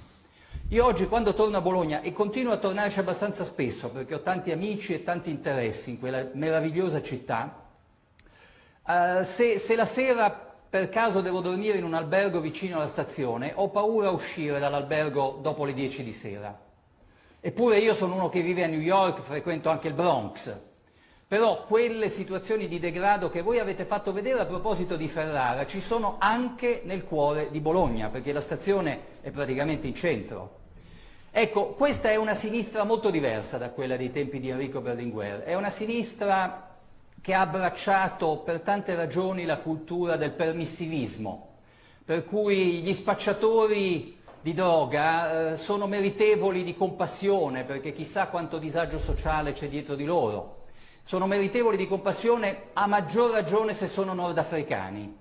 Io 0.68 0.84
oggi 0.84 1.06
quando 1.06 1.34
torno 1.34 1.56
a 1.56 1.60
Bologna, 1.60 2.00
e 2.00 2.12
continuo 2.12 2.52
a 2.52 2.56
tornarci 2.58 3.00
abbastanza 3.00 3.44
spesso 3.44 3.90
perché 3.90 4.14
ho 4.14 4.20
tanti 4.20 4.52
amici 4.52 4.94
e 4.94 5.02
tanti 5.02 5.30
interessi 5.30 5.90
in 5.90 5.98
quella 5.98 6.28
meravigliosa 6.32 7.02
città, 7.02 7.66
eh, 8.86 9.24
se, 9.24 9.58
se 9.58 9.76
la 9.76 9.86
sera 9.86 10.30
per 10.70 10.88
caso 10.88 11.20
devo 11.20 11.40
dormire 11.40 11.78
in 11.78 11.84
un 11.84 11.94
albergo 11.94 12.40
vicino 12.40 12.76
alla 12.76 12.86
stazione, 12.86 13.52
ho 13.56 13.70
paura 13.70 14.08
a 14.08 14.12
uscire 14.12 14.60
dall'albergo 14.60 15.40
dopo 15.42 15.64
le 15.64 15.74
10 15.74 16.04
di 16.04 16.12
sera. 16.12 16.56
Eppure 17.42 17.78
io 17.78 17.94
sono 17.94 18.16
uno 18.16 18.28
che 18.28 18.42
vive 18.42 18.64
a 18.64 18.66
New 18.66 18.80
York, 18.80 19.20
frequento 19.22 19.70
anche 19.70 19.88
il 19.88 19.94
Bronx. 19.94 20.54
Però 21.26 21.64
quelle 21.64 22.08
situazioni 22.10 22.68
di 22.68 22.78
degrado 22.78 23.30
che 23.30 23.40
voi 23.40 23.58
avete 23.58 23.86
fatto 23.86 24.12
vedere 24.12 24.40
a 24.40 24.46
proposito 24.46 24.96
di 24.96 25.08
Ferrara 25.08 25.64
ci 25.64 25.80
sono 25.80 26.16
anche 26.18 26.82
nel 26.84 27.04
cuore 27.04 27.48
di 27.50 27.60
Bologna, 27.60 28.08
perché 28.08 28.32
la 28.32 28.40
stazione 28.40 29.00
è 29.22 29.30
praticamente 29.30 29.86
in 29.86 29.94
centro. 29.94 30.58
Ecco, 31.30 31.68
questa 31.68 32.10
è 32.10 32.16
una 32.16 32.34
sinistra 32.34 32.84
molto 32.84 33.08
diversa 33.08 33.56
da 33.56 33.70
quella 33.70 33.96
dei 33.96 34.10
tempi 34.10 34.40
di 34.40 34.50
Enrico 34.50 34.80
Berlinguer. 34.80 35.42
È 35.42 35.54
una 35.54 35.70
sinistra 35.70 36.76
che 37.22 37.32
ha 37.32 37.40
abbracciato 37.40 38.38
per 38.38 38.60
tante 38.60 38.94
ragioni 38.96 39.44
la 39.44 39.58
cultura 39.58 40.16
del 40.16 40.32
permissivismo, 40.32 41.58
per 42.04 42.24
cui 42.24 42.82
gli 42.82 42.92
spacciatori 42.92 44.19
di 44.42 44.54
droga 44.54 45.52
eh, 45.52 45.56
sono 45.58 45.86
meritevoli 45.86 46.64
di 46.64 46.74
compassione, 46.74 47.64
perché 47.64 47.92
chissà 47.92 48.28
quanto 48.28 48.58
disagio 48.58 48.98
sociale 48.98 49.52
c'è 49.52 49.68
dietro 49.68 49.94
di 49.94 50.04
loro. 50.04 50.64
Sono 51.04 51.26
meritevoli 51.26 51.76
di 51.76 51.86
compassione 51.86 52.68
a 52.72 52.86
maggior 52.86 53.30
ragione 53.30 53.74
se 53.74 53.86
sono 53.86 54.14
nordafricani. 54.14 55.18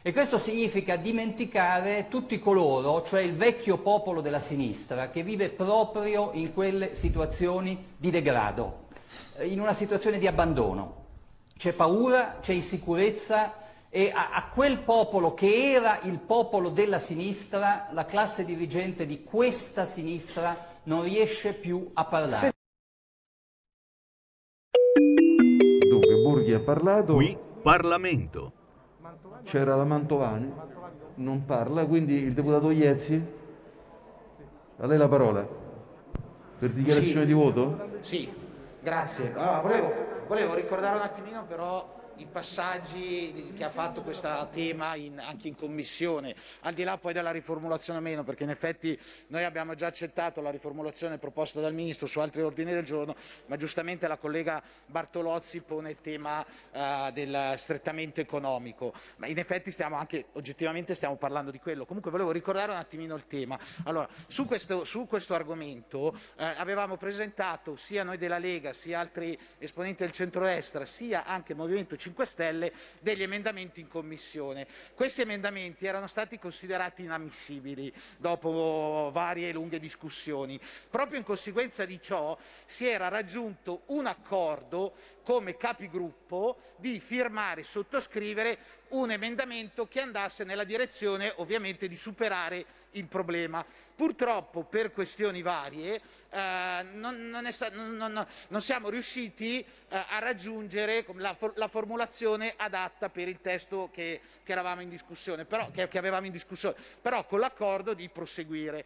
E 0.00 0.12
questo 0.12 0.38
significa 0.38 0.96
dimenticare 0.96 2.06
tutti 2.08 2.38
coloro, 2.38 3.02
cioè 3.02 3.20
il 3.22 3.34
vecchio 3.34 3.78
popolo 3.78 4.20
della 4.20 4.40
sinistra, 4.40 5.08
che 5.08 5.22
vive 5.22 5.50
proprio 5.50 6.30
in 6.32 6.54
quelle 6.54 6.94
situazioni 6.94 7.94
di 7.96 8.10
degrado, 8.10 8.84
eh, 9.36 9.46
in 9.48 9.60
una 9.60 9.72
situazione 9.72 10.18
di 10.18 10.26
abbandono. 10.26 11.04
C'è 11.58 11.72
paura, 11.72 12.36
c'è 12.40 12.52
insicurezza 12.52 13.65
e 13.96 14.12
a, 14.14 14.28
a 14.34 14.48
quel 14.48 14.80
popolo 14.80 15.32
che 15.32 15.72
era 15.72 16.00
il 16.02 16.18
popolo 16.18 16.68
della 16.68 16.98
sinistra, 16.98 17.88
la 17.92 18.04
classe 18.04 18.44
dirigente 18.44 19.06
di 19.06 19.24
questa 19.24 19.86
sinistra 19.86 20.54
non 20.82 21.02
riesce 21.02 21.54
più 21.54 21.92
a 21.94 22.04
parlare. 22.04 22.50
Dunque, 25.88 26.14
Borghi 26.22 26.52
ha 26.52 26.60
parlato. 26.60 27.14
Qui 27.14 27.38
Parlamento. 27.62 28.52
C'era 29.44 29.74
la 29.74 29.84
Mantovani, 29.84 30.52
non 31.14 31.46
parla, 31.46 31.86
quindi 31.86 32.16
il 32.16 32.34
deputato 32.34 32.70
Iezzi. 32.70 33.14
A 34.76 34.86
lei 34.86 34.98
la 34.98 35.08
parola. 35.08 35.48
Per 36.58 36.70
dichiarazione 36.70 37.20
Sì. 37.20 37.26
di 37.26 37.32
voto? 37.32 37.88
Sì, 38.02 38.30
grazie. 38.82 39.32
Allora, 39.32 39.60
volevo, 39.60 39.94
volevo 40.26 40.52
ricordare 40.52 40.96
un 40.96 41.02
attimino 41.02 41.46
però 41.46 41.95
i 42.18 42.26
passaggi 42.26 43.52
che 43.54 43.64
ha 43.64 43.70
fatto 43.70 44.02
questo 44.02 44.48
tema 44.50 44.94
in- 44.94 45.18
anche 45.18 45.48
in 45.48 45.54
commissione, 45.54 46.34
al 46.60 46.74
di 46.74 46.82
là 46.84 46.96
poi 46.96 47.12
della 47.12 47.30
riformulazione 47.30 47.98
o 47.98 48.02
meno, 48.02 48.24
perché 48.24 48.44
in 48.44 48.50
effetti 48.50 48.98
noi 49.28 49.44
abbiamo 49.44 49.74
già 49.74 49.86
accettato 49.86 50.40
la 50.40 50.50
riformulazione 50.50 51.18
proposta 51.18 51.60
dal 51.60 51.74
Ministro 51.74 52.06
su 52.06 52.20
altri 52.20 52.42
ordini 52.42 52.72
del 52.72 52.84
giorno, 52.84 53.14
ma 53.46 53.56
giustamente 53.56 54.06
la 54.06 54.16
collega 54.16 54.62
Bartolozzi 54.86 55.60
pone 55.60 55.90
il 55.90 56.00
tema 56.00 56.44
eh, 56.72 57.10
del 57.12 57.54
strettamente 57.56 58.22
economico, 58.22 58.94
ma 59.16 59.26
in 59.26 59.38
effetti 59.38 59.70
stiamo 59.70 59.96
anche 59.96 60.26
oggettivamente 60.32 60.94
stiamo 60.94 61.16
parlando 61.16 61.50
di 61.50 61.58
quello. 61.58 61.84
Comunque 61.84 62.10
volevo 62.10 62.30
ricordare 62.30 62.72
un 62.72 62.78
attimino 62.78 63.14
il 63.14 63.26
tema. 63.26 63.58
Allora, 63.84 64.08
su 64.26 64.46
questo, 64.46 64.84
su 64.84 65.06
questo 65.06 65.34
argomento 65.34 66.18
eh, 66.36 66.44
avevamo 66.44 66.96
presentato 66.96 67.76
sia 67.76 68.02
noi 68.04 68.16
della 68.16 68.38
Lega, 68.38 68.72
sia 68.72 69.00
altri 69.00 69.38
esponenti 69.58 70.02
del 70.02 70.12
centrodestra, 70.12 70.86
sia 70.86 71.24
anche 71.24 71.52
il 71.52 71.58
Movimento 71.58 71.96
5 71.96 72.05
Stelle 72.24 72.72
degli 73.00 73.22
emendamenti 73.22 73.80
in 73.80 73.88
commissione. 73.88 74.66
Questi 74.94 75.22
emendamenti 75.22 75.86
erano 75.86 76.06
stati 76.06 76.38
considerati 76.38 77.02
inammissibili 77.02 77.92
dopo 78.16 79.10
varie 79.12 79.48
e 79.48 79.52
lunghe 79.52 79.78
discussioni. 79.78 80.60
Proprio 80.90 81.18
in 81.18 81.24
conseguenza 81.24 81.84
di 81.84 82.00
ciò 82.02 82.36
si 82.66 82.86
era 82.86 83.08
raggiunto 83.08 83.82
un 83.86 84.06
accordo 84.06 84.94
come 85.26 85.56
capigruppo 85.56 86.56
di 86.76 87.00
firmare 87.00 87.62
e 87.62 87.64
sottoscrivere 87.64 88.58
un 88.90 89.10
emendamento 89.10 89.88
che 89.88 90.00
andasse 90.00 90.44
nella 90.44 90.62
direzione 90.62 91.32
ovviamente 91.38 91.88
di 91.88 91.96
superare 91.96 92.64
il 92.92 93.06
problema. 93.06 93.66
Purtroppo 93.96 94.62
per 94.62 94.92
questioni 94.92 95.42
varie 95.42 96.00
eh, 96.30 96.86
non, 96.92 97.28
non, 97.28 97.44
non, 97.72 98.26
non, 98.48 98.60
siamo 98.62 98.88
riusciti 98.88 99.58
eh, 99.58 99.66
a 99.88 100.20
raggiungere 100.20 101.04
la, 101.14 101.36
la, 101.54 101.66
formulazione 101.66 102.54
adatta 102.56 103.08
per 103.08 103.26
il 103.26 103.40
testo 103.40 103.90
che, 103.92 104.20
che, 104.44 104.52
in 104.82 104.88
però, 105.44 105.72
che, 105.72 105.88
che 105.88 105.98
avevamo 105.98 106.26
in 106.26 106.32
discussione, 106.32 106.76
però 107.02 107.26
con 107.26 107.40
l'accordo 107.40 107.94
di 107.94 108.08
proseguire 108.08 108.84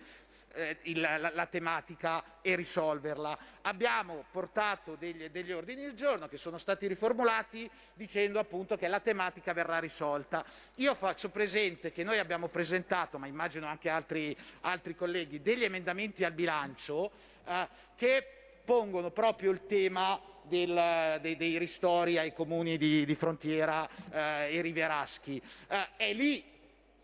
eh, 0.52 0.78
il, 0.82 1.00
la, 1.00 1.30
la, 1.32 1.46
tematica 1.46 2.22
e 2.40 2.54
risolverla. 2.54 3.38
Abbiamo 3.62 4.24
portato 4.30 4.96
degli, 4.96 5.28
degli, 5.28 5.52
ordini 5.52 5.82
del 5.82 5.94
giorno 5.94 6.28
che 6.28 6.36
sono 6.36 6.58
stati 6.58 6.86
riformulati 6.86 7.68
dicendo 7.94 8.38
appunto 8.38 8.76
che 8.76 8.88
la 8.88 9.00
tematica 9.00 9.52
verrà 9.52 9.78
risolta. 9.78 10.44
Io 10.76 10.94
faccio 10.94 11.28
presente 11.30 11.92
che 11.92 12.04
noi 12.04 12.18
abbiamo 12.18 12.48
presentato, 12.48 13.18
ma 13.18 13.26
immagino 13.26 13.66
anche 13.66 13.88
altri, 13.88 14.36
altri 14.62 14.94
colleghi, 14.94 15.42
degli 15.42 15.64
emendamenti 15.64 16.24
al 16.24 16.32
bilancio 16.32 17.10
eh, 17.46 17.68
che 17.96 18.26
pongono 18.64 19.10
proprio 19.10 19.50
il 19.50 19.66
tema 19.66 20.20
del, 20.42 21.18
dei, 21.20 21.36
dei, 21.36 21.58
ristori 21.58 22.18
ai 22.18 22.32
comuni 22.32 22.76
di, 22.76 23.04
di 23.04 23.14
frontiera 23.14 23.88
eh, 24.10 24.56
e 24.56 24.60
rivieraschi. 24.60 25.40
Eh, 25.68 25.88
è 25.96 26.12
lì, 26.12 26.42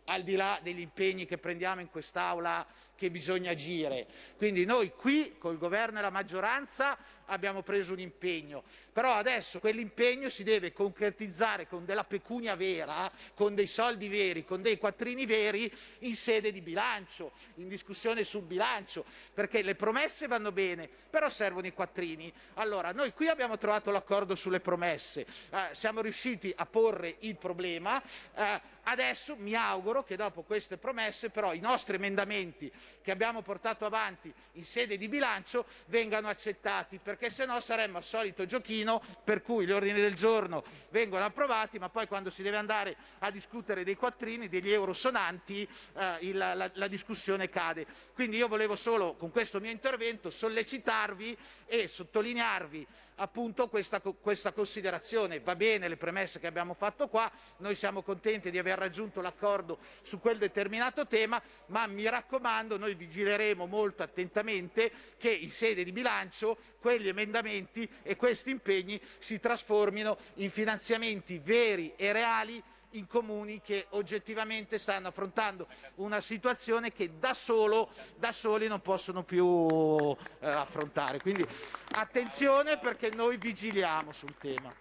al 0.05 0.23
di 0.23 0.37
là 0.37 0.59
degli 0.63 0.81
impegni 0.81 1.27
che 1.27 1.39
prendiamo 1.39 1.81
in 1.81 1.91
quest'Aula, 1.91 2.67
che 2.97 3.11
bisogna 3.11 3.53
agire. 3.53 4.07
Quindi 4.37 4.65
noi 4.65 4.91
qui, 4.91 5.37
col 5.39 5.59
governo 5.59 5.99
e 5.99 6.03
la 6.03 6.11
maggioranza, 6.11 6.97
abbiamo 7.27 7.63
preso 7.63 7.93
un 7.93 8.01
impegno, 8.01 8.65
però 8.93 9.15
adesso 9.15 9.59
quell'impegno 9.61 10.29
si 10.29 10.43
deve 10.43 10.73
concretizzare 10.73 11.67
con 11.67 11.85
della 11.85 12.05
pecunia 12.05 12.55
vera, 12.55 13.11
con 13.35 13.55
dei 13.55 13.67
soldi 13.67 14.09
veri, 14.09 14.45
con 14.45 14.63
dei 14.63 14.79
quattrini 14.79 15.27
veri 15.27 15.73
in 16.01 16.15
sede 16.15 16.53
di 16.53 16.61
bilancio, 16.61 17.33
in 17.57 17.69
discussione 17.69 18.25
sul 18.25 18.43
bilancio, 18.43 19.05
perché 19.33 19.63
le 19.63 19.75
promesse 19.75 20.27
vanno 20.27 20.53
bene, 20.53 20.89
però 21.11 21.29
servono 21.29 21.67
i 21.67 21.73
quattrini. 21.73 22.33
Allora, 22.55 22.93
noi 22.93 23.13
qui 23.13 23.29
abbiamo 23.29 23.59
trovato 23.59 23.91
l'accordo 23.91 24.35
sulle 24.35 24.61
promesse, 24.61 25.27
eh, 25.51 25.69
siamo 25.73 26.01
riusciti 26.01 26.53
a 26.57 26.67
porre 26.67 27.17
il 27.21 27.37
problema, 27.37 28.03
eh, 28.35 28.75
adesso 28.89 29.37
mi 29.37 29.55
auguro 29.55 30.05
che 30.05 30.17
dopo 30.17 30.43
queste 30.43 30.77
promesse 30.77 31.31
però 31.31 31.53
i 31.53 31.59
nostri 31.59 31.97
emendamenti 31.97 32.71
che 33.03 33.11
abbiamo 33.11 33.43
portato 33.43 33.85
avanti 33.85 34.33
in 34.53 34.65
sede 34.65 34.97
di 34.97 35.09
bilancio 35.09 35.67
vengano 35.87 36.29
accettati 36.29 36.99
perché 37.17 37.31
se 37.31 37.47
no 37.47 37.59
saremmo 37.61 37.97
al 37.97 38.05
solito 38.05 38.45
giochino 38.45 39.03
per 39.25 39.41
cui 39.41 39.65
gli 39.65 39.73
ordini 39.73 39.99
del 40.03 40.15
giorno 40.15 40.63
vengono 40.91 41.25
approvati, 41.25 41.79
ma 41.79 41.89
poi 41.89 42.07
quando 42.07 42.29
si 42.29 42.43
deve 42.43 42.59
andare 42.59 42.95
a 43.21 43.31
discutere 43.31 43.85
dei 43.85 43.97
quattrini, 43.97 44.49
degli 44.49 44.71
euro 44.71 44.93
sonanti, 44.93 45.67
eh, 45.95 46.19
il, 46.21 46.37
la, 46.37 46.71
la 46.75 46.89
discussione 46.89 47.49
cade. 47.49 47.87
Quindi 48.13 48.37
io 48.37 48.49
volevo 48.49 48.77
solo 48.77 49.15
con 49.15 49.31
questo 49.31 49.61
mio 49.61 49.71
intervento 49.71 50.29
sollecitarvi 50.29 51.37
e 51.65 51.89
sottolinearvi 51.89 52.87
appunto 53.17 53.69
questa, 53.69 54.01
questa, 54.01 54.53
considerazione. 54.53 55.41
Va 55.41 55.55
bene 55.57 55.89
le 55.89 55.97
premesse 55.97 56.41
che 56.41 56.47
abbiamo 56.47 56.75
fatto 56.75 57.09
qua, 57.09 57.31
noi 57.59 57.75
siamo 57.75 58.03
contenti 58.03 58.51
di 58.51 58.59
aver 58.59 58.79
raggiunto 58.79 59.21
l'accordo 59.21 59.79
su 60.03 60.21
quel 60.21 60.39
determinato 60.39 61.07
tema, 61.07 61.41
ma 61.67 61.87
mi 61.87 62.09
raccomando, 62.09 62.77
noi 62.77 62.95
vigileremo 62.95 63.67
molto 63.67 64.03
attentamente 64.03 64.91
che 65.17 65.31
in 65.31 65.51
sede 65.51 65.85
di 65.85 65.93
bilancio 65.93 66.57
quegli 66.81 67.09
emendamenti 67.09 67.89
e 68.03 68.17
questi 68.17 68.51
impegni 68.51 69.01
si 69.19 69.41
trasformino 69.41 70.19
in 70.35 70.51
finanziamenti 70.51 71.39
veri 71.39 71.95
e 71.97 72.13
reali 72.13 72.63
in 72.91 73.07
comuni 73.07 73.61
che 73.61 73.87
oggettivamente 73.91 74.79
stanno 74.79 75.09
affrontando 75.09 75.67
una 75.97 76.21
situazione 76.21 76.93
che 76.93 77.19
da, 77.19 77.35
solo, 77.35 77.91
da 78.17 78.33
soli 78.33 78.69
non 78.69 78.81
possono 78.81 79.23
più 79.23 80.17
eh, 80.41 80.49
affrontare. 80.49 81.21
Quindi 81.21 81.47
attenzione 81.93 82.79
perché 82.79 83.11
noi 83.11 83.37
vigiliamo 83.37 84.13
sul 84.13 84.35
tema. 84.39 84.75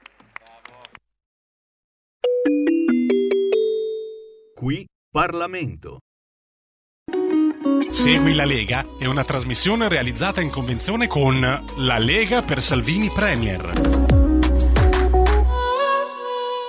Qui 4.55 4.85
Parlamento. 5.11 5.99
Segui 7.89 8.35
la 8.35 8.45
Lega 8.45 8.83
è 8.99 9.05
una 9.05 9.23
trasmissione 9.23 9.87
realizzata 9.87 10.41
in 10.41 10.49
convenzione 10.49 11.07
con 11.07 11.39
La 11.77 11.97
Lega 11.97 12.41
per 12.41 12.61
Salvini 12.61 13.09
Premier. 13.09 14.04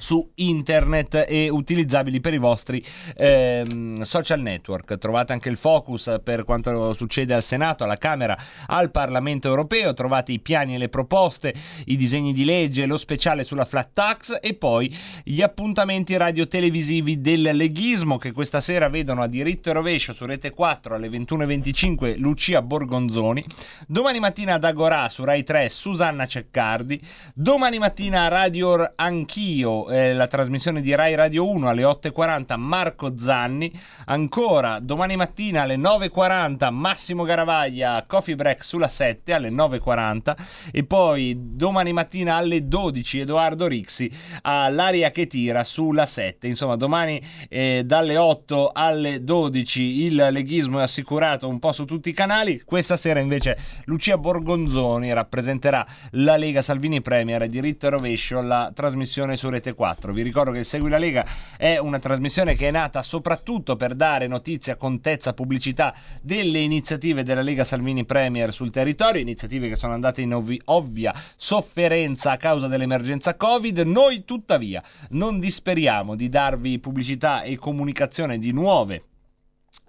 su 0.00 0.30
internet 0.36 1.26
e 1.28 1.50
utilizzabili 1.50 2.20
per 2.20 2.32
i 2.32 2.38
vostri 2.38 2.82
ehm, 3.16 4.00
social 4.02 4.40
network. 4.40 4.96
Trovate 4.98 5.34
anche 5.34 5.50
il 5.50 5.58
focus 5.58 6.20
per 6.24 6.44
quanto 6.44 6.94
succede 6.94 7.34
al 7.34 7.42
Senato, 7.42 7.84
alla 7.84 7.96
Camera, 7.96 8.36
al 8.66 8.90
Parlamento 8.90 9.46
europeo, 9.48 9.92
trovate 9.92 10.32
i 10.32 10.40
piani 10.40 10.74
e 10.74 10.78
le 10.78 10.88
proposte, 10.88 11.54
i 11.84 11.96
disegni 11.96 12.32
di 12.32 12.44
legge, 12.44 12.86
lo 12.86 12.96
speciale 12.96 13.44
sulla 13.44 13.66
flat 13.66 13.90
tax 13.92 14.38
e 14.40 14.54
poi 14.54 14.94
gli 15.22 15.42
appuntamenti 15.42 16.16
radio-televisivi 16.16 17.20
del 17.20 17.42
leghismo 17.42 18.16
che 18.16 18.32
questa 18.32 18.60
sera 18.60 18.88
vedono 18.88 19.20
a 19.20 19.26
diritto 19.26 19.68
e 19.68 19.74
rovescio 19.74 20.14
su 20.14 20.24
Rete 20.24 20.50
4 20.50 20.94
alle 20.94 21.08
21.25 21.08 22.18
Lucia 22.18 22.62
Borgonzoni, 22.62 23.44
domani 23.86 24.18
mattina 24.18 24.54
ad 24.54 24.64
Agorà 24.64 25.08
su 25.10 25.24
Rai 25.24 25.44
3 25.44 25.68
Susanna 25.68 26.26
Ceccardi, 26.26 27.00
domani 27.34 27.78
mattina 27.78 28.24
a 28.24 28.28
Radio 28.28 28.92
Anch'io 28.96 29.89
eh, 29.90 30.14
la 30.14 30.26
trasmissione 30.26 30.80
di 30.80 30.94
Rai 30.94 31.14
Radio 31.14 31.48
1 31.48 31.68
alle 31.68 31.82
8.40 31.82 32.56
Marco 32.56 33.16
Zanni, 33.18 33.72
ancora 34.06 34.78
domani 34.80 35.16
mattina 35.16 35.62
alle 35.62 35.76
9.40 35.76 36.70
Massimo 36.72 37.24
Garavaglia 37.24 38.04
Coffee 38.06 38.36
Break 38.36 38.64
sulla 38.64 38.88
7 38.88 39.32
alle 39.32 39.50
9.40 39.50 40.36
e 40.72 40.84
poi 40.84 41.36
domani 41.38 41.92
mattina 41.92 42.36
alle 42.36 42.66
12 42.66 43.20
Edoardo 43.20 43.66
Rixi 43.66 44.10
all'aria 44.42 45.10
che 45.10 45.26
tira 45.26 45.64
sulla 45.64 46.06
7. 46.06 46.46
Insomma, 46.46 46.76
domani 46.76 47.20
eh, 47.48 47.82
dalle 47.84 48.16
8 48.16 48.70
alle 48.72 49.22
12 49.22 50.04
il 50.04 50.28
leghismo 50.30 50.78
è 50.78 50.82
assicurato 50.82 51.48
un 51.48 51.58
po' 51.58 51.72
su 51.72 51.84
tutti 51.84 52.08
i 52.08 52.14
canali. 52.14 52.62
Questa 52.64 52.96
sera 52.96 53.20
invece 53.20 53.56
Lucia 53.84 54.16
Borgonzoni 54.16 55.12
rappresenterà 55.12 55.86
la 56.12 56.36
Lega 56.36 56.62
Salvini 56.62 57.00
Premier 57.00 57.48
diritto 57.48 57.86
e 57.86 57.90
rovescio 57.90 58.40
la 58.40 58.70
trasmissione 58.74 59.36
su 59.36 59.48
Rete 59.48 59.69
4. 59.74 60.12
Vi 60.12 60.22
ricordo 60.22 60.50
che 60.50 60.64
Segui 60.64 60.88
la 60.90 60.98
Lega 60.98 61.24
è 61.56 61.78
una 61.78 61.98
trasmissione 61.98 62.54
che 62.54 62.68
è 62.68 62.70
nata 62.70 63.02
soprattutto 63.02 63.76
per 63.76 63.94
dare 63.94 64.26
notizia, 64.26 64.76
contezza, 64.76 65.32
pubblicità 65.32 65.94
delle 66.20 66.60
iniziative 66.60 67.22
della 67.22 67.42
Lega 67.42 67.64
Salvini 67.64 68.04
Premier 68.04 68.52
sul 68.52 68.70
territorio, 68.70 69.20
iniziative 69.20 69.68
che 69.68 69.76
sono 69.76 69.92
andate 69.92 70.22
in 70.22 70.34
ovvi- 70.34 70.60
ovvia 70.66 71.14
sofferenza 71.36 72.32
a 72.32 72.36
causa 72.36 72.66
dell'emergenza 72.66 73.34
Covid. 73.34 73.78
Noi 73.80 74.24
tuttavia 74.24 74.82
non 75.10 75.38
disperiamo 75.38 76.16
di 76.16 76.28
darvi 76.28 76.78
pubblicità 76.78 77.42
e 77.42 77.56
comunicazione 77.56 78.38
di 78.38 78.52
nuove 78.52 79.04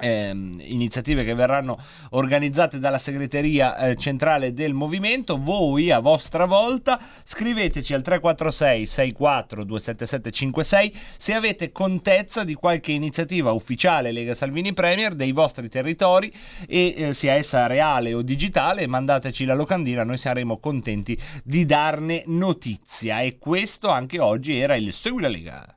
ehm, 0.02 0.60
iniziative 0.60 1.24
che 1.24 1.34
verranno 1.34 1.78
organizzate 2.12 2.80
dalla 2.80 2.98
segreteria 2.98 3.78
eh, 3.78 3.96
centrale 3.96 4.54
del 4.54 4.74
movimento. 4.74 5.38
Voi 5.38 5.92
a 5.92 6.00
vostra 6.00 6.46
volta 6.46 7.00
scriveteci 7.24 7.94
al 7.94 8.02
346 8.02 8.86
64 8.86 9.64
277 9.64 10.32
56 10.32 11.00
se 11.18 11.34
avete 11.34 11.72
contezza 11.72 12.44
di 12.44 12.54
qualche 12.54 12.92
iniziativa 12.92 13.52
ufficiale 13.52 14.12
Lega 14.12 14.34
Salvini 14.34 14.74
Premier 14.74 15.14
dei 15.14 15.32
vostri 15.32 15.70
territori 15.70 16.34
e 16.68 16.94
eh, 16.98 17.14
sia 17.14 17.34
essa 17.34 17.68
reale 17.68 18.14
o 18.14 18.22
digitale, 18.22 18.88
mandateci 18.88 19.46
la 19.46 19.54
locandina, 19.54 20.04
noi 20.04 20.18
saremo 20.18 20.58
contenti 20.58 21.18
di 21.44 21.66
darne 21.66 22.24
notizia. 22.26 23.22
E 23.22 23.38
questo 23.38 23.90
anche 23.90 24.20
oggi 24.20 24.58
era 24.58 24.76
il 24.76 24.92
Segui 24.94 25.22
la 25.22 25.28
Lega. 25.28 25.76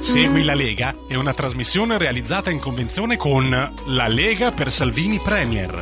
Segui 0.00 0.44
la 0.44 0.54
Lega 0.54 0.94
è 1.08 1.14
una 1.14 1.34
trasmissione 1.34 1.98
realizzata 1.98 2.50
in 2.50 2.58
convenzione 2.58 3.16
con 3.16 3.48
La 3.50 4.08
Lega 4.08 4.52
per 4.52 4.70
Salvini 4.70 5.18
Premier. 5.18 5.80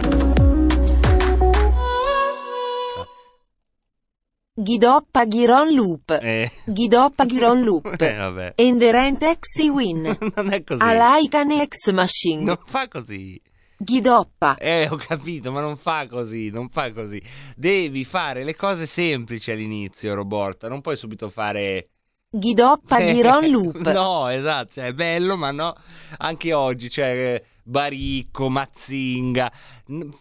Ghidoppa 4.55 5.27
Giron 5.29 5.73
Loop. 5.73 6.19
Eh. 6.21 6.51
Ghidoppa 6.65 7.27
Giron 7.27 7.61
Loop. 7.65 8.01
Eh, 8.01 8.15
vabbè. 8.15 8.53
Enderent 8.57 9.23
ex 9.23 9.63
win. 9.69 10.17
non 10.35 10.53
è 10.53 10.65
così. 10.65 10.83
Alaican 10.83 11.51
ex 11.51 11.93
machine. 11.93 12.43
Non 12.43 12.59
fa 12.65 12.89
così. 12.89 13.41
Ghidoppa. 13.79 14.57
Eh, 14.57 14.89
ho 14.91 14.97
capito, 14.97 15.53
ma 15.53 15.61
non 15.61 15.77
fa 15.77 16.07
così, 16.09 16.49
non 16.49 16.71
fa 16.71 16.91
così. 16.93 17.21
Devi 17.55 18.05
fare 18.05 18.43
le 18.43 18.57
cose 18.57 18.87
semplici 18.87 19.51
all'inizio, 19.51 20.15
Roborta. 20.15 20.69
Non 20.69 20.81
puoi 20.81 20.97
subito 20.97 21.29
fare 21.29 21.91
Ghidoppa 22.39 23.05
Giron 23.05 23.49
Loop. 23.49 23.77
no, 23.93 24.29
esatto, 24.29 24.73
cioè, 24.75 24.87
è 24.87 24.93
bello, 24.93 25.37
ma 25.37 25.51
no, 25.51 25.75
anche 26.19 26.53
oggi, 26.53 26.91
cioè 26.91 27.07
eh, 27.07 27.45
Baricco, 27.69 28.49
Mazzinga, 28.49 29.51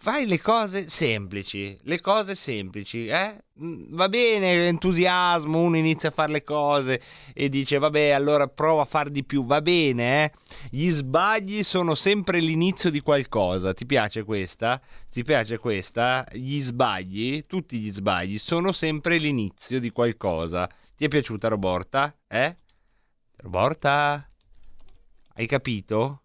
fai 0.00 0.26
le 0.26 0.40
cose 0.40 0.88
semplici, 0.88 1.78
le 1.82 2.00
cose 2.00 2.34
semplici, 2.34 3.06
eh? 3.06 3.44
Va 3.58 4.08
bene, 4.08 4.66
entusiasmo, 4.66 5.60
uno 5.60 5.76
inizia 5.76 6.08
a 6.08 6.12
fare 6.12 6.32
le 6.32 6.42
cose 6.42 7.00
e 7.32 7.48
dice 7.48 7.78
vabbè, 7.78 8.10
allora 8.10 8.48
prova 8.48 8.82
a 8.82 8.84
far 8.84 9.10
di 9.10 9.24
più, 9.24 9.44
va 9.46 9.62
bene, 9.62 10.24
eh? 10.24 10.32
Gli 10.70 10.90
sbagli 10.90 11.62
sono 11.62 11.94
sempre 11.94 12.40
l'inizio 12.40 12.90
di 12.90 13.00
qualcosa, 13.00 13.72
ti 13.74 13.86
piace 13.86 14.24
questa? 14.24 14.80
Ti 15.08 15.22
piace 15.22 15.58
questa? 15.58 16.26
Gli 16.32 16.60
sbagli, 16.60 17.46
tutti 17.46 17.78
gli 17.78 17.92
sbagli, 17.92 18.38
sono 18.38 18.72
sempre 18.72 19.18
l'inizio 19.18 19.78
di 19.78 19.90
qualcosa. 19.90 20.68
Ti 20.96 21.04
è 21.04 21.08
piaciuta 21.08 21.48
Roborta? 21.48 22.16
Eh? 22.26 22.56
Roborta? 23.36 24.26
Hai 25.34 25.46
capito? 25.46 26.22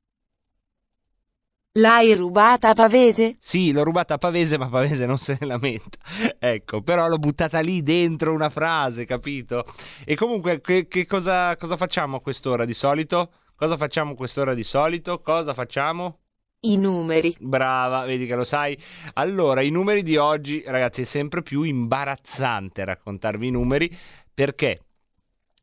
L'hai 1.73 2.15
rubata 2.15 2.69
a 2.69 2.73
Pavese? 2.73 3.35
Sì, 3.38 3.73
l'ho 3.73 3.84
rubata 3.84 4.14
a 4.14 4.18
Pavese, 4.18 4.57
ma 4.57 4.69
Pavese 4.69 5.06
non 5.06 5.18
se 5.18 5.38
ne 5.41 5.45
lamenta. 5.45 5.98
Ecco, 6.39 6.81
però 6.81 7.10
l'ho 7.10 7.18
buttata 7.18 7.60
lì 7.60 7.84
dentro 7.84 8.31
una 8.34 8.49
frase, 8.49 9.03
capito? 9.03 9.65
E 10.06 10.15
comunque, 10.15 10.61
che, 10.61 10.88
che 10.88 11.06
cosa, 11.06 11.57
cosa 11.57 11.76
facciamo 11.76 12.15
a 12.15 12.22
quest'ora 12.22 12.64
di 12.64 12.73
solito? 12.73 13.31
Cosa 13.56 13.76
facciamo 13.76 14.14
a 14.14 14.15
quest'ora 14.15 14.53
di 14.53 14.64
solito? 14.64 15.19
Cosa 15.19 15.53
facciamo? 15.53 16.20
I 16.61 16.77
numeri. 16.77 17.35
Brava, 17.39 18.05
vedi 18.05 18.25
che 18.25 18.35
lo 18.35 18.43
sai. 18.43 18.77
Allora, 19.13 19.61
i 19.61 19.69
numeri 19.69 20.03
di 20.03 20.17
oggi, 20.17 20.63
ragazzi, 20.65 21.01
è 21.01 21.05
sempre 21.05 21.41
più 21.41 21.63
imbarazzante 21.63 22.85
raccontarvi 22.85 23.47
i 23.47 23.51
numeri 23.51 23.95
perché 24.33 24.81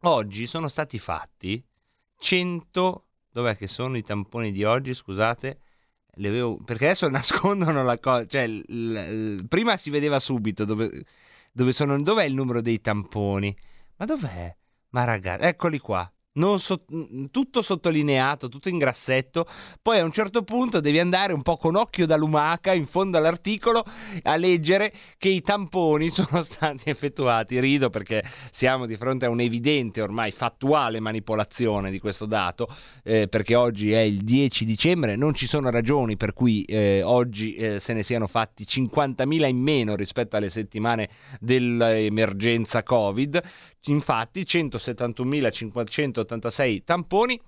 oggi 0.03 0.47
sono 0.47 0.69
stati 0.69 0.99
fatti 0.99 1.65
100 2.19 3.05
Dov'è 3.31 3.57
che 3.57 3.69
sono 3.69 3.97
i 3.97 4.03
tamponi 4.03 4.51
di 4.51 4.65
oggi? 4.65 4.95
Scusate. 4.95 5.61
Avevo... 6.17 6.57
Perché 6.57 6.87
adesso 6.87 7.07
nascondono 7.09 7.85
la 7.85 7.97
cosa. 7.99 8.27
Cioè, 8.27 8.49
l- 8.49 8.65
l- 8.67 9.47
prima 9.47 9.77
si 9.77 9.91
vedeva 9.91 10.19
subito 10.19 10.65
dove, 10.65 11.05
dove 11.53 11.73
sono. 11.73 12.03
Dov'è 12.03 12.25
il 12.25 12.35
numero 12.35 12.61
dei 12.61 12.81
tamponi? 12.81 13.57
Ma 13.97 14.07
dov'è? 14.07 14.57
Ma 14.91 15.05
ragazzi, 15.05 15.45
eccoli 15.45 15.79
qua. 15.79 16.11
So- 16.59 16.85
tutto 17.31 17.63
sottolineato, 17.63 18.49
tutto 18.49 18.69
in 18.69 18.79
grassetto. 18.79 19.47
Poi 19.83 19.99
a 19.99 20.05
un 20.05 20.13
certo 20.13 20.43
punto 20.43 20.81
devi 20.81 20.99
andare 20.99 21.33
un 21.33 21.43
po' 21.43 21.57
con 21.57 21.77
occhio 21.77 22.07
da 22.07 22.17
lumaca 22.17 22.73
in 22.73 22.87
fondo 22.87 23.19
all'articolo 23.19 23.85
a 24.23 24.37
leggere 24.37 24.93
che 25.19 25.29
i 25.29 25.41
tamponi 25.41 26.11
sono 26.11 26.43
stati 26.43 26.91
effettuati. 26.91 27.61
Rido 27.61 27.91
perché 27.91 28.23
siamo 28.51 28.87
di 28.87 28.97
fronte 28.97 29.27
a 29.27 29.31
un'evidente, 29.31 30.01
ormai 30.01 30.31
fattuale 30.31 31.01
manipolazione 31.01 31.91
di 31.91 31.99
questo 31.99 32.27
dato. 32.27 32.69
eh, 33.05 33.29
perché 33.29 33.55
oggi 33.55 33.93
è 33.93 34.01
il 34.01 34.23
10 34.23 34.65
dicembre, 34.65 35.17
non 35.17 35.35
ci 35.35 35.47
sono 35.47 35.71
ragioni 35.71 36.17
per 36.17 36.33
cui 36.33 36.63
eh, 36.65 37.03
oggi 37.03 37.55
eh, 37.55 37.81
se 37.81 37.93
ne 37.93 38.03
siano 38.03 38.27
fatti 38.27 38.65
50.000 38.65 39.49
in 39.49 39.59
meno 39.59 39.95
rispetto 39.95 40.37
alle 40.37 40.51
settimane 40.51 41.09
dell'emergenza 41.41 42.83
Covid. 42.83 43.43
Infatti 43.91 44.43
171.586 44.43 46.85
tamponi 46.85 47.41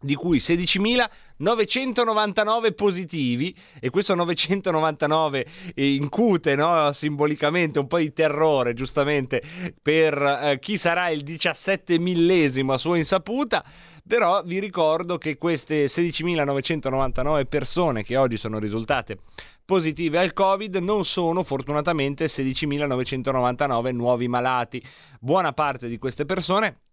di 0.00 0.14
cui 0.14 0.38
16.999 0.38 2.74
positivi 2.74 3.54
e 3.80 3.90
questo 3.90 4.14
999 4.14 5.46
incute 5.74 6.54
no, 6.54 6.92
simbolicamente 6.92 7.78
un 7.78 7.86
po' 7.86 7.98
di 7.98 8.12
terrore 8.12 8.74
giustamente 8.74 9.42
per 9.80 10.20
eh, 10.20 10.58
chi 10.60 10.76
sarà 10.76 11.08
il 11.08 11.22
17 11.22 11.98
millesimo 11.98 12.74
a 12.74 12.78
sua 12.78 12.98
insaputa 12.98 13.64
però 14.06 14.42
vi 14.44 14.60
ricordo 14.60 15.16
che 15.18 15.38
queste 15.38 15.86
16.999 15.86 17.46
persone 17.46 18.04
che 18.04 18.16
oggi 18.16 18.36
sono 18.36 18.58
risultate 18.58 19.18
positive 19.66 20.20
al 20.20 20.32
Covid 20.32 20.76
non 20.76 21.04
sono 21.04 21.42
fortunatamente 21.42 22.26
16.999 22.26 23.92
nuovi 23.92 24.28
malati. 24.28 24.82
Buona 25.20 25.52
parte 25.52 25.88
di 25.88 25.98
queste 25.98 26.24
persone 26.24 26.85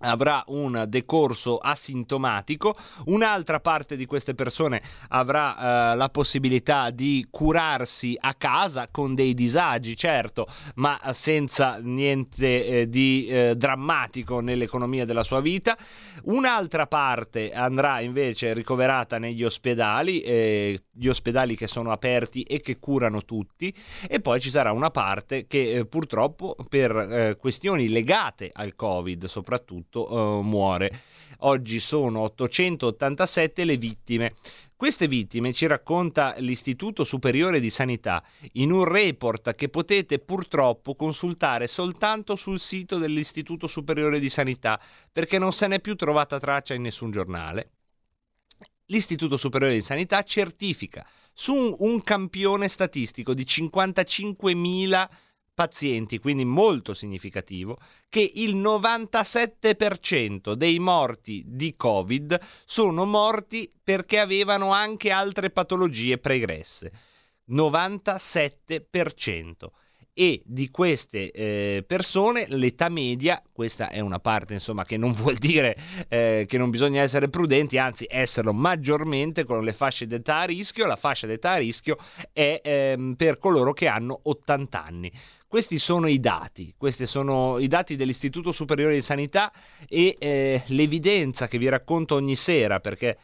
avrà 0.00 0.42
un 0.48 0.84
decorso 0.88 1.58
asintomatico, 1.58 2.74
un'altra 3.06 3.60
parte 3.60 3.96
di 3.96 4.06
queste 4.06 4.34
persone 4.34 4.82
avrà 5.08 5.92
eh, 5.92 5.96
la 5.96 6.08
possibilità 6.08 6.90
di 6.90 7.26
curarsi 7.30 8.16
a 8.18 8.34
casa 8.34 8.88
con 8.90 9.14
dei 9.14 9.34
disagi, 9.34 9.96
certo, 9.96 10.46
ma 10.76 10.98
senza 11.12 11.78
niente 11.82 12.66
eh, 12.66 12.88
di 12.88 13.26
eh, 13.26 13.54
drammatico 13.56 14.40
nell'economia 14.40 15.04
della 15.04 15.22
sua 15.22 15.40
vita. 15.40 15.76
Un'altra 16.24 16.86
parte 16.86 17.52
andrà 17.52 18.00
invece 18.00 18.54
ricoverata 18.54 19.18
negli 19.18 19.44
ospedali, 19.44 20.20
eh, 20.20 20.78
gli 20.90 21.08
ospedali 21.08 21.56
che 21.56 21.66
sono 21.66 21.92
aperti 21.92 22.42
e 22.42 22.60
che 22.60 22.78
curano 22.78 23.24
tutti, 23.24 23.74
e 24.08 24.20
poi 24.20 24.40
ci 24.40 24.50
sarà 24.50 24.72
una 24.72 24.90
parte 24.90 25.46
che 25.46 25.72
eh, 25.72 25.86
purtroppo 25.86 26.56
per 26.68 26.96
eh, 26.96 27.36
questioni 27.36 27.88
legate 27.88 28.50
al 28.52 28.74
Covid 28.74 29.24
soprattutto 29.26 29.89
eh, 29.92 30.42
muore. 30.42 31.02
Oggi 31.42 31.80
sono 31.80 32.20
887 32.20 33.64
le 33.64 33.76
vittime. 33.76 34.34
Queste 34.76 35.08
vittime 35.08 35.52
ci 35.52 35.66
racconta 35.66 36.34
l'Istituto 36.38 37.04
Superiore 37.04 37.60
di 37.60 37.68
Sanità 37.68 38.22
in 38.52 38.72
un 38.72 38.84
report 38.84 39.54
che 39.54 39.68
potete 39.68 40.18
purtroppo 40.18 40.94
consultare 40.94 41.66
soltanto 41.66 42.34
sul 42.34 42.60
sito 42.60 42.96
dell'Istituto 42.96 43.66
Superiore 43.66 44.18
di 44.18 44.30
Sanità 44.30 44.80
perché 45.12 45.38
non 45.38 45.52
se 45.52 45.66
n'è 45.66 45.80
più 45.80 45.96
trovata 45.96 46.38
traccia 46.38 46.74
in 46.74 46.82
nessun 46.82 47.10
giornale. 47.10 47.72
L'Istituto 48.86 49.36
Superiore 49.36 49.74
di 49.74 49.82
Sanità 49.82 50.22
certifica 50.22 51.06
su 51.32 51.76
un 51.80 52.02
campione 52.02 52.68
statistico 52.68 53.34
di 53.34 53.44
55.000 53.44 55.08
pazienti, 55.60 56.18
quindi 56.18 56.46
molto 56.46 56.94
significativo, 56.94 57.76
che 58.08 58.32
il 58.36 58.56
97% 58.56 60.54
dei 60.54 60.78
morti 60.78 61.44
di 61.46 61.76
Covid 61.76 62.40
sono 62.64 63.04
morti 63.04 63.70
perché 63.84 64.20
avevano 64.20 64.72
anche 64.72 65.10
altre 65.10 65.50
patologie 65.50 66.16
pregresse. 66.16 66.90
97%. 67.50 69.52
E 70.12 70.42
di 70.44 70.70
queste 70.70 71.30
eh, 71.30 71.84
persone 71.86 72.46
l'età 72.48 72.88
media, 72.88 73.40
questa 73.52 73.90
è 73.90 74.00
una 74.00 74.18
parte 74.18 74.54
insomma 74.54 74.84
che 74.84 74.96
non 74.96 75.12
vuol 75.14 75.36
dire 75.36 75.76
eh, 76.08 76.46
che 76.48 76.58
non 76.58 76.68
bisogna 76.68 77.00
essere 77.00 77.28
prudenti, 77.28 77.78
anzi 77.78 78.06
esserlo 78.08 78.52
maggiormente 78.52 79.44
con 79.44 79.62
le 79.62 79.72
fasce 79.72 80.06
d'età 80.06 80.40
a 80.40 80.44
rischio, 80.44 80.86
la 80.86 80.96
fascia 80.96 81.28
d'età 81.28 81.52
a 81.52 81.58
rischio 81.58 81.96
è 82.32 82.60
ehm, 82.62 83.14
per 83.14 83.38
coloro 83.38 83.72
che 83.72 83.86
hanno 83.86 84.18
80 84.24 84.84
anni. 84.84 85.12
Questi 85.50 85.80
sono 85.80 86.06
i 86.06 86.20
dati, 86.20 86.74
questi 86.78 87.06
sono 87.06 87.58
i 87.58 87.66
dati 87.66 87.96
dell'Istituto 87.96 88.52
Superiore 88.52 88.94
di 88.94 89.02
Sanità 89.02 89.52
e 89.88 90.14
eh, 90.16 90.62
l'evidenza 90.66 91.48
che 91.48 91.58
vi 91.58 91.68
racconto 91.68 92.14
ogni 92.14 92.36
sera, 92.36 92.78
perché 92.78 93.18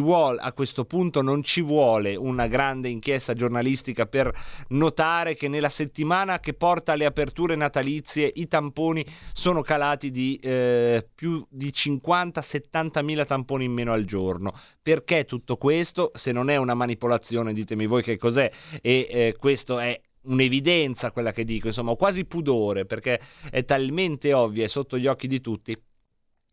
vuole, 0.00 0.38
a 0.38 0.52
questo 0.52 0.84
punto 0.84 1.22
non 1.22 1.42
ci 1.42 1.62
vuole 1.62 2.14
una 2.14 2.46
grande 2.46 2.90
inchiesta 2.90 3.32
giornalistica 3.32 4.04
per 4.04 4.30
notare 4.68 5.34
che 5.34 5.48
nella 5.48 5.70
settimana 5.70 6.40
che 6.40 6.52
porta 6.52 6.92
alle 6.92 7.06
aperture 7.06 7.56
natalizie 7.56 8.30
i 8.34 8.48
tamponi 8.48 9.02
sono 9.32 9.62
calati 9.62 10.10
di 10.10 10.38
eh, 10.42 11.08
più 11.14 11.42
di 11.48 11.68
50-70 11.68 13.02
mila 13.02 13.24
tamponi 13.24 13.64
in 13.64 13.72
meno 13.72 13.94
al 13.94 14.04
giorno. 14.04 14.52
Perché 14.82 15.24
tutto 15.24 15.56
questo? 15.56 16.12
Se 16.16 16.32
non 16.32 16.50
è 16.50 16.56
una 16.56 16.74
manipolazione, 16.74 17.54
ditemi 17.54 17.86
voi 17.86 18.02
che 18.02 18.18
cos'è. 18.18 18.50
E 18.82 19.06
eh, 19.08 19.36
questo 19.38 19.78
è 19.78 19.98
un'evidenza 20.26 21.10
quella 21.10 21.32
che 21.32 21.44
dico, 21.44 21.66
insomma, 21.68 21.90
ho 21.90 21.96
quasi 21.96 22.24
pudore 22.24 22.84
perché 22.84 23.20
è 23.50 23.64
talmente 23.64 24.32
ovvia 24.32 24.64
e 24.64 24.68
sotto 24.68 24.98
gli 24.98 25.06
occhi 25.06 25.26
di 25.26 25.40
tutti 25.40 25.76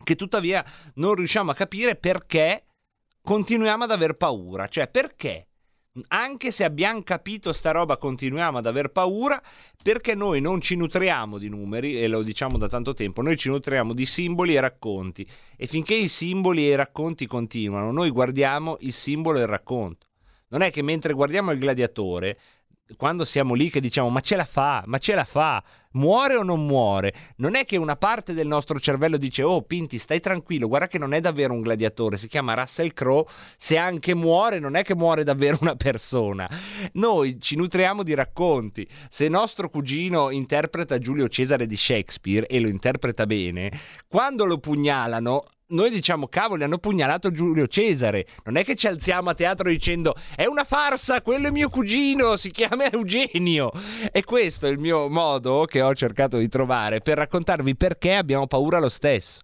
che 0.04 0.16
tuttavia 0.16 0.64
non 0.96 1.16
riusciamo 1.16 1.52
a 1.52 1.56
capire 1.56 1.96
perché 1.96 2.66
continuiamo 3.22 3.86
ad 3.86 3.92
aver 3.92 4.16
paura, 4.16 4.68
cioè 4.68 4.88
perché 4.90 5.48
anche 6.08 6.52
se 6.52 6.64
abbiamo 6.64 7.04
capito 7.04 7.54
sta 7.54 7.72
roba, 7.72 7.98
continuiamo 7.98 8.58
ad 8.58 8.66
aver 8.66 8.90
paura 8.90 9.42
perché 9.82 10.16
noi 10.16 10.42
non 10.42 10.60
ci 10.60 10.76
nutriamo 10.76 11.38
di 11.38 11.50
numeri, 11.50 12.00
e 12.02 12.08
lo 12.08 12.24
diciamo 12.24 12.58
da 12.58 12.68
tanto 12.68 12.94
tempo, 12.94 13.22
noi 13.22 13.38
ci 13.38 13.50
nutriamo 13.50 13.94
di 13.94 14.06
simboli 14.06 14.56
e 14.56 14.60
racconti. 14.60 15.28
E 15.56 15.68
finché 15.68 15.94
i 15.94 16.08
simboli 16.08 16.66
e 16.66 16.72
i 16.72 16.76
racconti 16.76 17.28
continuano, 17.28 17.92
noi 17.92 18.10
guardiamo 18.10 18.78
il 18.82 18.94
simbolo 18.94 19.38
e 19.38 19.42
il 19.42 19.48
racconto. 19.48 20.08
Non 20.48 20.62
è 20.62 20.72
che 20.72 20.82
mentre 20.82 21.14
guardiamo 21.14 21.52
il 21.52 21.60
gladiatore, 21.60 22.40
quando 22.98 23.26
siamo 23.26 23.54
lì 23.54 23.70
che 23.70 23.80
diciamo 23.80 24.10
ma 24.10 24.20
ce 24.20 24.36
la 24.36 24.46
fa, 24.46 24.84
ma 24.88 24.98
ce 24.98 25.16
la 25.16 25.24
fa, 25.24 25.64
muore 25.92 26.36
o 26.36 26.44
non 26.44 26.66
muore, 26.66 27.14
non 27.38 27.56
è 27.56 27.66
che 27.66 27.78
una 27.78 27.96
parte 27.96 28.34
del 28.34 28.48
nostro 28.48 28.80
cervello 28.80 29.18
dice 29.18 29.44
oh 29.44 29.62
Pinti 29.62 29.98
stai 29.98 30.20
tranquillo, 30.20 30.68
guarda 30.68 30.88
che 30.88 30.98
non 30.98 31.14
è 31.14 31.22
davvero 31.22 31.54
un 31.54 31.62
gladiatore, 31.62 32.18
si 32.18 32.28
chiama 32.28 32.54
Russell 32.54 32.94
Crowe, 32.94 33.26
se 33.58 33.78
anche 33.78 34.14
muore 34.14 34.60
non 34.60 34.76
è 34.76 34.84
che 34.84 34.96
muore 34.96 35.24
davvero 35.24 35.58
una 35.62 35.76
persona. 35.76 36.50
Noi 36.94 37.40
ci 37.40 37.56
nutriamo 37.56 38.04
di 38.04 38.14
racconti, 38.14 38.88
se 39.10 39.28
nostro 39.30 39.70
cugino 39.70 40.30
interpreta 40.30 40.98
Giulio 40.98 41.28
Cesare 41.28 41.66
di 41.66 41.78
Shakespeare 41.78 42.46
e 42.48 42.60
lo 42.60 42.68
interpreta 42.68 43.26
bene, 43.26 43.72
quando 44.08 44.46
lo 44.46 44.58
pugnalano 44.58 45.44
noi 45.74 45.90
diciamo 45.90 46.28
cavoli 46.28 46.64
hanno 46.64 46.78
pugnalato 46.78 47.32
Giulio 47.32 47.68
Cesare. 47.68 48.26
Non 48.46 48.58
è 48.58 48.64
che 48.64 48.76
ci 48.76 48.88
alziamo 48.88 49.30
a 49.30 49.34
teatro 49.34 49.70
dicendo 49.70 50.16
è 50.36 50.46
una 50.46 50.64
farsa 50.64 51.22
quello 51.22 51.48
è 51.48 51.52
mio 51.52 51.70
cugino 51.70 52.38
si 52.38 52.52
chiama 52.52 52.90
Eugenio. 52.92 53.72
E 54.12 54.24
questo 54.24 54.68
è 54.68 54.70
il 54.70 54.80
mio 54.80 55.10
modo 55.10 55.66
che 55.66 55.82
ho 55.82 55.94
cercato 55.94 56.38
di 56.38 56.48
trovare 56.48 57.02
per 57.02 57.18
raccontarvi 57.18 57.76
perché 57.76 58.16
abbiamo 58.16 58.48
paura 58.48 58.80
lo 58.80 58.90
stesso. 58.90 59.40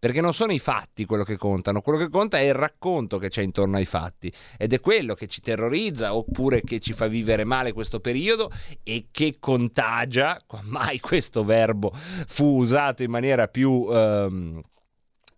Perché 0.00 0.20
non 0.20 0.32
sono 0.32 0.52
i 0.52 0.60
fatti 0.60 1.04
quello 1.04 1.24
che 1.24 1.36
contano, 1.36 1.80
quello 1.80 1.98
che 1.98 2.08
conta 2.08 2.38
è 2.38 2.42
il 2.42 2.54
racconto 2.54 3.18
che 3.18 3.28
c'è 3.28 3.42
intorno 3.42 3.78
ai 3.78 3.84
fatti. 3.84 4.32
Ed 4.56 4.72
è 4.72 4.78
quello 4.78 5.14
che 5.14 5.26
ci 5.26 5.40
terrorizza 5.40 6.14
oppure 6.14 6.62
che 6.62 6.78
ci 6.78 6.92
fa 6.92 7.08
vivere 7.08 7.42
male 7.42 7.72
questo 7.72 7.98
periodo 7.98 8.48
e 8.84 9.08
che 9.10 9.38
contagia, 9.40 10.40
mai 10.62 11.00
questo 11.00 11.44
verbo 11.44 11.92
fu 12.28 12.58
usato 12.58 13.02
in 13.02 13.10
maniera 13.10 13.48
più... 13.48 13.88
Ehm, 13.90 14.62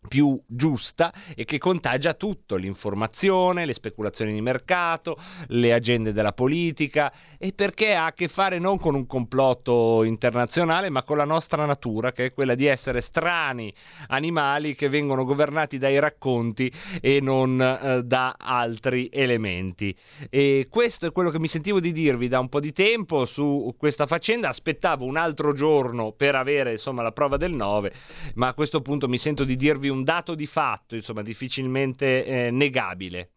più 0.08 0.40
giusta 0.46 1.12
e 1.34 1.44
che 1.44 1.58
contagia 1.58 2.14
tutto, 2.14 2.56
l'informazione, 2.56 3.66
le 3.66 3.74
speculazioni 3.74 4.32
di 4.32 4.40
mercato, 4.40 5.16
le 5.48 5.72
agende 5.72 6.12
della 6.12 6.32
politica 6.32 7.12
e 7.38 7.52
perché 7.52 7.94
ha 7.94 8.06
a 8.06 8.12
che 8.12 8.28
fare 8.28 8.58
non 8.58 8.78
con 8.78 8.94
un 8.94 9.06
complotto 9.06 10.02
internazionale 10.04 10.88
ma 10.88 11.02
con 11.02 11.16
la 11.16 11.24
nostra 11.24 11.64
natura 11.66 12.12
che 12.12 12.26
è 12.26 12.32
quella 12.32 12.54
di 12.54 12.66
essere 12.66 13.00
strani 13.00 13.72
animali 14.08 14.74
che 14.74 14.88
vengono 14.88 15.24
governati 15.24 15.78
dai 15.78 15.98
racconti 15.98 16.72
e 17.00 17.20
non 17.20 17.60
eh, 17.60 18.02
da 18.02 18.34
altri 18.38 19.08
elementi. 19.12 19.94
E 20.30 20.66
questo 20.70 21.06
è 21.06 21.12
quello 21.12 21.30
che 21.30 21.38
mi 21.38 21.48
sentivo 21.48 21.78
di 21.78 21.92
dirvi 21.92 22.28
da 22.28 22.38
un 22.38 22.48
po' 22.48 22.60
di 22.60 22.72
tempo 22.72 23.26
su 23.26 23.74
questa 23.76 24.06
faccenda, 24.06 24.48
aspettavo 24.48 25.04
un 25.04 25.16
altro 25.16 25.52
giorno 25.52 26.12
per 26.12 26.34
avere 26.34 26.72
insomma 26.72 27.02
la 27.02 27.12
prova 27.12 27.36
del 27.36 27.52
9, 27.52 27.92
ma 28.34 28.48
a 28.48 28.54
questo 28.54 28.80
punto 28.80 29.08
mi 29.08 29.18
sento 29.18 29.44
di 29.44 29.56
dirvi 29.56 29.88
un 29.90 30.04
dato 30.04 30.34
di 30.34 30.46
fatto, 30.46 30.94
insomma, 30.94 31.22
difficilmente 31.22 32.24
eh, 32.24 32.50
negabile. 32.50 33.32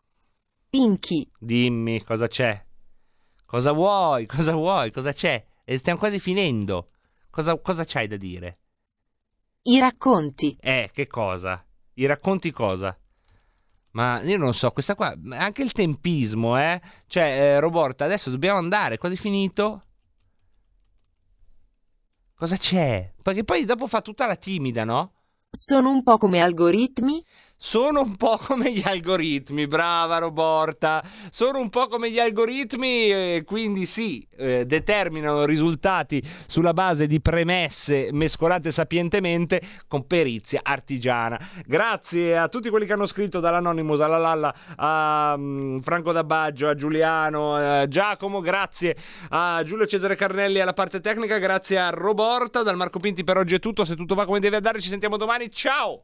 Pinky. 0.69 1.29
Dimmi 1.37 2.03
cosa 2.03 2.27
c'è. 2.27 2.65
Cosa 3.45 3.71
vuoi? 3.71 4.25
Cosa 4.27 4.53
vuoi? 4.53 4.91
Cosa 4.91 5.11
c'è? 5.11 5.45
E 5.63 5.77
stiamo 5.77 5.99
quasi 5.99 6.19
finendo. 6.19 6.89
Cosa, 7.29 7.57
cosa 7.59 7.83
c'hai 7.83 8.07
da 8.07 8.17
dire? 8.17 8.59
I 9.63 9.79
racconti. 9.79 10.57
Eh, 10.59 10.89
che 10.93 11.07
cosa? 11.07 11.63
I 11.93 12.05
racconti 12.05 12.51
cosa? 12.51 12.97
Ma 13.91 14.21
io 14.21 14.37
non 14.37 14.53
so, 14.53 14.71
questa 14.71 14.95
qua, 14.95 15.15
anche 15.29 15.61
il 15.61 15.71
tempismo, 15.71 16.59
eh? 16.59 16.81
Cioè, 17.05 17.23
eh, 17.23 17.59
Roborta, 17.59 18.05
adesso 18.05 18.29
dobbiamo 18.29 18.57
andare, 18.57 18.97
quasi 18.97 19.15
finito? 19.15 19.83
Cosa 22.33 22.57
c'è? 22.57 23.13
Perché 23.21 23.43
poi 23.43 23.65
dopo 23.65 23.87
fa 23.87 24.01
tutta 24.01 24.25
la 24.25 24.35
timida, 24.35 24.83
no? 24.83 25.13
Sono 25.55 25.91
un 25.91 26.01
po' 26.01 26.17
come 26.17 26.39
algoritmi? 26.39 27.23
Sono 27.55 28.01
un 28.01 28.17
po' 28.17 28.37
come 28.43 28.71
gli 28.71 28.83
algoritmi, 28.83 29.67
brava 29.67 30.17
Roborta. 30.17 31.03
Sono 31.31 31.59
un 31.59 31.69
po' 31.69 31.87
come 31.87 32.11
gli 32.11 32.19
algoritmi 32.19 33.11
e 33.11 33.43
quindi 33.45 33.85
sì, 33.85 34.27
eh, 34.35 34.65
determinano 34.65 35.45
risultati 35.45 36.21
sulla 36.45 36.73
base 36.73 37.07
di 37.07 37.21
premesse 37.21 38.09
mescolate 38.11 38.71
sapientemente 38.71 39.61
con 39.87 40.05
perizia 40.05 40.59
artigiana. 40.63 41.39
Grazie 41.65 42.37
a 42.37 42.47
tutti 42.49 42.69
quelli 42.69 42.85
che 42.85 42.93
hanno 42.93 43.07
scritto 43.07 43.39
dall'Anonymous 43.39 44.01
alla 44.01 44.17
Lalla 44.17 44.53
a 44.75 45.33
um, 45.37 45.81
Franco 45.81 46.11
D'Abbaggio, 46.11 46.67
a 46.67 46.75
Giuliano, 46.75 47.55
a 47.55 47.87
Giacomo, 47.87 48.41
grazie 48.41 48.95
a 49.29 49.63
Giulio 49.63 49.85
Cesare 49.85 50.15
Carnelli 50.15 50.59
alla 50.59 50.73
parte 50.73 50.99
tecnica, 50.99 51.37
grazie 51.37 51.79
a 51.79 51.89
Roborta, 51.89 52.63
dal 52.63 52.75
Marco 52.75 52.99
Pinti 52.99 53.23
per 53.23 53.37
oggi 53.37 53.55
è 53.55 53.59
tutto, 53.59 53.85
se 53.85 53.95
tutto 53.95 54.15
va 54.15 54.25
come 54.25 54.39
deve 54.39 54.57
andare 54.57 54.81
ci 54.81 54.89
sentiamo 54.89 55.17
domani, 55.17 55.49
ciao! 55.51 56.03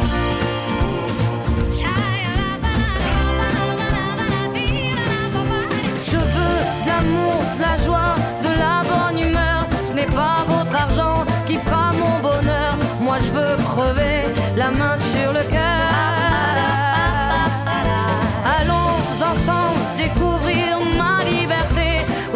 N'est 10.01 10.15
pas 10.15 10.43
votre 10.47 10.75
argent 10.75 11.25
qui 11.47 11.57
fera 11.57 11.91
mon 11.93 12.15
bonheur. 12.27 12.73
Moi 12.99 13.17
je 13.25 13.31
veux 13.37 13.55
crever 13.71 14.17
la 14.55 14.69
main 14.71 14.95
sur 15.11 15.29
le 15.37 15.43
cœur. 15.55 15.89
Allons 18.57 18.95
ensemble 19.31 19.79
découvrir 19.97 20.69
ma 21.01 21.15
liberté. 21.33 21.89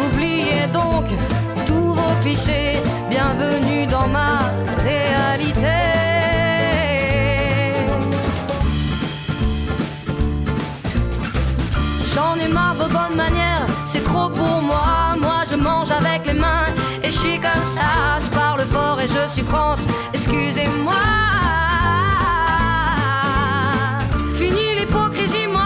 Oubliez 0.04 0.66
donc 0.80 1.06
tous 1.66 1.90
vos 1.98 2.14
clichés. 2.22 2.78
Bienvenue 3.10 3.86
dans 3.86 4.08
ma 4.18 4.32
réalité. 4.90 5.78
J'en 12.14 12.34
ai 12.44 12.48
marre 12.48 12.76
de 12.76 12.86
bonnes 12.96 13.16
manières, 13.24 13.66
c'est 13.84 14.04
trop 14.10 14.28
pour 14.28 14.62
moi. 14.70 15.16
Moi 15.20 15.40
je 15.50 15.56
mange 15.56 15.90
avec 15.90 16.26
les 16.26 16.38
mains 16.44 16.66
suis 17.26 17.40
comme 17.40 17.64
ça. 17.64 18.18
Je 18.20 18.28
parle 18.30 18.60
fort 18.72 19.00
et 19.00 19.08
je 19.08 19.32
suis 19.32 19.42
France, 19.42 19.80
excusez-moi. 20.12 20.94
Fini 24.34 24.66
l'hypocrisie, 24.78 25.48
moi, 25.52 25.65